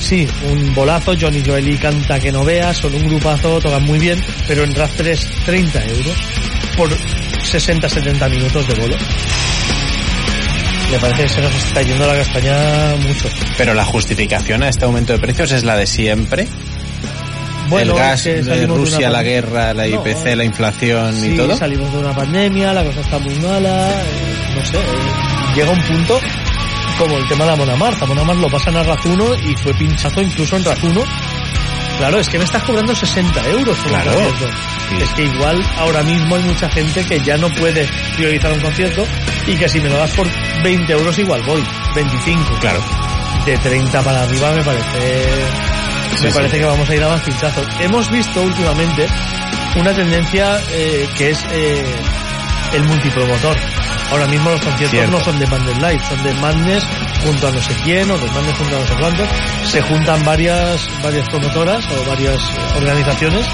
Sí, 0.00 0.28
un 0.44 0.74
bolazo, 0.74 1.14
Johnny 1.20 1.42
Joely 1.44 1.76
canta 1.78 2.20
que 2.20 2.30
no 2.30 2.44
veas, 2.44 2.76
son 2.76 2.94
un 2.94 3.02
grupazo, 3.08 3.58
tocan 3.60 3.82
muy 3.82 3.98
bien, 3.98 4.22
pero 4.46 4.62
en 4.64 4.74
RAF 4.74 4.92
3 4.96 5.26
30 5.44 5.84
euros 5.86 6.14
por 6.76 6.88
60-70 6.90 8.30
minutos 8.30 8.68
de 8.68 8.74
bolo. 8.74 8.96
Me 10.92 10.98
parece 10.98 11.22
que 11.24 11.28
se 11.28 11.40
nos 11.42 11.54
está 11.54 11.82
yendo 11.82 12.06
la 12.06 12.14
castaña 12.14 12.94
mucho. 13.06 13.28
Pero 13.58 13.74
la 13.74 13.84
justificación 13.84 14.62
a 14.62 14.68
este 14.70 14.84
aumento 14.86 15.12
de 15.12 15.18
precios 15.18 15.50
es 15.52 15.64
la 15.64 15.76
de 15.76 15.86
siempre. 15.86 16.48
Bueno, 17.68 17.92
el 17.92 17.98
gas, 17.98 18.26
es 18.26 18.46
que 18.48 18.66
Rusia, 18.66 19.10
la 19.10 19.22
guerra, 19.22 19.74
la 19.74 19.86
No, 19.86 20.02
IPC, 20.06 20.34
la 20.36 20.44
inflación 20.44 21.14
Sí, 21.14 21.32
y 21.32 21.36
todo. 21.36 21.56
salimos 21.56 21.92
de 21.92 21.98
una 21.98 22.14
pandemia, 22.14 22.72
la 22.72 22.84
cosa 22.84 23.00
está 23.00 23.18
muy 23.18 23.34
mala, 23.36 23.90
eh, 23.90 24.54
no 24.56 24.64
sé, 24.64 24.76
eh, 24.76 24.80
llega 25.54 25.70
un 25.70 25.82
punto 25.82 26.18
como 26.98 27.16
el 27.18 27.28
tema 27.28 27.44
de 27.44 27.52
Amon 27.52 27.70
Amarth. 27.70 28.02
Amon 28.02 28.18
Amarth 28.18 28.40
lo 28.40 28.48
pasan 28.50 28.76
a 28.76 28.82
Razuno 28.82 29.34
y 29.34 29.54
fue 29.56 29.72
pinchazo 29.74 30.20
incluso 30.22 30.56
en 30.56 30.64
Razuno. 30.64 31.02
Claro, 31.98 32.20
es 32.20 32.28
que 32.28 32.38
me 32.38 32.44
estás 32.44 32.62
cobrando 32.62 32.94
60 32.94 33.48
euros 33.48 33.76
por 33.78 33.88
Claro. 33.90 34.10
un 34.18 34.24
concierto. 34.24 34.56
Sí. 34.88 34.96
Es 35.02 35.08
que 35.10 35.22
igual 35.24 35.62
ahora 35.78 36.02
mismo 36.02 36.36
hay 36.36 36.42
mucha 36.44 36.68
gente 36.70 37.04
que 37.04 37.20
ya 37.20 37.36
no 37.36 37.48
puede 37.54 37.86
priorizar 38.16 38.52
un 38.52 38.60
concierto 38.60 39.04
y 39.46 39.54
que 39.56 39.68
si 39.68 39.80
me 39.80 39.88
lo 39.90 39.96
das 39.96 40.10
por 40.12 40.26
20 40.62 40.92
euros 40.92 41.18
igual 41.18 41.42
voy, 41.42 41.62
25. 41.94 42.58
Claro. 42.60 42.80
De 43.46 43.56
30 43.58 44.02
para 44.02 44.22
arriba 44.22 44.50
me 44.52 44.62
parece 44.64 45.22
Sí, 46.16 46.24
me 46.24 46.30
sí. 46.30 46.34
parece 46.34 46.58
que 46.58 46.64
vamos 46.64 46.88
a 46.88 46.94
ir 46.94 47.02
a 47.02 47.08
más 47.08 47.20
pinchazos. 47.22 47.66
Hemos 47.80 48.10
visto 48.10 48.42
últimamente 48.42 49.06
una 49.76 49.94
tendencia 49.94 50.60
eh, 50.70 51.08
que 51.16 51.30
es 51.30 51.44
eh, 51.52 51.84
el 52.74 52.84
multipromotor. 52.84 53.56
Ahora 54.10 54.26
mismo 54.26 54.50
los 54.50 54.60
conciertos 54.60 54.90
Cierto. 54.90 55.18
no 55.18 55.20
son 55.24 55.38
de 55.38 55.46
Madness 55.46 55.76
Live, 55.78 56.00
son 56.08 56.22
de 56.22 56.34
Madness 56.34 56.84
junto 57.22 57.48
a 57.48 57.50
no 57.50 57.60
sé 57.62 57.74
quién 57.84 58.10
o 58.10 58.16
de 58.18 58.26
Madness 58.30 58.56
junto 58.56 58.76
a 58.76 58.78
no 58.80 58.86
sé 58.86 58.94
cuántos. 58.98 59.28
Se 59.64 59.82
juntan 59.82 60.24
varias, 60.24 60.88
varias 61.02 61.28
promotoras 61.28 61.84
o 61.90 62.08
varias 62.08 62.40
eh, 62.42 62.58
organizaciones 62.78 63.46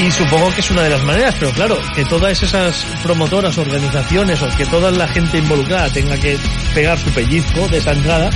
y 0.00 0.10
supongo 0.10 0.50
que 0.54 0.60
es 0.60 0.70
una 0.70 0.82
de 0.82 0.90
las 0.90 1.04
maneras, 1.04 1.34
pero 1.38 1.52
claro, 1.52 1.78
que 1.94 2.04
todas 2.04 2.42
esas 2.42 2.86
promotoras, 3.02 3.58
organizaciones 3.58 4.42
o 4.42 4.48
que 4.56 4.66
toda 4.66 4.90
la 4.90 5.06
gente 5.08 5.38
involucrada 5.38 5.90
tenga 5.90 6.16
que 6.16 6.38
pegar 6.74 6.98
su 6.98 7.10
pellizco 7.10 7.68
de 7.68 7.78
esa 7.78 7.92
entrada, 7.92 8.30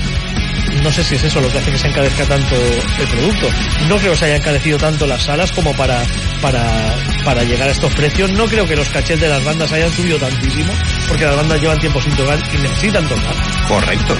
no 0.83 0.93
sé 0.93 1.03
si 1.05 1.15
es 1.15 1.25
eso 1.25 1.41
lo 1.41 1.51
que 1.51 1.59
hace 1.59 1.71
que 1.71 1.79
se 1.79 1.89
encarezca 1.89 2.25
tanto 2.25 2.57
el 2.57 3.07
producto. 3.09 3.49
No 3.89 3.97
creo 3.97 4.13
que 4.13 4.19
se 4.19 4.25
haya 4.27 4.37
encarecido 4.37 4.79
tanto 4.79 5.07
las 5.07 5.23
salas 5.23 5.53
como 5.53 5.75
para, 5.75 6.03
para, 6.43 6.95
para 7.25 7.43
llegar 7.45 7.69
a 7.69 7.73
estos 7.73 7.93
precios. 7.95 8.31
No 8.33 8.47
creo 8.47 8.67
que 8.67 8.77
los 8.77 8.89
cachets 8.89 9.21
de 9.21 9.29
las 9.29 9.43
bandas 9.45 9.73
hayan 9.73 9.91
subido 9.93 10.19
tantísimo, 10.19 10.73
porque 11.09 11.25
las 11.25 11.37
bandas 11.37 11.61
llevan 11.61 11.79
tiempo 11.79 12.01
sin 12.01 12.15
tocar 12.17 12.39
y 12.53 12.59
necesitan 12.59 13.09
tocar. 13.09 13.35
Correcto. 13.69 14.17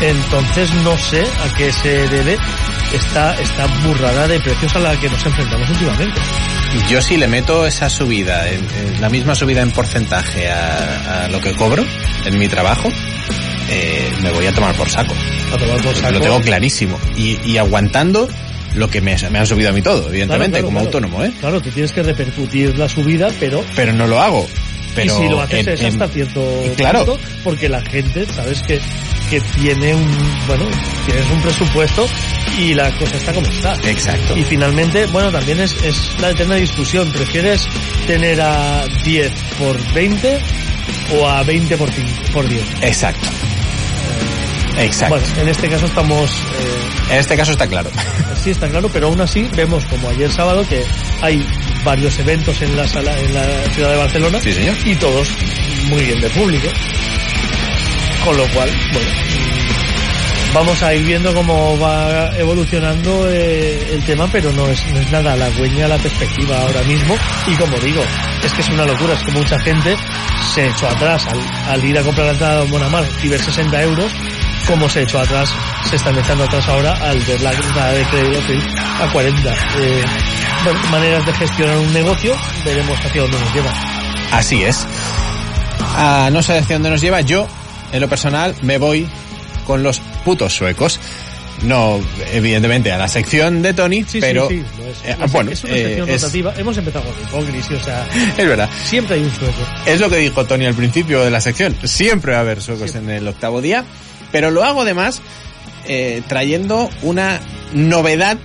Entonces 0.00 0.72
no 0.84 0.96
sé 0.96 1.22
a 1.22 1.54
qué 1.56 1.72
se 1.72 2.06
debe 2.08 2.38
esta, 2.94 3.34
esta 3.40 3.66
burrada 3.84 4.28
de 4.28 4.38
precios 4.40 4.74
a 4.76 4.78
la 4.78 4.96
que 4.98 5.08
nos 5.08 5.24
enfrentamos 5.24 5.68
últimamente. 5.70 6.20
Yo 6.88 7.00
si 7.02 7.16
le 7.16 7.26
meto 7.28 7.66
esa 7.66 7.88
subida, 7.88 8.44
la 9.00 9.08
misma 9.08 9.34
subida 9.34 9.62
en 9.62 9.70
porcentaje 9.72 10.50
a, 10.50 11.24
a 11.24 11.28
lo 11.28 11.40
que 11.40 11.52
cobro 11.54 11.84
en 12.26 12.38
mi 12.38 12.46
trabajo, 12.46 12.88
eh, 13.70 14.12
me 14.22 14.30
voy 14.30 14.46
a 14.46 14.52
tomar 14.52 14.74
por 14.76 14.88
saco. 14.88 15.14
A 15.52 15.58
tomar 15.58 15.80
por 15.82 15.94
saco. 15.94 16.12
Lo 16.12 16.20
tengo 16.20 16.40
clarísimo. 16.40 16.98
Y, 17.16 17.38
y 17.44 17.56
aguantando 17.58 18.28
lo 18.74 18.88
que 18.90 19.00
me, 19.00 19.16
me 19.30 19.38
han 19.38 19.46
subido 19.46 19.70
a 19.70 19.72
mí 19.72 19.82
todo, 19.82 20.08
evidentemente, 20.08 20.28
Claro, 20.28 20.50
claro, 20.50 20.64
como 20.66 20.78
claro. 20.78 20.86
autónomo, 20.86 21.24
¿eh? 21.24 21.32
Claro, 21.40 21.60
tú 21.60 21.70
tienes 21.70 21.90
que 21.92 22.02
repercutir 22.02 22.78
la 22.78 22.88
subida, 22.88 23.28
pero 23.40 23.64
Pero 23.74 23.92
no 23.94 24.06
lo 24.06 24.20
hago. 24.20 24.46
Pero 25.02 25.14
y 25.14 25.22
si 25.22 25.28
lo 25.28 25.40
haces 25.40 25.66
en- 25.66 25.72
es 25.74 25.80
en- 25.80 25.86
hasta 25.86 26.08
cierto 26.08 26.62
Claro. 26.76 27.04
punto, 27.04 27.20
porque 27.44 27.68
la 27.68 27.80
gente, 27.82 28.26
sabes 28.34 28.62
que, 28.62 28.80
que 29.30 29.40
tiene 29.60 29.94
un, 29.94 30.16
bueno, 30.46 30.64
tienes 31.06 31.24
un 31.30 31.40
presupuesto 31.42 32.06
y 32.58 32.74
la 32.74 32.90
cosa 32.98 33.16
está 33.16 33.32
como 33.32 33.46
está. 33.46 33.74
Exacto. 33.88 34.36
Y 34.36 34.42
finalmente, 34.44 35.06
bueno, 35.06 35.30
también 35.30 35.60
es, 35.60 35.72
es 35.84 36.12
la 36.20 36.30
eterna 36.30 36.54
discusión. 36.56 37.10
¿Prefieres 37.12 37.66
tener 38.06 38.40
a 38.40 38.84
10 39.04 39.30
por 39.58 39.92
20 39.94 40.38
o 41.18 41.28
a 41.28 41.42
20 41.42 41.76
por, 41.76 41.90
5, 41.90 42.08
por 42.32 42.48
10? 42.48 42.62
Exacto. 42.82 43.28
Exacto. 44.78 45.16
Bueno, 45.16 45.26
en 45.42 45.48
este 45.48 45.68
caso 45.68 45.86
estamos, 45.86 46.30
eh, 46.30 47.12
En 47.14 47.18
este 47.18 47.36
caso 47.36 47.52
está 47.52 47.66
claro. 47.66 47.90
sí 48.42 48.50
está 48.50 48.68
claro, 48.68 48.88
pero 48.92 49.08
aún 49.08 49.20
así 49.20 49.48
vemos 49.56 49.84
como 49.86 50.08
ayer 50.08 50.30
sábado 50.30 50.64
que 50.68 50.84
hay 51.20 51.44
varios 51.84 52.18
eventos 52.18 52.60
en 52.62 52.76
la 52.76 52.86
sala, 52.88 53.18
en 53.18 53.34
la 53.34 53.64
ciudad 53.72 53.90
de 53.90 53.96
Barcelona. 53.96 54.40
Sí, 54.40 54.52
señor. 54.52 54.76
Y 54.84 54.94
todos 54.96 55.28
muy 55.88 56.02
bien 56.02 56.20
de 56.20 56.30
público. 56.30 56.68
Con 58.24 58.36
lo 58.36 58.46
cual, 58.48 58.70
bueno, 58.92 59.10
vamos 60.54 60.82
a 60.82 60.94
ir 60.94 61.06
viendo 61.06 61.32
cómo 61.34 61.78
va 61.78 62.36
evolucionando 62.36 63.30
eh, 63.30 63.94
el 63.94 64.04
tema, 64.04 64.28
pero 64.30 64.52
no 64.52 64.68
es, 64.68 64.84
no 64.92 65.00
es 65.00 65.10
nada 65.10 65.32
halagüeña 65.32 65.88
la 65.88 65.98
perspectiva 65.98 66.60
ahora 66.60 66.82
mismo. 66.82 67.16
Y 67.46 67.54
como 67.56 67.76
digo, 67.78 68.02
es 68.42 68.52
que 68.52 68.60
es 68.60 68.68
una 68.70 68.84
locura, 68.84 69.14
es 69.14 69.22
que 69.22 69.32
mucha 69.32 69.58
gente 69.60 69.96
se 70.54 70.66
echó 70.66 70.88
atrás 70.88 71.26
al, 71.26 71.40
al 71.72 71.84
ir 71.84 71.98
a 71.98 72.02
comprar 72.02 72.26
la 72.26 72.32
entrada 72.32 72.64
de 72.64 72.70
Monamar 72.70 73.04
y 73.22 73.28
ver 73.28 73.40
60 73.40 73.82
euros, 73.82 74.12
como 74.68 74.88
se 74.88 75.02
echó 75.02 75.18
atrás, 75.20 75.50
se 75.88 75.96
están 75.96 76.16
echando 76.18 76.44
atrás 76.44 76.68
ahora 76.68 76.92
al 76.94 77.18
ver 77.20 77.40
la 77.40 77.52
entrada 77.52 77.92
de 77.92 78.04
crédito 78.04 78.40
a 79.02 79.10
40. 79.12 79.50
Eh, 79.52 80.02
bueno, 80.64 80.78
maneras 80.90 81.26
de 81.26 81.32
gestionar 81.32 81.76
un 81.78 81.92
negocio, 81.92 82.36
veremos 82.64 82.98
hacia 83.04 83.22
dónde 83.22 83.38
nos 83.40 83.54
lleva. 83.54 83.72
Así 84.32 84.62
es. 84.62 84.86
Ah, 85.96 86.28
no 86.32 86.42
sé 86.42 86.58
hacia 86.58 86.76
dónde 86.76 86.90
nos 86.90 87.00
lleva. 87.00 87.20
Yo, 87.22 87.46
en 87.92 88.00
lo 88.00 88.08
personal, 88.08 88.54
me 88.62 88.78
voy 88.78 89.08
con 89.66 89.82
los 89.82 90.00
putos 90.24 90.54
suecos. 90.54 91.00
No, 91.62 91.98
evidentemente, 92.32 92.92
a 92.92 92.98
la 92.98 93.08
sección 93.08 93.62
de 93.62 93.74
Tony, 93.74 94.04
Sí, 94.06 94.20
pero... 94.20 94.48
sí, 94.48 94.62
sí, 94.76 94.82
es. 94.88 95.04
eh, 95.10 95.16
Es- 95.24 95.32
bueno, 95.32 95.50
es 95.50 95.64
una 95.64 95.72
eh, 95.74 95.84
sección 95.86 96.08
es- 96.10 96.22
rotativa. 96.22 96.54
Hemos 96.56 96.76
empezado 96.78 97.04
con 97.04 97.20
Hipócrisis, 97.42 97.80
o 97.80 97.84
sea, 97.84 98.06
es 98.38 98.46
verdad. 98.46 98.70
siempre 98.84 99.16
hay 99.16 99.22
un 99.24 99.34
sueco. 99.34 99.58
Es 99.84 99.98
lo 99.98 100.08
que 100.08 100.18
dijo 100.18 100.44
Tony 100.44 100.66
al 100.66 100.74
principio 100.74 101.24
de 101.24 101.30
la 101.30 101.40
sección. 101.40 101.74
Siempre 101.82 102.32
va 102.32 102.38
a 102.38 102.42
haber 102.42 102.62
suecos 102.62 102.94
en 102.94 103.10
el 103.10 103.26
octavo 103.26 103.60
día. 103.60 103.84
Pero 104.32 104.50
lo 104.50 104.64
hago 104.64 104.82
además 104.82 105.22
eh, 105.86 106.22
trayendo 106.28 106.90
una 107.02 107.40
novedad 107.72 108.38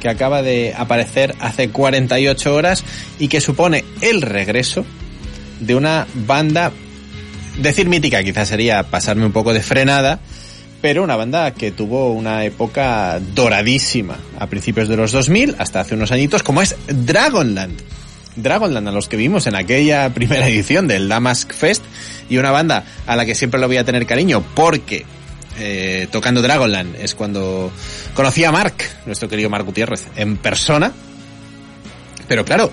que 0.00 0.08
acaba 0.08 0.42
de 0.42 0.74
aparecer 0.76 1.34
hace 1.40 1.68
48 1.68 2.54
horas 2.54 2.84
y 3.18 3.28
que 3.28 3.40
supone 3.40 3.84
el 4.00 4.22
regreso 4.22 4.84
de 5.60 5.74
una 5.74 6.06
banda, 6.14 6.72
decir 7.58 7.88
mítica 7.88 8.24
quizás 8.24 8.48
sería 8.48 8.82
pasarme 8.82 9.26
un 9.26 9.32
poco 9.32 9.52
de 9.52 9.60
frenada, 9.60 10.20
pero 10.80 11.04
una 11.04 11.16
banda 11.16 11.52
que 11.52 11.70
tuvo 11.70 12.12
una 12.12 12.44
época 12.44 13.20
doradísima 13.34 14.16
a 14.38 14.46
principios 14.46 14.88
de 14.88 14.96
los 14.96 15.12
2000 15.12 15.56
hasta 15.58 15.80
hace 15.80 15.94
unos 15.94 16.10
añitos, 16.10 16.42
como 16.42 16.62
es 16.62 16.74
Dragonland. 16.88 17.78
Dragonland, 18.36 18.88
a 18.88 18.92
los 18.92 19.08
que 19.08 19.16
vimos 19.16 19.46
en 19.46 19.56
aquella 19.56 20.08
primera 20.14 20.48
edición 20.48 20.88
del 20.88 21.08
Damask 21.08 21.52
Fest, 21.52 21.84
y 22.28 22.38
una 22.38 22.50
banda 22.50 22.84
a 23.06 23.16
la 23.16 23.26
que 23.26 23.34
siempre 23.34 23.60
lo 23.60 23.66
voy 23.66 23.76
a 23.76 23.84
tener 23.84 24.06
cariño, 24.06 24.44
porque 24.54 25.04
eh, 25.58 26.08
tocando 26.10 26.40
Dragonland 26.40 26.96
es 26.96 27.14
cuando 27.14 27.70
conocí 28.14 28.44
a 28.44 28.52
Mark, 28.52 28.74
nuestro 29.06 29.28
querido 29.28 29.50
Mark 29.50 29.64
Gutiérrez, 29.64 30.06
en 30.16 30.36
persona. 30.36 30.92
Pero 32.28 32.44
claro, 32.44 32.70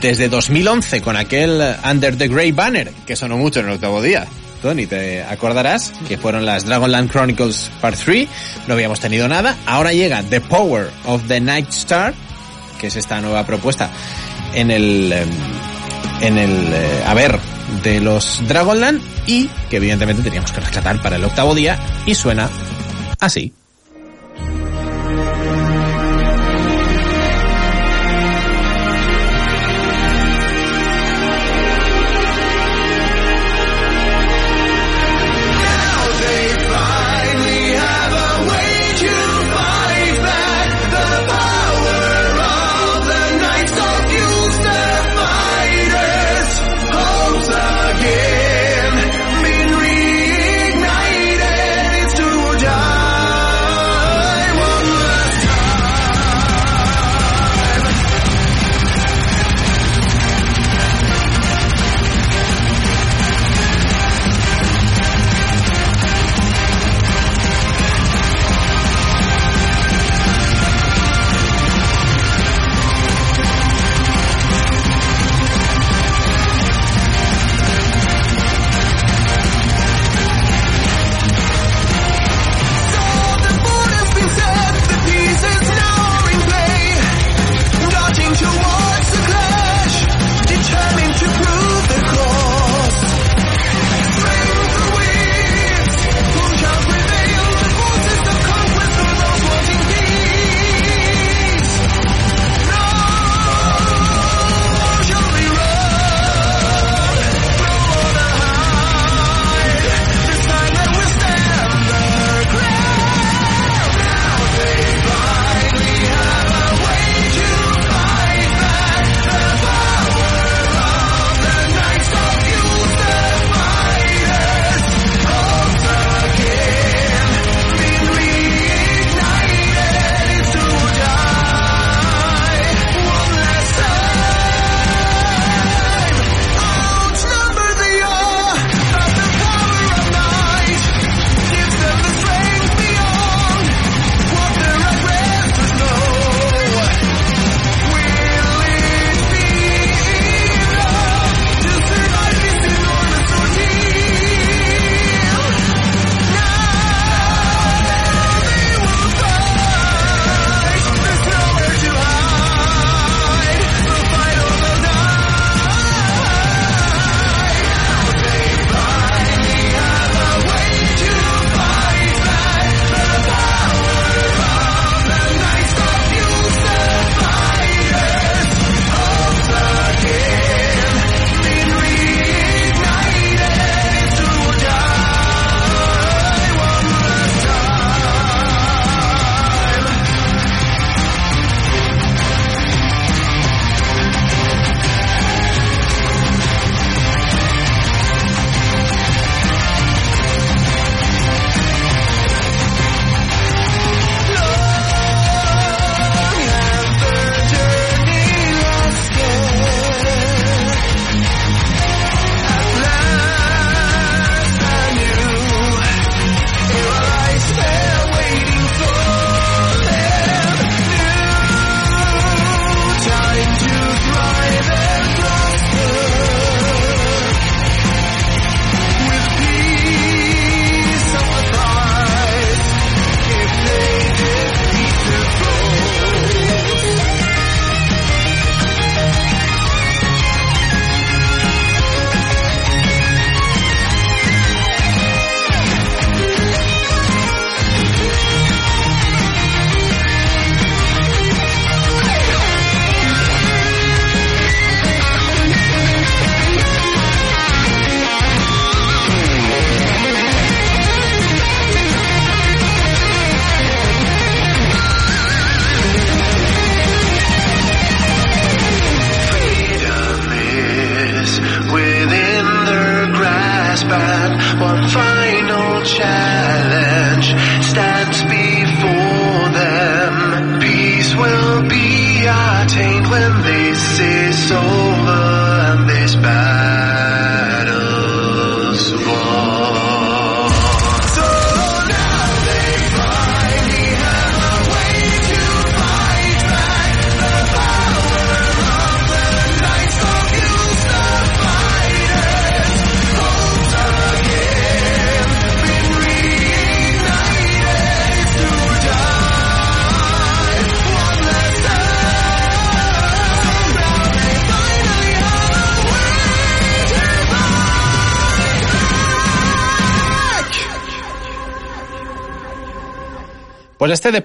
desde 0.00 0.28
2011 0.28 1.02
con 1.02 1.16
aquel 1.16 1.60
Under 1.84 2.16
the 2.16 2.28
Grey 2.28 2.52
Banner, 2.52 2.90
que 3.06 3.16
sonó 3.16 3.36
mucho 3.36 3.60
en 3.60 3.66
el 3.66 3.72
octavo 3.72 4.00
día, 4.00 4.26
Tony, 4.62 4.86
te 4.86 5.22
acordarás 5.22 5.92
que 6.08 6.16
fueron 6.16 6.46
las 6.46 6.64
Dragonland 6.64 7.10
Chronicles 7.10 7.70
Part 7.80 7.98
3, 8.02 8.28
no 8.68 8.74
habíamos 8.74 9.00
tenido 9.00 9.28
nada, 9.28 9.58
ahora 9.66 9.92
llega 9.92 10.22
The 10.22 10.40
Power 10.40 10.90
of 11.04 11.26
the 11.26 11.40
Night 11.40 11.68
Star, 11.70 12.14
que 12.80 12.86
es 12.86 12.96
esta 12.96 13.20
nueva 13.20 13.44
propuesta 13.44 13.90
en 14.54 14.70
el 14.70 15.12
em, 15.12 15.28
en 16.20 16.38
el 16.38 16.72
eh, 16.72 17.04
haber 17.06 17.38
de 17.82 18.00
los 18.00 18.46
Dragonland 18.46 19.00
y 19.26 19.48
que 19.70 19.76
evidentemente 19.76 20.22
teníamos 20.22 20.52
que 20.52 20.60
rescatar 20.60 21.00
para 21.02 21.16
el 21.16 21.24
octavo 21.24 21.54
día 21.54 21.78
y 22.06 22.14
suena 22.14 22.48
así. 23.20 23.52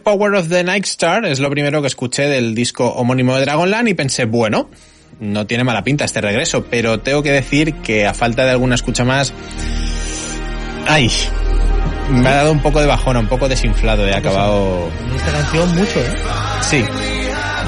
Power 0.09 0.33
of 0.33 0.49
the 0.49 0.63
Night 0.63 0.85
Star 0.85 1.23
es 1.23 1.39
lo 1.39 1.51
primero 1.51 1.81
que 1.81 1.87
escuché 1.87 2.23
del 2.23 2.55
disco 2.55 2.87
homónimo 2.87 3.35
de 3.35 3.41
Dragonland 3.41 3.89
y 3.89 3.93
pensé, 3.93 4.25
bueno, 4.25 4.67
no 5.19 5.45
tiene 5.45 5.63
mala 5.63 5.83
pinta 5.83 6.03
este 6.03 6.19
regreso, 6.19 6.65
pero 6.65 6.99
tengo 6.99 7.21
que 7.21 7.31
decir 7.31 7.75
que 7.75 8.07
a 8.07 8.15
falta 8.15 8.43
de 8.43 8.49
alguna 8.49 8.73
escucha 8.73 9.05
más... 9.05 9.31
¡Ay! 10.87 11.11
Me 12.09 12.27
ha 12.27 12.37
dado 12.37 12.51
un 12.53 12.59
poco 12.59 12.81
de 12.81 12.87
bajona, 12.87 13.19
un 13.19 13.27
poco 13.27 13.47
desinflado, 13.47 14.07
he 14.07 14.15
acabado... 14.15 14.89
Esta 15.15 15.31
canción 15.31 15.75
mucho, 15.75 15.99
¿eh? 15.99 16.15
Sí, 16.61 16.83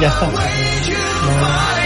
Ya 0.01 0.07
está. 0.07 0.25
No, 0.25 1.80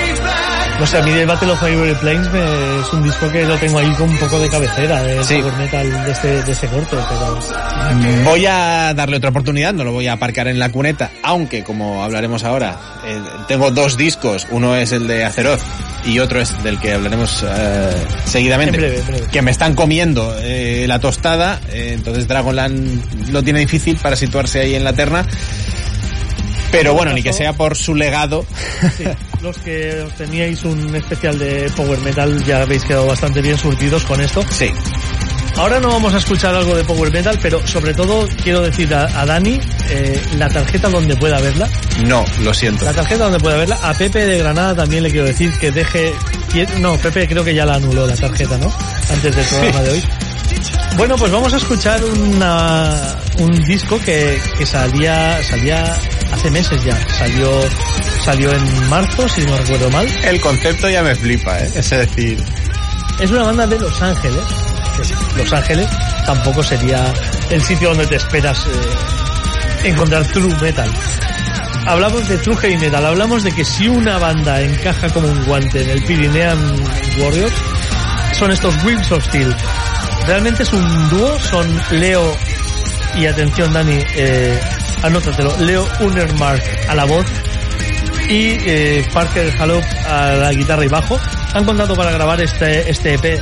no 0.79 0.85
sé, 0.85 0.97
a 0.97 1.01
mí 1.03 1.11
el 1.11 1.25
Battle 1.25 1.51
of 1.51 1.61
Ivory 1.63 1.95
Plains 1.95 2.31
me- 2.31 2.79
es 2.81 2.93
un 2.93 3.03
disco 3.03 3.31
que 3.31 3.45
lo 3.45 3.57
tengo 3.57 3.79
ahí 3.79 3.89
con 3.93 4.09
un 4.09 4.17
poco 4.17 4.39
de 4.39 4.49
cabecera 4.49 5.01
de 5.03 5.23
Sí. 5.23 5.35
power 5.39 5.53
metal 5.57 6.05
de 6.05 6.11
este, 6.11 6.43
de 6.43 6.51
este 6.51 6.67
corte, 6.67 6.97
pero 7.09 8.23
Voy 8.23 8.45
a 8.45 8.93
darle 8.93 9.17
otra 9.17 9.29
oportunidad, 9.29 9.73
no 9.73 9.83
lo 9.83 9.91
voy 9.93 10.07
a 10.07 10.13
aparcar 10.13 10.47
en 10.47 10.59
la 10.59 10.69
cuneta, 10.71 11.11
aunque 11.23 11.63
como 11.63 12.03
hablaremos 12.03 12.43
ahora, 12.43 12.77
eh, 13.05 13.19
tengo 13.47 13.71
dos 13.71 13.95
discos, 13.97 14.47
uno 14.51 14.75
es 14.75 14.91
el 14.91 15.07
de 15.07 15.23
Azeroth 15.23 15.61
y 16.05 16.19
otro 16.19 16.41
es 16.41 16.61
del 16.63 16.77
que 16.79 16.93
hablaremos 16.93 17.43
eh, 17.47 17.95
seguidamente, 18.25 18.75
En 18.75 18.81
breve, 18.81 18.99
en 18.99 19.07
breve. 19.07 19.27
que 19.31 19.41
me 19.41 19.51
están 19.51 19.75
comiendo 19.75 20.35
eh, 20.41 20.85
la 20.87 20.99
tostada, 20.99 21.59
eh, 21.71 21.91
entonces 21.93 22.27
Dragonland 22.27 23.31
lo 23.31 23.41
tiene 23.43 23.59
difícil 23.59 23.95
para 23.97 24.15
situarse 24.15 24.59
ahí 24.61 24.75
en 24.75 24.83
la 24.83 24.93
terna, 24.93 25.25
pero 26.71 26.93
bueno, 26.93 27.13
ni 27.13 27.23
que 27.23 27.31
sea 27.31 27.53
por 27.53 27.75
su 27.77 27.95
legado, 27.95 28.45
sí, 28.97 29.03
los 29.45 29.57
que 29.59 30.01
os 30.01 30.13
teníais 30.15 30.63
un 30.65 30.95
especial 30.95 31.37
de 31.37 31.69
power 31.75 31.99
metal 31.99 32.43
ya 32.45 32.63
habéis 32.63 32.83
quedado 32.83 33.05
bastante 33.05 33.43
bien 33.43 33.55
surtidos 33.57 34.03
con 34.03 34.19
esto. 34.19 34.43
sí, 34.49 34.71
Ahora 35.57 35.79
no 35.79 35.87
vamos 35.87 36.13
a 36.13 36.17
escuchar 36.17 36.53
algo 36.53 36.75
de 36.75 36.83
power 36.83 37.11
metal, 37.13 37.37
pero 37.41 37.65
sobre 37.65 37.93
todo 37.93 38.27
quiero 38.43 38.61
decir 38.61 38.93
a, 38.93 39.03
a 39.21 39.25
Dani 39.25 39.57
eh, 39.89 40.21
la 40.37 40.49
tarjeta 40.49 40.89
donde 40.89 41.15
pueda 41.15 41.39
verla. 41.39 41.69
no, 42.05 42.25
lo 42.41 42.53
siento. 42.53 42.83
La 42.83 42.93
tarjeta 42.93 43.25
donde 43.25 43.39
pueda 43.39 43.55
verla. 43.57 43.79
A 43.81 43.93
Pepe 43.93 44.25
de 44.25 44.39
Granada 44.39 44.75
también 44.75 45.03
le 45.03 45.11
quiero 45.11 45.27
decir 45.27 45.51
que 45.59 45.71
deje... 45.71 46.11
No, 46.81 46.97
Pepe 46.97 47.27
creo 47.27 47.43
que 47.43 47.53
ya 47.53 47.65
la 47.65 47.75
anuló 47.75 48.05
la 48.05 48.15
tarjeta, 48.15 48.57
¿no? 48.57 48.73
Antes 49.09 49.33
del 49.35 49.45
programa 49.45 49.81
de 49.81 49.91
hoy. 49.91 50.03
Bueno, 50.97 51.15
pues 51.17 51.31
vamos 51.31 51.53
a 51.53 51.57
escuchar 51.57 52.03
una, 52.03 53.15
un 53.39 53.63
disco 53.63 53.99
que, 54.03 54.37
que 54.57 54.65
salía, 54.65 55.41
salía 55.43 55.95
hace 56.31 56.49
meses 56.51 56.83
ya. 56.83 56.95
Salió, 57.17 57.49
salió 58.23 58.51
en 58.51 58.89
marzo, 58.89 59.27
si 59.29 59.41
no 59.45 59.57
recuerdo 59.57 59.89
mal. 59.91 60.07
El 60.23 60.41
concepto 60.41 60.89
ya 60.89 61.03
me 61.03 61.15
flipa, 61.15 61.59
¿eh? 61.59 61.71
es 61.75 61.89
decir, 61.89 62.43
Es 63.19 63.31
una 63.31 63.43
banda 63.43 63.67
de 63.67 63.79
Los 63.79 64.01
Ángeles. 64.01 64.43
Los 65.37 65.51
Ángeles 65.51 65.89
tampoco 66.25 66.63
sería 66.63 67.13
el 67.49 67.61
sitio 67.61 67.89
donde 67.89 68.07
te 68.07 68.15
esperas 68.15 68.65
eh, 68.65 69.89
encontrar 69.89 70.25
true 70.27 70.53
metal. 70.61 70.89
Hablamos 71.87 72.27
de 72.27 72.37
true 72.39 72.55
heavy 72.57 72.77
metal, 72.77 73.05
hablamos 73.05 73.43
de 73.43 73.51
que 73.51 73.63
si 73.63 73.87
una 73.87 74.17
banda 74.17 74.59
encaja 74.61 75.07
como 75.09 75.27
un 75.27 75.45
guante 75.45 75.83
en 75.83 75.89
el 75.91 76.03
Pyrenean 76.03 76.57
Warriors, 77.19 77.53
son 78.33 78.51
estos 78.51 78.73
Wings 78.83 79.11
of 79.11 79.23
Steel. 79.25 79.55
Realmente 80.25 80.63
es 80.63 80.73
un 80.73 81.09
dúo, 81.09 81.39
son 81.39 81.79
Leo 81.91 82.35
y 83.15 83.27
atención 83.27 83.71
Dani, 83.71 83.99
eh, 84.15 84.59
anótatelo, 85.05 85.55
Leo 85.59 85.87
Unermark 85.99 86.63
a 86.89 86.95
la 86.95 87.05
voz 87.05 87.25
y 88.29 88.57
eh, 88.65 89.05
Parker 89.13 89.51
Hallop 89.57 89.83
a 90.07 90.33
la 90.33 90.51
guitarra 90.53 90.83
y 90.85 90.87
bajo. 90.87 91.19
Han 91.53 91.63
contado 91.65 91.95
para 91.95 92.11
grabar 92.11 92.41
este, 92.41 92.89
este 92.89 93.13
EP 93.13 93.41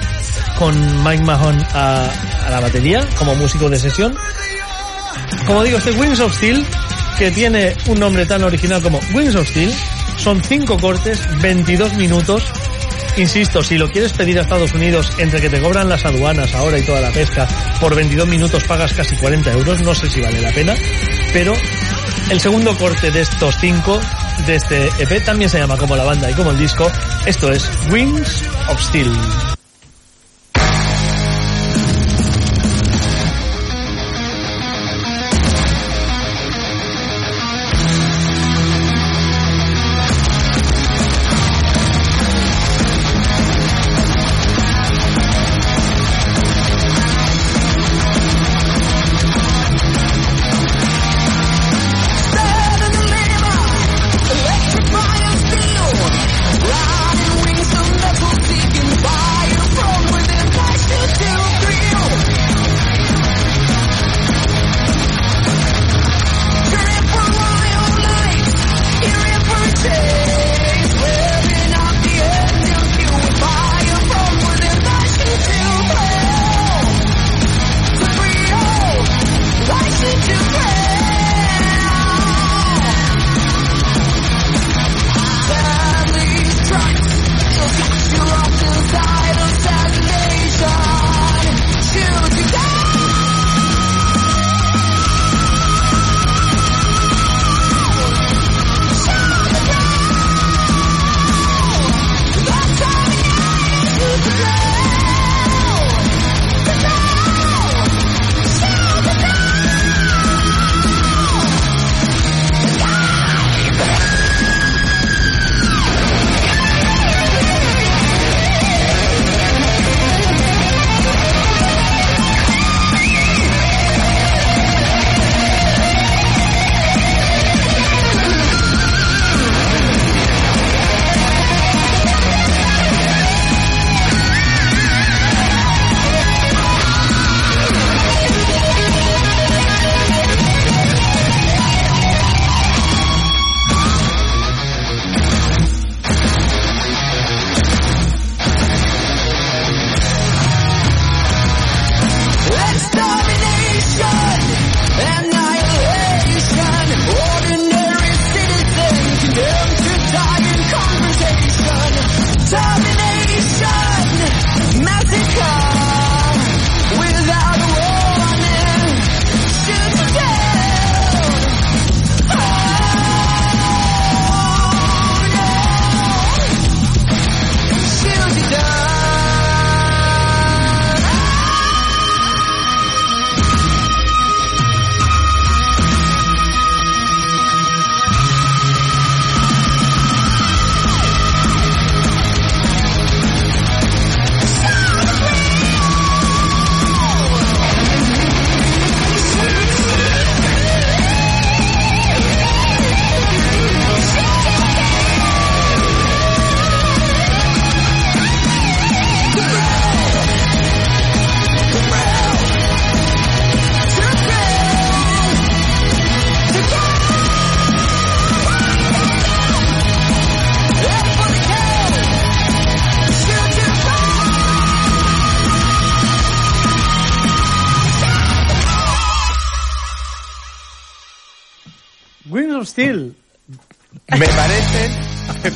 con 0.59 1.03
Mike 1.03 1.23
Mahon 1.23 1.57
a, 1.73 2.07
a 2.45 2.49
la 2.49 2.59
batería 2.59 3.07
como 3.17 3.35
músico 3.35 3.69
de 3.69 3.79
sesión. 3.79 4.15
Como 5.47 5.63
digo, 5.63 5.77
este 5.77 5.91
Wings 5.91 6.19
of 6.19 6.35
Steel, 6.35 6.65
que 7.17 7.31
tiene 7.31 7.75
un 7.87 7.99
nombre 7.99 8.25
tan 8.25 8.43
original 8.43 8.81
como 8.81 8.99
Wings 9.13 9.35
of 9.35 9.47
Steel, 9.47 9.73
son 10.17 10.41
cinco 10.43 10.77
cortes, 10.77 11.19
22 11.41 11.93
minutos. 11.95 12.43
Insisto, 13.17 13.61
si 13.63 13.77
lo 13.77 13.89
quieres 13.91 14.13
pedir 14.13 14.39
a 14.39 14.41
Estados 14.41 14.73
Unidos, 14.73 15.11
entre 15.17 15.39
que 15.39 15.49
te 15.49 15.61
cobran 15.61 15.87
las 15.87 16.03
aduanas 16.03 16.53
ahora 16.55 16.79
y 16.79 16.81
toda 16.83 16.99
la 16.99 17.11
pesca, 17.11 17.47
por 17.79 17.95
22 17.95 18.27
minutos 18.27 18.63
pagas 18.63 18.93
casi 18.93 19.15
40 19.15 19.51
euros, 19.51 19.81
no 19.81 19.93
sé 19.93 20.09
si 20.09 20.19
vale 20.19 20.41
la 20.41 20.51
pena, 20.51 20.73
pero 21.33 21.53
el 22.29 22.39
segundo 22.39 22.77
corte 22.77 23.11
de 23.11 23.21
estos 23.21 23.55
cinco, 23.59 23.99
de 24.45 24.55
este 24.55 24.87
EP, 24.99 25.25
también 25.25 25.49
se 25.49 25.57
llama 25.57 25.77
como 25.77 25.95
la 25.95 26.03
banda 26.03 26.29
y 26.29 26.33
como 26.35 26.51
el 26.51 26.57
disco, 26.57 26.89
esto 27.25 27.51
es 27.51 27.67
Wings 27.91 28.43
of 28.69 28.79
Steel. 28.79 29.11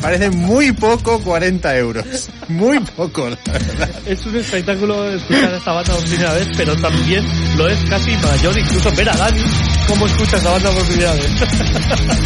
Me 0.10 0.18
parecen 0.18 0.40
muy 0.40 0.72
poco 0.72 1.20
40 1.22 1.78
euros. 1.78 2.06
Muy 2.48 2.80
poco, 2.80 3.30
la 3.30 3.38
verdad. 3.52 3.90
Es 4.06 4.26
un 4.26 4.36
espectáculo 4.38 5.12
escuchar 5.12 5.54
a 5.54 5.58
esta 5.58 5.74
banda 5.74 5.94
por 5.94 6.04
primera 6.06 6.34
vez, 6.34 6.48
pero 6.56 6.76
también 6.78 7.26
lo 7.58 7.68
es 7.68 7.78
casi 7.90 8.12
mayor 8.12 8.58
incluso 8.58 8.92
ver 8.96 9.10
a 9.10 9.16
Dani 9.18 9.42
cómo 9.88 10.08
escucha 10.08 10.38
esta 10.38 10.52
banda 10.52 10.72
por 10.72 10.86
primera 10.86 11.14
vez. 11.14 11.26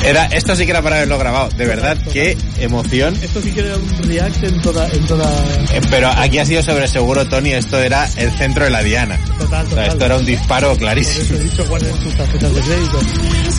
Era, 0.05 0.25
esto 0.27 0.55
sí 0.55 0.65
que 0.65 0.71
era 0.71 0.81
para 0.81 0.97
haberlo 0.97 1.17
grabado. 1.17 1.49
De 1.57 1.65
verdad, 1.65 1.97
qué 2.13 2.37
emoción. 2.59 3.15
Esto 3.21 3.41
sí 3.41 3.51
que 3.51 3.61
era 3.61 3.75
un 3.75 4.03
react 4.03 4.43
en 4.43 4.61
toda... 4.61 4.87
En 4.89 5.05
toda... 5.07 5.25
Eh, 5.73 5.81
Pero 5.89 6.09
aquí 6.09 6.37
ha 6.39 6.45
sido 6.45 6.61
sobre 6.61 6.87
seguro, 6.87 7.27
Tony. 7.27 7.53
Esto 7.53 7.79
era 7.79 8.07
el 8.17 8.31
centro 8.37 8.63
de 8.65 8.69
la 8.71 8.83
diana. 8.83 9.19
Total, 9.39 9.65
O 9.65 9.69
sea, 9.69 9.69
total. 9.69 9.87
esto 9.87 10.05
era 10.05 10.17
un 10.17 10.25
disparo 10.25 10.67
Por 10.67 10.71
eso 10.77 10.79
clarísimo. 10.81 11.39
he 11.39 11.43
dicho 11.43 11.65
guarden 11.65 12.01
sus 12.03 12.15
tarjetas 12.15 12.55
de 12.55 12.61
crédito. 12.61 12.99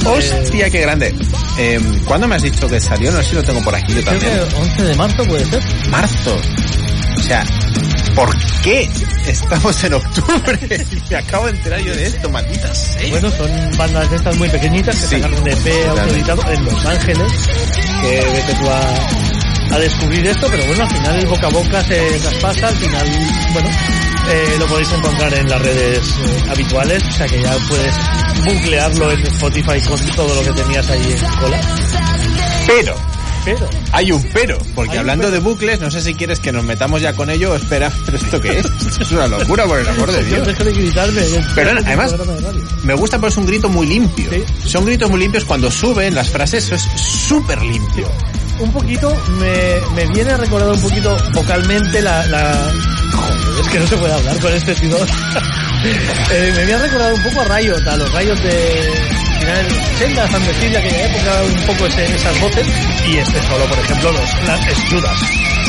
Hostia, 0.07 0.71
qué 0.71 0.81
grande. 0.81 1.15
Eh, 1.59 1.79
¿Cuándo 2.07 2.27
me 2.29 2.37
has 2.37 2.43
dicho 2.43 2.67
que 2.69 2.81
salió? 2.81 3.11
No 3.13 3.19
sé 3.23 3.31
si 3.31 3.35
lo 3.37 3.43
tengo 3.43 3.61
por 3.63 3.75
aquí 3.75 3.93
yo 3.95 4.03
Creo 4.03 4.19
también. 4.19 4.49
que 4.49 4.55
11 4.57 4.83
de 4.85 4.95
marzo 4.97 5.25
puede 5.25 5.45
ser. 5.45 5.63
Marzo. 5.91 6.41
O 7.19 7.23
sea, 7.23 7.45
¿por 8.15 8.37
qué 8.63 8.89
estamos 9.27 9.85
en 9.85 9.95
octubre? 9.95 10.87
Me 11.11 11.17
acabo 11.17 11.45
de 11.47 11.51
enterar 11.53 11.81
yo 11.81 11.95
de 11.95 12.07
esto, 12.07 12.29
maldita 12.31 12.75
sea. 12.75 13.11
Bueno, 13.11 13.31
son 13.31 13.51
bandas 13.77 14.11
de 14.11 14.17
estas 14.17 14.37
muy 14.39 14.49
pequeñitas 14.49 14.97
que 14.97 15.07
Sí. 15.07 15.15
sacaron 15.17 15.41
un 15.43 15.49
EP 15.49 15.89
autoeditado 15.91 16.43
en 16.51 16.65
Los 16.65 16.87
Ángeles, 16.87 17.33
que 18.03 18.09
vete 18.33 18.55
tú 18.55 18.71
a, 18.71 19.77
a 19.77 19.79
descubrir 19.79 20.27
esto, 20.27 20.47
pero 20.51 20.65
bueno, 20.67 20.83
al 20.85 20.91
final 20.91 21.17
el 21.19 21.27
boca 21.27 21.47
a 21.47 21.51
boca 21.51 21.85
se 21.85 22.01
traspasa, 22.19 22.69
al 22.69 22.77
final, 22.77 23.07
bueno, 23.53 23.69
eh, 24.31 24.57
lo 24.59 24.67
podéis 24.67 24.91
encontrar 24.93 25.35
en 25.35 25.49
las 25.49 25.61
redes 25.63 25.99
eh, 25.99 26.43
habituales, 26.51 27.03
o 27.07 27.13
sea 27.13 27.27
que 27.27 27.41
ya 27.43 27.57
puedes 27.69 27.95
buclearlo 28.45 29.13
en 29.13 29.27
Spotify 29.27 29.81
con 29.81 29.99
todo 30.17 30.35
lo 30.35 30.43
que 30.55 30.63
tenías 30.63 30.89
ahí 30.91 31.13
en 31.13 31.41
cola. 31.41 31.61
Pero, 32.67 32.95
Pero, 33.45 33.69
hay 33.91 34.13
un 34.13 34.23
pero, 34.33 34.57
porque 34.75 34.99
hablando 34.99 35.25
pero. 35.25 35.35
de 35.35 35.41
bucles, 35.41 35.81
no 35.81 35.91
sé 35.91 36.01
si 36.01 36.15
quieres 36.15 36.39
que 36.39 36.53
nos 36.53 36.65
metamos 36.65 37.01
ya 37.03 37.13
con 37.13 37.29
ello 37.29 37.53
o 37.53 37.57
espera, 37.57 37.91
pero 38.07 38.17
¿esto 38.17 38.41
qué 38.41 38.59
es? 38.61 38.67
Esto 38.67 39.03
es 39.03 39.11
una 39.13 39.27
locura, 39.29 39.65
por 39.67 39.81
el 39.81 39.89
amor 39.89 40.13
de 40.13 40.23
Dios. 40.25 40.47
dejo 40.47 40.63
de 40.65 40.73
gritarme. 40.73 41.23
Pero 41.55 41.71
en 41.71 41.79
el 41.79 41.85
además-. 41.85 42.15
Me 42.85 42.95
gusta 42.95 43.19
porque 43.19 43.33
es 43.33 43.37
un 43.39 43.47
grito 43.47 43.69
muy 43.69 43.87
limpio. 43.87 44.31
Sí. 44.31 44.69
Son 44.69 44.85
gritos 44.85 45.11
muy 45.11 45.21
limpios 45.21 45.45
cuando 45.45 45.71
suben 45.71 46.15
las 46.15 46.31
frases, 46.31 46.65
eso 46.67 46.75
es 46.77 46.83
súper 47.01 47.61
limpio. 47.63 48.09
un 48.61 48.73
poquito, 48.73 49.13
me, 49.41 49.81
me 49.97 50.07
viene 50.13 50.31
a 50.31 50.37
recordar 50.37 50.71
un 50.71 50.81
poquito 50.81 51.17
vocalmente 51.35 52.01
la, 52.01 52.25
la... 52.29 52.73
Joder, 53.13 53.61
es 53.61 53.69
que 53.69 53.79
no 53.81 53.87
se 53.89 53.97
puede 53.97 54.13
hablar 54.15 54.39
con 54.39 54.53
este 54.55 54.75
tío. 54.77 54.97
eh, 55.85 56.53
me 56.57 56.65
viene 56.65 56.75
a 56.75 56.79
recordar 56.79 57.13
un 57.13 57.23
poco 57.23 57.41
a 57.43 57.57
Riot, 57.59 57.89
a 57.89 57.97
los 57.97 58.13
Riot 58.13 58.37
de 58.37 58.93
finales 59.41 59.69
de 59.69 59.75
los 59.75 59.89
80, 59.97 60.31
San 60.31 60.45
de 60.45 60.51
aquella 60.79 61.07
época, 61.07 61.43
un 61.45 61.67
poco 61.67 61.87
ese- 61.87 62.15
esas 62.15 62.41
voces, 62.41 62.67
y 63.09 63.17
este 63.19 63.43
solo, 63.43 63.65
por 63.67 63.79
ejemplo, 63.79 64.13
los 64.13 64.47
las 64.47 64.67
es 64.69 64.79
Judas. 64.91 65.19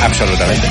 Absolutamente. 0.02 0.68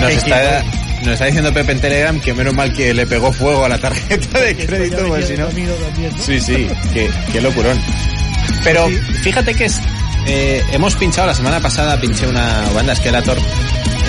Nos, 0.00 0.12
está, 0.12 0.62
nos 1.02 1.12
está 1.14 1.24
diciendo 1.26 1.52
Pepe 1.52 1.72
en 1.72 1.80
Telegram 1.80 2.20
que 2.20 2.34
menos 2.34 2.54
mal 2.54 2.72
que 2.72 2.94
le 2.94 3.06
pegó 3.06 3.32
fuego 3.32 3.64
a 3.64 3.68
la 3.68 3.78
tarjeta 3.78 4.38
de 4.38 4.54
crédito, 4.66 4.98
porque 5.08 5.26
si 5.26 5.34
no... 5.36 5.48
Sí, 6.24 6.40
sí, 6.40 6.68
qué, 6.92 7.10
qué 7.32 7.40
locurón. 7.40 7.80
Pero 8.62 8.88
fíjate 9.22 9.54
que 9.54 9.64
es, 9.64 9.80
eh, 10.26 10.62
hemos 10.72 10.94
pinchado 10.94 11.26
la 11.26 11.34
semana 11.34 11.58
pasada, 11.60 11.98
pinché 12.00 12.26
una 12.26 12.62
banda 12.74 12.94
Skeletor, 12.94 13.38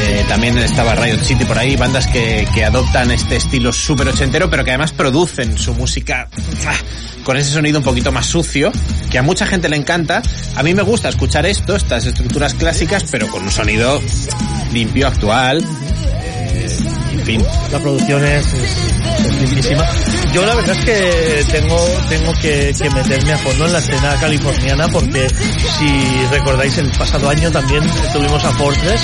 eh, 0.01 0.25
también 0.27 0.57
estaba 0.57 0.95
Riot 0.95 1.19
City 1.23 1.45
por 1.45 1.57
ahí, 1.57 1.75
bandas 1.75 2.07
que, 2.07 2.47
que 2.53 2.65
adoptan 2.65 3.11
este 3.11 3.35
estilo 3.35 3.71
súper 3.71 4.07
ochentero, 4.07 4.49
pero 4.49 4.63
que 4.63 4.71
además 4.71 4.91
producen 4.91 5.57
su 5.57 5.73
música 5.73 6.27
con 7.23 7.37
ese 7.37 7.51
sonido 7.51 7.79
un 7.79 7.83
poquito 7.83 8.11
más 8.11 8.25
sucio, 8.25 8.71
que 9.09 9.17
a 9.17 9.21
mucha 9.23 9.45
gente 9.45 9.69
le 9.69 9.77
encanta. 9.77 10.21
A 10.55 10.63
mí 10.63 10.73
me 10.73 10.81
gusta 10.81 11.09
escuchar 11.09 11.45
esto, 11.45 11.75
estas 11.75 12.05
estructuras 12.05 12.53
clásicas, 12.53 13.05
pero 13.11 13.27
con 13.27 13.43
un 13.43 13.51
sonido 13.51 14.01
limpio, 14.71 15.07
actual. 15.07 15.63
eh, 16.23 16.77
en 17.13 17.21
fin, 17.21 17.45
La 17.71 17.79
producción 17.79 18.23
es, 18.25 18.45
es, 18.53 19.41
limpísima. 19.41 19.85
Yo 20.33 20.45
la 20.45 20.55
verdad 20.55 20.77
es 20.77 20.85
que 20.85 21.45
tengo, 21.51 21.77
tengo 22.07 22.31
que, 22.41 22.73
meterme 22.95 23.33
a 23.33 23.37
fondo 23.37 23.65
en 23.65 23.73
la 23.73 23.79
escena 23.79 24.15
californiana 24.15 24.87
porque 24.87 25.27
si 25.27 26.25
recordáis 26.31 26.77
el 26.77 26.89
pasado 26.91 27.29
año 27.29 27.51
también 27.51 27.83
tuvimos 28.13 28.43
a 28.45 28.51
Fortress, 28.53 29.03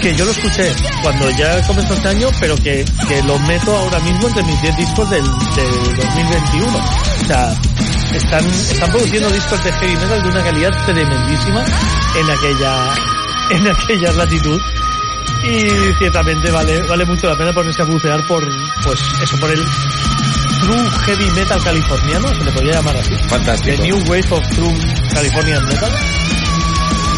que 0.00 0.14
yo 0.16 0.24
lo 0.24 0.30
escuché 0.30 0.72
cuando 1.02 1.28
ya 1.30 1.60
comenzó 1.66 1.92
este 1.92 2.08
año, 2.08 2.28
pero 2.40 2.56
que, 2.56 2.84
que 3.06 3.22
lo 3.24 3.38
meto 3.40 3.76
ahora 3.76 4.00
mismo 4.00 4.28
entre 4.28 4.42
mis 4.44 4.62
10 4.62 4.76
discos 4.78 5.10
del, 5.10 5.24
del 5.24 5.96
2021. 5.96 6.78
O 6.78 7.26
sea, 7.26 7.54
están, 8.14 8.44
están 8.46 8.90
produciendo 8.90 9.30
discos 9.30 9.62
de 9.64 9.72
heavy 9.72 9.96
metal 9.96 10.22
de 10.22 10.28
una 10.30 10.42
calidad 10.42 10.84
tremendísima 10.86 11.64
en 12.16 12.30
aquella, 12.30 12.94
en 13.50 13.68
aquella 13.68 14.12
latitud 14.12 14.60
y 15.44 15.68
ciertamente 15.98 16.50
vale 16.50 16.80
vale 16.82 17.04
mucho 17.04 17.26
la 17.26 17.36
pena 17.36 17.52
ponerse 17.52 17.82
a 17.82 17.84
bucear 17.84 18.24
por 18.28 18.46
pues 18.84 19.00
eso 19.22 19.36
por 19.38 19.50
el 19.50 19.60
true 20.62 20.90
heavy 21.06 21.30
metal 21.32 21.62
californiano 21.62 22.28
se 22.28 22.44
le 22.44 22.52
podría 22.52 22.72
llamar 22.74 22.96
así. 22.96 23.14
Fantástico. 23.28 23.76
the 23.76 23.82
new 23.82 23.96
wave 24.08 24.32
of 24.32 24.48
true 24.50 24.74
Californian 25.12 25.66
metal. 25.66 25.90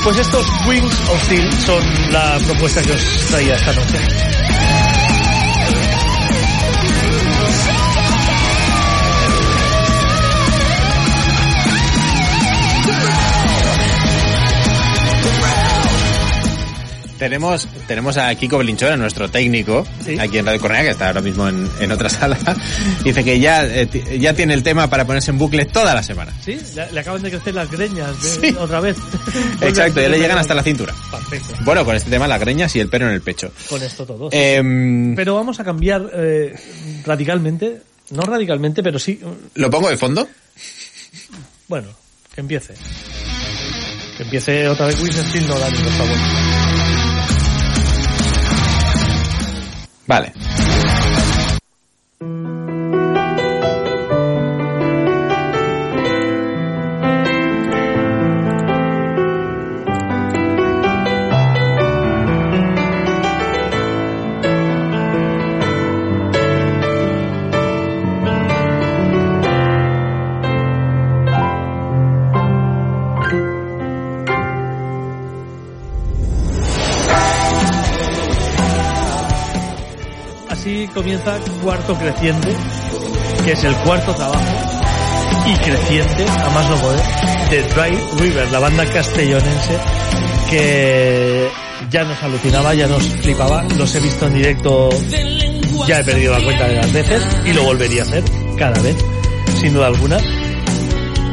Pues 0.02 0.18
estos 0.18 0.46
Wings 0.66 1.00
of 1.08 1.22
Steel 1.24 1.52
son 1.60 1.82
la 2.10 2.38
propuesta 2.44 2.82
que 2.82 2.92
os 2.92 3.26
traía 3.28 3.54
esta 3.54 3.72
noche 3.72 4.43
Tenemos, 17.18 17.68
tenemos 17.86 18.16
a 18.16 18.34
Kiko 18.34 18.58
Belinchora, 18.58 18.96
nuestro 18.96 19.30
técnico, 19.30 19.86
Sí. 20.04 20.18
aquí 20.18 20.38
en 20.38 20.46
Radio 20.46 20.60
Cornea, 20.60 20.82
que 20.82 20.90
está 20.90 21.06
ahora 21.06 21.20
mismo 21.20 21.48
en, 21.48 21.70
en 21.80 21.92
otra 21.92 22.08
sala. 22.10 22.36
Dice 23.04 23.22
que 23.22 23.38
ya, 23.38 23.64
eh, 23.64 23.88
ya 24.18 24.34
tiene 24.34 24.52
el 24.54 24.62
tema 24.62 24.90
para 24.90 25.06
ponerse 25.06 25.30
en 25.30 25.38
bucle 25.38 25.64
toda 25.66 25.94
la 25.94 26.02
semana. 26.02 26.32
sí 26.44 26.58
le, 26.74 26.90
le 26.92 27.00
acaban 27.00 27.22
de 27.22 27.30
crecer 27.30 27.54
las 27.54 27.70
greñas 27.70 28.20
de- 28.40 28.48
Sí. 28.50 28.56
otra 28.58 28.80
vez 28.80 28.96
Exacto, 29.60 30.00
ya 30.00 30.08
le 30.08 30.18
llegan 30.18 30.38
hasta 30.38 30.54
la 30.54 30.62
cintura. 30.62 30.92
perfecto 31.10 31.54
Bueno, 31.64 31.84
con 31.84 31.94
este 31.94 32.10
tema 32.10 32.26
las 32.26 32.40
greñas 32.40 32.74
y 32.76 32.80
el 32.80 32.88
pelo 32.88 33.06
en 33.06 33.12
el 33.12 33.20
pecho. 33.22 33.52
con 33.68 33.82
esto 33.82 34.04
todo 34.04 34.28
Em, 34.32 35.14
pero 35.14 35.36
vamos 35.36 35.60
a 35.60 35.64
cambiar 35.64 36.10
eh, 36.14 36.54
radicalmente 37.06 37.80
no 38.10 38.22
radicalmente 38.22 38.82
pero 38.82 38.98
sí 38.98 39.20
¿Lo 39.54 39.70
pongo 39.70 39.88
de 39.88 39.96
fondo? 39.96 40.28
Bueno, 41.68 41.88
que 42.34 42.40
empiece. 42.40 42.74
Que 44.16 44.22
empiece 44.24 44.68
otra 44.68 44.86
vez 44.86 45.00
Wings 45.00 45.16
Steel, 45.16 45.46
no 45.48 45.58
Dani, 45.58 45.78
por 45.78 45.92
favor. 45.92 46.83
Vale. 50.06 50.63
Comienza 81.04 81.38
Cuarto 81.62 81.94
Creciente, 81.98 82.48
que 83.44 83.52
es 83.52 83.62
el 83.62 83.74
cuarto 83.76 84.14
trabajo 84.14 84.42
y 85.46 85.52
creciente, 85.58 86.24
a 86.26 86.48
más 86.48 86.70
no 86.70 86.76
poder, 86.76 87.02
de 87.50 87.62
Dry 87.62 88.20
River, 88.20 88.50
la 88.50 88.58
banda 88.58 88.86
castellonense 88.86 89.78
que 90.48 91.46
ya 91.90 92.04
nos 92.04 92.22
alucinaba, 92.22 92.72
ya 92.72 92.86
nos 92.86 93.02
flipaba, 93.02 93.64
los 93.76 93.94
he 93.94 94.00
visto 94.00 94.28
en 94.28 94.34
directo, 94.34 94.88
ya 95.86 96.00
he 96.00 96.04
perdido 96.04 96.38
la 96.38 96.42
cuenta 96.42 96.68
de 96.68 96.76
las 96.76 96.90
veces 96.90 97.22
y 97.44 97.52
lo 97.52 97.64
volvería 97.64 98.00
a 98.00 98.06
hacer 98.06 98.24
cada 98.56 98.80
vez, 98.80 98.96
sin 99.60 99.74
duda 99.74 99.88
alguna. 99.88 100.16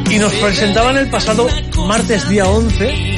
Y 0.09 0.17
nos 0.17 0.33
presentaban 0.33 0.97
el 0.97 1.09
pasado 1.09 1.47
martes 1.87 2.27
día 2.27 2.45
11, 2.45 3.10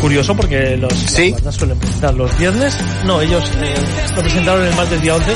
curioso 0.00 0.34
porque 0.36 0.76
los 0.76 0.92
Sí. 0.92 1.30
bandas 1.32 1.54
suelen 1.54 1.78
presentar 1.78 2.14
los 2.14 2.36
viernes. 2.38 2.76
No, 3.04 3.20
ellos 3.20 3.44
eh, 3.62 3.74
lo 4.16 4.22
presentaron 4.22 4.66
el 4.66 4.74
martes 4.74 5.00
día 5.02 5.14
11. 5.14 5.32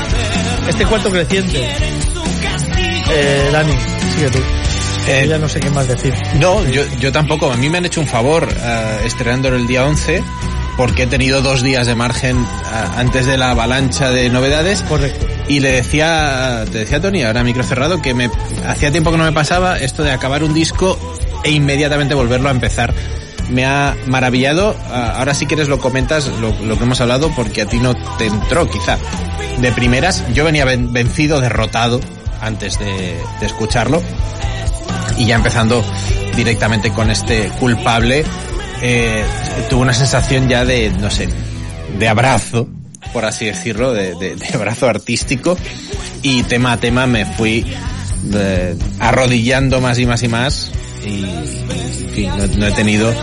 Este 0.69 0.85
cuarto 0.85 1.09
creciente. 1.09 1.67
Eh, 3.11 3.49
Dani, 3.51 3.73
sigue 4.15 4.29
tú. 4.31 4.39
Eh, 5.07 5.21
Yo 5.25 5.29
ya 5.31 5.37
no 5.37 5.47
sé 5.47 5.59
qué 5.59 5.69
más 5.69 5.87
decir. 5.87 6.13
No, 6.39 6.63
yo, 6.67 6.81
yo 6.99 7.11
tampoco. 7.11 7.51
A 7.51 7.57
mí 7.57 7.69
me 7.69 7.77
han 7.77 7.85
hecho 7.85 8.01
un 8.01 8.07
favor 8.07 8.47
eh, 8.51 8.99
estrenándolo 9.05 9.55
el 9.55 9.67
día 9.67 9.85
11 9.85 10.23
porque 10.77 11.03
he 11.03 11.07
tenido 11.07 11.41
dos 11.41 11.61
días 11.61 11.85
de 11.87 11.95
margen 11.95 12.37
eh, 12.37 12.45
antes 12.97 13.25
de 13.27 13.37
la 13.37 13.51
avalancha 13.51 14.09
de 14.11 14.29
novedades. 14.29 14.81
Correcto. 14.83 15.27
Y 15.47 15.59
le 15.59 15.71
decía, 15.71 16.65
te 16.71 16.79
decía 16.79 16.99
Tony, 16.99 17.23
ahora 17.23 17.43
micro 17.43 17.63
cerrado, 17.63 18.01
que 18.01 18.15
me 18.15 18.31
hacía 18.67 18.91
tiempo 18.91 19.11
que 19.11 19.17
no 19.17 19.23
me 19.25 19.31
pasaba 19.31 19.77
esto 19.77 20.01
de 20.03 20.11
acabar 20.11 20.43
un 20.43 20.53
disco 20.55 20.97
e 21.43 21.51
inmediatamente 21.51 22.15
volverlo 22.15 22.49
a 22.49 22.51
empezar 22.51 22.91
me 23.49 23.65
ha 23.65 23.95
maravillado. 24.07 24.75
Ah, 24.91 25.15
Ahora 25.17 25.33
si 25.33 25.45
quieres 25.45 25.67
lo 25.67 25.79
comentas, 25.79 26.27
lo, 26.39 26.55
que 26.77 26.83
hemos 26.83 27.01
hablado, 27.01 27.31
porque 27.35 27.61
a 27.61 27.65
ti 27.65 27.77
no 27.79 27.93
te 28.17 28.25
entró 28.25 28.69
quizá. 28.69 28.97
De 29.59 29.71
primeras, 29.71 30.23
yo 30.33 30.43
venía 30.43 30.65
ven- 30.65 30.91
vencido, 30.91 31.39
derrotado 31.39 31.99
antes 32.41 32.77
de, 32.79 33.17
escucharlo. 33.45 34.01
Y 35.17 35.25
ya 35.27 35.35
empezando 35.35 35.83
directamente 36.35 36.91
con 36.91 37.09
este 37.09 37.47
culpable, 37.59 38.25
eh, 38.81 39.23
tuve 39.69 39.81
una 39.81 39.93
sensación 39.93 40.49
ya 40.49 40.65
de, 40.65 40.89
no 40.89 41.09
sé, 41.09 41.29
de 41.97 42.07
abrazo, 42.09 42.67
por 43.13 43.23
así 43.23 43.45
decirlo, 43.45 43.93
de, 43.93 44.15
de- 44.15 44.35
de 44.35 44.47
abrazo 44.53 44.89
artístico. 44.89 45.57
Y 46.21 46.43
tema 46.43 46.73
a 46.73 46.77
tema 46.77 47.07
me 47.07 47.25
fui 47.25 47.65
eh, 48.33 48.75
arrodillando 48.99 49.79
más 49.79 49.97
y 49.99 50.05
más 50.05 50.21
y 50.23 50.27
más. 50.27 50.71
Y, 51.03 51.23
en 51.23 52.09
fin, 52.11 52.29
no, 52.37 52.47
no 52.47 52.67
he 52.67 52.71
tenido 52.71 53.13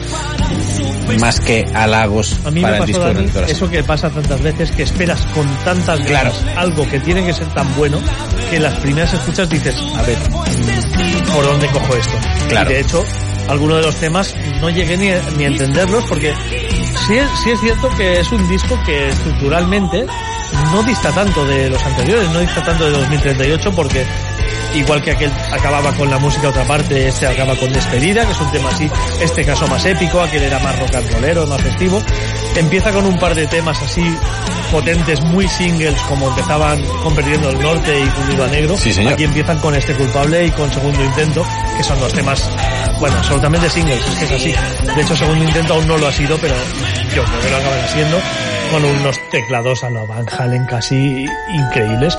más 1.18 1.40
que 1.40 1.66
halagos 1.74 2.36
A 2.44 2.50
mí 2.50 2.60
me 2.60 2.68
para 2.68 2.76
el 2.76 2.80
pasó, 2.80 2.86
disco 2.86 3.04
Dani, 3.04 3.14
del 3.22 3.30
corazón. 3.32 3.56
eso 3.56 3.70
que 3.70 3.82
pasa 3.84 4.10
tantas 4.10 4.42
veces, 4.42 4.70
que 4.72 4.82
esperas 4.84 5.20
con 5.34 5.46
tantas 5.64 5.98
ganas 6.08 6.34
Claro. 6.38 6.60
algo 6.60 6.88
que 6.88 7.00
tiene 7.00 7.24
que 7.24 7.32
ser 7.32 7.46
tan 7.48 7.74
bueno, 7.76 7.98
que 8.50 8.58
las 8.60 8.74
primeras 8.80 9.12
escuchas 9.12 9.48
dices, 9.48 9.74
a 9.96 10.02
ver, 10.02 10.18
¿por 11.34 11.44
dónde 11.44 11.66
cojo 11.68 11.96
esto? 11.96 12.14
Claro. 12.48 12.70
Y 12.70 12.74
de 12.74 12.80
hecho, 12.80 13.04
algunos 13.48 13.78
de 13.78 13.82
los 13.86 13.94
temas 13.96 14.34
no 14.60 14.70
llegué 14.70 14.96
ni 14.96 15.08
ni 15.36 15.44
a 15.44 15.48
entenderlos 15.48 16.04
porque 16.08 16.32
sí 17.08 17.14
sí 17.44 17.50
es 17.50 17.60
cierto 17.60 17.88
que 17.96 18.20
es 18.20 18.30
un 18.32 18.48
disco 18.48 18.78
que 18.86 19.08
estructuralmente 19.08 20.06
no 20.72 20.82
dista 20.84 21.10
tanto 21.12 21.44
de 21.46 21.68
los 21.70 21.82
anteriores, 21.82 22.28
no 22.30 22.38
dista 22.40 22.62
tanto 22.62 22.84
de 22.84 22.90
2038 22.92 23.72
porque 23.74 24.06
igual 24.74 25.02
que 25.02 25.12
aquel 25.12 25.30
acababa 25.52 25.92
con 25.92 26.10
la 26.10 26.18
música 26.18 26.48
otra 26.48 26.64
parte, 26.64 27.08
este 27.08 27.26
acaba 27.26 27.56
con 27.56 27.72
despedida, 27.72 28.24
que 28.24 28.32
es 28.32 28.40
un 28.40 28.52
tema 28.52 28.68
así, 28.70 28.90
este 29.20 29.44
caso 29.44 29.66
más 29.68 29.84
épico, 29.84 30.20
aquel 30.20 30.42
era 30.42 30.58
más 30.60 30.78
rock 30.78 30.94
and 30.94 31.12
rollero, 31.12 31.46
más 31.46 31.60
festivo. 31.60 32.02
Empieza 32.56 32.92
con 32.92 33.06
un 33.06 33.18
par 33.18 33.34
de 33.34 33.46
temas 33.46 33.80
así 33.82 34.02
potentes, 34.70 35.20
muy 35.20 35.46
singles, 35.48 36.00
como 36.02 36.28
empezaban 36.28 36.82
con 37.02 37.14
Perdiendo 37.14 37.50
el 37.50 37.58
Norte 37.60 38.00
y 38.00 38.06
Fundido 38.06 38.44
a 38.44 38.48
Negro. 38.48 38.76
Sí, 38.78 38.92
señor. 38.92 39.12
Aquí 39.12 39.24
empiezan 39.24 39.58
con 39.58 39.74
este 39.74 39.94
culpable 39.94 40.46
y 40.46 40.50
con 40.50 40.72
Segundo 40.72 41.04
Intento, 41.04 41.44
que 41.76 41.82
son 41.82 42.00
dos 42.00 42.12
temas, 42.12 42.50
bueno, 42.98 43.18
absolutamente 43.18 43.68
singles, 43.68 44.00
es 44.06 44.18
que 44.18 44.24
es 44.24 44.32
así. 44.32 44.54
De 44.94 45.02
hecho, 45.02 45.14
Segundo 45.14 45.44
Intento 45.44 45.74
aún 45.74 45.86
no 45.86 45.98
lo 45.98 46.06
ha 46.06 46.12
sido, 46.12 46.38
pero 46.38 46.54
yo 47.14 47.22
creo 47.22 47.40
que 47.40 47.50
lo 47.50 47.56
acaban 47.56 47.80
haciendo 47.80 48.18
con 48.70 48.84
unos 48.84 49.18
teclados 49.30 49.84
a 49.84 49.90
lo 49.90 50.06
Van 50.06 50.26
Halen 50.38 50.64
casi 50.64 51.26
increíbles. 51.52 52.16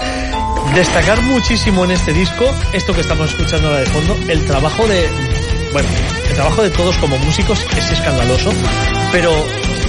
Destacar 0.75 1.21
muchísimo 1.21 1.85
en 1.85 1.91
este 1.91 2.13
disco, 2.13 2.45
esto 2.73 2.93
que 2.93 3.01
estamos 3.01 3.29
escuchando 3.29 3.67
ahora 3.67 3.81
de 3.81 3.85
fondo, 3.85 4.17
el 4.27 4.43
trabajo 4.45 4.87
de, 4.87 5.07
bueno, 5.71 5.87
el 6.29 6.33
trabajo 6.33 6.63
de 6.63 6.69
todos 6.71 6.97
como 6.97 7.17
músicos 7.19 7.63
es 7.77 7.91
escandaloso, 7.91 8.51
pero 9.11 9.31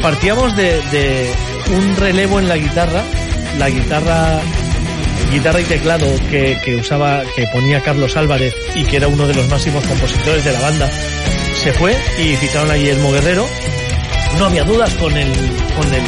partíamos 0.02 0.54
de, 0.56 0.82
de 0.90 1.32
un 1.74 1.96
relevo 1.96 2.38
en 2.38 2.48
la 2.48 2.56
guitarra, 2.58 3.02
la 3.58 3.70
guitarra 3.70 4.40
guitarra 5.32 5.60
y 5.62 5.64
teclado 5.64 6.06
que, 6.30 6.60
que 6.62 6.76
usaba, 6.76 7.22
que 7.34 7.46
ponía 7.46 7.80
Carlos 7.80 8.14
Álvarez 8.16 8.54
y 8.74 8.84
que 8.84 8.98
era 8.98 9.08
uno 9.08 9.26
de 9.26 9.34
los 9.34 9.48
máximos 9.48 9.84
compositores 9.86 10.44
de 10.44 10.52
la 10.52 10.60
banda, 10.60 10.90
se 11.62 11.72
fue 11.72 11.96
y 12.18 12.36
ficharon 12.36 12.70
a 12.70 12.74
Guillermo 12.74 13.10
Guerrero. 13.10 13.46
No 14.38 14.44
había 14.46 14.64
dudas 14.64 14.92
con 14.94 15.16
el, 15.16 15.32
con 15.76 15.94
el, 15.94 16.02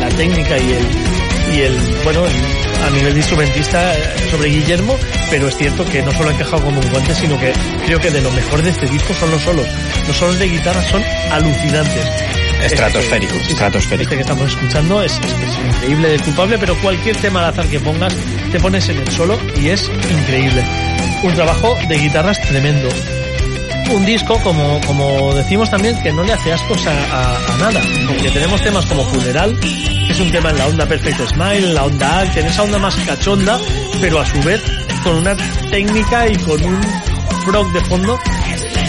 la 0.00 0.08
técnica 0.08 0.56
y 0.56 0.72
el, 0.72 1.54
y 1.54 1.60
el, 1.60 1.76
bueno, 2.02 2.24
el- 2.24 2.65
a 2.84 2.90
nivel 2.90 3.12
de 3.14 3.20
instrumentista 3.20 3.94
eh, 3.96 4.28
sobre 4.30 4.48
Guillermo, 4.50 4.96
pero 5.30 5.48
es 5.48 5.56
cierto 5.56 5.84
que 5.84 6.02
no 6.02 6.12
solo 6.12 6.30
ha 6.30 6.32
encajado 6.32 6.62
como 6.64 6.80
un 6.80 6.90
guante, 6.90 7.14
sino 7.14 7.38
que 7.40 7.52
creo 7.86 7.98
que 8.00 8.10
de 8.10 8.20
lo 8.20 8.30
mejor 8.32 8.62
de 8.62 8.70
este 8.70 8.86
disco 8.86 9.14
son 9.14 9.30
los 9.30 9.42
solos. 9.42 9.66
Los 10.06 10.16
solos 10.16 10.38
de 10.38 10.48
guitarra 10.48 10.82
son 10.82 11.02
alucinantes. 11.30 12.06
Estratosférico, 12.62 13.34
Este 13.34 13.46
que- 13.46 13.52
estratosférico. 13.52 14.02
Este 14.04 14.14
que 14.16 14.20
estamos 14.22 14.48
escuchando 14.50 15.02
es, 15.02 15.12
es 15.12 15.24
es 15.24 15.74
increíble 15.74 16.08
de 16.08 16.18
culpable, 16.20 16.58
pero 16.58 16.74
cualquier 16.80 17.16
tema 17.16 17.40
al 17.40 17.52
azar 17.52 17.66
que 17.66 17.78
pongas, 17.80 18.14
te 18.50 18.58
pones 18.60 18.88
en 18.88 18.98
el 18.98 19.10
solo 19.10 19.38
y 19.60 19.68
es 19.68 19.90
increíble. 20.10 20.64
Un 21.22 21.34
trabajo 21.34 21.76
de 21.88 21.96
guitarras 21.98 22.40
tremendo. 22.42 22.88
Un 23.94 24.04
disco, 24.04 24.38
como, 24.42 24.80
como 24.86 25.32
decimos 25.34 25.70
también, 25.70 25.98
que 26.02 26.12
no 26.12 26.22
le 26.22 26.32
hace 26.32 26.52
ascos 26.52 26.86
a, 26.86 26.90
a- 26.92 27.54
a 27.54 27.58
nada. 27.58 27.80
Porque 28.08 28.30
tenemos 28.30 28.60
temas 28.60 28.84
como 28.86 29.04
Funeral, 29.04 29.58
que 29.60 30.08
es 30.12 30.20
un 30.20 30.30
tema 30.30 30.50
en 30.50 30.58
la 30.58 30.66
onda 30.66 30.86
Perfect 30.86 31.20
Smile, 31.28 31.56
en 31.68 31.74
la 31.74 31.84
onda 31.84 32.18
Alt, 32.20 32.36
en 32.36 32.46
esa 32.46 32.62
onda 32.64 32.78
más 32.78 32.94
cachonda, 33.06 33.58
pero 34.00 34.20
a 34.20 34.26
su 34.26 34.40
vez 34.42 34.62
con 35.02 35.16
una 35.16 35.36
técnica 35.70 36.28
y 36.28 36.36
con 36.36 36.62
un 36.64 36.80
prog 37.46 37.72
de 37.72 37.80
fondo 37.82 38.18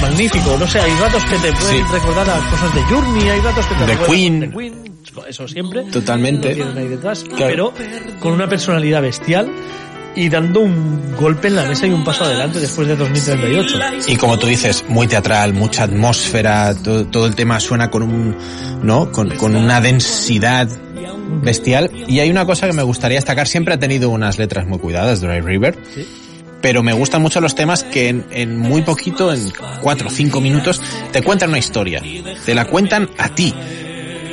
magnífico. 0.01 0.58
No 0.59 0.67
sé, 0.67 0.80
hay 0.80 0.92
ratos 1.00 1.24
que 1.26 1.38
te 1.38 1.51
pueden 1.53 1.77
Sí. 1.88 1.93
recordar 1.93 2.30
a 2.30 2.50
cosas 2.50 2.76
de 2.76 2.82
Journey, 2.84 3.30
hay 3.30 3.40
ratos 3.42 3.66
que 3.67 3.76
te 3.76 3.80
The 3.82 3.92
recuerdan 3.92 4.16
Queen. 4.16 4.40
The 4.40 4.58
Queen, 4.58 4.98
eso 5.30 5.48
siempre. 5.48 5.84
Totalmente. 5.84 6.50
Ahí 6.76 6.88
detrás, 6.88 7.24
Claro. 7.24 7.74
pero 7.74 8.19
con 8.19 8.34
una 8.34 8.48
personalidad 8.50 9.01
bestial 9.01 9.50
y 10.17 10.29
dando 10.29 10.61
un 10.61 11.15
golpe 11.15 11.47
en 11.47 11.55
la 11.55 11.63
mesa 11.63 11.85
y 11.85 11.91
un 11.91 12.03
paso 12.03 12.23
adelante 12.23 12.59
después 12.59 12.87
de 12.87 12.95
2038. 12.95 13.79
Y 14.07 14.15
como 14.15 14.39
tú 14.39 14.47
dices, 14.47 14.83
muy 14.87 15.07
teatral, 15.07 15.53
mucha 15.53 15.83
atmósfera, 15.83 16.73
todo, 16.73 17.05
todo 17.05 17.27
el 17.27 17.35
tema 17.35 17.59
suena 17.59 17.91
con 17.91 18.01
un, 18.01 18.35
¿no? 18.81 19.11
Con, 19.11 19.29
con 19.37 19.55
una 19.55 19.79
densidad 19.79 20.67
bestial. 21.43 21.91
Y 22.07 22.19
hay 22.19 22.31
una 22.31 22.45
cosa 22.45 22.65
que 22.67 22.73
me 22.73 22.83
gustaría 22.83 23.17
destacar, 23.17 23.47
siempre 23.47 23.75
ha 23.75 23.79
tenido 23.79 24.09
unas 24.09 24.39
letras 24.39 24.65
muy 24.65 24.79
cuidadas, 24.79 25.21
Dry 25.21 25.41
River. 25.41 25.77
Pero 26.61 26.81
me 26.81 26.93
gustan 26.93 27.21
mucho 27.21 27.39
los 27.39 27.53
temas 27.53 27.83
que 27.83 28.09
en, 28.09 28.25
en 28.31 28.57
muy 28.57 28.81
poquito, 28.81 29.31
en 29.31 29.53
cuatro 29.81 30.07
o 30.07 30.11
cinco 30.11 30.41
minutos, 30.41 30.81
te 31.11 31.21
cuentan 31.21 31.49
una 31.49 31.59
historia. 31.59 32.01
Te 32.43 32.55
la 32.55 32.65
cuentan 32.65 33.09
a 33.19 33.29
ti. 33.29 33.53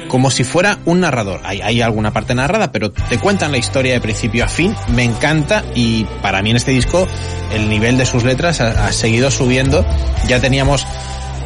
Como 0.08 0.30
si 0.30 0.44
fuera 0.44 0.78
un 0.84 1.00
narrador. 1.00 1.40
Hay, 1.44 1.60
hay 1.60 1.80
alguna 1.80 2.12
parte 2.12 2.34
narrada, 2.34 2.70
pero 2.72 2.92
te 2.92 3.18
cuentan 3.18 3.52
la 3.52 3.58
historia 3.58 3.94
de 3.94 4.00
principio 4.00 4.44
a 4.44 4.48
fin. 4.48 4.74
Me 4.94 5.04
encanta 5.04 5.64
y 5.74 6.04
para 6.22 6.42
mí 6.42 6.50
en 6.50 6.56
este 6.56 6.70
disco 6.70 7.06
el 7.52 7.68
nivel 7.68 7.96
de 7.98 8.06
sus 8.06 8.24
letras 8.24 8.60
ha, 8.60 8.86
ha 8.86 8.92
seguido 8.92 9.30
subiendo. 9.30 9.84
Ya 10.28 10.40
teníamos 10.40 10.86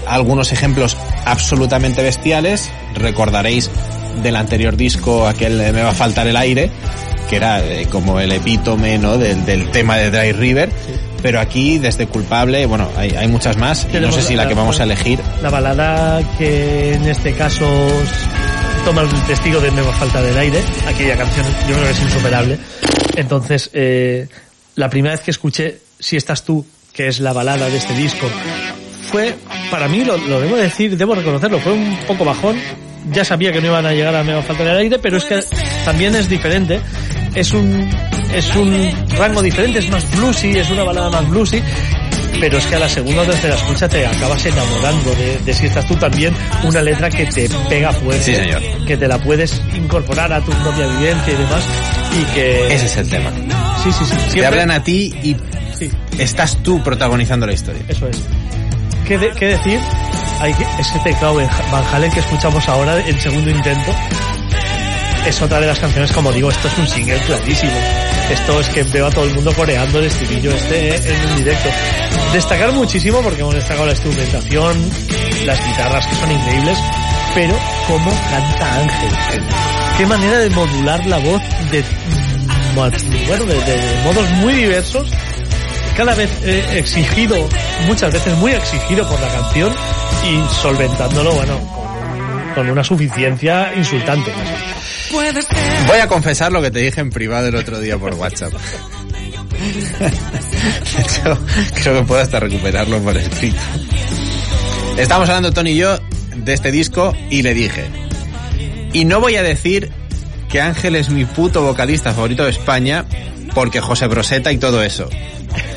algunos 0.07 0.53
ejemplos 0.53 0.97
absolutamente 1.25 2.03
bestiales. 2.03 2.71
Recordaréis 2.95 3.71
del 4.23 4.37
anterior 4.37 4.77
disco 4.77 5.27
aquel 5.27 5.59
Me 5.73 5.83
va 5.83 5.91
a 5.91 5.95
faltar 5.95 6.27
el 6.27 6.37
aire, 6.37 6.71
que 7.29 7.37
era 7.37 7.65
eh, 7.65 7.87
como 7.91 8.19
el 8.21 8.33
epítome 8.33 8.99
¿no? 8.99 9.17
del, 9.17 9.45
del 9.45 9.71
tema 9.71 9.97
de 9.97 10.11
Dry 10.11 10.33
River. 10.33 10.71
Pero 11.23 11.41
aquí, 11.41 11.79
desde 11.79 12.07
culpable, 12.07 12.65
bueno, 12.67 12.89
hay, 12.97 13.11
hay 13.11 13.27
muchas 13.27 13.57
más. 13.57 13.87
Y 13.93 13.99
no 13.99 14.13
sé 14.13 14.23
si 14.23 14.35
la 14.35 14.47
que 14.47 14.55
vamos 14.55 14.79
a 14.79 14.85
elegir 14.85 15.19
La 15.43 15.51
balada 15.51 16.23
que 16.39 16.95
en 16.95 17.07
este 17.07 17.33
caso 17.33 17.67
toma 18.89 19.03
el 19.03 19.27
testigo 19.27 19.61
de 19.61 19.71
Me 19.71 19.83
va 19.83 19.91
a 19.91 19.99
faltar 19.99 20.25
el 20.25 20.39
aire, 20.39 20.63
aquella 20.87 21.15
canción 21.15 21.45
yo 21.69 21.75
creo 21.75 21.85
que 21.85 21.91
es 21.91 22.01
insuperable. 22.01 22.59
Entonces, 23.17 23.69
eh, 23.75 24.27
la 24.77 24.89
primera 24.89 25.15
vez 25.15 25.23
que 25.23 25.31
escuché 25.31 25.81
Si 26.01 26.17
estás 26.17 26.43
tú, 26.43 26.65
que 26.95 27.09
es 27.09 27.21
la 27.21 27.35
balada 27.35 27.69
de 27.69 27.77
este 27.77 27.93
disco, 27.93 28.27
fue, 29.11 29.35
para 29.71 29.89
mí, 29.89 30.07
lo, 30.07 30.17
lo 30.17 30.41
debo 30.41 30.57
decir, 30.57 30.97
debo 30.97 31.15
reconocerlo, 31.15 31.59
fue 31.59 31.73
un 31.73 31.99
poco 32.07 32.25
bajón. 32.25 32.57
Ya 33.13 33.27
sabía 33.27 33.53
que 33.53 33.61
no 33.61 33.67
iban 33.67 33.85
a 33.85 33.93
llegar 33.93 34.15
a 34.17 34.25
Me 34.25 34.33
va 34.33 34.41
a 34.41 34.43
faltar 34.43 34.67
el 34.67 34.79
aire, 34.79 34.99
pero 34.99 35.19
es 35.19 35.25
que 35.25 35.39
también 35.85 36.15
es 36.15 36.27
diferente. 36.27 36.81
Es 37.35 37.53
un, 37.53 37.91
es 38.33 38.57
un 38.57 38.91
rango 39.19 39.43
diferente, 39.43 39.81
es 39.81 39.91
más 39.91 40.11
bluesy, 40.17 40.57
es 40.57 40.71
una 40.71 40.85
balada 40.85 41.11
más 41.11 41.29
bluesy. 41.29 41.63
Pero 42.41 42.59
es 42.59 42.67
que 42.67 42.77
a 42.77 42.79
la 42.79 42.89
segunda 42.89 43.23
o 43.23 43.25
tercera 43.27 43.55
escucha 43.57 43.89
te 43.89 44.07
acabas 44.07 44.45
enamorando 44.47 45.11
de, 45.15 45.39
de 45.45 45.55
si 45.55 45.67
estás 45.67 45.87
tú 45.87 45.97
también 45.97 46.35
una 46.65 46.81
letra 46.83 47.11
que 47.11 47.27
te 47.27 47.49
pega 47.69 47.93
fuerte. 47.93 48.23
Sí, 48.25 48.35
señor. 48.35 48.63
Que 48.87 48.97
te 48.97 49.09
la 49.09 49.19
puedes 49.19 49.61
incorporar 49.75 50.33
a 50.33 50.41
tu 50.41 50.53
propia 50.53 50.87
vivencia 50.87 51.33
y 51.33 51.37
demás. 51.37 51.65
Y 52.21 52.35
que... 52.35 52.75
Ese 52.75 52.87
es 52.87 52.97
el 52.97 53.09
tema. 53.09 53.31
Sí, 53.83 53.91
sí, 53.93 54.05
sí. 54.07 54.39
Te 54.41 54.47
hablan 54.47 54.71
a 54.71 54.83
ti 54.83 55.13
y 55.23 55.37
Sí. 55.79 55.91
estás 56.19 56.57
tú 56.63 56.83
protagonizando 56.83 57.47
la 57.47 57.53
historia. 57.53 57.83
Eso 57.89 58.09
es. 58.09 58.19
¿Qué, 59.07 59.17
de- 59.19 59.31
qué 59.31 59.47
decir? 59.47 59.79
Hay 60.41 60.53
que, 60.55 60.65
ese 60.81 60.99
teclado 61.05 61.39
de 61.39 61.47
Van 61.73 61.85
Halen 61.93 62.11
que 62.13 62.21
escuchamos 62.21 62.69
ahora 62.69 62.99
en 63.07 63.19
segundo 63.21 63.51
intento 63.51 63.93
es 65.29 65.43
otra 65.43 65.61
de 65.61 65.67
las 65.67 65.79
canciones, 65.79 66.11
como 66.13 66.33
digo, 66.33 66.51
esto 66.51 66.69
es 66.69 66.79
un 66.79 66.89
single 66.89 67.19
clarísimo. 67.21 67.73
Esto 68.31 68.61
es 68.61 68.69
que 68.71 68.83
veo 68.85 69.07
a 69.07 69.11
todo 69.11 69.25
el 69.25 69.35
mundo 69.35 69.53
coreando 69.55 69.99
el 69.99 70.07
estribillo 70.07 70.51
este 70.51 70.97
en 70.97 71.27
un 71.31 71.37
directo. 71.37 71.69
Destacar 72.33 72.73
muchísimo 72.73 73.21
porque 73.23 73.41
hemos 73.41 73.55
destacado 73.55 73.87
la 73.87 73.93
instrumentación, 73.93 74.91
las 75.47 75.67
guitarras 75.67 76.07
que 76.07 76.15
son 76.17 76.31
increíbles, 76.33 76.79
pero 77.35 77.55
cómo 77.87 78.11
canta 78.31 78.75
Ángel. 78.81 79.43
Qué 79.97 80.07
manera 80.07 80.39
de 80.39 80.51
modular 80.51 81.07
la 81.07 81.19
voz 81.19 81.43
de, 81.71 81.83
mm, 81.83 82.75
bueno, 82.75 83.45
de- 83.45 84.03
modos 84.05 84.31
muy 84.43 84.55
diversos 84.55 85.09
cada 85.97 86.15
vez 86.15 86.31
eh, 86.45 86.65
exigido, 86.79 87.37
muchas 87.87 88.13
veces 88.13 88.35
muy 88.37 88.53
exigido 88.53 89.09
por 89.09 89.19
la 89.21 89.29
canción 89.29 89.73
y 90.25 90.55
solventándolo, 90.63 91.33
bueno, 91.33 91.59
con 92.55 92.71
una 92.71 92.85
suficiencia 92.85 93.73
insultante. 93.75 94.33
Voy 95.87 95.99
a 95.99 96.09
confesar 96.09 96.53
lo 96.53 96.63
que 96.63 96.71
te 96.71 96.81
dije 96.81 97.01
en 97.01 97.11
privado 97.11 97.49
el 97.49 97.55
otro 97.55 97.81
día 97.81 97.99
por 97.99 98.15
WhatsApp. 98.15 98.53
De 99.59 101.03
hecho, 101.03 101.39
creo 101.75 102.01
que 102.01 102.07
puedo 102.07 102.21
hasta 102.21 102.41
recuperarlo 102.41 103.01
por 103.01 103.17
escrito. 103.17 103.59
Estábamos 104.97 105.29
hablando 105.29 105.53
Tony 105.53 105.71
y 105.71 105.77
yo 105.77 105.99
de 106.37 106.53
este 106.53 106.71
disco 106.71 107.15
y 107.31 107.43
le 107.43 107.55
dije, 107.55 107.87
y 108.93 109.05
no 109.05 109.21
voy 109.21 109.37
a 109.37 109.43
decir 109.43 109.91
que 110.49 110.61
Ángel 110.61 110.97
es 110.97 111.11
mi 111.11 111.25
puto 111.25 111.63
vocalista 111.63 112.13
favorito 112.13 112.45
de 112.45 112.51
España 112.51 113.05
porque 113.55 113.81
José 113.81 114.07
Broseta 114.07 114.53
y 114.53 114.59
todo 114.59 114.83
eso. 114.83 115.09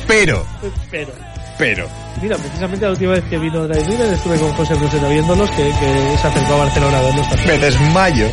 Pero, 0.06 0.46
Pero, 0.90 1.12
pero, 1.58 1.88
mira, 2.20 2.36
precisamente 2.36 2.84
la 2.84 2.92
última 2.92 3.12
vez 3.12 3.24
que 3.24 3.38
vino 3.38 3.66
Drive 3.66 4.12
estuve 4.12 4.38
con 4.38 4.52
José 4.52 4.74
Bruseta 4.74 5.08
viéndolos, 5.08 5.50
que, 5.50 5.62
que 5.64 6.18
se 6.20 6.26
acercó 6.26 6.54
a 6.54 6.58
Barcelona 6.58 6.98
a 6.98 7.02
verlos 7.02 7.26
me 7.46 7.58
desmayo. 7.58 8.26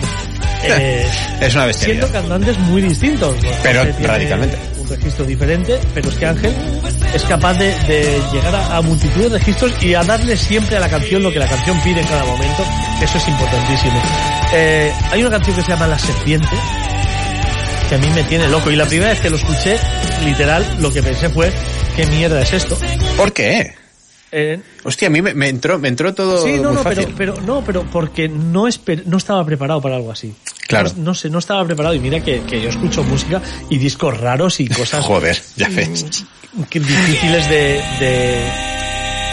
Eh, 0.64 1.08
Es 1.42 1.56
una 1.56 1.64
siendo 1.64 1.66
bestialidad. 1.68 2.12
cantantes 2.12 2.58
muy 2.60 2.82
distintos. 2.82 3.36
Pero 3.64 3.84
radicalmente. 4.02 4.58
Un 4.78 4.88
registro 4.90 5.26
diferente, 5.26 5.80
pero 5.94 6.10
es 6.10 6.16
que 6.16 6.26
Ángel 6.26 6.54
es 7.14 7.24
capaz 7.24 7.54
de, 7.54 7.68
de 7.84 8.22
llegar 8.34 8.54
a, 8.56 8.78
a 8.78 8.82
multitud 8.82 9.24
de 9.24 9.38
registros 9.38 9.72
y 9.82 9.94
a 9.94 10.04
darle 10.04 10.36
siempre 10.36 10.78
a 10.78 10.80
la 10.80 10.90
canción 10.90 11.24
lo 11.24 11.32
que 11.32 11.40
la 11.40 11.48
canción 11.48 11.80
pide 11.82 12.02
en 12.02 12.08
cada 12.08 12.26
momento. 12.26 12.64
Eso 13.02 13.18
es 13.18 13.28
importantísimo. 13.28 14.02
Eh, 14.54 14.92
hay 15.12 15.22
una 15.22 15.30
canción 15.32 15.56
que 15.56 15.62
se 15.62 15.70
llama 15.70 15.88
La 15.88 16.00
Serpiente, 16.00 16.50
que 17.88 17.96
a 17.96 17.98
mí 18.00 18.08
me 18.14 18.24
tiene 18.24 18.48
loco. 18.48 18.70
Y 18.72 18.76
la 18.76 18.86
primera 18.86 19.12
vez 19.12 19.20
que 19.22 19.30
lo 19.30 19.38
escuché, 19.38 19.78
literal, 20.26 20.66
lo 20.80 20.92
que 20.92 21.02
pensé 21.04 21.30
fue, 21.30 21.52
¿qué 21.96 22.06
mierda 22.08 22.42
es 22.42 22.54
esto? 22.54 22.78
¿Por 23.18 23.32
qué? 23.32 23.74
Eh, 24.32 24.60
Hostia, 24.84 25.08
a 25.08 25.12
mí 25.12 25.22
me, 25.22 25.34
me 25.34 25.50
entró, 25.50 25.80
me 25.80 25.88
entró 25.88 26.14
todo 26.14 26.44
Sí, 26.46 26.54
no, 26.58 26.70
muy 26.70 26.76
no, 26.78 26.84
fácil. 26.84 27.14
pero, 27.18 27.34
pero, 27.36 27.42
no, 27.46 27.64
pero 27.66 27.84
porque 27.92 28.30
no, 28.30 28.68
esper- 28.68 29.04
no 29.06 29.18
estaba 29.18 29.44
preparado 29.46 29.82
para 29.82 29.96
algo 29.96 30.12
así. 30.12 30.34
Claro. 30.68 30.90
No, 30.98 31.04
no 31.04 31.16
sé, 31.16 31.30
no 31.32 31.40
estaba 31.40 31.66
preparado 31.66 31.96
y 31.96 32.00
mira 32.00 32.20
que, 32.24 32.42
que 32.44 32.62
yo 32.62 32.70
escucho 32.70 33.04
música 33.04 33.42
y 33.72 33.78
discos 33.80 34.20
raros 34.20 34.60
y 34.60 34.68
cosas 34.68 35.04
Joder, 35.06 35.42
ya 35.56 35.68
ves. 35.70 36.24
difíciles 36.72 37.50
de, 37.50 37.82
de, 38.00 38.52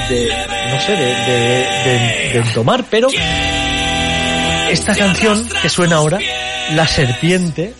de 0.09 0.29
no 0.73 0.81
sé, 0.81 0.93
de, 0.93 1.05
de, 1.05 1.35
de- 1.85 2.31
de 2.33 2.39
entomar, 2.39 2.85
pero 2.91 3.09
esta 4.71 4.95
canción 4.95 5.47
que 5.63 5.69
suena 5.69 5.97
ahora, 5.97 6.19
La 6.75 6.87
Serpiente, 6.87 7.75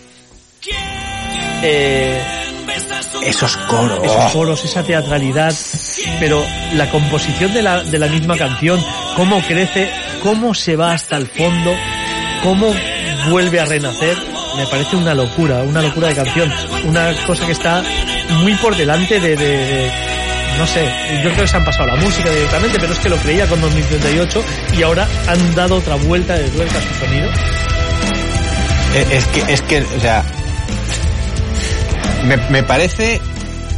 eh, 1.63 2.21
Esos 3.23 3.57
coros. 3.57 3.99
esos 4.03 4.31
coros, 4.31 4.63
esa 4.63 4.83
teatralidad, 4.83 5.53
pero 6.19 6.43
la 6.73 6.89
composición 6.89 7.53
de 7.53 7.61
la, 7.61 7.83
de 7.83 7.99
la 7.99 8.07
misma 8.07 8.37
canción, 8.37 8.83
cómo 9.15 9.41
crece, 9.41 9.89
cómo 10.23 10.53
se 10.53 10.75
va 10.75 10.93
hasta 10.93 11.17
el 11.17 11.27
fondo, 11.27 11.73
cómo 12.43 12.73
vuelve 13.29 13.59
a 13.59 13.65
renacer, 13.65 14.15
me 14.55 14.65
parece 14.67 14.95
una 14.95 15.13
locura, 15.13 15.63
una 15.63 15.81
locura 15.81 16.07
de 16.07 16.15
canción, 16.15 16.51
una 16.85 17.13
cosa 17.25 17.45
que 17.45 17.51
está 17.51 17.83
muy 18.41 18.53
por 18.55 18.75
delante 18.75 19.19
de, 19.19 19.35
de- 19.35 19.47
de- 19.65 19.91
no 20.57 20.65
sé, 20.65 20.81
yo 21.23 21.29
creo 21.31 21.41
que 21.43 21.47
se 21.47 21.57
han 21.57 21.65
pasado 21.65 21.85
la 21.87 21.95
música 21.97 22.31
directamente, 22.31 22.79
pero 22.79 22.91
es 22.93 22.97
que 22.99 23.09
lo 23.09 23.17
creía 23.17 23.45
con 23.47 23.61
2038 23.61 24.43
y 24.77 24.81
ahora 24.81 25.07
han 25.27 25.53
dado 25.53 25.75
otra 25.75 25.95
vuelta 25.95 26.33
de 26.35 26.49
tuerca 26.49 26.79
a 26.79 26.81
su 26.81 27.05
sonido. 27.05 27.29
Eh, 28.95 29.05
Es 29.11 29.25
que, 29.27 29.53
es 29.53 29.61
que, 29.61 29.81
o 29.81 29.99
sea, 29.99 30.23
me, 32.27 32.37
me 32.49 32.63
parece 32.63 33.19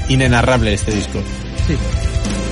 inenarrable 0.10 0.74
este 0.74 0.92
disco. 0.92 1.22
Sí. 1.68 1.78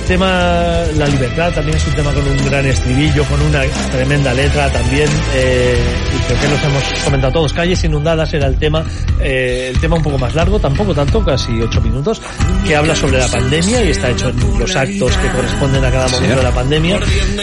Tema 0.06 0.84
La 0.96 1.06
Libertad 1.06 1.52
también 1.52 1.76
es 1.76 1.86
un 1.86 1.92
tema 1.92 2.10
con 2.14 2.26
un 2.26 2.44
gran 2.46 2.64
estribillo, 2.64 3.24
con 3.24 3.42
una 3.42 3.60
tremenda 3.92 4.32
letra 4.32 4.70
también, 4.72 5.06
eh, 5.34 5.78
y 6.16 6.22
creo 6.26 6.40
que 6.40 6.48
los 6.48 6.64
hemos 6.64 7.04
comentado 7.04 7.32
todos. 7.34 7.52
Calles 7.52 7.84
inundadas 7.84 8.32
era 8.32 8.46
el 8.46 8.58
tema, 8.58 8.82
eh, 9.20 9.70
el 9.74 9.78
tema 9.78 9.96
un 9.96 10.02
poco 10.02 10.16
más 10.16 10.34
largo, 10.34 10.58
tampoco 10.58 10.94
tanto, 10.94 11.22
casi 11.22 11.60
ocho 11.60 11.82
minutos, 11.82 12.22
que 12.66 12.74
habla 12.74 12.96
sobre 12.96 13.18
la 13.18 13.28
pandemia 13.28 13.84
y 13.84 13.90
está 13.90 14.08
hecho 14.08 14.30
en 14.30 14.58
los 14.58 14.74
actos 14.74 15.14
que 15.14 15.28
corresponden 15.28 15.84
a 15.84 15.90
cada 15.90 16.08
momento 16.08 16.36
de 16.36 16.42
la 16.42 16.52
pandemia. 16.52 17.00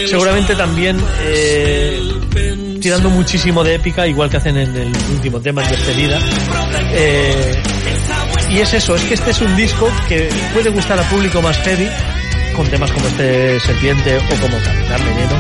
Seguramente 0.08 0.56
también 0.56 0.98
eh, 1.22 2.00
tirando 2.82 3.12
muchísimo 3.12 3.64
de 3.64 3.76
épica, 3.76 4.08
igual 4.08 4.28
que 4.32 4.38
hacen 4.38 4.58
en 4.58 4.76
el 4.76 4.92
último 5.12 5.40
tema, 5.40 5.64
en 5.64 5.70
Despedida. 5.70 6.20
Eh, 6.94 7.62
y 8.56 8.60
es 8.60 8.74
eso, 8.74 8.96
es 8.96 9.04
que 9.04 9.16
este 9.16 9.32
es 9.32 9.42
un 9.42 9.54
disco 9.58 9.92
que 10.08 10.30
puede 10.54 10.70
gustar 10.70 10.98
al 10.98 11.06
público 11.10 11.42
más 11.42 11.58
heavy, 11.58 11.90
con 12.56 12.66
temas 12.68 12.90
como 12.90 13.06
este 13.08 13.60
Serpiente 13.60 14.16
o 14.16 14.42
como 14.42 14.58
Capitán 14.64 15.02
Veneno, 15.04 15.36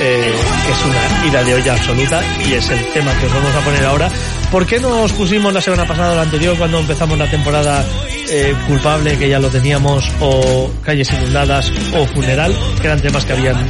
eh, 0.00 0.34
que 0.66 0.72
es 0.72 0.84
una 0.84 1.28
ida 1.28 1.44
de 1.44 1.54
olla 1.54 1.72
absoluta 1.74 2.20
y 2.44 2.54
es 2.54 2.68
el 2.70 2.84
tema 2.92 3.16
que 3.20 3.26
os 3.26 3.34
vamos 3.34 3.54
a 3.54 3.60
poner 3.60 3.84
ahora. 3.84 4.10
¿Por 4.50 4.66
qué 4.66 4.80
no 4.80 5.02
os 5.02 5.12
pusimos 5.12 5.52
la 5.52 5.60
semana 5.60 5.86
pasada 5.86 6.12
o 6.12 6.16
la 6.16 6.22
anterior 6.22 6.58
cuando 6.58 6.80
empezamos 6.80 7.16
la 7.16 7.30
temporada 7.30 7.84
eh, 8.28 8.52
Culpable, 8.66 9.16
que 9.16 9.28
ya 9.28 9.38
lo 9.38 9.48
teníamos, 9.48 10.10
o 10.18 10.72
Calles 10.82 11.12
Inundadas 11.12 11.72
o 11.94 12.04
Funeral, 12.06 12.52
que 12.80 12.86
eran 12.88 13.00
temas 13.00 13.24
que 13.24 13.32
habían 13.32 13.64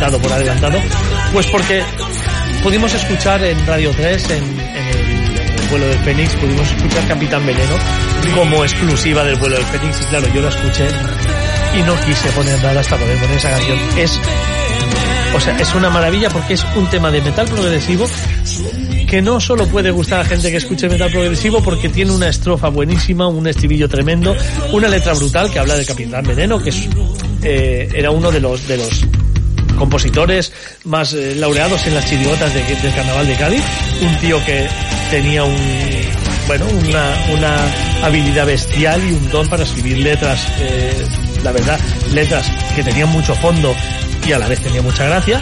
dado 0.00 0.18
por 0.18 0.32
adelantado? 0.32 0.78
Pues 1.34 1.46
porque 1.48 1.82
pudimos 2.62 2.94
escuchar 2.94 3.44
en 3.44 3.66
Radio 3.66 3.92
3, 3.94 4.30
en, 4.30 4.87
vuelo 5.70 5.86
del 5.86 5.98
Fénix, 6.00 6.34
pudimos 6.34 6.70
escuchar 6.70 7.06
Capitán 7.08 7.46
Veneno 7.46 7.74
como 8.34 8.64
exclusiva 8.64 9.24
del 9.24 9.36
vuelo 9.36 9.56
del 9.56 9.64
Fénix 9.66 10.00
y 10.00 10.04
claro, 10.04 10.26
yo 10.34 10.42
la 10.42 10.48
escuché 10.48 10.86
y 11.78 11.82
no 11.82 11.94
quise 12.06 12.28
poner 12.30 12.62
nada 12.62 12.80
hasta 12.80 12.96
poder 12.96 13.18
poner 13.18 13.36
esa 13.36 13.50
canción. 13.50 13.78
Es, 13.96 14.20
o 15.34 15.40
sea, 15.40 15.58
es 15.58 15.74
una 15.74 15.90
maravilla 15.90 16.30
porque 16.30 16.54
es 16.54 16.64
un 16.76 16.88
tema 16.88 17.10
de 17.10 17.20
metal 17.20 17.46
progresivo 17.46 18.06
que 19.08 19.22
no 19.22 19.40
solo 19.40 19.66
puede 19.66 19.90
gustar 19.90 20.20
a 20.20 20.24
gente 20.24 20.50
que 20.50 20.58
escuche 20.58 20.88
metal 20.88 21.10
progresivo 21.10 21.62
porque 21.62 21.88
tiene 21.88 22.12
una 22.12 22.28
estrofa 22.28 22.68
buenísima, 22.68 23.26
un 23.26 23.46
estribillo 23.46 23.88
tremendo, 23.88 24.36
una 24.72 24.88
letra 24.88 25.14
brutal 25.14 25.50
que 25.50 25.58
habla 25.58 25.76
de 25.76 25.86
Capitán 25.86 26.24
Veneno, 26.24 26.58
que 26.58 26.70
es, 26.70 26.88
eh, 27.42 27.88
era 27.94 28.10
uno 28.10 28.30
de 28.30 28.40
los, 28.40 28.66
de 28.68 28.76
los 28.76 29.06
compositores 29.78 30.52
más 30.84 31.12
eh, 31.14 31.34
laureados 31.36 31.86
en 31.86 31.94
las 31.94 32.06
chirigotas 32.08 32.52
de- 32.52 32.62
del 32.64 32.94
carnaval 32.94 33.26
de 33.26 33.34
Cádiz, 33.36 33.62
un 34.02 34.16
tío 34.18 34.44
que 34.44 34.66
tenía 35.10 35.44
un 35.44 35.56
bueno 36.46 36.64
una, 36.66 37.14
una 37.36 38.06
habilidad 38.06 38.46
bestial 38.46 39.00
y 39.08 39.12
un 39.12 39.30
don 39.30 39.48
para 39.48 39.62
escribir 39.64 39.98
letras, 39.98 40.40
eh, 40.60 40.92
la 41.44 41.52
verdad, 41.52 41.78
letras 42.12 42.50
que 42.74 42.82
tenían 42.82 43.08
mucho 43.10 43.34
fondo 43.34 43.74
y 44.26 44.32
a 44.32 44.38
la 44.38 44.48
vez 44.48 44.60
tenía 44.60 44.82
mucha 44.82 45.04
gracia. 45.04 45.40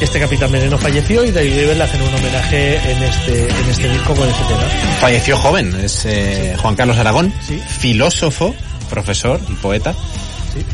Este 0.00 0.18
Capitán 0.18 0.50
Veneno 0.50 0.78
falleció 0.78 1.24
y 1.26 1.30
David 1.30 1.54
River 1.58 1.76
le 1.76 1.82
hacen 1.84 2.00
un 2.00 2.08
homenaje 2.14 2.76
en 2.90 3.02
este, 3.02 3.42
en 3.50 3.68
este 3.70 3.88
disco 3.90 4.14
con 4.14 4.26
ese 4.26 4.42
tema. 4.44 4.62
Falleció 4.98 5.36
joven, 5.36 5.78
es 5.84 6.06
eh, 6.06 6.56
Juan 6.62 6.74
Carlos 6.74 6.96
Aragón, 6.96 7.30
Sí. 7.46 7.60
filósofo, 7.80 8.54
profesor 8.88 9.38
y 9.50 9.52
poeta, 9.56 9.94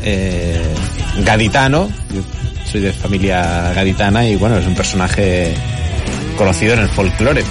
eh, 0.03 0.63
gaditano, 1.25 1.89
soy 2.67 2.81
de 2.81 2.93
familia 2.93 3.71
gaditana 3.73 4.25
y 4.27 4.35
bueno, 4.35 4.57
es 4.57 4.67
un 4.67 4.75
personaje 4.75 5.53
conocido 6.37 6.73
en 6.73 6.81
el 6.81 6.89
folclore. 6.89 7.43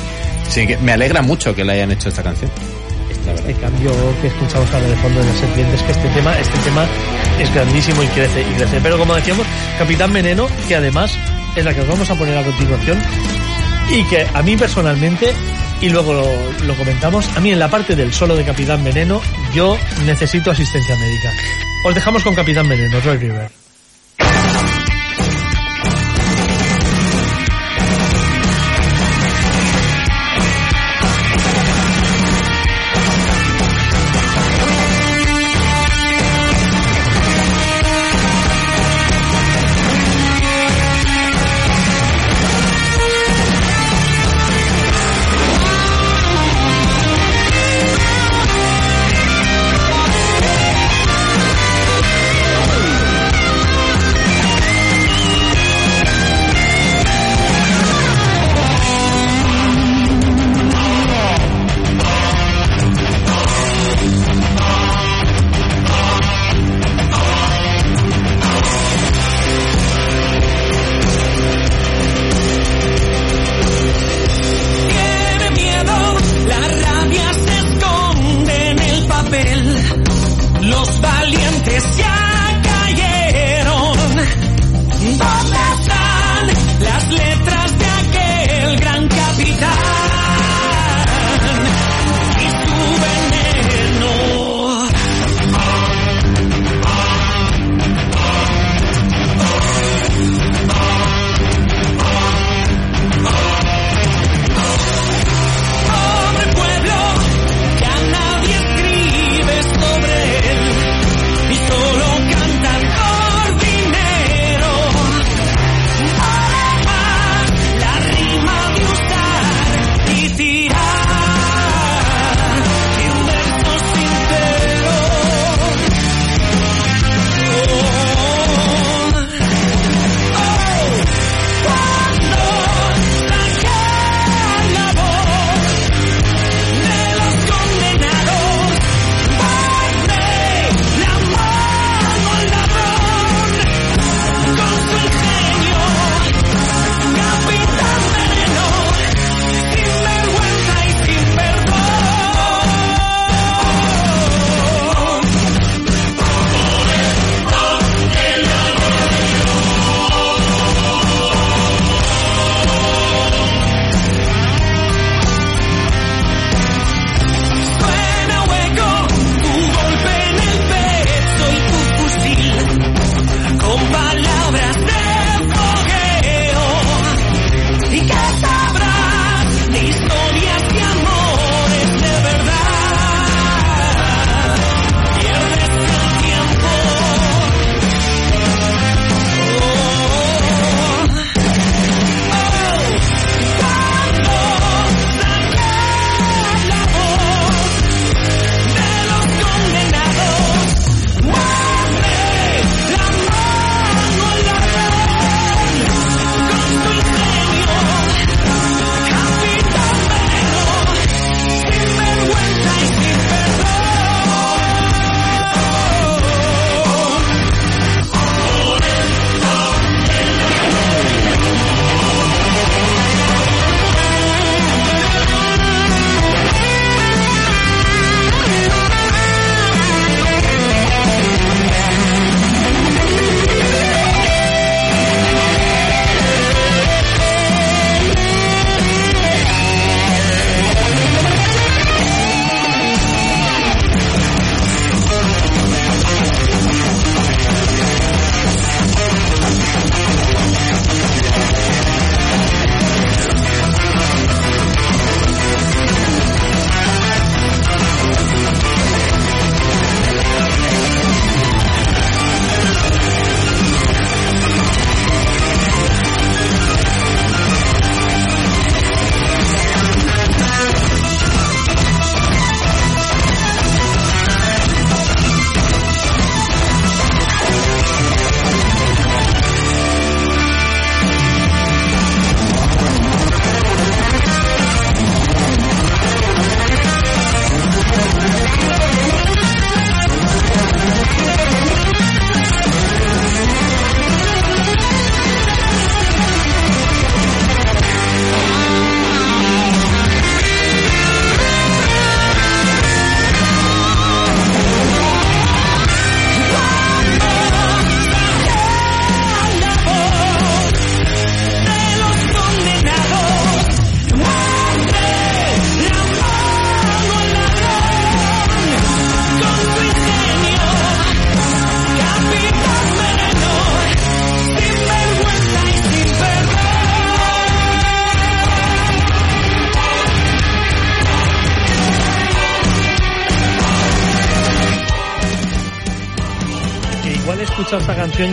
Así 0.46 0.66
que 0.66 0.76
me 0.78 0.92
alegra 0.92 1.22
mucho 1.22 1.54
que 1.54 1.64
le 1.64 1.72
hayan 1.72 1.90
hecho 1.90 2.08
esta 2.08 2.22
canción. 2.22 2.50
Verdad. 3.24 3.48
Este 3.48 3.60
cambio 3.60 3.90
que 4.20 4.28
escuchamos 4.28 4.70
ahora 4.72 4.86
de 4.86 4.96
fondo 4.96 5.20
de 5.20 5.26
las 5.26 5.36
serpientes, 5.38 5.82
que 5.82 5.92
este 5.92 6.08
tema, 6.10 6.38
este 6.38 6.58
tema 6.58 6.86
es 7.40 7.52
grandísimo 7.52 8.02
y 8.02 8.06
crece 8.08 8.40
y 8.42 8.54
crece. 8.54 8.80
Pero 8.80 8.98
como 8.98 9.14
decíamos, 9.16 9.46
Capitán 9.78 10.12
Veneno, 10.12 10.46
que 10.68 10.76
además 10.76 11.18
es 11.56 11.64
la 11.64 11.74
que 11.74 11.80
os 11.80 11.88
vamos 11.88 12.08
a 12.08 12.14
poner 12.14 12.38
a 12.38 12.44
continuación, 12.44 12.98
y 13.90 14.04
que 14.04 14.26
a 14.32 14.42
mí 14.42 14.56
personalmente, 14.56 15.32
y 15.80 15.88
luego 15.88 16.12
lo, 16.12 16.26
lo 16.66 16.74
comentamos, 16.74 17.28
a 17.36 17.40
mí 17.40 17.50
en 17.50 17.58
la 17.58 17.68
parte 17.68 17.96
del 17.96 18.12
solo 18.12 18.36
de 18.36 18.44
Capitán 18.44 18.84
Veneno, 18.84 19.20
yo 19.54 19.76
necesito 20.04 20.52
asistencia 20.52 20.94
médica. 20.96 21.32
Os 21.84 21.94
dejamos 21.94 22.22
con 22.22 22.34
Capitán 22.34 22.68
Veneno, 22.68 23.00
Roy 23.00 23.16
River. 23.16 23.65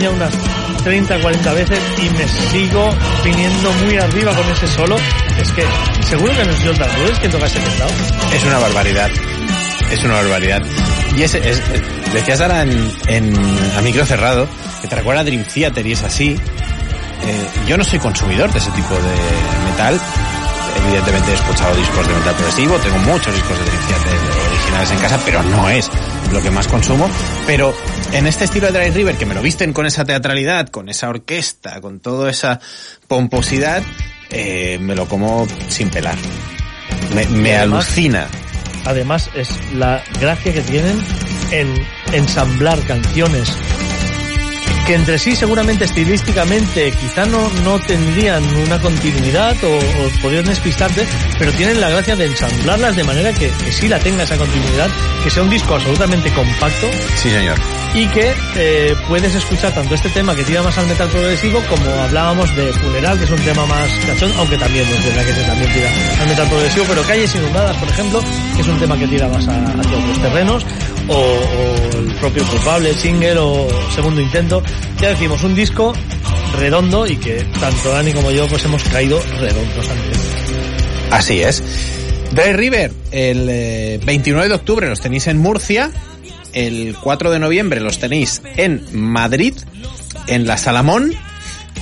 Ya 0.00 0.10
unas 0.10 0.32
30, 0.82 1.20
40 1.20 1.52
veces 1.54 1.78
y 1.98 2.10
me 2.10 2.28
sigo 2.28 2.90
viniendo 3.24 3.72
muy 3.84 3.96
arriba 3.96 4.32
con 4.34 4.48
ese 4.50 4.66
solo. 4.68 4.96
Es 5.40 5.50
que 5.52 5.64
seguro 6.08 6.32
que 6.36 6.44
no 6.44 6.50
es 6.52 6.62
Jonathan 6.64 6.88
Rhodes 6.98 7.18
quien 7.18 7.32
toca 7.32 7.46
ese 7.46 7.58
teclado. 7.60 7.90
Es 8.34 8.44
una 8.44 8.58
barbaridad. 8.58 9.10
Es 9.90 10.04
una 10.04 10.14
barbaridad. 10.14 10.62
Y 11.16 11.22
es, 11.22 11.34
es- 11.34 11.62
decías 12.12 12.40
ahora 12.40 12.62
en, 12.62 12.92
en- 13.08 13.36
a 13.76 13.80
micro 13.82 14.04
cerrado 14.06 14.48
que 14.82 14.88
te 14.88 14.96
recuerda 14.96 15.20
a 15.22 15.24
Dream 15.24 15.44
Theater 15.44 15.86
y 15.86 15.92
es 15.92 16.02
así. 16.02 16.36
Eh, 17.26 17.46
yo 17.66 17.76
no 17.78 17.84
soy 17.84 17.98
consumidor 17.98 18.52
de 18.52 18.58
ese 18.58 18.70
tipo 18.72 18.94
de 18.94 19.70
metal. 19.70 20.00
Evidentemente 20.86 21.30
he 21.30 21.34
escuchado 21.34 21.74
discos 21.76 22.06
de 22.06 22.14
metal 22.14 22.34
progresivo, 22.34 22.76
tengo 22.78 22.98
muchos 22.98 23.34
discos 23.34 23.58
de 23.58 23.64
originales 24.50 24.90
en 24.90 24.98
casa, 24.98 25.20
pero 25.24 25.42
no 25.42 25.68
es 25.68 25.90
lo 26.32 26.42
que 26.42 26.50
más 26.50 26.68
consumo. 26.68 27.08
Pero 27.46 27.74
en 28.12 28.26
este 28.26 28.44
estilo 28.44 28.70
de 28.70 28.78
Dry 28.78 28.90
River, 28.90 29.16
que 29.16 29.26
me 29.26 29.34
lo 29.34 29.42
visten 29.42 29.72
con 29.72 29.86
esa 29.86 30.04
teatralidad, 30.04 30.68
con 30.68 30.88
esa 30.88 31.08
orquesta, 31.08 31.80
con 31.80 32.00
toda 32.00 32.30
esa 32.30 32.60
pomposidad, 33.08 33.82
eh, 34.30 34.78
me 34.80 34.94
lo 34.94 35.06
como 35.08 35.46
sin 35.68 35.90
pelar. 35.90 36.16
Me, 37.14 37.26
me 37.26 37.50
Y 37.50 37.52
además- 37.52 37.86
alucina. 37.86 38.26
Además 38.86 39.30
es 39.34 39.48
la 39.74 40.02
gracia 40.20 40.52
que 40.52 40.60
tienen 40.60 41.02
en 41.50 41.72
ensamblar 42.12 42.78
canciones 42.80 43.50
que 44.86 44.94
entre 44.94 45.18
sí 45.18 45.34
seguramente 45.34 45.84
estilísticamente 45.84 46.90
quizá 46.92 47.24
no, 47.26 47.48
no 47.64 47.78
tendrían 47.80 48.42
una 48.56 48.78
continuidad 48.80 49.56
o, 49.64 49.68
o 49.76 50.20
podrían 50.22 50.44
despistarte, 50.44 51.06
pero 51.38 51.52
tienen 51.52 51.80
la 51.80 51.88
gracia 51.90 52.16
de 52.16 52.26
ensamblarlas 52.26 52.94
de 52.96 53.04
manera 53.04 53.32
que, 53.32 53.48
que 53.50 53.72
sí 53.72 53.88
la 53.88 53.98
tenga 53.98 54.24
esa 54.24 54.36
continuidad, 54.36 54.90
que 55.22 55.30
sea 55.30 55.42
un 55.42 55.50
disco 55.50 55.74
absolutamente 55.74 56.30
compacto 56.32 56.86
Sí, 57.16 57.30
señor. 57.30 57.56
y 57.94 58.06
que 58.08 58.34
eh, 58.56 58.94
puedes 59.08 59.34
escuchar 59.34 59.72
tanto 59.72 59.94
este 59.94 60.10
tema 60.10 60.34
que 60.34 60.44
tira 60.44 60.62
más 60.62 60.76
al 60.76 60.86
metal 60.86 61.08
progresivo 61.08 61.62
como 61.68 61.90
hablábamos 62.02 62.54
de 62.54 62.72
Funeral, 62.74 63.18
que 63.18 63.24
es 63.24 63.30
un 63.30 63.40
tema 63.40 63.64
más 63.66 63.88
cachón, 64.06 64.32
aunque 64.36 64.58
también 64.58 64.86
es 64.86 65.04
verdad 65.04 65.24
que 65.24 65.30
ese 65.30 65.42
también 65.44 65.72
tira 65.72 65.88
al 66.20 66.28
metal 66.28 66.48
progresivo, 66.48 66.84
pero 66.88 67.02
Calles 67.04 67.34
Inundadas, 67.34 67.76
por 67.78 67.88
ejemplo, 67.88 68.22
que 68.54 68.60
es 68.60 68.68
un 68.68 68.78
tema 68.78 68.98
que 68.98 69.06
tira 69.08 69.28
más 69.28 69.48
a- 69.48 69.56
hacia 69.80 69.96
otros 69.98 70.20
terrenos, 70.20 70.66
o, 71.08 71.98
el 71.98 72.14
propio 72.14 72.46
culpable, 72.46 72.94
single 72.94 73.38
o 73.38 73.68
segundo 73.94 74.20
intento. 74.20 74.62
Ya 75.00 75.10
decimos, 75.10 75.42
un 75.44 75.54
disco 75.54 75.92
redondo 76.58 77.06
y 77.06 77.16
que 77.16 77.44
tanto 77.60 77.90
Dani 77.90 78.12
como 78.12 78.30
yo 78.30 78.46
pues 78.48 78.64
hemos 78.64 78.82
caído 78.84 79.20
redondos 79.38 79.88
ante 79.88 80.08
él. 80.08 80.18
Así 81.10 81.42
es. 81.42 81.62
Dry 82.32 82.52
River, 82.52 82.92
el 83.12 83.48
eh, 83.48 84.00
29 84.04 84.48
de 84.48 84.54
octubre 84.54 84.88
los 84.88 85.00
tenéis 85.00 85.26
en 85.28 85.38
Murcia, 85.38 85.90
el 86.52 86.96
4 87.00 87.30
de 87.30 87.38
noviembre 87.38 87.80
los 87.80 87.98
tenéis 87.98 88.42
en 88.56 88.84
Madrid, 88.92 89.54
en 90.26 90.46
la 90.46 90.56
Salamón, 90.56 91.12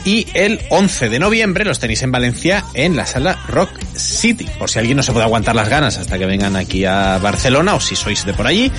y 0.04 0.26
el 0.34 0.60
11 0.70 1.08
de 1.08 1.18
noviembre 1.18 1.64
los 1.64 1.78
tenéis 1.78 2.02
en 2.02 2.12
Valencia, 2.12 2.64
en 2.74 2.96
la 2.96 3.06
sala 3.06 3.38
Rock 3.48 3.70
City. 3.94 4.46
Por 4.58 4.68
si 4.68 4.78
alguien 4.78 4.96
no 4.96 5.02
se 5.02 5.12
puede 5.12 5.24
aguantar 5.24 5.54
las 5.54 5.68
ganas 5.68 5.96
hasta 5.98 6.18
que 6.18 6.26
vengan 6.26 6.56
aquí 6.56 6.84
a 6.84 7.18
Barcelona, 7.18 7.74
o 7.74 7.80
si 7.80 7.94
sois 7.94 8.24
de 8.26 8.34
por 8.34 8.46
allí, 8.46 8.72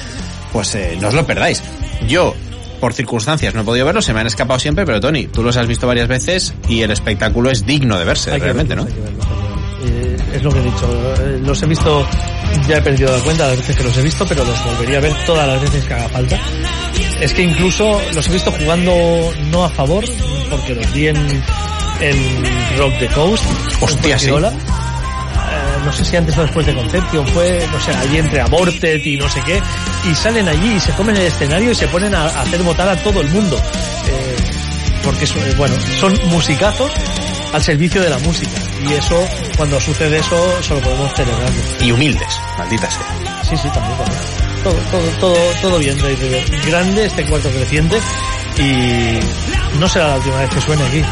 pues 0.53 0.73
eh, 0.75 0.97
no 1.01 1.09
os 1.09 1.13
lo 1.13 1.25
perdáis. 1.25 1.61
Yo, 2.07 2.33
por 2.79 2.93
circunstancias, 2.93 3.53
no 3.53 3.61
he 3.61 3.63
podido 3.65 3.85
verlos, 3.85 4.05
se 4.05 4.13
me 4.13 4.21
han 4.21 4.27
escapado 4.27 4.59
siempre, 4.59 4.85
pero 4.85 5.01
Tony, 5.01 5.27
tú 5.27 5.43
los 5.43 5.57
has 5.57 5.67
visto 5.67 5.85
varias 5.87 6.07
veces 6.07 6.53
y 6.69 6.81
el 6.81 6.91
espectáculo 6.91 7.49
es 7.51 7.65
digno 7.65 7.97
de 7.99 8.05
verse, 8.05 8.31
Hay 8.31 8.39
realmente, 8.39 8.75
verlos, 8.75 8.93
¿no? 8.95 9.03
verlos. 9.03 9.25
Eh, 9.85 10.17
es 10.35 10.43
lo 10.43 10.51
que 10.51 10.59
he 10.59 10.63
dicho. 10.63 11.15
eh, 11.21 11.39
Los 11.43 11.61
he 11.61 11.65
visto, 11.65 12.07
ya 12.69 12.77
he 12.77 12.81
perdido 12.81 13.15
la 13.17 13.21
cuenta 13.23 13.43
de 13.43 13.49
las 13.49 13.59
veces 13.59 13.75
que 13.75 13.83
los 13.83 13.97
he 13.97 14.01
visto, 14.01 14.25
pero 14.25 14.45
los 14.45 14.63
volvería 14.65 14.97
a 14.99 15.01
ver 15.01 15.13
todas 15.25 15.45
las 15.47 15.61
veces 15.61 15.83
que 15.83 15.93
haga 15.93 16.07
falta. 16.09 16.39
Es 17.19 17.33
que 17.33 17.41
incluso 17.43 18.01
los 18.13 18.27
he 18.27 18.31
visto 18.31 18.51
jugando 18.51 18.93
no 19.51 19.65
a 19.65 19.69
favor, 19.69 20.05
porque 20.49 20.75
los 20.75 20.93
vi 20.93 21.07
en, 21.07 21.17
en 21.99 22.77
Rock 22.77 22.93
the 22.99 23.07
Coast. 23.07 23.43
en 23.45 23.83
Hostia, 23.83 24.17
sí. 24.19 24.29
No 25.85 25.91
sé 25.91 26.05
si 26.05 26.15
antes 26.15 26.37
o 26.37 26.41
después 26.41 26.65
de 26.65 26.73
Concepción 26.73 27.27
fue, 27.27 27.67
no 27.71 27.79
sé, 27.79 27.91
allí 27.93 28.17
entre 28.17 28.41
Aborted 28.41 29.03
y 29.03 29.17
no 29.17 29.29
sé 29.29 29.41
qué, 29.45 29.61
y 30.09 30.15
salen 30.15 30.47
allí 30.47 30.75
y 30.75 30.79
se 30.79 30.91
comen 30.93 31.15
el 31.15 31.23
escenario 31.23 31.71
y 31.71 31.75
se 31.75 31.87
ponen 31.87 32.15
a, 32.15 32.23
a 32.23 32.41
hacer 32.41 32.61
votar 32.63 32.87
a 32.87 32.95
todo 33.03 33.21
el 33.21 33.29
mundo. 33.29 33.57
Eh, 33.57 34.35
porque 35.03 35.25
eso, 35.25 35.37
eh, 35.39 35.53
bueno, 35.57 35.75
son 35.99 36.13
musicazos 36.29 36.91
al 37.53 37.61
servicio 37.61 38.01
de 38.01 38.09
la 38.09 38.17
música. 38.19 38.51
Y 38.89 38.93
eso, 38.93 39.15
cuando 39.57 39.79
sucede 39.79 40.19
eso, 40.19 40.61
solo 40.61 40.81
podemos 40.81 41.13
celebrarlo. 41.13 41.61
Y 41.81 41.91
humildes, 41.91 42.39
maldita 42.57 42.89
sea. 42.89 43.43
Sí, 43.43 43.57
sí, 43.57 43.69
también, 43.69 43.97
también. 43.97 44.19
Todo, 44.63 44.73
todo, 44.91 45.09
todo, 45.19 45.37
todo 45.61 45.79
bien, 45.79 45.99
River. 45.99 46.45
Grande 46.65 47.05
este 47.05 47.25
cuarto 47.25 47.49
creciente 47.49 47.99
y 48.57 49.19
no 49.79 49.87
será 49.89 50.07
la 50.09 50.15
última 50.15 50.37
vez 50.37 50.49
que 50.49 50.61
suene 50.61 50.83
aquí. 50.83 51.03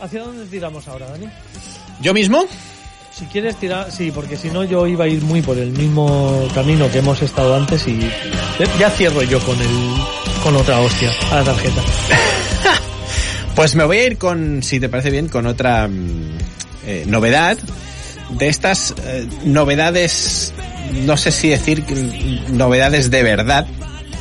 ¿Hacia 0.00 0.22
dónde 0.22 0.46
tiramos 0.46 0.88
ahora, 0.88 1.06
Dani? 1.08 1.26
¿Yo 2.00 2.14
mismo? 2.14 2.46
Si 3.12 3.26
quieres 3.26 3.56
tirar, 3.56 3.92
sí, 3.92 4.10
porque 4.10 4.36
si 4.36 4.48
no 4.48 4.64
yo 4.64 4.86
iba 4.86 5.04
a 5.04 5.08
ir 5.08 5.20
muy 5.22 5.42
por 5.42 5.58
el 5.58 5.72
mismo 5.72 6.48
camino 6.54 6.90
que 6.90 6.98
hemos 6.98 7.20
estado 7.20 7.54
antes 7.54 7.86
y 7.86 8.00
ya 8.78 8.88
cierro 8.90 9.22
yo 9.22 9.38
con 9.40 9.60
el 9.60 9.68
con 10.42 10.56
otra 10.56 10.80
hostia 10.80 11.10
a 11.30 11.36
la 11.36 11.44
tarjeta. 11.44 11.82
Pues 13.54 13.74
me 13.74 13.84
voy 13.84 13.98
a 13.98 14.06
ir 14.06 14.16
con, 14.16 14.62
si 14.62 14.80
te 14.80 14.88
parece 14.88 15.10
bien, 15.10 15.28
con 15.28 15.44
otra 15.44 15.86
mm, 15.86 16.38
eh, 16.86 17.04
novedad. 17.06 17.58
De 18.30 18.48
estas 18.48 18.94
eh, 19.04 19.26
novedades, 19.44 20.54
no 21.04 21.16
sé 21.16 21.30
si 21.30 21.48
decir 21.48 21.82
mm, 21.82 22.56
novedades 22.56 23.10
de 23.10 23.22
verdad, 23.22 23.66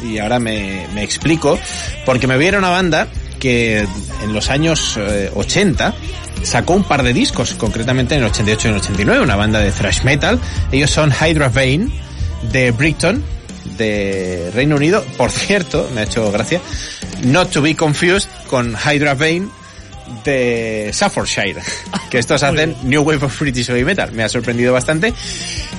y 0.04 0.18
ahora 0.18 0.40
me, 0.40 0.88
me 0.94 1.04
explico, 1.04 1.58
porque 2.06 2.28
me 2.28 2.38
viera 2.38 2.58
una 2.58 2.70
banda 2.70 3.08
que 3.40 3.80
en 3.80 4.34
los 4.34 4.50
años 4.50 4.98
eh, 4.98 5.32
80 5.34 5.94
sacó 6.44 6.74
un 6.74 6.84
par 6.84 7.04
de 7.04 7.14
discos, 7.14 7.54
concretamente 7.54 8.16
en 8.16 8.22
el 8.22 8.28
88 8.28 8.68
y 8.68 8.72
el 8.72 8.78
89, 8.78 9.24
una 9.24 9.36
banda 9.36 9.60
de 9.60 9.72
thrash 9.72 10.04
metal. 10.04 10.40
Ellos 10.72 10.92
son 10.92 11.12
Hydra 11.12 11.50
Vein 11.50 11.92
de 12.52 12.72
Brighton, 12.72 13.24
de 13.78 14.52
Reino 14.54 14.76
Unido. 14.76 15.04
Por 15.18 15.32
cierto, 15.32 15.90
me 15.94 16.02
ha 16.02 16.04
hecho 16.04 16.32
gracia, 16.32 16.62
not 17.24 17.50
to 17.52 17.62
be 17.62 17.76
confused 17.76 18.30
con 18.48 18.76
Hydra 18.76 19.16
Vein 19.16 19.50
de 20.24 20.90
Staffordshire, 20.92 21.62
que 22.10 22.20
estos 22.20 22.44
hacen 22.44 22.76
New 22.84 23.02
Wave 23.02 23.26
of 23.26 23.40
British 23.40 23.68
Heavy 23.68 23.84
Metal. 23.84 24.12
Me 24.12 24.24
ha 24.24 24.30
sorprendido 24.30 24.74
bastante. 24.74 25.14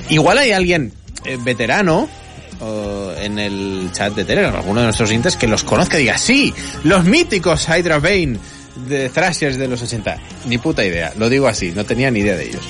Igual 0.09 0.37
hay 0.37 0.51
alguien 0.51 0.93
eh, 1.25 1.37
veterano 1.41 2.09
o 2.61 3.11
en 3.17 3.39
el 3.39 3.89
chat 3.91 4.13
de 4.13 4.23
Telegram, 4.23 4.55
alguno 4.55 4.81
de 4.81 4.87
nuestros 4.87 5.09
oyentes 5.09 5.35
que 5.35 5.47
los 5.47 5.63
conozca 5.63 5.97
y 5.97 6.03
diga, 6.03 6.17
sí, 6.17 6.53
los 6.83 7.03
míticos 7.03 7.67
Hydra 7.67 7.99
Vein 7.99 8.39
de 8.87 9.09
Thrashers 9.09 9.57
de 9.57 9.67
los 9.67 9.81
80. 9.81 10.17
Ni 10.45 10.57
puta 10.57 10.85
idea, 10.85 11.13
lo 11.17 11.29
digo 11.29 11.47
así, 11.47 11.71
no 11.71 11.85
tenía 11.85 12.11
ni 12.11 12.19
idea 12.19 12.35
de 12.35 12.49
ellos. 12.49 12.61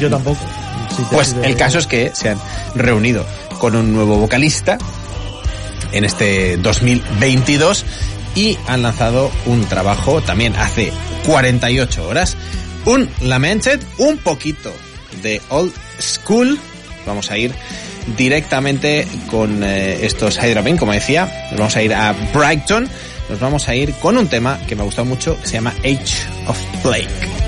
Yo 0.00 0.10
tampoco. 0.10 0.38
Si 0.94 1.02
Pues 1.14 1.36
el 1.42 1.56
caso 1.56 1.78
es 1.78 1.86
que 1.86 2.10
se 2.14 2.30
han 2.30 2.38
reunido 2.74 3.24
con 3.58 3.76
un 3.76 3.92
nuevo 3.92 4.16
vocalista 4.16 4.78
en 5.92 6.04
este 6.04 6.56
2022 6.56 7.84
y 8.34 8.58
han 8.66 8.82
lanzado 8.82 9.30
un 9.46 9.64
trabajo 9.64 10.20
también 10.22 10.54
hace 10.56 10.92
48 11.26 12.08
horas, 12.08 12.36
un 12.84 13.08
Lamented, 13.20 13.80
un 13.98 14.18
poquito 14.18 14.72
de 15.22 15.40
old 15.48 15.72
school. 16.00 16.58
Vamos 17.06 17.30
a 17.30 17.38
ir 17.38 17.52
directamente 18.16 19.06
con 19.30 19.62
eh, 19.62 20.04
estos 20.04 20.38
Hydra 20.38 20.62
como 20.78 20.92
decía, 20.92 21.48
nos 21.50 21.58
vamos 21.58 21.76
a 21.76 21.82
ir 21.82 21.94
a 21.94 22.14
Brighton, 22.32 22.88
nos 23.28 23.40
vamos 23.40 23.68
a 23.68 23.74
ir 23.74 23.92
con 23.94 24.16
un 24.16 24.28
tema 24.28 24.58
que 24.66 24.74
me 24.74 24.82
ha 24.82 24.84
gustado 24.84 25.06
mucho, 25.06 25.40
que 25.40 25.46
se 25.46 25.54
llama 25.54 25.74
Age 25.84 26.28
of 26.46 26.58
Plague. 26.82 27.47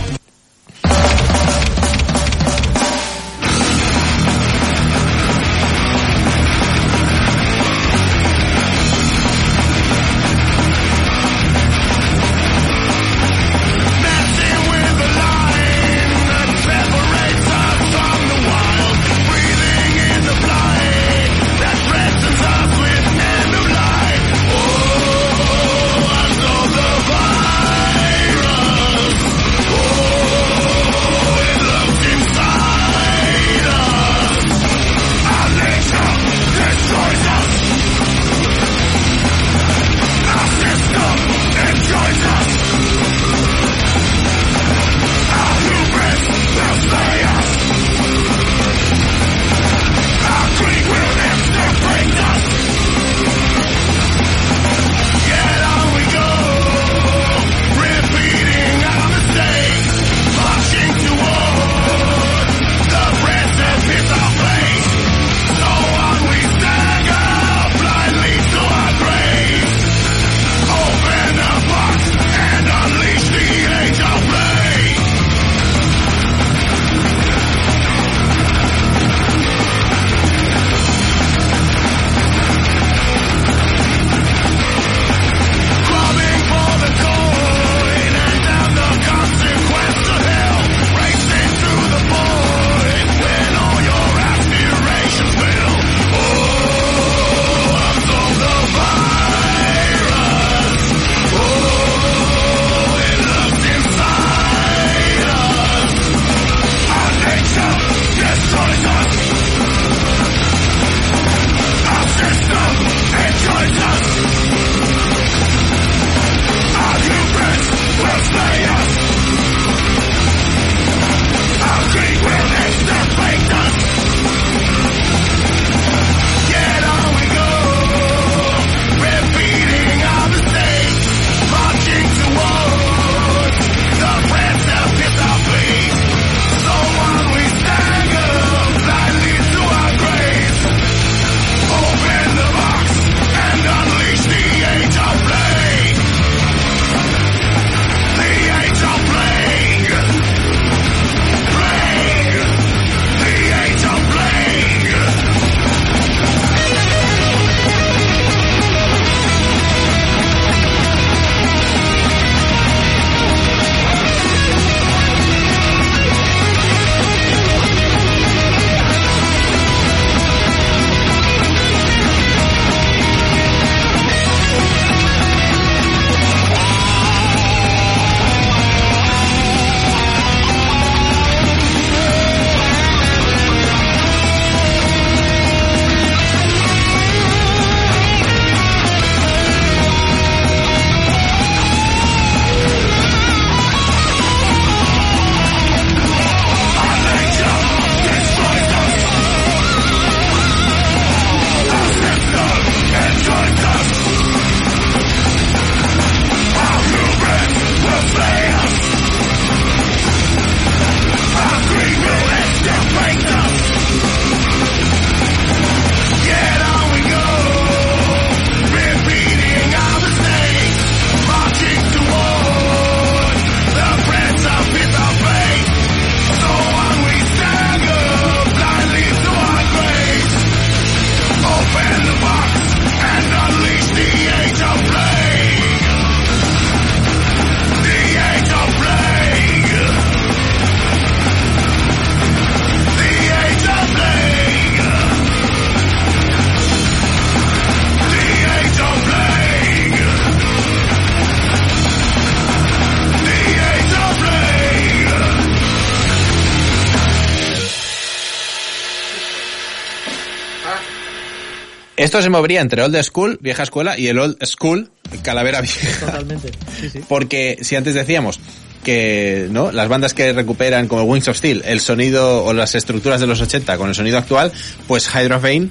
Esto 262.10 262.22
se 262.22 262.28
movería 262.28 262.60
entre 262.60 262.82
Old 262.82 263.00
School, 263.04 263.38
vieja 263.40 263.62
escuela, 263.62 263.96
y 263.96 264.08
el 264.08 264.18
Old 264.18 264.44
School, 264.44 264.90
calavera 265.22 265.60
vieja. 265.60 266.06
Totalmente. 266.06 266.50
Sí, 266.80 266.90
sí. 266.90 267.00
Porque 267.08 267.58
si 267.60 267.76
antes 267.76 267.94
decíamos 267.94 268.40
que 268.82 269.46
no 269.48 269.70
las 269.70 269.86
bandas 269.86 270.12
que 270.12 270.32
recuperan 270.32 270.88
como 270.88 271.04
Wings 271.04 271.28
of 271.28 271.36
Steel 271.36 271.62
el 271.64 271.78
sonido 271.78 272.44
o 272.44 272.52
las 272.52 272.74
estructuras 272.74 273.20
de 273.20 273.28
los 273.28 273.40
80 273.40 273.78
con 273.78 273.90
el 273.90 273.94
sonido 273.94 274.18
actual, 274.18 274.50
pues 274.88 275.08
Hydra 275.08 275.38
Vein 275.38 275.70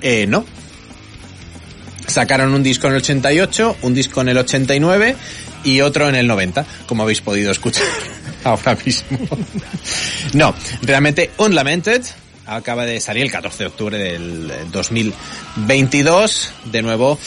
eh, 0.00 0.28
no. 0.28 0.44
Sacaron 2.06 2.54
un 2.54 2.62
disco 2.62 2.86
en 2.86 2.92
el 2.92 3.00
88, 3.00 3.78
un 3.82 3.92
disco 3.92 4.20
en 4.20 4.28
el 4.28 4.38
89 4.38 5.16
y 5.64 5.80
otro 5.80 6.08
en 6.08 6.14
el 6.14 6.28
90, 6.28 6.66
como 6.86 7.02
habéis 7.02 7.20
podido 7.20 7.50
escuchar 7.50 7.82
ahora 8.44 8.78
mismo. 8.84 9.18
No, 10.34 10.54
realmente 10.82 11.32
Unlamented 11.38 12.04
acaba 12.46 12.84
de 12.84 13.00
salir 13.00 13.22
el 13.22 13.30
14 13.30 13.64
de 13.64 13.66
octubre 13.66 13.98
del 13.98 14.52
2022. 15.56 16.52
De 16.66 16.82
nuevo, 16.82 17.18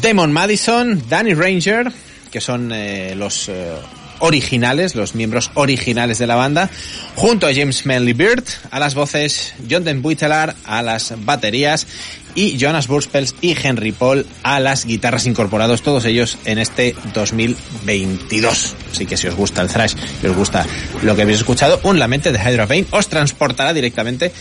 Demon 0.00 0.32
Madison, 0.32 1.02
Danny 1.08 1.34
Ranger, 1.34 1.92
que 2.30 2.40
son 2.40 2.72
eh, 2.72 3.14
los 3.16 3.48
eh, 3.48 3.72
originales, 4.18 4.94
los 4.94 5.14
miembros 5.14 5.50
originales 5.54 6.18
de 6.18 6.26
la 6.26 6.36
banda, 6.36 6.70
junto 7.14 7.46
a 7.46 7.54
James 7.54 7.84
Manley 7.86 8.12
Beard 8.14 8.44
a 8.70 8.78
las 8.78 8.94
voces, 8.94 9.54
John 9.70 9.84
Den 9.84 10.02
Buitelar 10.02 10.54
a 10.64 10.82
las 10.82 11.14
baterías 11.24 11.86
y 12.34 12.58
Jonas 12.58 12.88
Burspels 12.88 13.34
y 13.40 13.56
Henry 13.60 13.92
Paul 13.92 14.26
a 14.42 14.60
las 14.60 14.86
guitarras 14.86 15.26
incorporados, 15.26 15.82
todos 15.82 16.04
ellos 16.04 16.38
en 16.44 16.58
este 16.58 16.94
2022. 17.12 18.74
Así 18.92 19.06
que 19.06 19.16
si 19.16 19.28
os 19.28 19.34
gusta 19.34 19.62
el 19.62 19.68
thrash 19.68 19.94
y 20.22 20.26
os 20.26 20.36
gusta 20.36 20.66
lo 21.02 21.14
que 21.14 21.22
habéis 21.22 21.38
escuchado, 21.38 21.80
un 21.84 21.98
lamente 21.98 22.32
de 22.32 22.38
Hydra 22.38 22.66
Vein 22.66 22.86
os 22.90 23.08
transportará 23.08 23.72
directamente 23.72 24.32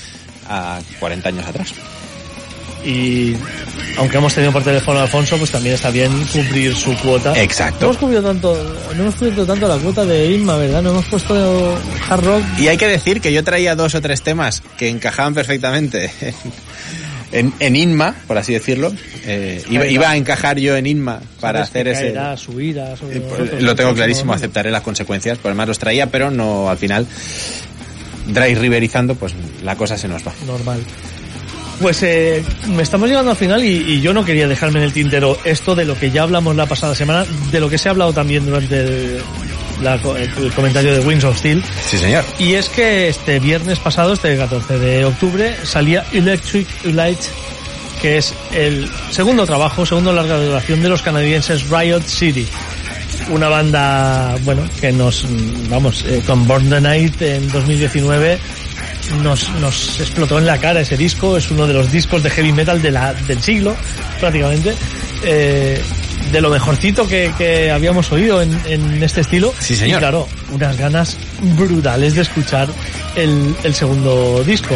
a 0.49 0.79
40 0.99 1.29
años 1.29 1.45
atrás. 1.45 1.73
Y 2.85 3.35
aunque 3.97 4.17
hemos 4.17 4.33
tenido 4.33 4.51
por 4.51 4.63
teléfono 4.63 4.99
a 4.99 5.03
Alfonso, 5.03 5.37
pues 5.37 5.51
también 5.51 5.75
está 5.75 5.89
bien 5.89 6.11
cumplir 6.31 6.75
su 6.75 6.95
cuota. 6.97 7.39
Exacto. 7.41 7.81
No 7.81 7.85
hemos 7.87 7.97
cubierto 7.97 8.27
tanto, 8.27 8.75
no 8.95 9.01
hemos 9.03 9.15
cubierto 9.15 9.45
tanto 9.45 9.67
la 9.67 9.77
cuota 9.77 10.05
de 10.05 10.31
Inma, 10.31 10.57
¿verdad? 10.57 10.81
No 10.81 10.89
hemos 10.91 11.05
puesto 11.05 11.77
hard 12.09 12.25
rock. 12.25 12.43
Y 12.59 12.67
hay 12.67 12.77
que 12.77 12.87
decir 12.87 13.21
que 13.21 13.31
yo 13.31 13.43
traía 13.43 13.75
dos 13.75 13.95
o 13.95 14.01
tres 14.01 14.21
temas 14.21 14.63
que 14.77 14.89
encajaban 14.89 15.33
perfectamente 15.33 16.11
en, 17.31 17.53
en 17.59 17.75
Inma, 17.75 18.15
por 18.27 18.37
así 18.37 18.53
decirlo. 18.53 18.93
Eh, 19.25 19.63
iba, 19.69 19.85
iba 19.85 20.09
a 20.09 20.17
encajar 20.17 20.59
yo 20.59 20.75
en 20.75 20.85
Inma 20.85 21.21
para 21.39 21.61
hacer 21.61 21.87
ese... 21.87 22.13
caerá 22.13 22.35
su 22.37 22.59
ira 22.59 22.97
sobre 22.97 23.17
Eh, 23.17 23.19
nosotros 23.19 23.61
Lo 23.61 23.75
tengo 23.75 23.93
clarísimo, 23.93 24.33
aceptaré 24.33 24.71
las 24.71 24.81
consecuencias, 24.81 25.37
por 25.37 25.51
además 25.51 25.67
los 25.69 25.79
traía, 25.79 26.07
pero 26.07 26.31
no 26.31 26.69
al 26.69 26.77
final, 26.77 27.07
dry 28.27 28.55
riverizando, 28.55 29.15
pues 29.15 29.33
la 29.63 29.75
cosa 29.75 29.97
se 29.97 30.07
nos 30.07 30.25
va. 30.27 30.33
Normal. 30.45 30.81
Pues 31.83 32.01
eh, 32.01 32.41
me 32.69 32.81
estamos 32.81 33.09
llegando 33.09 33.31
al 33.31 33.35
final 33.37 33.61
y, 33.61 33.67
y 33.95 33.99
yo 33.99 34.13
no 34.13 34.23
quería 34.23 34.47
dejarme 34.47 34.79
en 34.79 34.85
el 34.85 34.93
tintero 34.93 35.37
esto 35.43 35.75
de 35.75 35.83
lo 35.83 35.99
que 35.99 36.11
ya 36.11 36.23
hablamos 36.23 36.55
la 36.55 36.65
pasada 36.65 36.95
semana, 36.95 37.25
de 37.51 37.59
lo 37.59 37.69
que 37.69 37.77
se 37.77 37.89
ha 37.89 37.91
hablado 37.91 38.13
también 38.13 38.45
durante 38.45 38.79
el, 38.79 39.17
la 39.81 39.97
co- 39.97 40.15
el 40.15 40.29
comentario 40.53 40.93
de 40.93 41.01
Wings 41.01 41.25
of 41.25 41.37
Steel. 41.37 41.61
Sí, 41.85 41.97
señor. 41.97 42.23
Y 42.39 42.53
es 42.53 42.69
que 42.69 43.09
este 43.09 43.37
viernes 43.41 43.79
pasado, 43.79 44.13
este 44.13 44.37
14 44.37 44.79
de 44.79 45.03
octubre, 45.03 45.57
salía 45.63 46.05
Electric 46.13 46.67
Light, 46.85 47.19
que 48.01 48.17
es 48.17 48.33
el 48.53 48.89
segundo 49.11 49.45
trabajo, 49.45 49.85
segundo 49.85 50.13
larga 50.13 50.37
duración 50.37 50.81
de 50.81 50.87
los 50.87 51.01
canadienses 51.01 51.69
Riot 51.69 52.03
City. 52.05 52.47
Una 53.29 53.49
banda, 53.49 54.35
bueno, 54.45 54.63
que 54.79 54.93
nos, 54.93 55.25
vamos, 55.69 56.05
eh, 56.07 56.21
con 56.25 56.47
Born 56.47 56.69
the 56.69 56.79
Night 56.79 57.21
en 57.21 57.49
2019 57.51 58.39
nos, 59.21 59.49
nos 59.59 59.99
explotó 59.99 60.39
en 60.39 60.45
la 60.45 60.57
cara 60.57 60.81
ese 60.81 60.97
disco, 60.97 61.37
es 61.37 61.49
uno 61.51 61.67
de 61.67 61.73
los 61.73 61.91
discos 61.91 62.23
de 62.23 62.29
heavy 62.29 62.53
metal 62.53 62.81
de 62.81 62.91
la, 62.91 63.13
del 63.13 63.41
siglo, 63.41 63.75
prácticamente. 64.19 64.73
Eh, 65.25 65.81
de 66.31 66.41
lo 66.41 66.49
mejorcito 66.49 67.07
que, 67.07 67.31
que 67.37 67.69
habíamos 67.69 68.11
oído 68.11 68.41
en, 68.41 68.59
en 68.65 69.03
este 69.03 69.21
estilo. 69.21 69.53
Sí, 69.59 69.75
señor. 69.75 69.97
Y 69.97 69.99
claro, 69.99 70.27
unas 70.51 70.77
ganas 70.77 71.17
brutales 71.57 72.15
de 72.15 72.21
escuchar 72.21 72.69
el, 73.15 73.55
el 73.63 73.73
segundo 73.73 74.43
disco. 74.43 74.75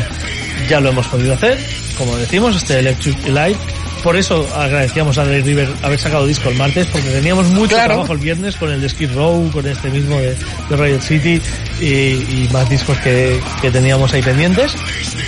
Ya 0.69 0.79
lo 0.79 0.89
hemos 0.89 1.07
podido 1.07 1.33
hacer, 1.33 1.57
como 1.97 2.15
decimos, 2.17 2.55
este 2.55 2.79
Electric 2.79 3.27
Light. 3.29 3.57
Por 4.03 4.15
eso 4.15 4.47
agradecíamos 4.55 5.17
a 5.17 5.25
Ray 5.25 5.41
River 5.41 5.67
haber 5.81 5.99
sacado 5.99 6.25
disco 6.25 6.49
el 6.49 6.55
martes, 6.55 6.85
porque 6.87 7.09
teníamos 7.09 7.47
mucho 7.47 7.75
Claro. 7.75 7.93
trabajo 7.93 8.13
el 8.13 8.19
viernes 8.19 8.55
con 8.55 8.71
el 8.71 8.79
de 8.79 8.87
Skid 8.89 9.11
Row, 9.13 9.49
con 9.51 9.67
este 9.67 9.89
mismo 9.89 10.17
de, 10.17 10.35
de 10.69 10.77
Riot 10.77 11.01
City 11.01 11.41
y, 11.81 11.85
y 11.85 12.49
más 12.53 12.69
discos 12.69 12.97
que, 12.99 13.39
que 13.61 13.69
teníamos 13.71 14.13
ahí 14.13 14.21
pendientes, 14.21 14.73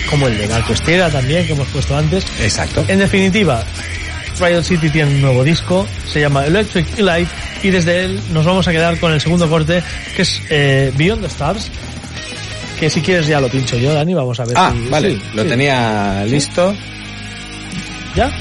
como 0.10 0.28
el 0.28 0.38
de 0.38 0.48
Marco 0.48 0.72
Estera 0.74 1.10
también, 1.10 1.46
que 1.46 1.54
hemos 1.54 1.68
puesto 1.70 1.98
antes. 1.98 2.26
Exacto. 2.42 2.86
En 2.88 3.00
definitiva, 3.00 3.64
Riot 4.40 4.64
City 4.64 4.90
tiene 4.90 5.12
un 5.16 5.22
nuevo 5.22 5.44
disco, 5.44 5.86
se 6.08 6.22
llama 6.22 6.46
Electric 6.46 7.00
Light, 7.00 7.28
y 7.64 7.72
desde 7.72 8.06
él 8.06 8.20
nos 8.32 8.46
vamos 8.46 8.66
a 8.68 8.72
quedar 8.72 8.98
con 9.00 9.12
el 9.12 9.20
segundo 9.20 9.50
corte, 9.50 9.84
que 10.16 10.22
es 10.22 10.42
eh, 10.50 10.94
Beyond 10.96 11.22
the 11.24 11.28
Stars, 11.28 11.70
que 12.80 12.90
si 12.90 13.02
quieres 13.02 13.28
ya 13.28 13.42
lo 13.42 13.50
pincho 13.50 13.76
yo, 13.78 13.94
Dani, 13.94 14.14
vamos 14.14 14.40
a 14.40 14.46
ver 14.46 14.54
Ah, 14.58 14.72
si... 14.74 14.90
vale, 14.90 15.12
sí, 15.16 15.22
lo 15.34 15.44
sí. 15.44 15.50
tenía 15.50 16.24
listo. 16.26 16.74
¿Ya? 18.16 18.32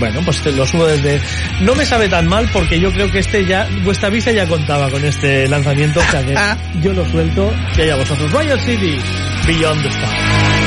Bueno, 0.00 0.22
pues 0.24 0.42
te 0.42 0.50
lo 0.50 0.66
subo 0.66 0.86
desde... 0.86 1.20
No 1.60 1.74
me 1.74 1.84
sabe 1.84 2.08
tan 2.08 2.26
mal 2.26 2.48
porque 2.52 2.80
yo 2.80 2.90
creo 2.90 3.10
que 3.12 3.18
este 3.18 3.44
ya... 3.44 3.68
Vuestra 3.84 4.08
visa 4.08 4.32
ya 4.32 4.46
contaba 4.48 4.90
con 4.90 5.04
este 5.04 5.46
lanzamiento, 5.46 6.00
o 6.00 6.10
sea 6.10 6.24
que 6.24 6.34
yo 6.80 6.94
lo 6.94 7.04
suelto 7.04 7.54
y 7.76 7.82
allá 7.82 7.96
vosotros. 7.96 8.32
Riot 8.32 8.60
City, 8.60 8.98
Beyond 9.46 9.82
the 9.82 9.88
Stars. 9.88 10.59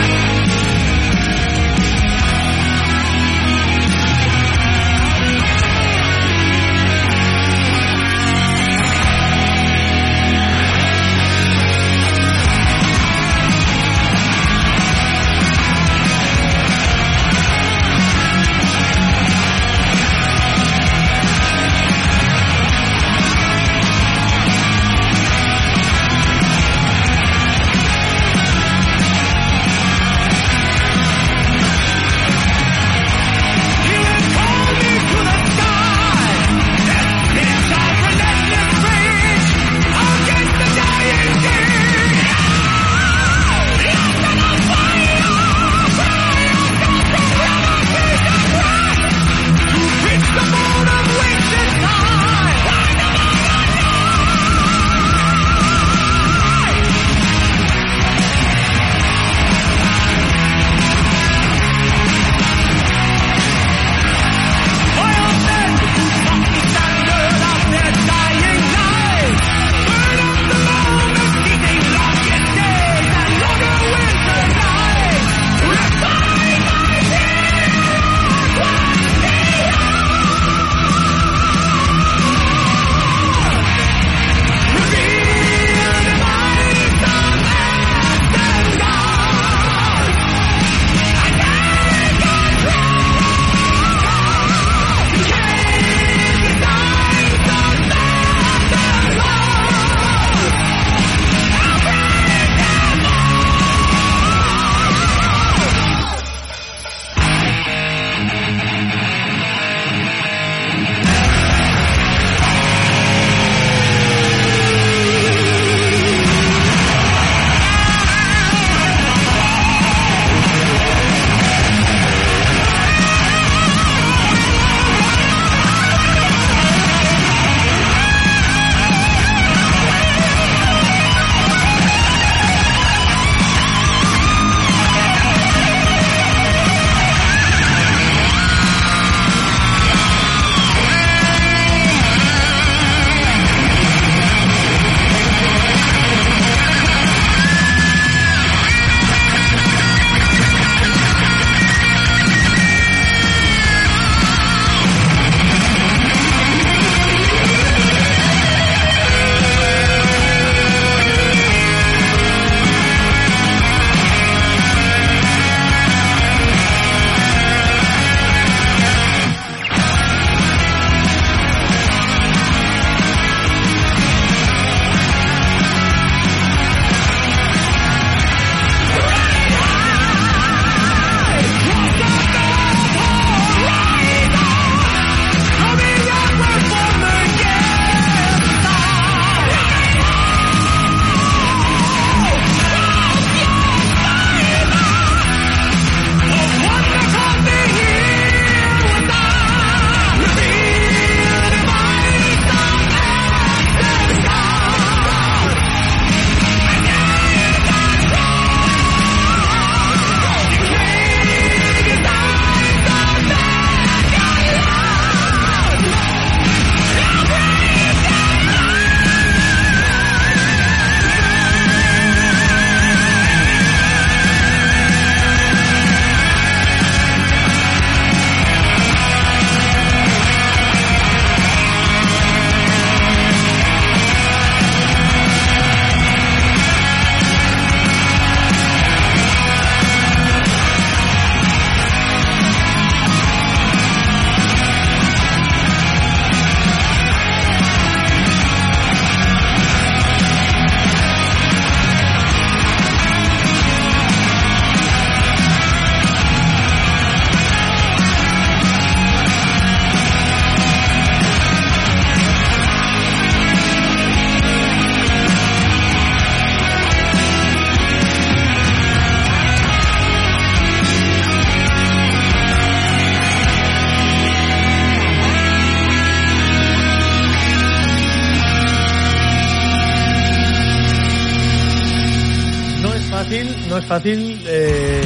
Fácil, 283.86 284.44
eh, 284.48 285.02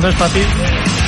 no 0.00 0.08
es 0.08 0.14
fácil 0.14 0.44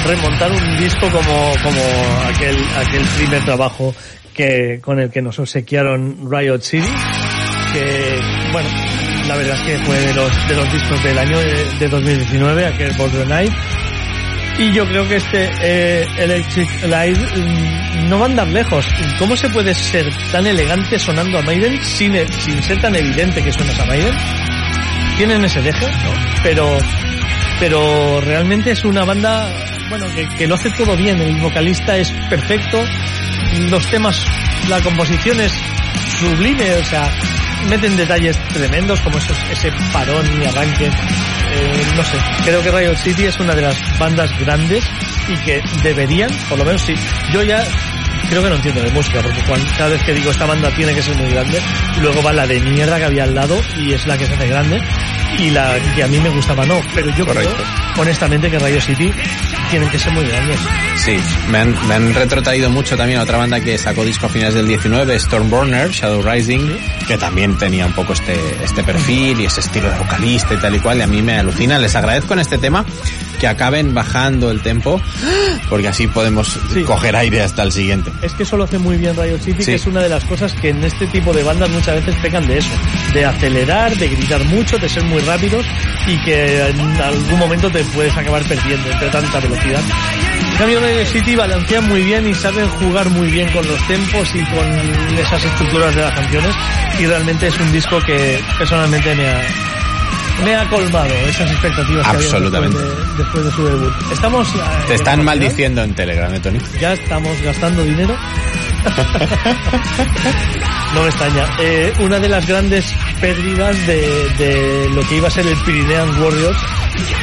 remontar 0.07 0.51
un 0.51 0.77
disco 0.79 1.11
como, 1.11 1.53
como 1.63 1.81
aquel, 2.29 2.57
aquel 2.77 3.03
primer 3.17 3.45
trabajo 3.45 3.95
que, 4.35 4.81
con 4.83 4.99
el 4.99 5.11
que 5.11 5.23
nos 5.23 5.39
obsequiaron 5.39 6.31
Riot 6.31 6.61
City, 6.61 6.87
que, 7.73 8.21
bueno, 8.53 8.69
la 9.27 9.37
verdad 9.37 9.57
es 9.57 9.63
que 9.63 9.85
fue 9.85 9.99
de 9.99 10.15
los, 10.15 10.49
de 10.49 10.55
los 10.57 10.73
discos 10.73 11.03
del 11.03 11.19
año 11.19 11.39
de, 11.39 11.79
de 11.79 11.89
2019, 11.89 12.67
aquel 12.67 12.93
Border 12.93 13.27
Night, 13.27 13.53
y 14.59 14.73
yo 14.73 14.87
creo 14.87 15.09
que 15.09 15.17
este 15.17 15.51
eh, 15.63 16.07
Electric 16.19 16.69
Light 16.87 17.19
mm, 17.19 18.09
no 18.09 18.21
va 18.21 18.27
a 18.27 18.29
andar 18.29 18.47
lejos. 18.49 18.87
¿Cómo 19.19 19.37
se 19.37 19.49
puede 19.49 19.75
ser 19.75 20.07
tan 20.31 20.47
elegante 20.47 20.99
sonando 20.99 21.39
a 21.39 21.43
Maiden 21.43 21.83
sin, 21.83 22.15
sin 22.29 22.63
ser 22.63 22.81
tan 22.81 22.95
evidente 22.95 23.43
que 23.43 23.53
suenas 23.53 23.79
a 23.81 23.87
Maiden? 23.87 24.15
Tienen 25.17 25.45
ese 25.45 25.63
deje, 25.63 25.87
¿no? 25.87 26.11
Pero, 26.43 26.79
pero 27.61 28.21
realmente 28.21 28.73
es 28.73 28.85
una 28.85 29.05
banda, 29.05 29.49
bueno, 29.89 30.07
que, 30.15 30.29
que 30.37 30.47
lo 30.47 30.57
hace 30.57 30.71
todo 30.71 30.97
bien. 30.97 31.21
El 31.21 31.41
vocalista 31.41 31.97
es 31.97 32.11
perfecto. 32.29 32.85
Los 33.71 33.87
temas, 33.89 34.25
la 34.69 34.81
composición 34.81 35.41
es 35.41 35.53
sublime, 36.19 36.75
o 36.75 36.85
sea, 36.85 37.11
meten 37.69 37.97
detalles 37.97 38.39
tremendos 38.49 39.01
como 39.01 39.19
esos, 39.19 39.37
ese 39.51 39.73
parón 39.93 40.27
y 40.41 40.45
arranque. 40.45 40.87
Eh, 40.87 41.83
no 41.97 42.03
sé, 42.03 42.19
creo 42.45 42.63
que 42.63 42.71
Riot 42.71 42.97
City 42.97 43.25
es 43.27 43.39
una 43.39 43.55
de 43.55 43.63
las 43.63 43.99
bandas 43.99 44.37
grandes 44.41 44.85
y 45.29 45.37
que 45.45 45.63
deberían, 45.83 46.31
por 46.49 46.59
lo 46.59 46.65
menos 46.65 46.83
sí, 46.83 46.95
yo 47.33 47.43
ya 47.43 47.65
creo 48.27 48.43
que 48.43 48.49
no 48.51 48.57
entiendo 48.57 48.83
de 48.83 48.91
música, 48.91 49.21
porque 49.23 49.41
cuando, 49.43 49.67
cada 49.77 49.91
vez 49.91 50.03
que 50.03 50.13
digo 50.15 50.31
esta 50.31 50.47
banda 50.47 50.71
tiene 50.71 50.95
que 50.95 51.03
ser 51.03 51.17
muy 51.17 51.31
grande, 51.31 51.61
luego 52.01 52.23
va 52.23 52.33
la 52.33 52.47
de 52.47 52.61
mierda 52.61 52.99
que 52.99 53.05
había 53.05 53.25
al 53.25 53.35
lado 53.35 53.57
y 53.79 53.93
es 53.93 54.07
la 54.07 54.19
que 54.19 54.27
se 54.27 54.35
hace 54.35 54.49
grande 54.49 54.81
y 55.39 55.51
la 55.51 55.75
que 55.95 56.03
a 56.03 56.07
mí 56.07 56.19
me 56.21 56.29
gustaba 56.31 56.65
no, 56.65 56.81
pero 56.95 57.11
yo 57.17 57.27
Correcto. 57.27 57.55
creo 57.55 58.03
honestamente 58.03 58.51
que 58.51 58.59
Riot 58.59 58.81
City 58.81 59.11
tienen 59.71 59.89
que 59.89 59.99
ser 59.99 60.13
muy 60.13 60.25
grandes. 60.27 60.59
Sí, 60.97 61.17
me 61.51 61.59
han, 61.59 61.89
me 61.89 61.95
han 61.95 62.15
retrotraído 62.15 62.71
mucho 62.71 62.97
también 62.97 63.19
a 63.19 63.23
otra 63.23 63.39
banda 63.39 63.61
que 63.61 63.77
sacó 63.79 64.05
disco 64.05 64.27
a 64.27 64.29
finales 64.29 64.55
del 64.55 64.69
19, 64.69 65.19
Stormburner, 65.19 65.91
Shadow 65.91 66.23
Rising, 66.23 66.77
que 67.07 67.19
también 67.19 67.57
tenía 67.59 67.87
un 67.87 67.93
poco 67.93 68.13
este, 68.13 68.35
este 68.63 68.85
perfil 68.85 69.41
y 69.41 69.47
ese 69.47 69.61
estilo 69.61 69.91
de 69.91 69.99
vocalista 69.99 70.55
y 70.55 70.59
tal 70.59 70.75
y 70.77 70.79
cual, 70.79 70.99
y 70.99 71.03
a 71.03 71.07
mí 71.07 71.23
me 71.23 71.39
alucina. 71.39 71.79
Les 71.79 71.95
agradezco 71.97 72.35
en 72.35 72.41
este 72.41 72.59
tema 72.59 72.85
que 73.41 73.49
acaben 73.49 73.95
bajando 73.95 74.51
el 74.51 74.61
tempo, 74.61 75.01
porque 75.69 75.89
así 75.89 76.07
podemos 76.07 76.57
coger 76.87 77.17
aire 77.17 77.43
hasta 77.43 77.63
el 77.63 77.73
siguiente. 77.73 78.11
Es 78.23 78.33
que 78.33 78.45
eso 78.45 78.57
lo 78.57 78.65
hace 78.65 78.79
muy 78.79 78.97
bien 78.97 79.15
Riot 79.17 79.39
City, 79.39 79.63
Sí. 79.63 79.71
que 79.73 79.75
es 79.75 79.87
una 79.87 80.01
de 80.03 80.09
las 80.09 80.25
cosas 80.25 80.53
que 80.55 80.71
en 80.71 80.83
este 80.83 81.07
tipo 81.09 81.33
de 81.33 81.43
bandas 81.43 81.69
muchas 81.71 81.97
veces 81.97 82.15
pecan 82.23 82.47
de 82.47 82.59
eso, 82.59 82.71
de 83.13 83.25
acelerar, 83.27 83.95
de 83.97 84.09
gritar 84.09 84.43
mucho, 84.47 84.79
de 84.79 84.89
ser 84.89 85.03
muy 85.05 85.21
rápidos 85.23 85.65
y 86.07 86.17
que 86.25 86.69
en 86.69 86.81
algún 87.03 87.39
momento 87.39 87.71
te 87.71 87.85
puedes 87.85 88.17
acabar 88.17 88.43
perdiendo 88.45 88.91
entre 88.91 89.09
tanta 89.11 89.41
velocidad. 89.41 89.81
En 90.53 90.57
cambio 90.59 90.81
Riot 90.81 91.07
City 91.07 91.35
balancea 91.37 91.81
muy 91.83 92.03
bien 92.03 92.27
y 92.27 92.35
saben 92.35 92.67
jugar 92.69 93.11
muy 93.11 93.29
bien 93.29 93.51
con 93.53 93.67
los 93.67 93.87
tempos 93.89 94.29
y 94.35 94.43
con 94.45 95.19
esas 95.19 95.45
estructuras 95.45 95.95
de 95.95 96.01
las 96.03 96.15
canciones 96.15 96.55
y 96.99 97.07
realmente 97.07 97.49
es 97.49 97.59
un 97.61 97.73
disco 97.73 97.99
que 98.07 98.41
personalmente 98.57 99.15
me 99.17 99.29
ha, 99.29 99.43
me 100.43 100.57
ha 100.57 100.69
colmado 100.69 101.15
esas 101.29 101.51
expectativas 101.51 102.03
que 102.05 102.11
había 102.17 102.27
Absolutamente. 102.27 102.77
después 102.79 103.07
de, 103.07 103.23
después 103.23 103.45
de 103.45 103.51
su 103.53 103.65
debut. 103.65 103.93
Estamos... 104.13 104.49
eh, 104.49 104.59
Te 104.89 104.95
están 104.95 105.21
en- 105.21 105.25
maldiciendo 105.27 105.83
en 105.83 105.95
Telegram, 105.95 106.35
¿eh, 106.35 106.41
Tony? 106.41 106.59
ya 106.81 106.93
estamos 106.95 107.41
gastando 107.43 107.83
dinero. 107.85 108.17
no 110.95 111.03
me 111.03 111.09
extraña. 111.09 111.47
Eh, 111.61 111.93
una 112.01 112.19
de 112.21 112.29
las 112.29 112.47
grandes 112.47 112.95
pérdidas 113.21 113.75
de, 113.87 114.29
de 114.39 114.89
lo 114.91 115.03
que 115.09 115.17
iba 115.17 115.29
a 115.29 115.31
ser 115.31 115.47
el 115.47 115.57
Pirinean 115.59 116.09
Warriors 116.23 116.59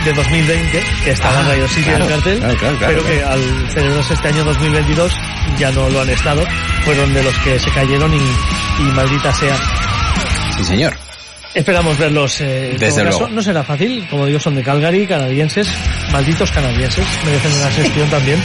de 0.05 0.13
2020, 0.13 0.83
que 1.03 1.11
estaba 1.11 1.39
en 1.41 1.45
Ah, 1.45 1.49
Rayo 1.49 1.67
City 1.67 1.83
claro, 1.83 1.97
en 1.97 2.03
el 2.03 2.09
cartel, 2.15 2.39
claro, 2.39 2.57
claro, 2.57 2.77
claro, 2.77 2.93
pero 2.95 3.05
que 3.07 3.23
al 3.23 3.69
celebrarse 3.71 4.13
este 4.15 4.27
año 4.27 4.43
2022 4.43 5.11
ya 5.59 5.71
no 5.71 5.89
lo 5.89 6.01
han 6.01 6.09
estado, 6.09 6.43
fueron 6.83 7.13
de 7.13 7.23
los 7.23 7.37
que 7.39 7.59
se 7.59 7.69
cayeron 7.71 8.11
y, 8.13 8.17
y 8.81 8.83
maldita 8.93 9.31
sea. 9.33 9.55
Sí, 10.57 10.65
señor. 10.65 10.93
Esperamos 11.53 11.97
verlos. 11.97 12.39
eh, 12.41 12.75
Desde 12.79 13.03
luego. 13.03 13.27
No 13.27 13.41
será 13.41 13.63
fácil, 13.63 14.07
como 14.09 14.25
digo, 14.25 14.39
son 14.39 14.55
de 14.55 14.63
Calgary, 14.63 15.05
canadienses, 15.05 15.67
malditos 16.11 16.49
canadienses, 16.51 17.05
merecen 17.25 17.51
una 17.53 17.71
sección 17.71 18.09
también, 18.09 18.41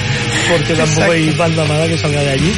porque 0.50 0.74
tampoco 0.74 1.12
hay 1.12 1.30
banda 1.30 1.64
mala 1.66 1.86
que 1.86 1.96
salga 1.98 2.20
de 2.20 2.30
allí. 2.30 2.52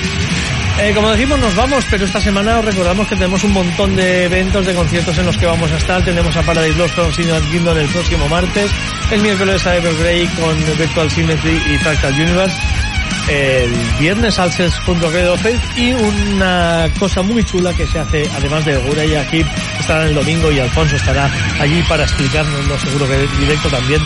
Eh, 0.80 0.92
como 0.94 1.10
decimos, 1.10 1.38
nos 1.40 1.54
vamos, 1.56 1.84
pero 1.90 2.04
esta 2.04 2.20
semana 2.20 2.60
os 2.60 2.64
recordamos 2.64 3.08
que 3.08 3.16
tenemos 3.16 3.42
un 3.42 3.52
montón 3.52 3.96
de 3.96 4.24
eventos, 4.24 4.64
de 4.64 4.74
conciertos 4.74 5.18
en 5.18 5.26
los 5.26 5.36
que 5.36 5.44
vamos 5.44 5.70
a 5.72 5.76
estar. 5.76 6.02
Tenemos 6.04 6.34
a 6.36 6.42
Paradise 6.42 6.78
Lost 6.78 6.94
con 6.94 7.12
Signal 7.12 7.42
Kingdom 7.50 7.76
el 7.76 7.88
próximo 7.88 8.28
martes, 8.28 8.70
el 9.10 9.20
miércoles 9.20 9.66
a 9.66 9.76
Evergrey 9.76 10.26
con 10.28 10.56
Virtual 10.78 11.10
Symmetry 11.10 11.60
y 11.74 11.78
Fractal 11.78 12.14
Universe 12.14 12.56
el 13.30 13.70
viernes 13.98 14.38
al 14.38 14.50
Faith 14.52 15.60
y 15.76 15.92
una 15.92 16.88
cosa 16.98 17.22
muy 17.22 17.44
chula 17.44 17.74
que 17.74 17.86
se 17.86 17.98
hace, 17.98 18.28
además 18.36 18.64
de 18.64 18.76
Gura 18.76 19.04
y 19.04 19.14
aquí 19.14 19.44
estarán 19.78 20.08
el 20.08 20.14
domingo 20.14 20.50
y 20.50 20.58
Alfonso 20.60 20.96
estará 20.96 21.30
allí 21.60 21.82
para 21.88 22.04
explicarnos, 22.04 22.66
no 22.66 22.78
seguro 22.78 23.06
que 23.06 23.26
directo 23.38 23.68
también, 23.68 24.00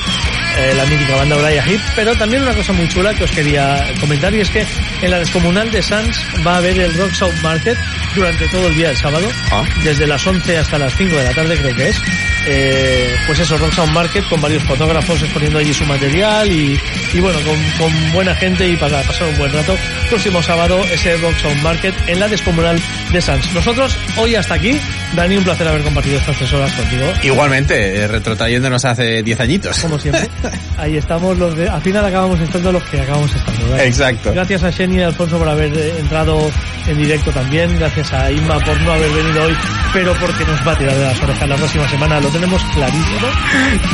eh, 0.58 0.74
la 0.76 0.84
mítica 0.86 1.16
banda 1.16 1.36
Uriah 1.36 1.64
Heep, 1.64 1.80
pero 1.94 2.14
también 2.16 2.42
una 2.42 2.54
cosa 2.54 2.72
muy 2.72 2.88
chula 2.88 3.14
que 3.14 3.24
os 3.24 3.30
quería 3.30 3.84
comentar 4.00 4.34
y 4.34 4.40
es 4.40 4.50
que 4.50 4.66
en 5.02 5.10
la 5.10 5.18
descomunal 5.18 5.70
de 5.70 5.82
Sans 5.82 6.18
va 6.46 6.54
a 6.54 6.56
haber 6.58 6.78
el 6.78 6.92
Rock 6.94 7.12
South 7.12 7.34
Market 7.42 7.78
durante 8.14 8.46
todo 8.48 8.66
el 8.68 8.74
día 8.74 8.88
del 8.88 8.96
sábado, 8.96 9.28
Ah. 9.50 9.62
desde 9.84 10.06
las 10.06 10.26
11 10.26 10.58
hasta 10.58 10.78
las 10.78 10.94
5 10.96 11.16
de 11.16 11.24
la 11.24 11.34
tarde 11.34 11.56
creo 11.58 11.74
que 11.74 11.88
es. 11.88 11.96
Eh, 12.44 13.14
pues 13.26 13.38
eso, 13.38 13.56
Rock 13.56 13.72
Sound 13.72 13.92
Market 13.92 14.26
con 14.28 14.40
varios 14.40 14.64
fotógrafos 14.64 15.22
exponiendo 15.22 15.60
allí 15.60 15.72
su 15.72 15.84
material 15.84 16.50
y, 16.50 16.78
y 17.14 17.20
bueno, 17.20 17.38
con, 17.42 17.56
con 17.78 18.12
buena 18.12 18.34
gente 18.34 18.68
y 18.68 18.76
para 18.76 19.02
pasar 19.12 19.28
un 19.28 19.38
buen 19.38 19.52
rato. 19.52 19.76
Próximo 20.08 20.42
sábado 20.42 20.80
ese 20.90 21.16
Rock 21.18 21.36
Sound 21.36 21.62
Market 21.62 21.94
en 22.06 22.18
la 22.18 22.28
descomunal 22.28 22.80
de 23.12 23.20
Sans. 23.20 23.52
Nosotros 23.52 23.94
hoy 24.16 24.34
hasta 24.34 24.54
aquí. 24.54 24.78
Dani, 25.14 25.36
un 25.36 25.44
placer 25.44 25.68
haber 25.68 25.82
compartido 25.82 26.16
estas 26.16 26.36
tres 26.36 26.52
horas 26.54 26.72
contigo. 26.72 27.04
Igualmente, 27.22 27.96
eh, 27.96 28.08
retrotrayéndonos 28.08 28.82
hace 28.84 29.22
10 29.22 29.40
añitos. 29.40 29.78
Como 29.80 29.98
siempre. 29.98 30.28
Ahí 30.78 30.96
estamos 30.96 31.36
los 31.36 31.54
de, 31.54 31.68
al 31.68 31.82
final 31.82 32.06
acabamos 32.06 32.40
estando 32.40 32.72
los 32.72 32.82
que 32.84 33.00
acabamos 33.00 33.34
estando. 33.34 33.68
¿verdad? 33.68 33.84
Exacto. 33.84 34.32
Gracias 34.32 34.62
a 34.62 34.70
Sheni 34.70 34.96
y 34.96 35.02
Alfonso 35.02 35.38
por 35.38 35.48
haber 35.48 35.76
eh, 35.76 35.92
entrado 35.98 36.50
en 36.86 36.96
directo 36.96 37.30
también. 37.32 37.78
Gracias 37.78 38.12
a 38.14 38.30
Inma 38.30 38.58
por 38.60 38.80
no 38.80 38.92
haber 38.92 39.10
venido 39.10 39.44
hoy, 39.44 39.54
pero 39.92 40.14
porque 40.14 40.44
nos 40.46 40.66
va 40.66 40.72
a 40.72 40.78
tirar 40.78 40.96
de 40.96 41.04
las 41.04 41.22
orejas 41.22 41.48
la 41.48 41.56
próxima 41.56 41.88
semana. 41.88 42.20
Lo 42.20 42.28
tenemos 42.28 42.62
clarísimo. 42.74 43.28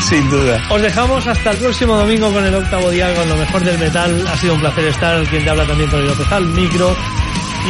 Sin 0.09 0.31
duda. 0.31 0.63
Os 0.71 0.81
dejamos 0.81 1.27
hasta 1.27 1.51
el 1.51 1.57
próximo 1.57 1.97
domingo 1.97 2.33
con 2.33 2.45
el 2.45 2.55
octavo 2.55 2.91
día, 2.91 3.13
con 3.15 3.29
lo 3.29 3.37
mejor 3.37 3.65
del 3.65 3.79
metal. 3.79 4.25
Ha 4.29 4.37
sido 4.37 4.55
un 4.55 4.61
placer 4.61 4.85
estar. 4.85 4.98
Quien 4.99 5.45
te 5.45 5.51
habla 5.51 5.65
también 5.65 5.89
Tony 5.91 6.07
López 6.07 6.27
al 6.33 6.45
micro 6.47 6.97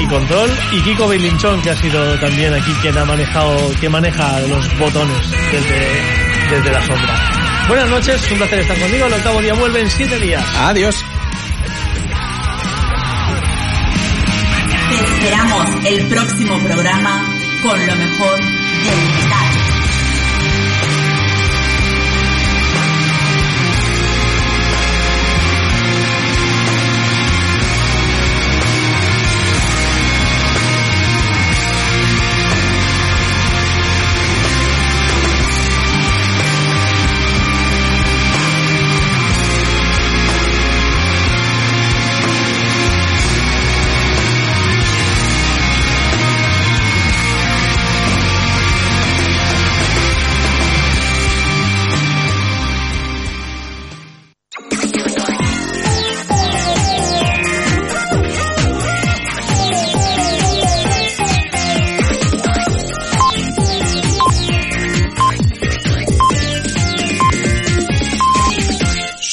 y 0.02 0.06
control. 0.06 0.50
Y 0.72 0.80
Kiko 0.80 1.08
Belinchón, 1.08 1.60
que 1.60 1.70
ha 1.70 1.76
sido 1.76 2.18
también 2.18 2.54
aquí 2.54 2.72
quien 2.80 2.96
ha 2.96 3.04
manejado, 3.04 3.70
que 3.80 3.88
maneja 3.88 4.40
los 4.40 4.78
botones 4.78 5.30
desde, 5.52 6.56
desde 6.56 6.72
la 6.72 6.86
sombra. 6.86 7.14
Buenas 7.68 7.90
noches, 7.90 8.30
un 8.32 8.38
placer 8.38 8.60
estar 8.60 8.78
contigo. 8.78 9.06
El 9.06 9.12
octavo 9.12 9.42
día 9.42 9.54
vuelve 9.54 9.80
en 9.80 9.90
siete 9.90 10.18
días. 10.18 10.42
Adiós. 10.56 10.96
Te 14.88 14.96
esperamos 14.96 15.84
el 15.84 16.06
próximo 16.06 16.58
programa 16.60 17.24
con 17.62 17.86
lo 17.86 17.94
mejor 17.94 18.38
del 18.38 19.22
metal. 19.22 19.47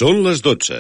Són 0.06 0.20
les 0.22 0.42
12. 0.46 0.76